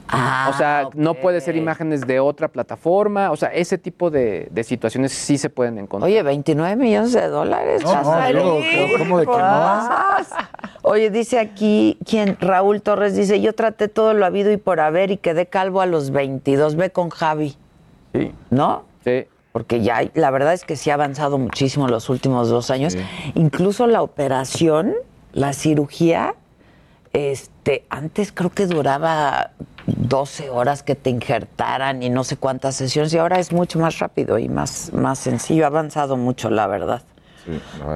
Ah, 0.08 0.50
o 0.54 0.58
sea, 0.58 0.90
no 0.94 1.14
puede 1.16 1.42
ser 1.42 1.56
imágenes 1.56 2.06
de 2.06 2.20
otra 2.20 2.48
plataforma, 2.48 3.32
o 3.32 3.36
sea, 3.36 3.50
ese 3.50 3.78
tipo 3.78 4.10
de, 4.12 4.48
de 4.52 4.64
situaciones 4.64 5.12
sí 5.12 5.38
se 5.38 5.50
pueden 5.50 5.78
encontrar. 5.80 6.10
Oye, 6.10 6.22
29 6.22 6.76
millones 6.76 7.14
de 7.14 7.28
dólares. 7.28 7.84
No, 7.84 7.90
¿cómo- 8.04 9.20
de 9.20 9.26
que 9.26 9.32
no? 9.32 9.38
Vas. 9.38 10.30
Oye, 10.84 11.10
dice 11.10 11.40
aquí, 11.40 11.98
¿quién? 12.06 12.38
Raúl 12.40 12.82
Torres 12.82 13.16
dice, 13.16 13.42
yo 13.42 13.54
traté 13.54 13.88
todo 13.88 14.14
lo 14.14 14.26
habido 14.26 14.52
y 14.52 14.58
por 14.58 14.80
haber 14.80 15.12
y 15.12 15.18
quedé 15.18 15.46
calvo 15.48 15.82
a 15.82 15.86
los 15.86 16.12
22. 16.12 16.76
Ve 16.76 16.92
con 16.92 17.10
Javi. 17.10 17.56
Sí. 18.14 18.32
¿No? 18.50 18.84
Sí. 19.04 19.26
Porque 19.52 19.82
ya, 19.82 19.98
hay- 19.98 20.12
la 20.14 20.30
verdad 20.32 20.54
es 20.54 20.64
que 20.66 20.76
sí 20.76 20.90
ha 20.90 20.96
avanzado 20.96 21.38
muchísimo 21.38 21.88
los 21.88 22.10
últimos 22.10 22.50
dos 22.50 22.70
años. 22.72 22.98
Incluso 23.36 23.88
la 23.88 24.02
operación, 24.02 24.94
la 25.32 25.54
cirugía, 25.54 26.36
este, 27.14 27.53
antes 27.90 28.32
creo 28.32 28.50
que 28.50 28.68
duraba 28.68 29.52
12 29.88 30.50
horas 30.50 30.84
que 30.84 30.96
te 30.96 31.10
injertaran 31.10 32.04
y 32.04 32.10
no 32.10 32.24
sé 32.24 32.38
cuántas 32.38 32.76
sesiones 32.76 33.14
y 33.14 33.18
ahora 33.18 33.40
es 33.40 33.52
mucho 33.52 33.80
más 33.80 34.00
rápido 34.00 34.40
y 34.40 34.50
más, 34.50 34.92
más 34.94 35.20
sencillo. 35.20 35.66
Ha 35.66 35.68
avanzado 35.68 36.18
mucho, 36.18 36.50
la 36.50 36.68
verdad. 36.68 37.02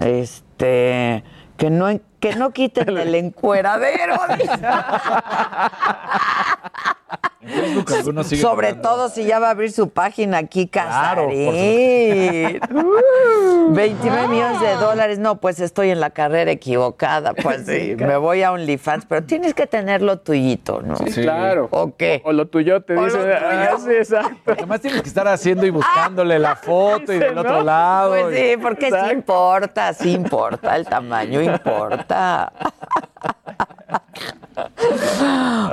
Este, 0.01 1.23
que 1.57 1.69
no, 1.69 1.87
que 2.19 2.35
no 2.35 2.51
quiten 2.51 2.97
el 2.97 3.13
encueradero. 3.15 4.15
Sobre 8.41 8.73
todo 8.73 9.07
si 9.09 9.23
ya 9.25 9.39
va 9.39 9.47
a 9.47 9.51
abrir 9.51 9.71
su 9.71 9.89
página 9.89 10.39
aquí, 10.39 10.67
Claro, 10.67 11.27
Casarín. 11.29 12.59
29 13.69 14.27
millones 14.29 14.59
de 14.59 14.75
dólares. 14.75 15.19
No, 15.19 15.35
pues 15.39 15.59
estoy 15.61 15.91
en 15.91 15.99
la 16.01 16.09
carrera 16.09 16.51
equivocada. 16.51 17.33
Pues 17.33 17.65
sí, 17.65 17.95
me 17.97 18.17
voy 18.17 18.43
a 18.43 18.51
OnlyFans, 18.51 19.05
pero 19.05 19.23
tienes 19.23 19.53
que 19.53 19.65
tenerlo 19.67 20.19
tuyito, 20.19 20.81
¿no? 20.81 20.97
Sí, 20.97 21.21
claro. 21.21 21.69
¿O 21.71 21.95
qué? 21.95 22.21
O 22.25 22.33
lo 22.33 22.47
tuyo 22.47 22.81
te 22.81 22.97
O 22.97 23.05
dice. 23.05 23.17
lo 23.17 23.23
tuyo. 23.23 23.37
ah, 23.49 23.77
sí, 23.79 23.91
exacto. 23.91 24.51
Además 24.51 24.81
tienes 24.81 25.01
que 25.01 25.07
estar 25.07 25.27
haciendo 25.27 25.65
y 25.65 25.69
buscándole 25.69 26.39
la 26.39 26.55
foto 26.57 27.13
y 27.13 27.19
del 27.19 27.35
¿no? 27.35 27.41
otro 27.41 27.63
lado. 27.63 28.09
Pues 28.09 28.35
sí, 28.37 28.57
porque 28.61 28.89
sí 28.89 29.11
importa, 29.13 29.93
sí 29.93 30.11
importa, 30.13 30.75
el 30.75 30.85
tamaño 30.85 31.41
importa. 31.41 32.05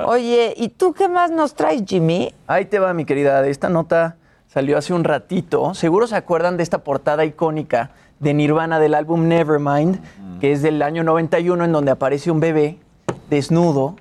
Oye, 0.06 0.55
¿y 0.56 0.69
tú 0.69 0.93
qué 0.93 1.09
más 1.09 1.31
nos 1.31 1.55
traes, 1.55 1.82
Jimmy? 1.86 2.32
Ahí 2.47 2.66
te 2.66 2.78
va, 2.78 2.93
mi 2.94 3.05
querida. 3.05 3.47
Esta 3.47 3.69
nota 3.69 4.16
salió 4.47 4.78
hace 4.78 4.93
un 4.93 5.05
ratito. 5.05 5.74
Seguro 5.74 6.06
se 6.06 6.16
acuerdan 6.16 6.56
de 6.56 6.62
esta 6.62 6.78
portada 6.78 7.24
icónica 7.24 7.90
de 8.20 8.35
Nirvana 8.35 8.78
del 8.78 8.94
álbum 8.94 9.27
Nevermind, 9.28 10.01
que 10.40 10.52
es 10.52 10.62
del 10.62 10.82
año 10.82 11.02
91, 11.02 11.65
en 11.65 11.73
donde 11.73 11.90
aparece 11.90 12.31
un 12.31 12.40
bebé 12.40 12.78
desnudo. 13.31 13.97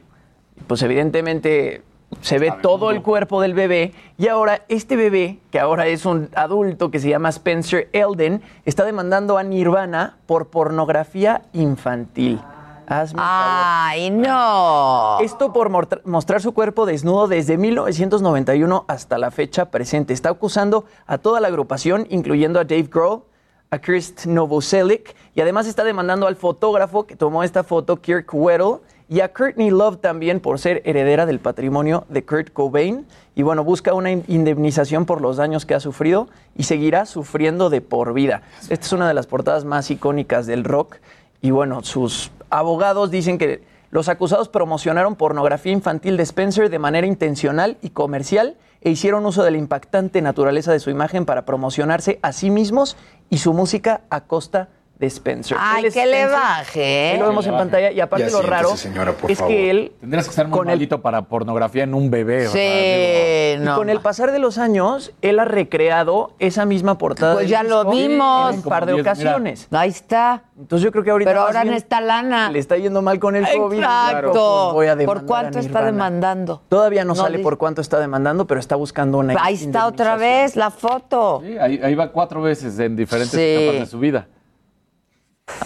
Pues 0.68 0.82
evidentemente 0.82 1.82
se 2.22 2.40
ve 2.40 2.54
todo 2.62 2.92
el 2.92 3.02
cuerpo 3.02 3.42
del 3.42 3.54
bebé. 3.54 3.94
Y 4.18 4.28
ahora 4.28 4.64
este 4.70 4.96
bebé, 4.96 5.40
que 5.52 5.60
ahora 5.60 5.88
es 5.88 6.06
un 6.06 6.30
adulto 6.36 6.92
que 6.92 7.00
se 7.00 7.10
llama 7.10 7.30
Spencer 7.30 7.90
Elden, 7.94 8.42
está 8.66 8.86
demandando 8.86 9.38
a 9.38 9.44
Nirvana 9.44 10.18
por 10.26 10.48
pornografía 10.48 11.44
infantil. 11.54 12.40
Hazme 12.88 13.18
favor. 13.18 13.32
¡Ay, 13.34 14.10
no! 14.10 15.20
Esto 15.22 15.54
por 15.54 15.70
mostrar 16.06 16.42
su 16.42 16.54
cuerpo 16.54 16.86
desnudo 16.86 17.28
desde 17.28 17.58
1991 17.58 18.86
hasta 18.88 19.18
la 19.18 19.32
fecha 19.32 19.72
presente. 19.72 20.14
Está 20.14 20.30
acusando 20.30 20.86
a 21.08 21.18
toda 21.18 21.40
la 21.40 21.48
agrupación, 21.48 22.08
incluyendo 22.10 22.60
a 22.60 22.66
Dave 22.66 22.90
Grohl, 22.92 23.24
a 23.72 23.80
Chris 23.80 24.28
Novoselic, 24.28 25.16
y 25.34 25.42
además 25.42 25.66
está 25.66 25.84
demandando 25.84 26.28
al 26.28 26.36
fotógrafo 26.36 27.08
que 27.08 27.16
tomó 27.16 27.44
esta 27.44 27.64
foto, 27.64 28.02
Kirk 28.02 28.32
Weddle, 28.34 28.82
y 29.10 29.20
a 29.20 29.34
Courtney 29.34 29.70
Love 29.70 29.98
también 30.00 30.40
por 30.40 30.60
ser 30.60 30.82
heredera 30.86 31.26
del 31.26 31.40
patrimonio 31.40 32.06
de 32.10 32.24
Kurt 32.26 32.52
Cobain. 32.52 33.06
Y 33.36 33.44
bueno, 33.44 33.64
busca 33.64 33.94
una 33.94 34.12
in- 34.12 34.24
indemnización 34.28 35.06
por 35.06 35.22
los 35.22 35.38
daños 35.38 35.66
que 35.66 35.74
ha 35.76 35.80
sufrido 35.80 36.30
y 36.56 36.64
seguirá 36.64 37.06
sufriendo 37.06 37.70
de 37.70 37.82
por 37.82 38.14
vida. 38.14 38.42
Esta 38.70 38.86
es 38.86 38.94
una 38.94 39.08
de 39.08 39.14
las 39.14 39.28
portadas 39.28 39.66
más 39.66 39.92
icónicas 39.92 40.46
del 40.48 40.64
rock. 40.64 40.98
Y 41.42 41.52
bueno, 41.52 41.84
sus 41.84 42.32
abogados 42.50 43.12
dicen 43.12 43.38
que 43.38 43.64
los 43.92 44.10
acusados 44.10 44.50
promocionaron 44.50 45.16
pornografía 45.16 45.72
infantil 45.72 46.18
de 46.18 46.24
Spencer 46.24 46.70
de 46.70 46.80
manera 46.80 47.06
intencional 47.06 47.78
y 47.82 47.90
comercial 47.90 48.56
e 48.82 48.90
hicieron 48.90 49.26
uso 49.26 49.44
de 49.44 49.52
la 49.52 49.58
impactante 49.58 50.22
naturaleza 50.22 50.72
de 50.72 50.80
su 50.80 50.90
imagen 50.90 51.26
para 51.26 51.46
promocionarse 51.46 52.20
a 52.22 52.34
sí 52.34 52.50
mismos 52.50 52.98
y 53.30 53.38
su 53.38 53.54
música 53.54 54.02
a 54.10 54.22
costa 54.22 54.62
de 54.62 54.74
Spencer. 55.00 55.58
Ay, 55.60 55.82
Él 55.82 55.86
es 55.88 55.94
que 55.94 56.06
le 56.06 56.26
baje. 56.28 57.12
Ahí 57.12 57.20
lo 57.20 57.28
vemos 57.28 57.46
en 57.46 57.58
pantalla 57.58 57.92
y 57.92 58.00
aparte 58.00 58.26
Ya 58.26 58.32
lo 58.32 58.42
raro 58.42 58.78
señora, 58.78 59.12
por 59.12 59.30
es 59.30 59.38
favor. 59.38 59.52
que 59.54 59.70
él 59.70 59.92
Tendrías 60.00 60.26
que 60.26 60.30
estar 60.30 60.48
muy 60.48 60.58
con 60.58 60.68
el- 60.68 60.72
maldito 60.74 61.02
para 61.02 61.24
pornografía 61.24 61.84
en 61.84 61.94
un 61.94 62.10
bebé. 62.10 62.48
o 62.48 62.52
sea, 62.52 63.56
Sí, 63.58 63.62
y 63.62 63.66
no. 63.66 63.76
con 63.76 63.90
el 63.90 64.00
pasar 64.00 64.32
de 64.32 64.40
los 64.40 64.58
años, 64.58 65.12
él 65.22 65.40
ha 65.40 65.46
recreado 65.46 66.34
esa 66.40 66.66
misma 66.66 66.98
portada. 66.98 67.34
Pues 67.34 67.50
ya 67.50 67.64
lo 67.64 67.84
vimos. 67.92 68.52
En 68.54 68.58
un 68.60 68.64
par 68.64 68.86
de 68.86 68.94
mira. 68.94 69.02
ocasiones. 69.12 69.68
Ahí 69.72 69.90
está. 69.90 70.44
Entonces 70.58 70.84
yo 70.86 70.92
creo 70.92 71.04
que 71.04 71.12
ahorita 71.12 71.32
Pero 71.32 71.42
ahora 71.42 71.64
bien 71.64 71.74
necesita 71.74 72.00
lana. 72.00 72.50
le 72.52 72.60
está 72.60 72.78
yendo 72.78 73.02
mal 73.02 73.20
con 73.20 73.36
el 73.36 73.46
COVID. 73.46 73.78
Exacto. 73.80 74.32
Pues 74.32 74.74
voy 74.74 74.88
a 74.88 74.96
demandar 74.96 75.06
¿Por 75.22 75.26
cuánto 75.26 75.58
a 75.58 75.62
está 75.62 75.84
demandando? 75.84 76.62
Todavía 76.70 77.04
no, 77.04 77.10
No 77.10 77.16
sale 77.16 77.38
dice. 77.38 77.44
por 77.44 77.58
cuánto 77.58 77.82
está 77.82 78.00
demandando, 78.00 78.48
pero 78.48 78.60
está 78.60 78.76
buscando 78.78 79.18
una 79.18 79.36
Ahí 79.42 79.56
está 79.56 79.86
otra 79.88 80.16
vez 80.16 80.56
la 80.56 80.70
foto. 80.72 81.42
Sí, 81.46 81.58
ahí, 81.58 81.80
ahí 81.84 81.96
va 81.96 82.12
cuatro 82.12 82.42
veces 82.42 82.80
en 82.80 82.96
diferentes 82.96 83.32
Sí. 83.34 83.42
etapas 83.42 83.80
de 83.82 83.86
su 83.88 84.00
vida. 84.00 84.28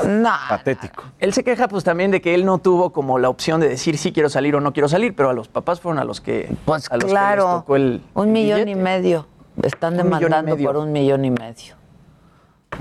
No. 0.08 0.32
Patético. 0.49 1.04
Él 1.20 1.34
se 1.34 1.44
queja 1.44 1.68
pues 1.68 1.84
también 1.84 2.12
de 2.12 2.22
que 2.22 2.34
él 2.34 2.45
no 2.45 2.58
tuvo 2.58 2.91
como 2.91 3.20
la 3.20 3.30
opción 3.30 3.60
de 3.62 3.70
decir 3.70 3.98
sí 3.98 4.12
quiero 4.12 4.30
salir 4.30 4.56
o 4.56 4.62
no 4.62 4.74
quiero 4.74 4.88
salir, 4.90 5.16
pero 5.16 5.30
a 5.30 5.34
los 5.34 5.48
papás 5.48 5.82
fueron 5.82 5.99
a 5.99 6.04
los 6.04 6.22
que 6.22 6.49
Pues 6.66 6.90
a 6.91 6.95
los 6.98 7.06
que 7.06 7.14
les 7.14 7.38
tocó 7.38 7.76
el 7.76 8.02
Un 8.14 8.32
millón 8.32 8.60
billete. 8.64 8.72
y 8.72 8.76
medio. 8.76 9.28
Están 9.62 9.94
Un 9.94 9.98
demandando 10.04 10.56
medio. 10.56 10.68
por 10.70 10.78
un 10.78 10.91
millón 10.91 11.26
y 11.26 11.32
medio. 11.32 11.76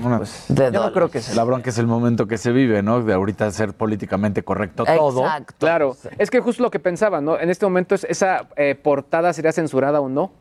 Una- 0.03 0.19
De 0.49 0.71
Yo 0.71 0.83
no 0.85 0.91
creo 0.93 1.09
que 1.09 1.21
sea. 1.21 1.33
la 1.35 1.43
bronca 1.43 1.69
es 1.69 1.77
el 1.77 1.87
momento 1.87 2.27
que 2.27 2.37
se 2.37 2.51
vive, 2.51 2.83
¿no? 2.83 3.01
De 3.01 3.13
ahorita 3.13 3.49
ser 3.51 3.73
políticamente 3.73 4.43
correcto 4.43 4.83
todo. 4.85 5.21
Exacto. 5.21 5.55
Claro, 5.59 5.95
es 6.17 6.29
que 6.29 6.39
justo 6.39 6.61
lo 6.61 6.69
que 6.71 6.79
pensaba, 6.79 7.21
¿no? 7.21 7.39
En 7.39 7.49
este 7.49 7.65
momento, 7.65 7.95
es- 7.95 8.03
¿esa 8.03 8.47
eh, 8.57 8.75
portada 8.75 9.33
sería 9.33 9.51
censurada 9.53 10.01
o 10.01 10.09
no? 10.09 10.31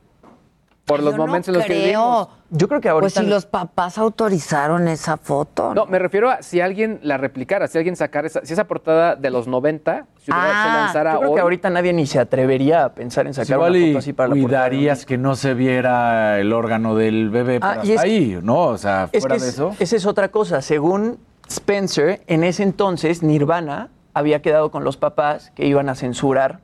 Por 0.87 1.01
los 1.03 1.15
Yo 1.15 1.19
no 1.19 1.27
momentos 1.27 1.49
en 1.49 1.55
los 1.55 1.65
que 1.65 1.75
vivimos. 1.75 2.29
Yo 2.51 2.69
creo 2.69 2.81
que 2.81 2.89
Pues 2.91 2.93
ahorita 3.17 3.21
si 3.23 3.27
los 3.27 3.45
papás 3.45 3.99
autorizaron 3.99 4.87
esa 4.87 5.17
foto. 5.17 5.75
No, 5.75 5.87
me 5.87 5.99
refiero 5.99 6.31
a 6.31 6.43
si 6.43 6.61
alguien 6.61 7.01
la 7.03 7.17
replicara, 7.17 7.67
si 7.67 7.77
alguien 7.77 7.97
sacara 7.97 8.29
esa, 8.29 8.45
si 8.45 8.53
esa 8.53 8.69
portada 8.69 9.17
de 9.17 9.31
los 9.31 9.49
90 9.49 10.07
si 10.25 10.31
hubiera- 10.31 10.63
Ah, 10.63 10.65
se 10.65 10.73
lanzara 10.79 11.13
yo 11.15 11.19
creo 11.19 11.31
hoy. 11.31 11.35
que 11.35 11.41
ahorita 11.41 11.71
nadie 11.71 11.93
ni 11.93 12.07
se 12.07 12.21
atrevería 12.21 12.85
a 12.85 12.95
pensar 12.95 13.27
en 13.27 13.35
Pues 13.35 13.49
sacar 13.49 13.57
igual 13.59 13.73
una 13.73 13.79
y 13.81 13.87
foto 13.89 13.99
así 13.99 14.13
para 14.13 14.29
la 14.29 14.35
portada. 14.41 14.47
cuidarías 14.69 15.05
que 15.07 15.19
no 15.19 15.35
se 15.35 15.55
viera 15.55 16.39
el 16.39 16.53
órgano 16.53 16.95
del 16.95 17.31
bebé 17.31 17.59
Ah, 17.63 17.83
ahí, 17.99 18.39
¿no? 18.41 18.67
O 18.67 18.79
sea, 18.79 19.09
Es 19.11 19.23
fuera 19.23 19.35
que 19.37 19.43
de 19.43 19.49
es- 19.49 19.55
eso. 19.55 19.75
esa 19.81 19.97
es 19.97 20.07
otra 20.07 20.29
cosa. 20.31 20.63
Según 20.63 21.19
Spencer, 21.49 22.23
en 22.29 22.45
ese 22.45 22.63
entonces 22.63 23.25
Nirvana 23.25 23.89
había 24.15 24.41
quedado 24.41 24.71
con 24.71 24.85
los 24.85 24.97
papás 24.97 25.51
que 25.57 25.67
iban 25.67 25.89
a 25.89 25.97
censurar 25.97 26.61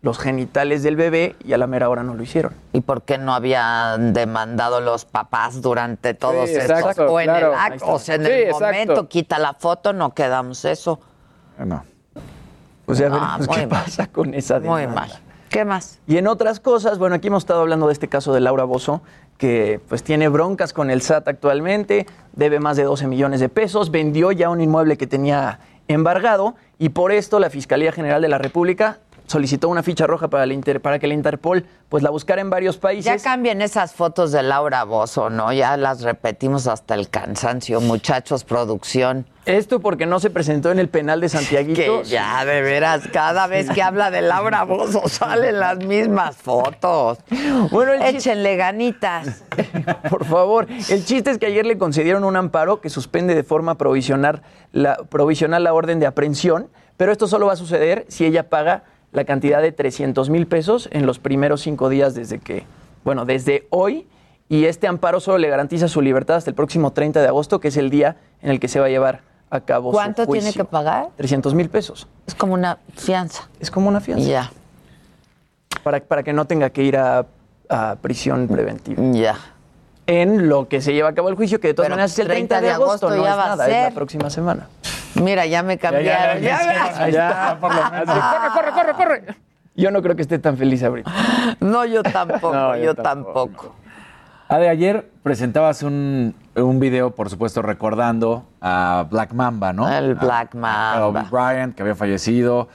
los 0.00 0.18
genitales 0.18 0.82
del 0.84 0.94
bebé 0.96 1.34
y 1.44 1.52
a 1.54 1.58
la 1.58 1.66
mera 1.66 1.88
hora 1.88 2.02
no 2.04 2.14
lo 2.14 2.22
hicieron. 2.22 2.54
¿Y 2.72 2.80
por 2.82 3.02
qué 3.02 3.18
no 3.18 3.34
habían 3.34 4.12
demandado 4.12 4.80
los 4.80 5.04
papás 5.04 5.60
durante 5.60 6.14
todos 6.14 6.48
Sí, 6.48 6.56
estos? 6.56 6.78
exacto, 6.78 7.06
o 7.12 7.18
en 7.20 7.26
claro. 7.26 7.52
el 7.52 7.58
acto, 7.58 7.86
o 7.92 7.98
sea, 7.98 8.14
en 8.14 8.24
Sí, 8.24 8.30
el 8.30 8.42
exacto. 8.44 8.64
momento, 8.66 9.08
quita 9.08 9.38
la 9.40 9.54
foto, 9.54 9.92
no 9.92 10.14
quedamos 10.14 10.64
eso. 10.64 11.00
No. 11.58 11.84
Pues 12.86 12.98
ya 12.98 13.06
Ah, 13.06 13.10
veremos 13.10 13.46
muy 13.48 13.56
qué 13.56 13.66
mal. 13.66 13.84
pasa 13.84 14.06
con 14.06 14.34
esa 14.34 14.60
Muy 14.60 14.82
demanda. 14.82 15.00
mal. 15.00 15.10
¿Qué 15.50 15.64
más? 15.64 15.98
Y 16.06 16.18
en 16.18 16.26
otras 16.28 16.60
cosas, 16.60 16.98
bueno, 16.98 17.16
aquí 17.16 17.28
hemos 17.28 17.42
estado 17.42 17.60
hablando 17.62 17.86
de 17.86 17.92
este 17.94 18.06
caso 18.08 18.32
de 18.32 18.40
Laura 18.40 18.64
Bozo, 18.64 19.02
que 19.36 19.80
pues 19.88 20.02
tiene 20.04 20.28
broncas 20.28 20.72
con 20.72 20.90
el 20.90 21.00
SAT 21.02 21.26
actualmente, 21.28 22.06
debe 22.34 22.60
más 22.60 22.76
de 22.76 22.84
12 22.84 23.06
millones 23.06 23.40
de 23.40 23.48
pesos, 23.48 23.90
vendió 23.90 24.30
ya 24.30 24.48
un 24.50 24.60
inmueble 24.60 24.96
que 24.96 25.06
tenía 25.06 25.58
embargado 25.88 26.54
y 26.78 26.90
por 26.90 27.12
esto 27.12 27.40
la 27.40 27.48
Fiscalía 27.50 27.92
General 27.92 28.20
de 28.20 28.28
la 28.28 28.36
República 28.38 28.98
solicitó 29.28 29.68
una 29.68 29.82
ficha 29.82 30.06
roja 30.06 30.28
para, 30.28 30.46
para 30.82 30.98
que 30.98 31.06
la 31.06 31.14
Interpol 31.14 31.64
pues 31.88 32.02
la 32.02 32.10
buscara 32.10 32.40
en 32.40 32.50
varios 32.50 32.76
países. 32.76 33.04
Ya 33.04 33.18
cambien 33.18 33.62
esas 33.62 33.94
fotos 33.94 34.32
de 34.32 34.42
Laura 34.42 34.84
Bozo, 34.84 35.30
¿no? 35.30 35.52
Ya 35.52 35.76
las 35.76 36.02
repetimos 36.02 36.66
hasta 36.66 36.94
el 36.94 37.08
cansancio, 37.08 37.80
muchachos, 37.80 38.44
producción. 38.44 39.26
Esto 39.46 39.80
porque 39.80 40.04
no 40.04 40.20
se 40.20 40.28
presentó 40.28 40.70
en 40.70 40.78
el 40.78 40.90
penal 40.90 41.22
de 41.22 41.30
Santiaguito. 41.30 42.02
ya, 42.02 42.44
de 42.44 42.60
veras, 42.60 43.08
cada 43.10 43.46
vez 43.46 43.70
que 43.70 43.80
habla 43.80 44.10
de 44.10 44.20
Laura 44.20 44.64
Bozo 44.64 45.02
salen 45.08 45.58
las 45.58 45.78
mismas 45.78 46.36
fotos. 46.36 47.18
Bueno, 47.70 47.92
échenle 47.94 48.56
ganitas. 48.56 49.44
Por 50.10 50.26
favor. 50.26 50.66
El 50.90 51.04
chiste 51.06 51.30
es 51.30 51.38
que 51.38 51.46
ayer 51.46 51.64
le 51.64 51.78
concedieron 51.78 52.24
un 52.24 52.36
amparo 52.36 52.82
que 52.82 52.90
suspende 52.90 53.34
de 53.34 53.42
forma 53.42 53.78
provisional 53.78 54.42
la, 54.72 54.96
provisional 54.96 55.64
la 55.64 55.72
orden 55.72 56.00
de 56.00 56.06
aprehensión, 56.06 56.68
pero 56.98 57.12
esto 57.12 57.26
solo 57.26 57.46
va 57.46 57.54
a 57.54 57.56
suceder 57.56 58.04
si 58.08 58.26
ella 58.26 58.50
paga 58.50 58.84
la 59.12 59.24
cantidad 59.24 59.62
de 59.62 59.72
300 59.72 60.30
mil 60.30 60.46
pesos 60.46 60.88
en 60.92 61.06
los 61.06 61.18
primeros 61.18 61.62
cinco 61.62 61.88
días 61.88 62.14
desde 62.14 62.38
que, 62.38 62.64
bueno, 63.04 63.24
desde 63.24 63.66
hoy. 63.70 64.06
Y 64.50 64.64
este 64.64 64.86
amparo 64.86 65.20
solo 65.20 65.38
le 65.38 65.48
garantiza 65.48 65.88
su 65.88 66.00
libertad 66.00 66.36
hasta 66.36 66.50
el 66.50 66.54
próximo 66.54 66.92
30 66.92 67.20
de 67.20 67.28
agosto, 67.28 67.60
que 67.60 67.68
es 67.68 67.76
el 67.76 67.90
día 67.90 68.16
en 68.40 68.50
el 68.50 68.60
que 68.60 68.68
se 68.68 68.80
va 68.80 68.86
a 68.86 68.88
llevar 68.88 69.20
a 69.50 69.60
cabo 69.60 69.92
¿Cuánto 69.92 70.22
su 70.22 70.28
juicio. 70.28 70.50
tiene 70.52 70.56
que 70.56 70.70
pagar? 70.70 71.08
300 71.16 71.54
mil 71.54 71.68
pesos. 71.68 72.06
Es 72.26 72.34
como 72.34 72.54
una 72.54 72.78
fianza. 72.94 73.48
Es 73.60 73.70
como 73.70 73.88
una 73.88 74.00
fianza. 74.00 74.26
Ya. 74.26 74.52
Para, 75.82 76.00
para 76.00 76.22
que 76.22 76.32
no 76.32 76.46
tenga 76.46 76.70
que 76.70 76.82
ir 76.82 76.96
a, 76.96 77.26
a 77.68 77.96
prisión 78.00 78.48
preventiva. 78.48 79.02
Ya. 79.12 79.36
En 80.06 80.48
lo 80.48 80.68
que 80.68 80.80
se 80.80 80.94
lleva 80.94 81.10
a 81.10 81.14
cabo 81.14 81.28
el 81.28 81.34
juicio, 81.34 81.60
que 81.60 81.68
de 81.68 81.74
todas 81.74 81.86
Pero 81.86 81.96
maneras 81.96 82.12
es 82.12 82.18
el 82.18 82.28
30, 82.28 82.60
de 82.62 82.70
agosto, 82.70 83.10
no 83.10 83.22
ya 83.22 83.30
es 83.32 83.36
va 83.36 83.44
a 83.44 83.48
nada, 83.48 83.68
es 83.68 83.90
la 83.90 83.94
próxima 83.94 84.30
semana. 84.30 84.68
Mira, 85.14 85.46
ya 85.46 85.62
me 85.62 85.78
cambiaron. 85.78 86.42
Ya, 86.42 86.92
Ahí 86.96 87.10
está. 87.10 87.58
corre, 87.60 88.52
corre, 88.54 88.72
corre, 88.72 88.92
corre. 88.94 89.24
Yo 89.74 89.90
no 89.90 90.02
creo 90.02 90.16
que 90.16 90.22
esté 90.22 90.38
tan 90.38 90.56
feliz 90.56 90.82
ahorita. 90.82 91.10
No, 91.60 91.84
yo 91.84 92.02
tampoco, 92.02 92.52
No, 92.52 92.76
yo 92.76 92.82
yo 92.84 92.94
tampoco. 92.94 93.74
Ah, 94.48 94.58
de 94.58 94.68
ayer 94.68 95.10
presentabas 95.22 95.82
un, 95.82 96.34
un 96.56 96.80
video, 96.80 97.14
por 97.14 97.28
supuesto, 97.30 97.60
recordando 97.62 98.46
a 98.60 99.06
Black 99.10 99.34
Mamba, 99.34 99.72
¿no? 99.72 99.88
El 99.88 100.14
Black 100.14 100.54
A 100.62 100.94
Kobe 100.98 101.20
Mamba. 101.20 101.28
Bryant, 101.30 101.74
que 101.76 101.82
había 101.82 101.94
fallecido. 101.94 102.68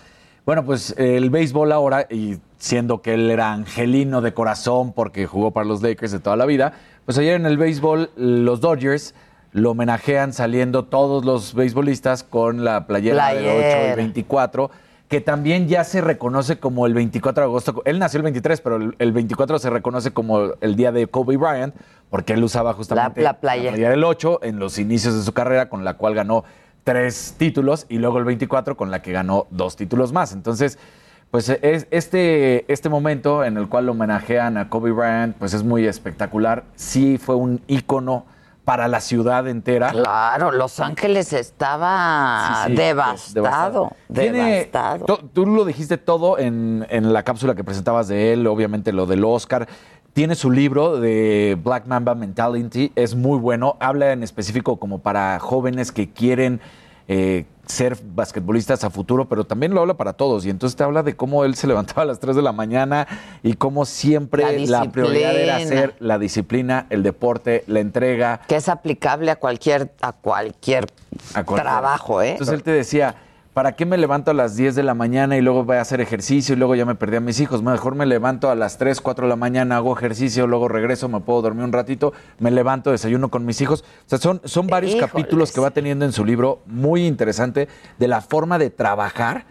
Bueno, 0.45 0.63
pues 0.65 0.93
el 0.97 1.29
béisbol 1.29 1.71
ahora, 1.71 2.05
y 2.09 2.37
siendo 2.57 3.01
que 3.01 3.15
él 3.15 3.31
era 3.31 3.51
angelino 3.51 4.21
de 4.21 4.33
corazón 4.33 4.93
porque 4.93 5.25
jugó 5.25 5.51
para 5.51 5.65
los 5.65 5.81
Lakers 5.81 6.11
de 6.11 6.19
toda 6.19 6.35
la 6.35 6.45
vida, 6.45 6.73
pues 7.05 7.17
ayer 7.17 7.35
en 7.35 7.45
el 7.45 7.57
béisbol 7.57 8.11
los 8.15 8.61
Dodgers 8.61 9.15
lo 9.53 9.71
homenajean 9.71 10.33
saliendo 10.33 10.85
todos 10.85 11.23
los 11.25 11.53
beisbolistas 11.53 12.23
con 12.23 12.63
la 12.65 12.85
playera, 12.87 13.29
del 13.33 13.45
8 13.45 13.45
y 13.45 13.59
Playera. 13.61 13.95
24, 13.95 14.71
que 15.07 15.21
también 15.21 15.67
ya 15.67 15.83
se 15.83 16.01
reconoce 16.01 16.57
como 16.59 16.87
el 16.87 16.93
24 16.95 17.43
de 17.43 17.45
agosto. 17.49 17.81
Él 17.85 17.99
nació 17.99 18.17
el 18.17 18.23
23, 18.23 18.61
pero 18.61 18.77
el, 18.77 18.95
el 18.97 19.11
24 19.11 19.59
se 19.59 19.69
reconoce 19.69 20.11
como 20.11 20.53
el 20.59 20.75
día 20.75 20.91
de 20.91 21.05
Kobe 21.07 21.37
Bryant, 21.37 21.75
porque 22.09 22.33
él 22.33 22.43
usaba 22.43 22.73
justamente 22.73 23.21
La- 23.21 23.33
la 23.33 23.39
playera. 23.39 23.89
del 23.89 24.03
8 24.03 24.39
en 24.43 24.57
los 24.59 24.79
inicios 24.79 25.15
de 25.15 25.21
su 25.21 25.33
carrera, 25.33 25.69
con 25.69 25.83
la 25.85 25.95
cual 25.97 26.15
ganó 26.15 26.43
tres 26.83 27.35
títulos, 27.37 27.85
y 27.89 27.99
luego 27.99 28.17
el 28.17 28.25
24 28.25 28.75
con 28.75 28.89
la 28.91 29.01
que 29.03 29.11
ganó 29.11 29.45
dos 29.51 29.75
títulos 29.75 30.11
más. 30.13 30.33
Entonces, 30.33 30.79
pues 31.29 31.47
es 31.49 31.87
este, 31.91 32.71
este 32.71 32.89
momento 32.89 33.43
en 33.43 33.57
el 33.57 33.67
cual 33.69 33.87
homenajean 33.89 34.57
a 34.57 34.69
Kobe 34.69 34.91
Bryant, 34.91 35.35
pues 35.37 35.53
es 35.53 35.63
muy 35.63 35.85
espectacular. 35.85 36.63
Sí 36.75 37.17
fue 37.17 37.35
un 37.35 37.61
ícono 37.67 38.25
para 38.65 38.87
la 38.87 39.01
ciudad 39.01 39.47
entera. 39.47 39.91
Claro, 39.91 40.51
Los 40.51 40.79
Ángeles 40.79 41.33
estaba 41.33 42.63
Sí, 42.65 42.71
sí, 42.71 42.75
devastado, 42.77 43.91
Tiene- 44.13 44.37
devastado. 44.65 45.05
to- 45.05 45.19
tú 45.33 45.45
lo 45.45 45.65
dijiste 45.65 45.97
todo 45.97 46.37
en, 46.39 46.85
en 46.89 47.11
la 47.13 47.23
cápsula 47.23 47.55
que 47.55 47.63
presentabas 47.63 48.07
de 48.07 48.33
él, 48.33 48.47
obviamente 48.47 48.93
lo 48.93 49.05
del 49.05 49.23
Oscar. 49.25 49.67
Tiene 50.13 50.35
su 50.35 50.51
libro 50.51 50.99
de 50.99 51.57
Black 51.61 51.87
Mamba 51.87 52.13
Mentality, 52.15 52.91
es 52.95 53.15
muy 53.15 53.37
bueno. 53.39 53.77
Habla 53.79 54.11
en 54.11 54.21
específico 54.23 54.77
como 54.77 54.99
para 54.99 55.39
jóvenes 55.39 55.91
que 55.91 56.11
quieren 56.11 56.61
eh, 57.07 57.45
ser 57.65 57.97
basquetbolistas 58.03 58.83
a 58.83 58.89
futuro, 58.89 59.27
pero 59.29 59.45
también 59.45 59.73
lo 59.73 59.81
habla 59.81 59.95
para 59.95 60.13
todos. 60.13 60.45
Y 60.45 60.49
entonces 60.49 60.75
te 60.75 60.83
habla 60.83 61.03
de 61.03 61.15
cómo 61.15 61.45
él 61.45 61.55
se 61.55 61.67
levantaba 61.67 62.03
a 62.03 62.05
las 62.05 62.19
3 62.19 62.35
de 62.35 62.41
la 62.41 62.51
mañana 62.51 63.07
y 63.41 63.53
cómo 63.53 63.85
siempre 63.85 64.43
La 64.67 64.83
la, 64.83 64.91
prioridad 64.91 65.35
era 65.35 65.55
hacer 65.57 65.95
la 65.99 66.19
disciplina, 66.19 66.87
el 66.89 67.03
deporte, 67.03 67.63
la 67.67 67.79
entrega. 67.79 68.41
Que 68.47 68.55
es 68.57 68.69
aplicable 68.69 69.31
a 69.31 69.37
cualquier, 69.37 69.91
a 70.01 70.11
cualquier 70.13 70.85
a 71.33 71.43
cualquier- 71.43 71.61
trabajo, 71.61 72.21
¿eh? 72.21 72.31
Entonces 72.31 72.53
él 72.55 72.63
te 72.63 72.71
decía, 72.71 73.15
¿para 73.53 73.73
qué 73.73 73.85
me 73.85 73.97
levanto 73.97 74.31
a 74.31 74.33
las 74.33 74.55
10 74.55 74.75
de 74.75 74.83
la 74.83 74.93
mañana 74.93 75.37
y 75.37 75.41
luego 75.41 75.63
voy 75.63 75.77
a 75.77 75.81
hacer 75.81 76.01
ejercicio 76.01 76.55
y 76.55 76.57
luego 76.57 76.75
ya 76.75 76.85
me 76.85 76.95
perdí 76.95 77.17
a 77.17 77.19
mis 77.19 77.39
hijos? 77.39 77.61
Mejor 77.61 77.95
me 77.95 78.05
levanto 78.05 78.49
a 78.49 78.55
las 78.55 78.77
3, 78.77 78.99
4 78.99 79.25
de 79.25 79.29
la 79.29 79.35
mañana, 79.35 79.77
hago 79.77 79.95
ejercicio, 79.95 80.47
luego 80.47 80.67
regreso, 80.67 81.07
me 81.07 81.19
puedo 81.19 81.41
dormir 81.41 81.63
un 81.63 81.71
ratito, 81.71 82.13
me 82.39 82.51
levanto, 82.51 82.91
desayuno 82.91 83.29
con 83.29 83.45
mis 83.45 83.61
hijos. 83.61 83.83
O 84.05 84.09
sea, 84.09 84.17
son, 84.17 84.41
son 84.43 84.67
varios 84.67 84.93
Híjoles. 84.93 85.11
capítulos 85.11 85.51
que 85.51 85.61
va 85.61 85.71
teniendo 85.71 86.05
en 86.05 86.11
su 86.11 86.25
libro 86.25 86.61
muy 86.65 87.05
interesante 87.05 87.67
de 87.99 88.07
la 88.07 88.21
forma 88.21 88.57
de 88.57 88.69
trabajar 88.69 89.45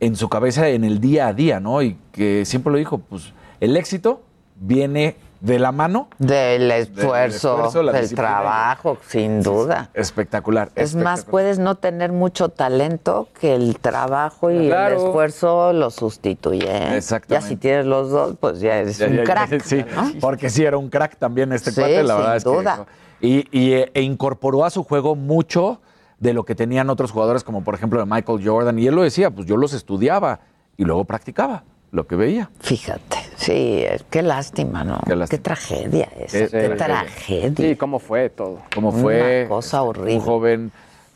en 0.00 0.16
su 0.16 0.28
cabeza 0.28 0.68
en 0.68 0.84
el 0.84 1.00
día 1.00 1.28
a 1.28 1.32
día, 1.32 1.60
¿no? 1.60 1.82
Y 1.82 1.96
que 2.12 2.44
siempre 2.44 2.72
lo 2.72 2.78
dijo, 2.78 2.98
pues 2.98 3.32
el 3.60 3.76
éxito 3.76 4.22
viene 4.56 5.16
de 5.40 5.58
la 5.58 5.70
mano 5.72 6.08
Del 6.18 6.70
esfuerzo, 6.70 7.70
del 7.92 8.14
trabajo, 8.14 8.98
sin 9.08 9.42
duda. 9.42 9.90
espectacular. 9.94 10.70
Es 10.74 10.94
más, 10.94 11.24
puedes 11.24 11.58
no 11.58 11.74
tener 11.76 12.12
mucho 12.12 12.48
talento 12.48 13.28
que 13.38 13.54
el 13.54 13.78
trabajo 13.78 14.50
y 14.50 14.68
Claro. 14.68 14.96
el 14.96 15.02
esfuerzo 15.06 15.72
lo 15.72 15.90
sustituyen. 15.90 16.92
Exactamente. 16.94 17.44
Ya 17.44 17.48
si 17.48 17.56
tienes 17.56 17.86
los 17.86 18.10
dos, 18.10 18.36
pues 18.40 18.60
ya 18.60 18.76
eres 18.78 18.98
Ya, 18.98 19.06
un 19.06 19.12
ya, 19.12 19.18
ya, 19.18 19.24
crack. 19.24 19.60
sí, 19.64 19.84
¿no? 19.94 20.12
porque 20.20 20.50
sí 20.50 20.64
era 20.64 20.76
un 20.78 20.88
crack 20.88 21.16
también 21.16 21.52
este 21.52 21.70
Sí, 21.70 21.80
cuate, 21.80 22.02
la 22.02 22.14
sin 22.14 22.16
verdad 22.22 22.36
es 22.36 22.44
que- 22.44 22.50
duda. 22.50 22.86
y, 23.20 23.58
y, 23.58 23.72
eh, 23.74 23.90
e 23.94 24.02
incorporó 24.02 24.64
a 24.64 24.70
su 24.70 24.82
juego 24.84 25.14
mucho 25.14 25.80
de 26.18 26.32
lo 26.32 26.44
que 26.44 26.54
tenían 26.54 26.88
otros 26.88 27.10
jugadores, 27.12 27.44
como 27.44 27.62
por 27.62 27.74
ejemplo 27.74 28.00
de 28.00 28.06
Michael 28.06 28.40
Jordan, 28.42 28.78
y 28.78 28.86
él 28.86 28.94
lo 28.94 29.02
decía, 29.02 29.30
pues 29.30 29.46
yo 29.46 29.56
los 29.58 29.74
estudiaba 29.74 30.40
y 30.78 30.84
luego 30.84 31.04
practicaba 31.04 31.64
lo 31.96 32.06
que 32.06 32.14
veía. 32.14 32.50
Fíjate, 32.60 33.16
sí, 33.36 33.82
es- 33.88 34.04
qué 34.10 34.22
lástima, 34.22 34.84
¿no? 34.84 35.00
Qué, 35.28 35.38
tragedia 35.38 36.08
esa, 36.18 36.38
Qué 36.38 36.48
qué, 36.48 36.68
tragedia. 36.68 36.76
tragedia. 36.76 37.68
Sí, 37.70 37.76
cómo 37.76 37.98
fue 37.98 38.28
todo. 38.28 38.58
Como 38.74 38.92
fue 38.92 39.40
Una 39.40 39.48
cosa 39.48 39.82
horrible. 39.82 40.14
un 40.16 40.20
joven, 40.20 40.72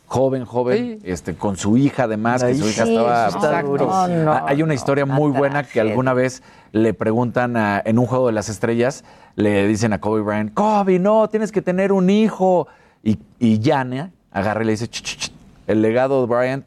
joven, 0.07 0.45
joven, 0.47 1.01
este, 1.05 1.35
con 1.35 1.57
su 1.59 1.77
hija 1.77 2.05
además, 2.05 2.43
que 2.43 2.55
su 2.55 2.67
hija 2.69 2.85
Sí, 2.87 2.97
estaba... 2.97 3.29
está 3.29 3.63
duro. 3.63 3.87
No, 3.87 4.09
no, 4.09 4.33
Ah, 4.33 4.45
Hay 4.49 4.63
una 4.63 4.75
historia 4.75 5.05
muy 5.07 5.31
buena 5.31 5.63
que 5.65 5.81
alguna 5.81 6.15
vez 6.15 6.43
le 6.73 6.95
preguntan 6.95 7.57
a- 7.59 7.83
en 7.85 7.99
un 7.99 8.07
juego 8.07 8.27
de 8.29 8.33
las 8.33 8.49
estrellas, 8.49 9.05
le 9.37 9.67
dicen 9.69 9.93
a 9.93 10.01
Kobe 10.01 10.23
Bryant, 10.23 10.53
Kobe, 10.55 10.99
no, 10.99 11.29
tienes 11.29 11.53
que 11.53 11.61
tener 11.63 11.93
un 11.93 12.09
hijo. 12.11 12.67
Y, 13.03 13.19
y 13.39 13.59
Yana 13.61 14.11
agarra 14.33 14.63
y 14.63 14.67
le 14.67 14.73
dice, 14.73 14.89
"Ch, 14.89 15.03
ch, 15.03 15.17
ch, 15.19 15.33
el 15.67 15.81
legado 15.83 16.21
de 16.23 16.27
Bryant 16.35 16.65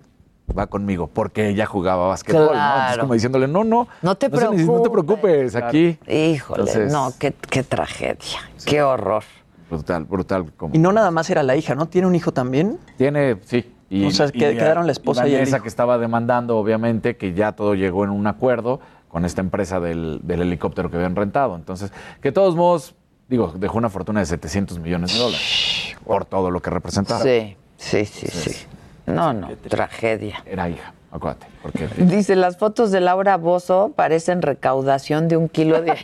va 0.57 0.67
conmigo, 0.67 1.07
porque 1.07 1.49
ella 1.49 1.65
jugaba 1.65 2.07
básquetbol, 2.09 2.45
¿no? 2.45 2.51
Entonces 2.51 2.85
Claro. 2.87 3.01
como 3.01 3.13
diciéndole, 3.13 3.47
no, 3.47 3.63
no, 3.63 3.87
No 4.01 4.15
te 4.15 4.29
neces- 4.29 4.65
no 4.65 4.81
te 4.81 4.89
preocupes, 4.89 5.55
aquí. 5.55 5.97
Híjole, 6.07 6.63
Entonces- 6.63 6.91
no, 6.91 7.11
qué, 7.17 7.33
qué 7.49 7.63
tragedia, 7.63 8.39
qué 8.65 8.81
horror. 8.83 9.23
Brutal, 9.69 10.03
brutal. 10.05 10.51
Como... 10.55 10.75
Y 10.75 10.77
no 10.77 10.91
nada 10.91 11.09
más 11.09 11.29
era 11.29 11.41
la 11.41 11.55
hija, 11.55 11.73
¿no? 11.73 11.87
¿Tiene 11.87 12.07
un 12.07 12.13
hijo 12.15 12.31
también? 12.31 12.77
Tiene, 12.97 13.37
sí. 13.45 13.69
O 14.05 14.11
sea, 14.11 14.27
que- 14.31 14.39
quedaron 14.39 14.85
la 14.85 14.91
esposa 14.91 15.27
y 15.27 15.31
el 15.31 15.37
Vanessa 15.39 15.57
hijo. 15.57 15.63
que 15.63 15.69
estaba 15.69 15.97
demandando, 15.97 16.57
obviamente, 16.57 17.15
que 17.15 17.33
ya 17.33 17.53
todo 17.53 17.73
llegó 17.75 18.03
en 18.03 18.09
un 18.11 18.27
acuerdo 18.27 18.79
con 19.07 19.25
esta 19.25 19.41
empresa 19.41 19.79
del, 19.79 20.19
del 20.23 20.41
helicóptero 20.41 20.89
que 20.91 20.97
habían 20.97 21.15
rentado. 21.15 21.55
Entonces, 21.55 21.91
que 22.21 22.29
de 22.29 22.31
todos 22.33 22.55
modos, 22.55 22.95
digo, 23.29 23.53
dejó 23.55 23.77
una 23.77 23.89
fortuna 23.89 24.19
de 24.19 24.25
700 24.25 24.79
millones 24.79 25.13
de 25.13 25.19
dólares 25.19 25.95
por 26.05 26.25
todo 26.25 26.51
lo 26.51 26.59
que 26.61 26.69
representaba. 26.71 27.21
Sí, 27.21 27.55
sí, 27.77 28.05
sí, 28.05 28.27
sí. 28.27 28.65
No, 29.05 29.33
no, 29.33 29.49
tragedia. 29.69 30.41
Era 30.45 30.69
hija, 30.69 30.93
acuérdate. 31.11 31.47
Porque 31.61 31.87
Dice, 31.97 32.35
las 32.35 32.57
fotos 32.57 32.91
de 32.91 33.01
Laura 33.01 33.37
Bozo 33.37 33.91
parecen 33.95 34.41
recaudación 34.41 35.27
de 35.27 35.37
un 35.37 35.49
kilo 35.49 35.81
de 35.81 35.97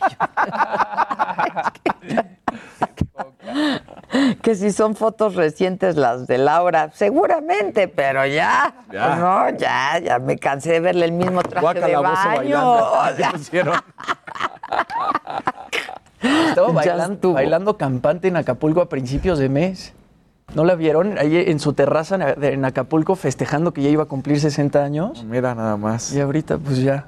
que 4.42 4.54
si 4.54 4.70
son 4.72 4.94
fotos 4.96 5.34
recientes 5.34 5.96
las 5.96 6.26
de 6.26 6.36
Laura, 6.38 6.90
seguramente, 6.94 7.88
pero 7.88 8.24
ya, 8.26 8.74
Ya. 8.92 9.16
no, 9.16 9.50
ya, 9.56 9.98
ya 9.98 10.18
me 10.18 10.36
cansé 10.38 10.72
de 10.72 10.80
verle 10.80 11.06
el 11.06 11.12
mismo 11.12 11.42
traje 11.42 11.80
de 11.80 11.96
Guácala, 11.96 12.10
Bozo 12.10 12.28
baño. 12.28 12.36
bailando. 12.36 12.92
O 12.92 13.16
sea. 13.16 13.32
Estaba 16.50 16.68
bailando, 16.72 17.32
bailando 17.32 17.76
campante 17.78 18.28
en 18.28 18.36
Acapulco 18.36 18.80
a 18.82 18.88
principios 18.88 19.38
de 19.38 19.48
mes. 19.48 19.94
¿No 20.54 20.64
la 20.64 20.74
vieron 20.74 21.16
ahí 21.18 21.36
en 21.36 21.60
su 21.60 21.72
terraza 21.74 22.34
en- 22.40 22.64
Acapulco 22.64 23.14
festejando 23.14 23.72
que 23.72 23.82
ya 23.82 23.88
iba 23.88 24.02
a 24.02 24.06
cumplir 24.06 24.40
60 24.40 24.82
años? 24.82 25.24
Mira 25.24 25.54
nada 25.54 25.76
más. 25.76 26.12
Y 26.12 26.20
ahorita 26.20 26.58
pues 26.58 26.78
ya. 26.78 27.06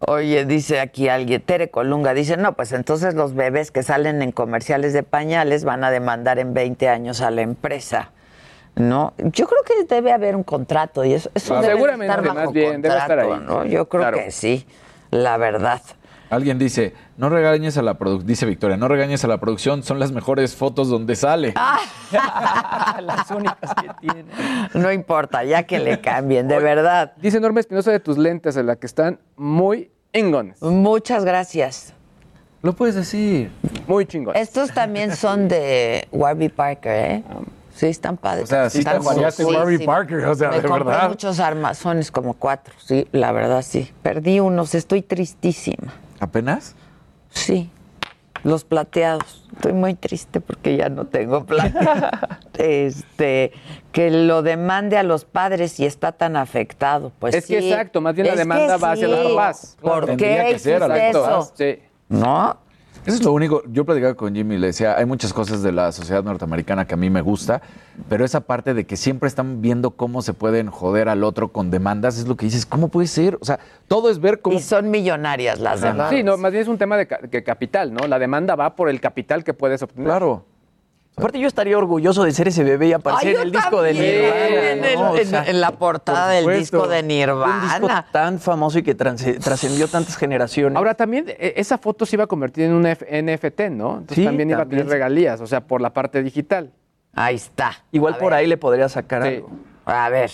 Oye, 0.00 0.44
dice 0.44 0.80
aquí 0.80 1.08
alguien, 1.08 1.40
Tere 1.40 1.70
Colunga, 1.70 2.12
dice, 2.12 2.36
no, 2.36 2.52
pues 2.52 2.72
entonces 2.72 3.14
los 3.14 3.34
bebés 3.34 3.70
que 3.70 3.82
salen 3.82 4.20
en 4.20 4.32
comerciales 4.32 4.92
de 4.92 5.02
pañales 5.02 5.64
van 5.64 5.82
a 5.82 5.90
demandar 5.90 6.38
en 6.38 6.52
20 6.52 6.88
años 6.90 7.22
a 7.22 7.30
la 7.30 7.40
empresa. 7.42 8.10
¿no? 8.76 9.14
Yo 9.18 9.46
creo 9.46 9.62
que 9.62 9.84
debe 9.94 10.10
haber 10.12 10.34
un 10.34 10.42
contrato 10.42 11.04
y 11.04 11.14
eso, 11.14 11.30
eso 11.34 11.54
Claro. 11.54 11.62
debe 11.62 11.74
Seguramente, 11.74 12.06
estar 12.06 12.24
bajo 12.26 12.34
más 12.46 12.52
bien, 12.52 12.82
debe 12.82 12.94
estar 12.96 13.08
contrato, 13.18 13.34
ahí. 13.34 13.40
¿no? 13.46 13.64
Yo 13.64 13.88
creo 13.88 14.02
Claro. 14.02 14.18
que 14.18 14.30
sí, 14.32 14.66
la 15.12 15.36
verdad. 15.36 15.80
Alguien 16.34 16.58
dice, 16.58 16.94
no 17.16 17.28
regañes 17.28 17.76
a 17.78 17.82
la 17.82 17.94
producción, 17.94 18.26
dice 18.26 18.46
Victoria, 18.46 18.76
no 18.76 18.88
regañes 18.88 19.24
a 19.24 19.28
la 19.28 19.38
producción, 19.38 19.82
son 19.82 19.98
las 19.98 20.12
mejores 20.12 20.54
fotos 20.54 20.88
donde 20.88 21.16
sale. 21.16 21.54
Las 23.00 23.30
únicas 23.30 23.74
que 23.74 23.90
tiene. 24.00 24.24
No 24.74 24.92
importa, 24.92 25.44
ya 25.44 25.64
que 25.64 25.78
le 25.78 26.00
cambien, 26.00 26.48
de 26.48 26.58
verdad. 26.58 27.12
Dice 27.16 27.40
Norma 27.40 27.60
Espinosa 27.60 27.90
de 27.90 28.00
tus 28.00 28.18
lentes, 28.18 28.56
en 28.56 28.66
la 28.66 28.76
que 28.76 28.86
están 28.86 29.18
muy 29.36 29.90
ingones. 30.12 30.60
Muchas 30.62 31.24
gracias. 31.24 31.92
Lo 32.62 32.72
puedes 32.72 32.94
decir. 32.94 33.50
Muy 33.86 34.06
chingón. 34.06 34.36
Estos 34.36 34.72
también 34.72 35.14
son 35.16 35.48
de 35.48 36.08
Warby 36.12 36.48
Parker, 36.48 37.10
¿eh? 37.10 37.22
Sí, 37.74 37.86
están 37.86 38.16
padres. 38.16 38.44
O 38.44 38.46
sea, 38.46 38.70
sí 38.70 38.78
te 38.78 38.90
Están 38.90 39.02
guayaste 39.02 39.42
en 39.42 39.48
Warby 39.48 39.78
sí. 39.78 39.84
Parker, 39.84 40.18
o 40.26 40.34
sea, 40.34 40.50
Me 40.50 40.60
de 40.60 40.68
compré 40.68 40.84
verdad. 40.84 41.08
muchos 41.08 41.40
armazones, 41.40 42.10
como 42.12 42.34
cuatro, 42.34 42.72
sí, 42.78 43.08
la 43.10 43.32
verdad 43.32 43.62
sí. 43.62 43.92
Perdí 44.02 44.38
unos, 44.38 44.74
estoy 44.76 45.02
tristísima. 45.02 45.92
¿Apenas? 46.20 46.74
Sí, 47.30 47.70
los 48.44 48.64
plateados. 48.64 49.48
Estoy 49.54 49.72
muy 49.72 49.94
triste 49.94 50.40
porque 50.40 50.76
ya 50.76 50.88
no 50.88 51.06
tengo 51.06 51.44
plata. 51.44 52.40
este, 52.58 53.52
que 53.92 54.10
lo 54.10 54.42
demande 54.42 54.96
a 54.98 55.02
los 55.02 55.24
padres 55.24 55.78
y 55.80 55.86
está 55.86 56.12
tan 56.12 56.36
afectado. 56.36 57.12
Pues 57.18 57.34
Es 57.34 57.46
que 57.46 57.60
sí. 57.60 57.70
exacto, 57.70 58.00
más 58.00 58.14
bien 58.14 58.26
la 58.26 58.32
Es 58.34 58.38
demanda 58.38 58.76
que 58.76 58.82
va 58.82 58.92
hacia 58.92 59.08
los 59.08 59.30
papás. 59.32 59.76
¿Por 59.80 60.06
Tendría 60.06 60.44
qué 60.46 60.52
que 60.52 60.58
ser, 60.58 60.76
hiciste 60.76 60.84
Alberto. 60.84 61.24
eso? 61.24 61.52
Sí. 61.56 61.78
¿No? 62.08 62.58
Eso 63.06 63.16
es 63.16 63.24
lo 63.24 63.32
único. 63.32 63.62
Yo 63.66 63.84
platicaba 63.84 64.14
con 64.14 64.34
Jimmy 64.34 64.54
y 64.54 64.58
le 64.58 64.68
decía, 64.68 64.96
hay 64.96 65.04
muchas 65.04 65.32
cosas 65.32 65.62
de 65.62 65.72
la 65.72 65.92
sociedad 65.92 66.22
norteamericana 66.24 66.86
que 66.86 66.94
a 66.94 66.96
mí 66.96 67.10
me 67.10 67.20
gusta, 67.20 67.60
pero 68.08 68.24
esa 68.24 68.40
parte 68.40 68.72
de 68.74 68.84
que 68.84 68.96
siempre 68.96 69.26
están 69.28 69.60
viendo 69.60 69.90
cómo 69.90 70.22
se 70.22 70.32
pueden 70.32 70.68
joder 70.70 71.08
al 71.08 71.22
otro 71.24 71.48
con 71.48 71.70
demandas 71.70 72.18
es 72.18 72.26
lo 72.26 72.36
que 72.36 72.46
dices, 72.46 72.64
¿cómo 72.66 72.88
puede 72.88 73.06
ser? 73.06 73.36
O 73.40 73.44
sea, 73.44 73.60
todo 73.88 74.10
es 74.10 74.20
ver 74.20 74.40
cómo... 74.40 74.56
Y 74.56 74.60
son 74.60 74.90
millonarias 74.90 75.60
las 75.60 75.80
demandas. 75.82 76.10
Sí, 76.10 76.22
no, 76.22 76.36
más 76.38 76.50
bien 76.52 76.62
es 76.62 76.68
un 76.68 76.78
tema 76.78 76.96
de, 76.96 77.06
ca- 77.06 77.20
de 77.22 77.44
capital, 77.44 77.92
¿no? 77.92 78.06
La 78.06 78.18
demanda 78.18 78.54
va 78.56 78.74
por 78.74 78.88
el 78.88 79.00
capital 79.00 79.44
que 79.44 79.52
puedes 79.54 79.82
obtener. 79.82 80.06
Claro. 80.06 80.44
Aparte, 81.16 81.38
yo 81.38 81.46
estaría 81.46 81.78
orgulloso 81.78 82.24
de 82.24 82.32
ser 82.32 82.48
ese 82.48 82.64
bebé 82.64 82.88
y 82.88 82.92
aparecer 82.92 83.28
Ay, 83.28 83.34
en 83.36 83.40
el 83.42 83.52
disco 83.52 83.82
de 83.82 83.94
Nirvana. 83.94 84.46
en 84.72 84.84
el- 84.84 84.94
¿no? 84.96 85.10
O 85.12 85.16
en- 85.16 85.26
sea, 85.28 85.44
en 85.44 85.60
la 85.60 85.70
portada 85.70 86.40
por 86.42 86.50
del 86.50 86.58
disco 86.60 86.88
de 86.88 87.00
Un 87.02 87.08
disco 87.08 87.26
Nirvana. 87.26 88.06
tan 88.10 88.40
famoso 88.40 88.78
y 88.80 88.82
que 88.82 88.96
trascendió 88.96 89.86
tantas 89.86 90.16
generaciones. 90.16 90.76
Ahora 90.76 90.94
también 90.94 91.26
eh, 91.28 91.54
esa 91.56 91.78
foto 91.78 92.04
se 92.04 92.16
iba 92.16 92.24
a 92.24 92.26
convertir 92.26 92.64
en 92.64 92.72
un 92.72 92.84
F- 92.86 93.06
NFT, 93.22 93.70
¿no? 93.70 93.92
Entonces 93.98 94.16
Sí, 94.16 94.24
también 94.24 94.50
iba 94.50 94.62
a 94.62 94.66
tener 94.66 94.88
regalías, 94.88 95.40
o 95.40 95.46
sea, 95.46 95.60
por 95.60 95.80
la 95.80 95.90
parte 95.90 96.20
digital. 96.20 96.72
Ahí 97.14 97.36
está. 97.36 97.72
Igual 97.92 98.14
A 98.14 98.18
por 98.18 98.32
ver. 98.32 98.40
ahí 98.40 98.46
le 98.48 98.56
podría 98.56 98.88
sacar 98.88 99.22
Sí. 99.22 99.28
algo. 99.28 99.50
A 99.86 100.08
ver, 100.08 100.32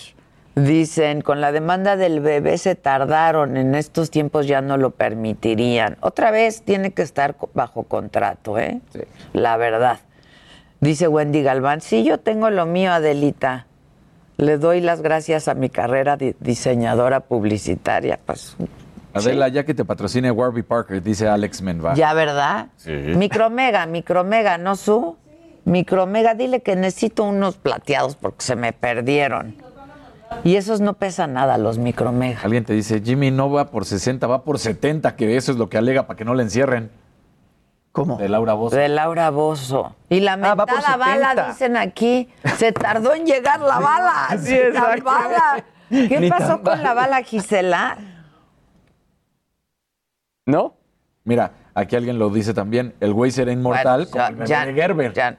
dicen, 0.55 1.21
con 1.21 1.41
la 1.41 1.51
demanda 1.51 1.95
del 1.95 2.21
bebé 2.21 2.57
se 2.57 2.73
tardaron, 2.73 3.55
en 3.55 3.75
estos 3.75 4.09
tiempos 4.09 4.47
ya 4.47 4.61
no 4.61 4.77
lo 4.77 4.89
permitirían. 4.89 5.97
Otra 6.01 6.31
vez 6.31 6.63
tiene 6.63 6.91
que 6.91 7.03
estar 7.03 7.35
bajo 7.53 7.83
contrato, 7.83 8.57
¿eh? 8.57 8.81
Sí. 8.91 9.01
La 9.33 9.57
verdad. 9.57 9.99
Dice 10.81 11.07
Wendy 11.07 11.43
Galván, 11.43 11.79
sí, 11.81 12.03
yo 12.03 12.19
tengo 12.19 12.49
lo 12.49 12.65
mío, 12.65 12.91
Adelita. 12.91 13.67
Le 14.37 14.57
doy 14.57 14.81
las 14.81 15.01
gracias 15.01 15.47
a 15.47 15.53
mi 15.53 15.69
carrera 15.69 16.17
de 16.17 16.35
diseñadora 16.39 17.19
publicitaria. 17.19 18.19
Pues, 18.25 18.57
Adela, 19.13 19.47
ya 19.49 19.63
que 19.63 19.75
te 19.75 19.85
patrocine 19.85 20.31
Warby 20.31 20.63
Parker, 20.63 21.03
dice 21.03 21.27
Alex 21.27 21.61
Menva. 21.61 21.93
ya, 21.93 22.13
¿verdad? 22.15 22.69
Sí. 22.77 22.91
Micromega, 22.91 23.85
micromega, 23.85 24.57
¿no, 24.57 24.75
Su? 24.75 25.17
Micromega, 25.65 26.33
dile 26.33 26.61
que 26.61 26.75
necesito 26.75 27.25
unos 27.25 27.57
plateados 27.57 28.15
porque 28.15 28.43
se 28.43 28.55
me 28.55 28.73
perdieron. 28.73 29.55
Y 30.43 30.55
esos 30.55 30.81
no 30.81 30.93
pesan 30.93 31.33
nada, 31.33 31.59
los 31.59 31.77
micromega. 31.77 32.39
Alguien 32.41 32.63
te 32.65 32.73
dice, 32.73 33.01
Jimmy 33.01 33.29
no 33.29 33.51
va 33.51 33.69
por 33.69 33.85
60, 33.85 34.25
va 34.25 34.43
por 34.43 34.57
70, 34.57 35.15
que 35.15 35.37
eso 35.37 35.51
es 35.51 35.59
lo 35.59 35.69
que 35.69 35.77
alega 35.77 36.07
para 36.07 36.17
que 36.17 36.25
no 36.25 36.33
le 36.33 36.41
encierren. 36.41 36.89
¿Cómo? 37.91 38.17
De 38.17 38.29
Laura 38.29 38.53
Bozo. 38.53 38.75
De 38.75 38.87
Laura 38.87 39.29
Bozo. 39.31 39.95
Y 40.09 40.21
la 40.21 40.33
Ah, 40.33 40.55
va 40.55 40.65
bala, 40.65 40.81
70. 41.33 41.47
dicen 41.49 41.77
aquí. 41.77 42.29
Se 42.57 42.71
tardó 42.71 43.13
en 43.13 43.25
llegar 43.25 43.59
la 43.59 43.79
bala. 43.79 44.27
Sí, 44.39 44.57
la 44.71 44.95
bala. 45.03 45.63
¿Qué 45.89 46.19
Ni 46.21 46.29
pasó 46.29 46.55
con 46.55 46.63
bala. 46.63 46.83
la 46.83 46.93
bala, 46.93 47.21
Gisela? 47.23 47.97
¿No? 50.45 50.75
Mira, 51.23 51.51
aquí 51.75 51.95
alguien 51.95 52.17
lo 52.17 52.29
dice 52.29 52.53
también, 52.53 52.95
el 52.99 53.13
güey 53.13 53.31
será 53.31 53.51
inmortal 53.51 54.07
Bueno, 54.09 54.11
como 54.11 54.25
el 54.27 54.35
bebé 54.35 54.47
ya- 54.47 54.65
de 54.65 54.73
Gerber. 54.73 55.13
ya- 55.13 55.37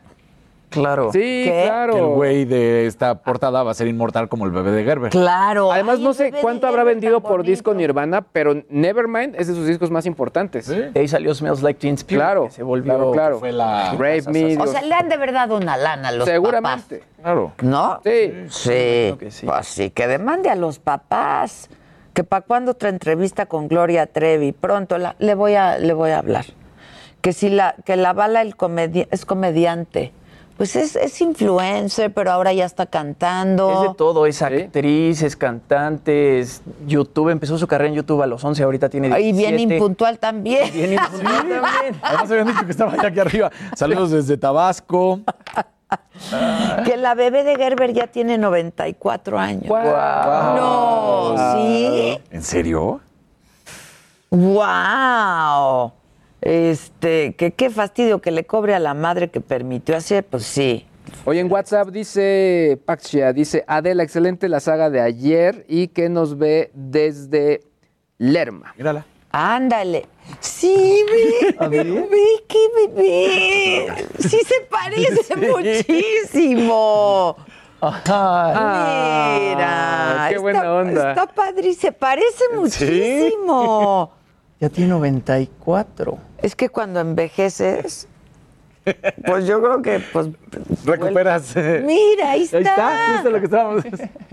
Claro. 0.72 1.10
Sí, 1.12 1.18
¿Qué? 1.44 1.62
claro. 1.66 1.96
El 1.96 2.04
güey 2.14 2.44
de 2.44 2.86
esta 2.86 3.22
portada 3.22 3.62
va 3.62 3.70
a 3.70 3.74
ser 3.74 3.86
inmortal 3.86 4.28
como 4.28 4.44
el 4.46 4.50
bebé 4.50 4.72
de 4.72 4.84
Gerber. 4.84 5.10
Claro. 5.10 5.70
Además, 5.72 5.98
Ay, 5.98 6.04
no 6.04 6.14
sé 6.14 6.32
cuánto 6.40 6.66
habrá 6.66 6.82
vendido 6.84 7.20
por 7.20 7.42
disco 7.44 7.70
bonito. 7.70 7.82
Nirvana, 7.82 8.22
pero 8.22 8.54
Nevermind 8.68 9.34
es 9.38 9.46
de 9.48 9.54
sus 9.54 9.66
discos 9.66 9.90
más 9.90 10.06
importantes. 10.06 10.66
¿Sí? 10.66 10.74
De 10.74 11.00
ahí 11.00 11.08
salió 11.08 11.34
Smells 11.34 11.62
Like 11.62 11.78
Teen 11.80 11.94
Spirit. 11.94 12.20
Claro, 12.22 12.44
que 12.46 12.50
se 12.50 12.62
volvió. 12.62 12.92
claro, 12.94 13.10
claro. 13.12 13.38
Fue 13.38 13.52
la... 13.52 13.94
Brave 13.96 14.22
Me. 14.28 14.56
O 14.58 14.66
sea, 14.66 14.82
le 14.82 14.94
han 14.94 15.08
de 15.08 15.16
verdad 15.16 15.48
dado 15.48 15.56
una 15.56 15.76
lana 15.76 16.08
a 16.08 16.12
los 16.12 16.28
Seguramente. 16.28 16.98
papás. 16.98 17.08
Claro. 17.22 17.52
¿No? 17.62 18.00
Sí. 18.04 18.32
Sí. 18.48 18.70
que 19.18 19.30
sí. 19.30 19.46
Pues 19.46 19.66
sí, 19.66 19.90
que 19.90 20.06
demande 20.06 20.50
a 20.50 20.54
los 20.56 20.78
papás. 20.78 21.68
Que 22.14 22.24
para 22.24 22.42
cuando 22.44 22.72
otra 22.72 22.88
entrevista 22.90 23.46
con 23.46 23.68
Gloria 23.68 24.06
Trevi, 24.06 24.52
pronto 24.52 24.98
la- 24.98 25.16
le 25.18 25.34
voy 25.34 25.54
a 25.54 25.78
le 25.78 25.92
voy 25.94 26.10
a 26.10 26.18
hablar. 26.18 26.44
Que 27.22 27.32
si 27.32 27.48
la 27.48 27.74
que 27.86 27.96
la 27.96 28.12
bala 28.12 28.42
el 28.42 28.56
comedi- 28.56 29.08
es 29.10 29.24
comediante. 29.24 30.12
Pues 30.62 30.76
es, 30.76 30.94
es 30.94 31.20
influencer, 31.20 32.14
pero 32.14 32.30
ahora 32.30 32.52
ya 32.52 32.64
está 32.64 32.86
cantando. 32.86 33.82
Es 33.82 33.88
de 33.88 33.94
todo, 33.96 34.26
es 34.26 34.36
Sí. 34.36 34.44
actriz, 34.44 35.20
es 35.22 35.34
cantante, 35.34 36.38
es 36.38 36.62
YouTube, 36.86 37.30
empezó 37.30 37.58
su 37.58 37.66
carrera 37.66 37.88
en 37.88 37.96
YouTube 37.96 38.22
a 38.22 38.28
los 38.28 38.44
11, 38.44 38.62
ahorita 38.62 38.88
tiene 38.88 39.08
Y 39.08 39.32
17. 39.32 39.56
bien 39.56 39.72
impuntual 39.72 40.20
también. 40.20 40.72
Bien 40.72 40.92
impuntual 40.92 41.36
también. 41.36 41.96
Además 42.00 42.30
habían 42.30 42.46
dicho 42.46 42.64
que 42.64 42.70
estaba 42.70 42.94
ya 42.96 43.08
aquí 43.08 43.18
arriba. 43.18 43.50
Saludos 43.74 44.12
desde 44.12 44.36
Tabasco. 44.36 45.18
Que 46.84 46.96
la 46.96 47.14
bebé 47.16 47.42
de 47.42 47.56
Gerber 47.56 47.92
ya 47.92 48.06
tiene 48.06 48.38
94 48.38 49.38
años. 49.40 49.66
Guau. 49.66 50.56
No, 50.56 51.34
sí. 51.56 52.18
¿En 52.30 52.42
serio? 52.44 53.00
¡Wow! 54.30 55.92
Este, 56.42 57.34
que 57.36 57.52
qué 57.52 57.70
fastidio 57.70 58.20
que 58.20 58.32
le 58.32 58.44
cobre 58.44 58.74
a 58.74 58.78
la 58.80 58.94
madre 58.94 59.30
que 59.30 59.40
permitió 59.40 59.96
hacer, 59.96 60.24
pues 60.24 60.44
sí. 60.44 60.86
Oye, 61.24 61.40
en 61.40 61.50
WhatsApp 61.50 61.88
dice 61.88 62.78
Paxia, 62.84 63.32
dice 63.32 63.64
Adela, 63.66 64.02
excelente 64.02 64.48
la 64.48 64.60
saga 64.60 64.90
de 64.90 65.00
ayer 65.00 65.64
y 65.68 65.88
que 65.88 66.08
nos 66.08 66.36
ve 66.38 66.70
desde 66.74 67.60
Lerma. 68.18 68.74
Mírala. 68.76 69.06
Ándale. 69.30 70.06
Sí, 70.40 71.04
ve, 71.10 71.68
Vicky, 71.70 72.58
bebé. 72.88 73.86
Sí 74.18 74.38
se 74.44 74.60
parece 74.70 75.36
muchísimo. 75.36 77.36
Mira. 79.02 80.26
qué 80.28 80.38
buena 80.38 80.58
está- 80.60 80.74
onda. 80.74 81.10
Está 81.10 81.26
padre, 81.26 81.74
se 81.74 81.92
parece 81.92 82.44
muchísimo. 82.54 84.12
Ya 84.62 84.68
tiene 84.68 84.90
94. 84.90 86.18
Es 86.40 86.54
que 86.54 86.68
cuando 86.68 87.00
envejeces, 87.00 88.06
pues 89.26 89.44
yo 89.44 89.60
creo 89.60 89.82
que 89.82 89.98
pues 90.12 90.28
Recuperas. 90.84 91.56
eh, 91.56 91.82
Mira, 91.84 92.30
ahí 92.30 92.42
está. 92.44 92.58
Ahí 92.58 92.62
está, 92.64 93.12
justo 93.14 93.30
lo 93.30 93.38
que 93.40 93.44
estábamos. 93.46 93.84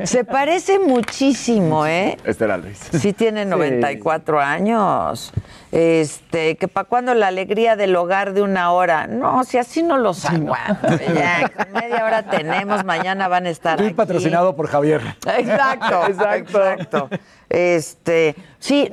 se 0.03 0.23
parece 0.25 0.77
muchísimo, 0.77 1.87
¿eh? 1.87 2.15
Este 2.23 2.43
era 2.43 2.57
Luis. 2.57 2.77
Sí 2.91 3.11
tiene 3.13 3.43
94 3.43 4.39
años. 4.39 5.31
Este, 5.71 6.57
que 6.57 6.67
para 6.67 6.87
cuando 6.87 7.15
la 7.15 7.27
alegría 7.27 7.75
del 7.75 7.95
hogar 7.95 8.33
de 8.33 8.43
una 8.43 8.71
hora. 8.71 9.07
No, 9.07 9.43
si 9.43 9.57
así 9.57 9.81
no 9.81 9.97
los 9.97 10.25
aguanto. 10.25 10.87
Ya, 11.11 11.51
media 11.73 12.05
hora 12.05 12.21
tenemos, 12.29 12.85
mañana 12.85 13.27
van 13.27 13.47
a 13.47 13.49
estar 13.49 13.73
Estoy 13.73 13.87
aquí. 13.87 13.95
patrocinado 13.95 14.55
por 14.55 14.67
Javier. 14.67 15.01
Exacto, 15.37 16.05
exacto. 16.07 17.09
Este, 17.49 18.35
sí, 18.59 18.89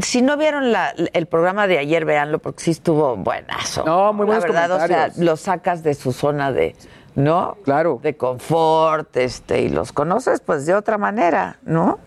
si 0.00 0.20
no 0.22 0.36
vieron 0.36 0.72
la- 0.72 0.92
el 1.12 1.26
programa 1.26 1.66
de 1.66 1.78
ayer, 1.78 2.04
véanlo 2.04 2.38
porque 2.40 2.60
sí 2.64 2.70
estuvo 2.72 3.16
buenazo. 3.16 3.84
No, 3.84 4.12
muy 4.12 4.26
buenos 4.26 4.44
La 4.44 4.50
verdad, 4.50 4.70
o 4.72 4.78
sea, 4.78 4.86
comentarios. 4.86 5.18
lo 5.18 5.36
sacas 5.36 5.82
de 5.84 5.94
su 5.94 6.12
zona 6.12 6.50
de, 6.50 6.74
¿no? 7.14 7.56
Claro. 7.64 8.00
De 8.02 8.16
confort, 8.16 9.16
este, 9.16 9.62
y 9.62 9.68
los 9.68 9.92
conoces 9.92 10.40
pues 10.40 10.66
de 10.66 10.74
otra 10.74 10.98
manera, 10.98 11.58
¿no? 11.62 12.00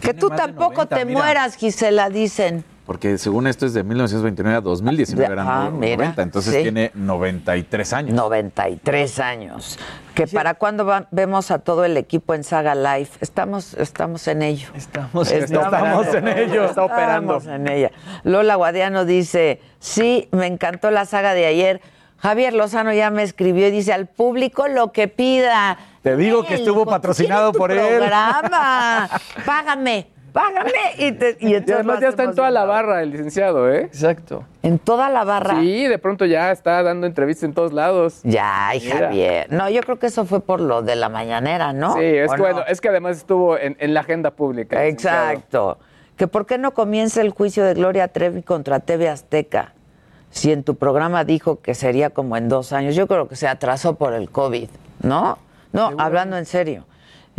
Que 0.00 0.14
tú 0.14 0.30
tampoco 0.30 0.72
90, 0.84 0.96
te 0.96 1.04
mira. 1.04 1.18
mueras, 1.20 1.56
Gisela, 1.56 2.08
dicen. 2.08 2.64
Porque 2.90 3.18
según 3.18 3.46
esto 3.46 3.66
es 3.66 3.72
de 3.72 3.84
1929 3.84 4.56
a 4.58 4.60
2019, 4.62 5.32
eran 5.32 5.46
Ah, 5.48 5.70
mira, 5.72 5.96
90, 5.96 6.22
entonces 6.22 6.52
sí. 6.56 6.62
tiene 6.62 6.90
93 6.94 7.92
años. 7.92 8.14
93 8.16 9.20
años. 9.20 9.78
Que 10.12 10.26
para 10.26 10.54
cuando 10.54 10.84
va- 10.84 11.06
vemos 11.12 11.52
a 11.52 11.60
todo 11.60 11.84
el 11.84 11.96
equipo 11.96 12.34
en 12.34 12.42
Saga 12.42 12.74
Life, 12.74 13.16
estamos, 13.20 13.74
estamos 13.74 14.26
en 14.26 14.42
ello. 14.42 14.70
Estamos, 14.74 15.30
Estamos 15.30 16.08
en 16.12 16.26
ello. 16.26 16.64
Está 16.64 16.82
operando. 16.82 17.36
Estamos 17.36 17.60
en 17.60 17.68
ella. 17.68 17.92
Lola 18.24 18.56
Guadiano 18.56 19.04
dice, 19.04 19.60
sí, 19.78 20.28
me 20.32 20.48
encantó 20.48 20.90
la 20.90 21.04
saga 21.04 21.32
de 21.34 21.46
ayer. 21.46 21.80
Javier 22.18 22.54
Lozano 22.54 22.92
ya 22.92 23.08
me 23.10 23.22
escribió 23.22 23.68
y 23.68 23.70
dice, 23.70 23.92
al 23.92 24.08
público 24.08 24.66
lo 24.66 24.90
que 24.90 25.06
pida. 25.06 25.78
Te 26.02 26.16
digo 26.16 26.44
que 26.44 26.54
estuvo 26.54 26.84
patrocinado 26.86 27.52
por 27.52 27.70
él. 27.70 27.98
Programa. 27.98 29.08
Págame, 29.46 30.08
págame. 30.32 30.70
Y, 30.98 31.12
te, 31.12 31.36
y 31.40 31.48
Y 31.48 31.54
entonces 31.54 31.74
además 31.76 32.00
ya 32.00 32.08
está 32.08 32.24
en 32.24 32.34
toda 32.34 32.50
la 32.50 32.64
barra 32.64 33.02
el 33.02 33.10
licenciado, 33.10 33.70
¿eh? 33.72 33.82
Exacto. 33.82 34.44
En 34.62 34.78
toda 34.78 35.08
la 35.08 35.24
barra. 35.24 35.60
Sí, 35.60 35.86
de 35.86 35.98
pronto 35.98 36.24
ya 36.26 36.50
está 36.50 36.82
dando 36.82 37.06
entrevistas 37.06 37.44
en 37.44 37.54
todos 37.54 37.72
lados. 37.72 38.20
Ya, 38.24 38.68
ay, 38.68 38.80
Mira. 38.84 38.98
Javier. 38.98 39.52
No, 39.52 39.68
yo 39.70 39.80
creo 39.82 39.98
que 39.98 40.06
eso 40.06 40.24
fue 40.24 40.40
por 40.40 40.60
lo 40.60 40.82
de 40.82 40.96
la 40.96 41.08
mañanera, 41.08 41.72
¿no? 41.72 41.94
Sí, 41.94 42.04
es 42.04 42.30
¿O 42.30 42.34
que, 42.34 42.38
no? 42.38 42.44
bueno, 42.44 42.62
es 42.68 42.80
que 42.80 42.88
además 42.88 43.16
estuvo 43.16 43.56
en, 43.58 43.76
en 43.80 43.94
la 43.94 44.00
agenda 44.00 44.30
pública. 44.30 44.84
Exacto. 44.86 45.78
Que 46.16 46.26
por 46.28 46.46
qué 46.46 46.58
no 46.58 46.72
comienza 46.74 47.20
el 47.22 47.30
juicio 47.30 47.64
de 47.64 47.74
Gloria 47.74 48.08
Trevi 48.08 48.42
contra 48.42 48.80
TV 48.80 49.08
Azteca. 49.08 49.72
Si 50.30 50.52
en 50.52 50.62
tu 50.62 50.76
programa 50.76 51.24
dijo 51.24 51.60
que 51.60 51.74
sería 51.74 52.10
como 52.10 52.36
en 52.36 52.48
dos 52.48 52.72
años, 52.72 52.94
yo 52.94 53.06
creo 53.08 53.26
que 53.26 53.36
se 53.36 53.48
atrasó 53.48 53.94
por 53.96 54.12
el 54.12 54.30
COVID, 54.30 54.68
¿no? 55.02 55.38
No, 55.72 55.92
hablando 55.98 56.36
en 56.36 56.46
serio. 56.46 56.84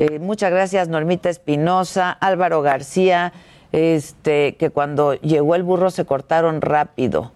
Eh, 0.01 0.17
muchas 0.17 0.49
gracias, 0.49 0.87
Normita 0.87 1.29
Espinosa, 1.29 2.09
Álvaro 2.09 2.63
García, 2.63 3.33
este, 3.71 4.55
que 4.55 4.71
cuando 4.71 5.13
llegó 5.13 5.53
el 5.53 5.61
burro 5.61 5.91
se 5.91 6.05
cortaron 6.05 6.61
rápido. 6.61 7.31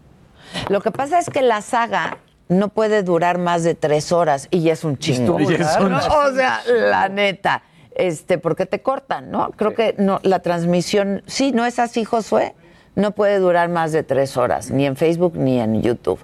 Lo 0.69 0.81
que 0.81 0.89
pasa 0.89 1.19
es 1.19 1.29
que 1.29 1.43
la 1.43 1.61
saga 1.61 2.17
no 2.49 2.69
puede 2.69 3.03
durar 3.03 3.37
más 3.37 3.63
de 3.63 3.75
tres 3.75 4.11
horas 4.11 4.47
y 4.49 4.63
ya 4.63 4.73
es 4.73 4.83
un 4.83 4.97
chingo. 4.97 5.39
Y 5.39 5.43
es 5.43 5.77
un 5.79 5.91
¿no? 5.91 5.97
O 5.99 6.33
sea, 6.33 6.63
la 6.65 7.07
neta, 7.07 7.61
este, 7.93 8.39
porque 8.39 8.65
te 8.65 8.81
cortan, 8.81 9.29
¿no? 9.29 9.51
Creo 9.51 9.75
que 9.75 9.93
no, 9.99 10.19
la 10.23 10.39
transmisión, 10.39 11.21
sí, 11.27 11.51
¿no 11.51 11.67
es 11.67 11.77
así, 11.77 12.03
Josué? 12.03 12.55
No 12.95 13.11
puede 13.11 13.37
durar 13.37 13.69
más 13.69 13.91
de 13.91 14.01
tres 14.01 14.37
horas, 14.37 14.71
ni 14.71 14.87
en 14.87 14.95
Facebook 14.95 15.37
ni 15.37 15.59
en 15.59 15.83
YouTube. 15.83 16.19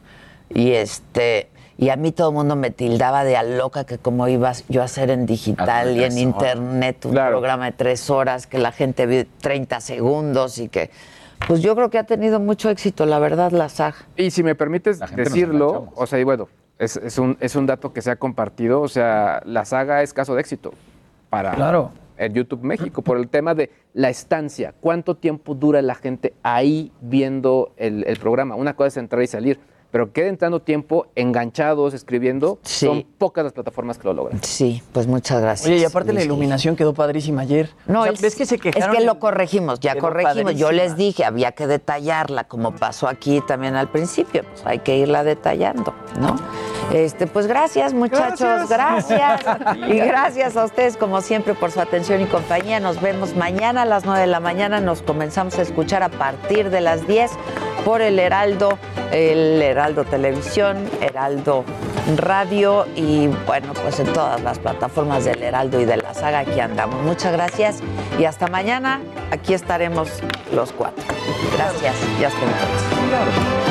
Y 0.50 0.72
este, 0.72 1.51
y 1.82 1.90
a 1.90 1.96
mí 1.96 2.12
todo 2.12 2.30
el 2.30 2.36
mundo 2.36 2.56
me 2.56 2.70
tildaba 2.70 3.24
de 3.24 3.36
a 3.38 3.42
loca 3.44 3.86
que 3.86 3.98
como 3.98 4.28
ibas 4.28 4.64
yo 4.70 4.84
a 4.84 4.86
hacer 4.86 5.10
en 5.10 5.26
digital 5.26 5.98
y 5.98 6.04
en 6.04 6.16
internet 6.20 7.04
un 7.06 7.12
Claro. 7.14 7.32
programa 7.32 7.66
de 7.66 7.72
tres 7.72 8.08
horas, 8.12 8.46
que 8.46 8.60
la 8.60 8.72
gente 8.72 9.08
ve 9.08 9.28
30 9.42 9.82
segundos 9.82 10.60
y 10.60 10.70
que. 10.70 10.92
Pues 11.48 11.62
yo 11.64 11.76
creo 11.76 11.90
que 11.90 11.98
ha 11.98 12.04
tenido 12.04 12.40
mucho 12.40 12.70
éxito, 12.70 13.08
la 13.08 13.18
verdad, 13.18 13.52
la 13.52 13.68
saga. 13.68 13.96
Y 14.16 14.30
si 14.30 14.44
me 14.44 14.54
permites 14.54 15.00
decirlo, 15.16 15.88
o 15.96 16.06
sea, 16.06 16.20
y 16.20 16.24
bueno, 16.24 16.48
es, 16.78 16.98
es 16.98 17.18
un, 17.18 17.36
es 17.40 17.56
un 17.56 17.66
dato 17.66 17.92
que 17.94 18.04
se 18.04 18.12
ha 18.12 18.16
compartido, 18.16 18.80
o 18.82 18.88
sea, 18.88 19.42
la 19.46 19.66
saga 19.66 20.04
es 20.04 20.14
caso 20.14 20.36
de 20.36 20.42
éxito 20.42 20.72
para 21.32 21.56
Claro. 21.56 21.94
el 22.18 22.32
YouTube 22.34 22.62
México 22.62 23.02
por 23.02 23.18
el 23.18 23.28
tema 23.28 23.56
de 23.56 23.72
la 23.96 24.10
estancia, 24.10 24.76
cuánto 24.80 25.16
tiempo 25.16 25.56
dura 25.56 25.82
la 25.82 25.96
gente 25.96 26.36
ahí 26.44 26.92
viendo 27.02 27.74
el, 27.78 28.04
el 28.06 28.18
programa. 28.20 28.54
Una 28.54 28.76
cosa 28.76 28.88
es 28.90 28.98
entrar 28.98 29.24
y 29.24 29.28
salir, 29.28 29.60
pero 29.92 30.12
queda 30.12 30.28
entrando 30.28 30.62
tiempo 30.62 31.08
enganchados, 31.16 31.94
escribiendo, 31.94 32.60
Sí. 32.64 32.86
son 32.86 33.04
pocas 33.18 33.44
las 33.44 33.54
plataformas 33.54 33.98
que 33.98 34.06
lo 34.08 34.14
logran. 34.14 34.42
Sí, 34.44 34.82
pues 34.94 35.08
muchas 35.08 35.42
gracias. 35.42 35.68
Oye, 35.70 35.78
y 35.80 35.84
aparte 35.84 36.10
la 36.14 36.20
Luis 36.20 36.26
iluminación 36.26 36.76
quedó 36.76 36.94
padrísima 36.94 37.42
ayer. 37.42 37.70
No, 37.88 38.02
O 38.02 38.04
sea, 38.04 38.14
es, 38.14 38.22
ves 38.22 38.36
que 38.36 38.46
se 38.46 38.58
quejaron. 38.58 38.90
es 38.92 38.98
que 39.00 39.06
lo 39.06 39.20
corregimos, 39.20 39.80
ya 39.80 39.96
corregimos. 39.96 40.56
Yo 40.56 40.72
les 40.72 40.96
dije, 40.96 41.26
había 41.26 41.52
que 41.52 41.68
detallarla, 41.68 42.46
como 42.46 42.74
pasó 42.76 43.08
aquí 43.08 43.42
también 43.48 43.76
al 43.76 43.90
principio. 43.90 44.44
Pues 44.50 44.66
hay 44.66 44.80
que 44.80 44.98
irla 44.98 45.24
detallando, 45.24 45.94
¿no? 46.20 46.36
Este, 46.94 47.26
pues 47.26 47.48
gracias, 47.48 47.94
muchachos, 47.94 48.70
gracias. 48.70 49.42
y 49.88 49.98
gracias 49.98 50.58
a 50.58 50.66
ustedes, 50.66 50.98
como 50.98 51.22
siempre, 51.22 51.54
por 51.54 51.72
su 51.72 51.80
atención 51.80 52.22
y 52.22 52.26
compañía. 52.26 52.80
Nos 52.80 53.02
vemos 53.02 53.36
mañana 53.36 53.84
a 53.84 53.86
las 53.86 54.06
9 54.06 54.22
de 54.22 54.28
la 54.28 54.40
mañana. 54.40 54.82
Nos 54.82 55.02
comenzamos 55.02 55.58
a 55.58 55.62
escuchar 55.62 56.04
a 56.04 56.10
partir 56.10 56.70
de 56.70 56.82
las 56.82 57.08
10 57.08 57.32
por 57.86 58.02
el 58.02 58.20
Heraldo, 58.20 58.78
el 59.12 59.62
Heraldo 59.62 60.04
Televisión, 60.04 60.90
Heraldo 61.02 61.64
Radio 62.18 62.86
y 62.96 63.28
bueno, 63.46 63.74
pues 63.74 64.00
en 64.00 64.12
todas 64.12 64.42
las 64.42 64.60
plataformas 64.60 65.26
del 65.26 65.42
Heraldo 65.42 65.80
y 65.80 65.86
de 65.86 65.98
la 65.98 66.14
saga 66.14 66.40
aquí 66.40 66.60
andamos. 66.60 67.02
Muchas 67.04 67.32
gracias 67.34 67.80
y 68.20 68.26
hasta 68.26 68.48
mañana 68.48 69.02
aquí 69.32 69.54
estaremos 69.54 70.10
los 70.54 70.72
cuatro. 70.72 71.04
Gracias 71.56 71.96
y 72.20 72.24
hasta 72.24 72.40
entonces. 72.40 73.71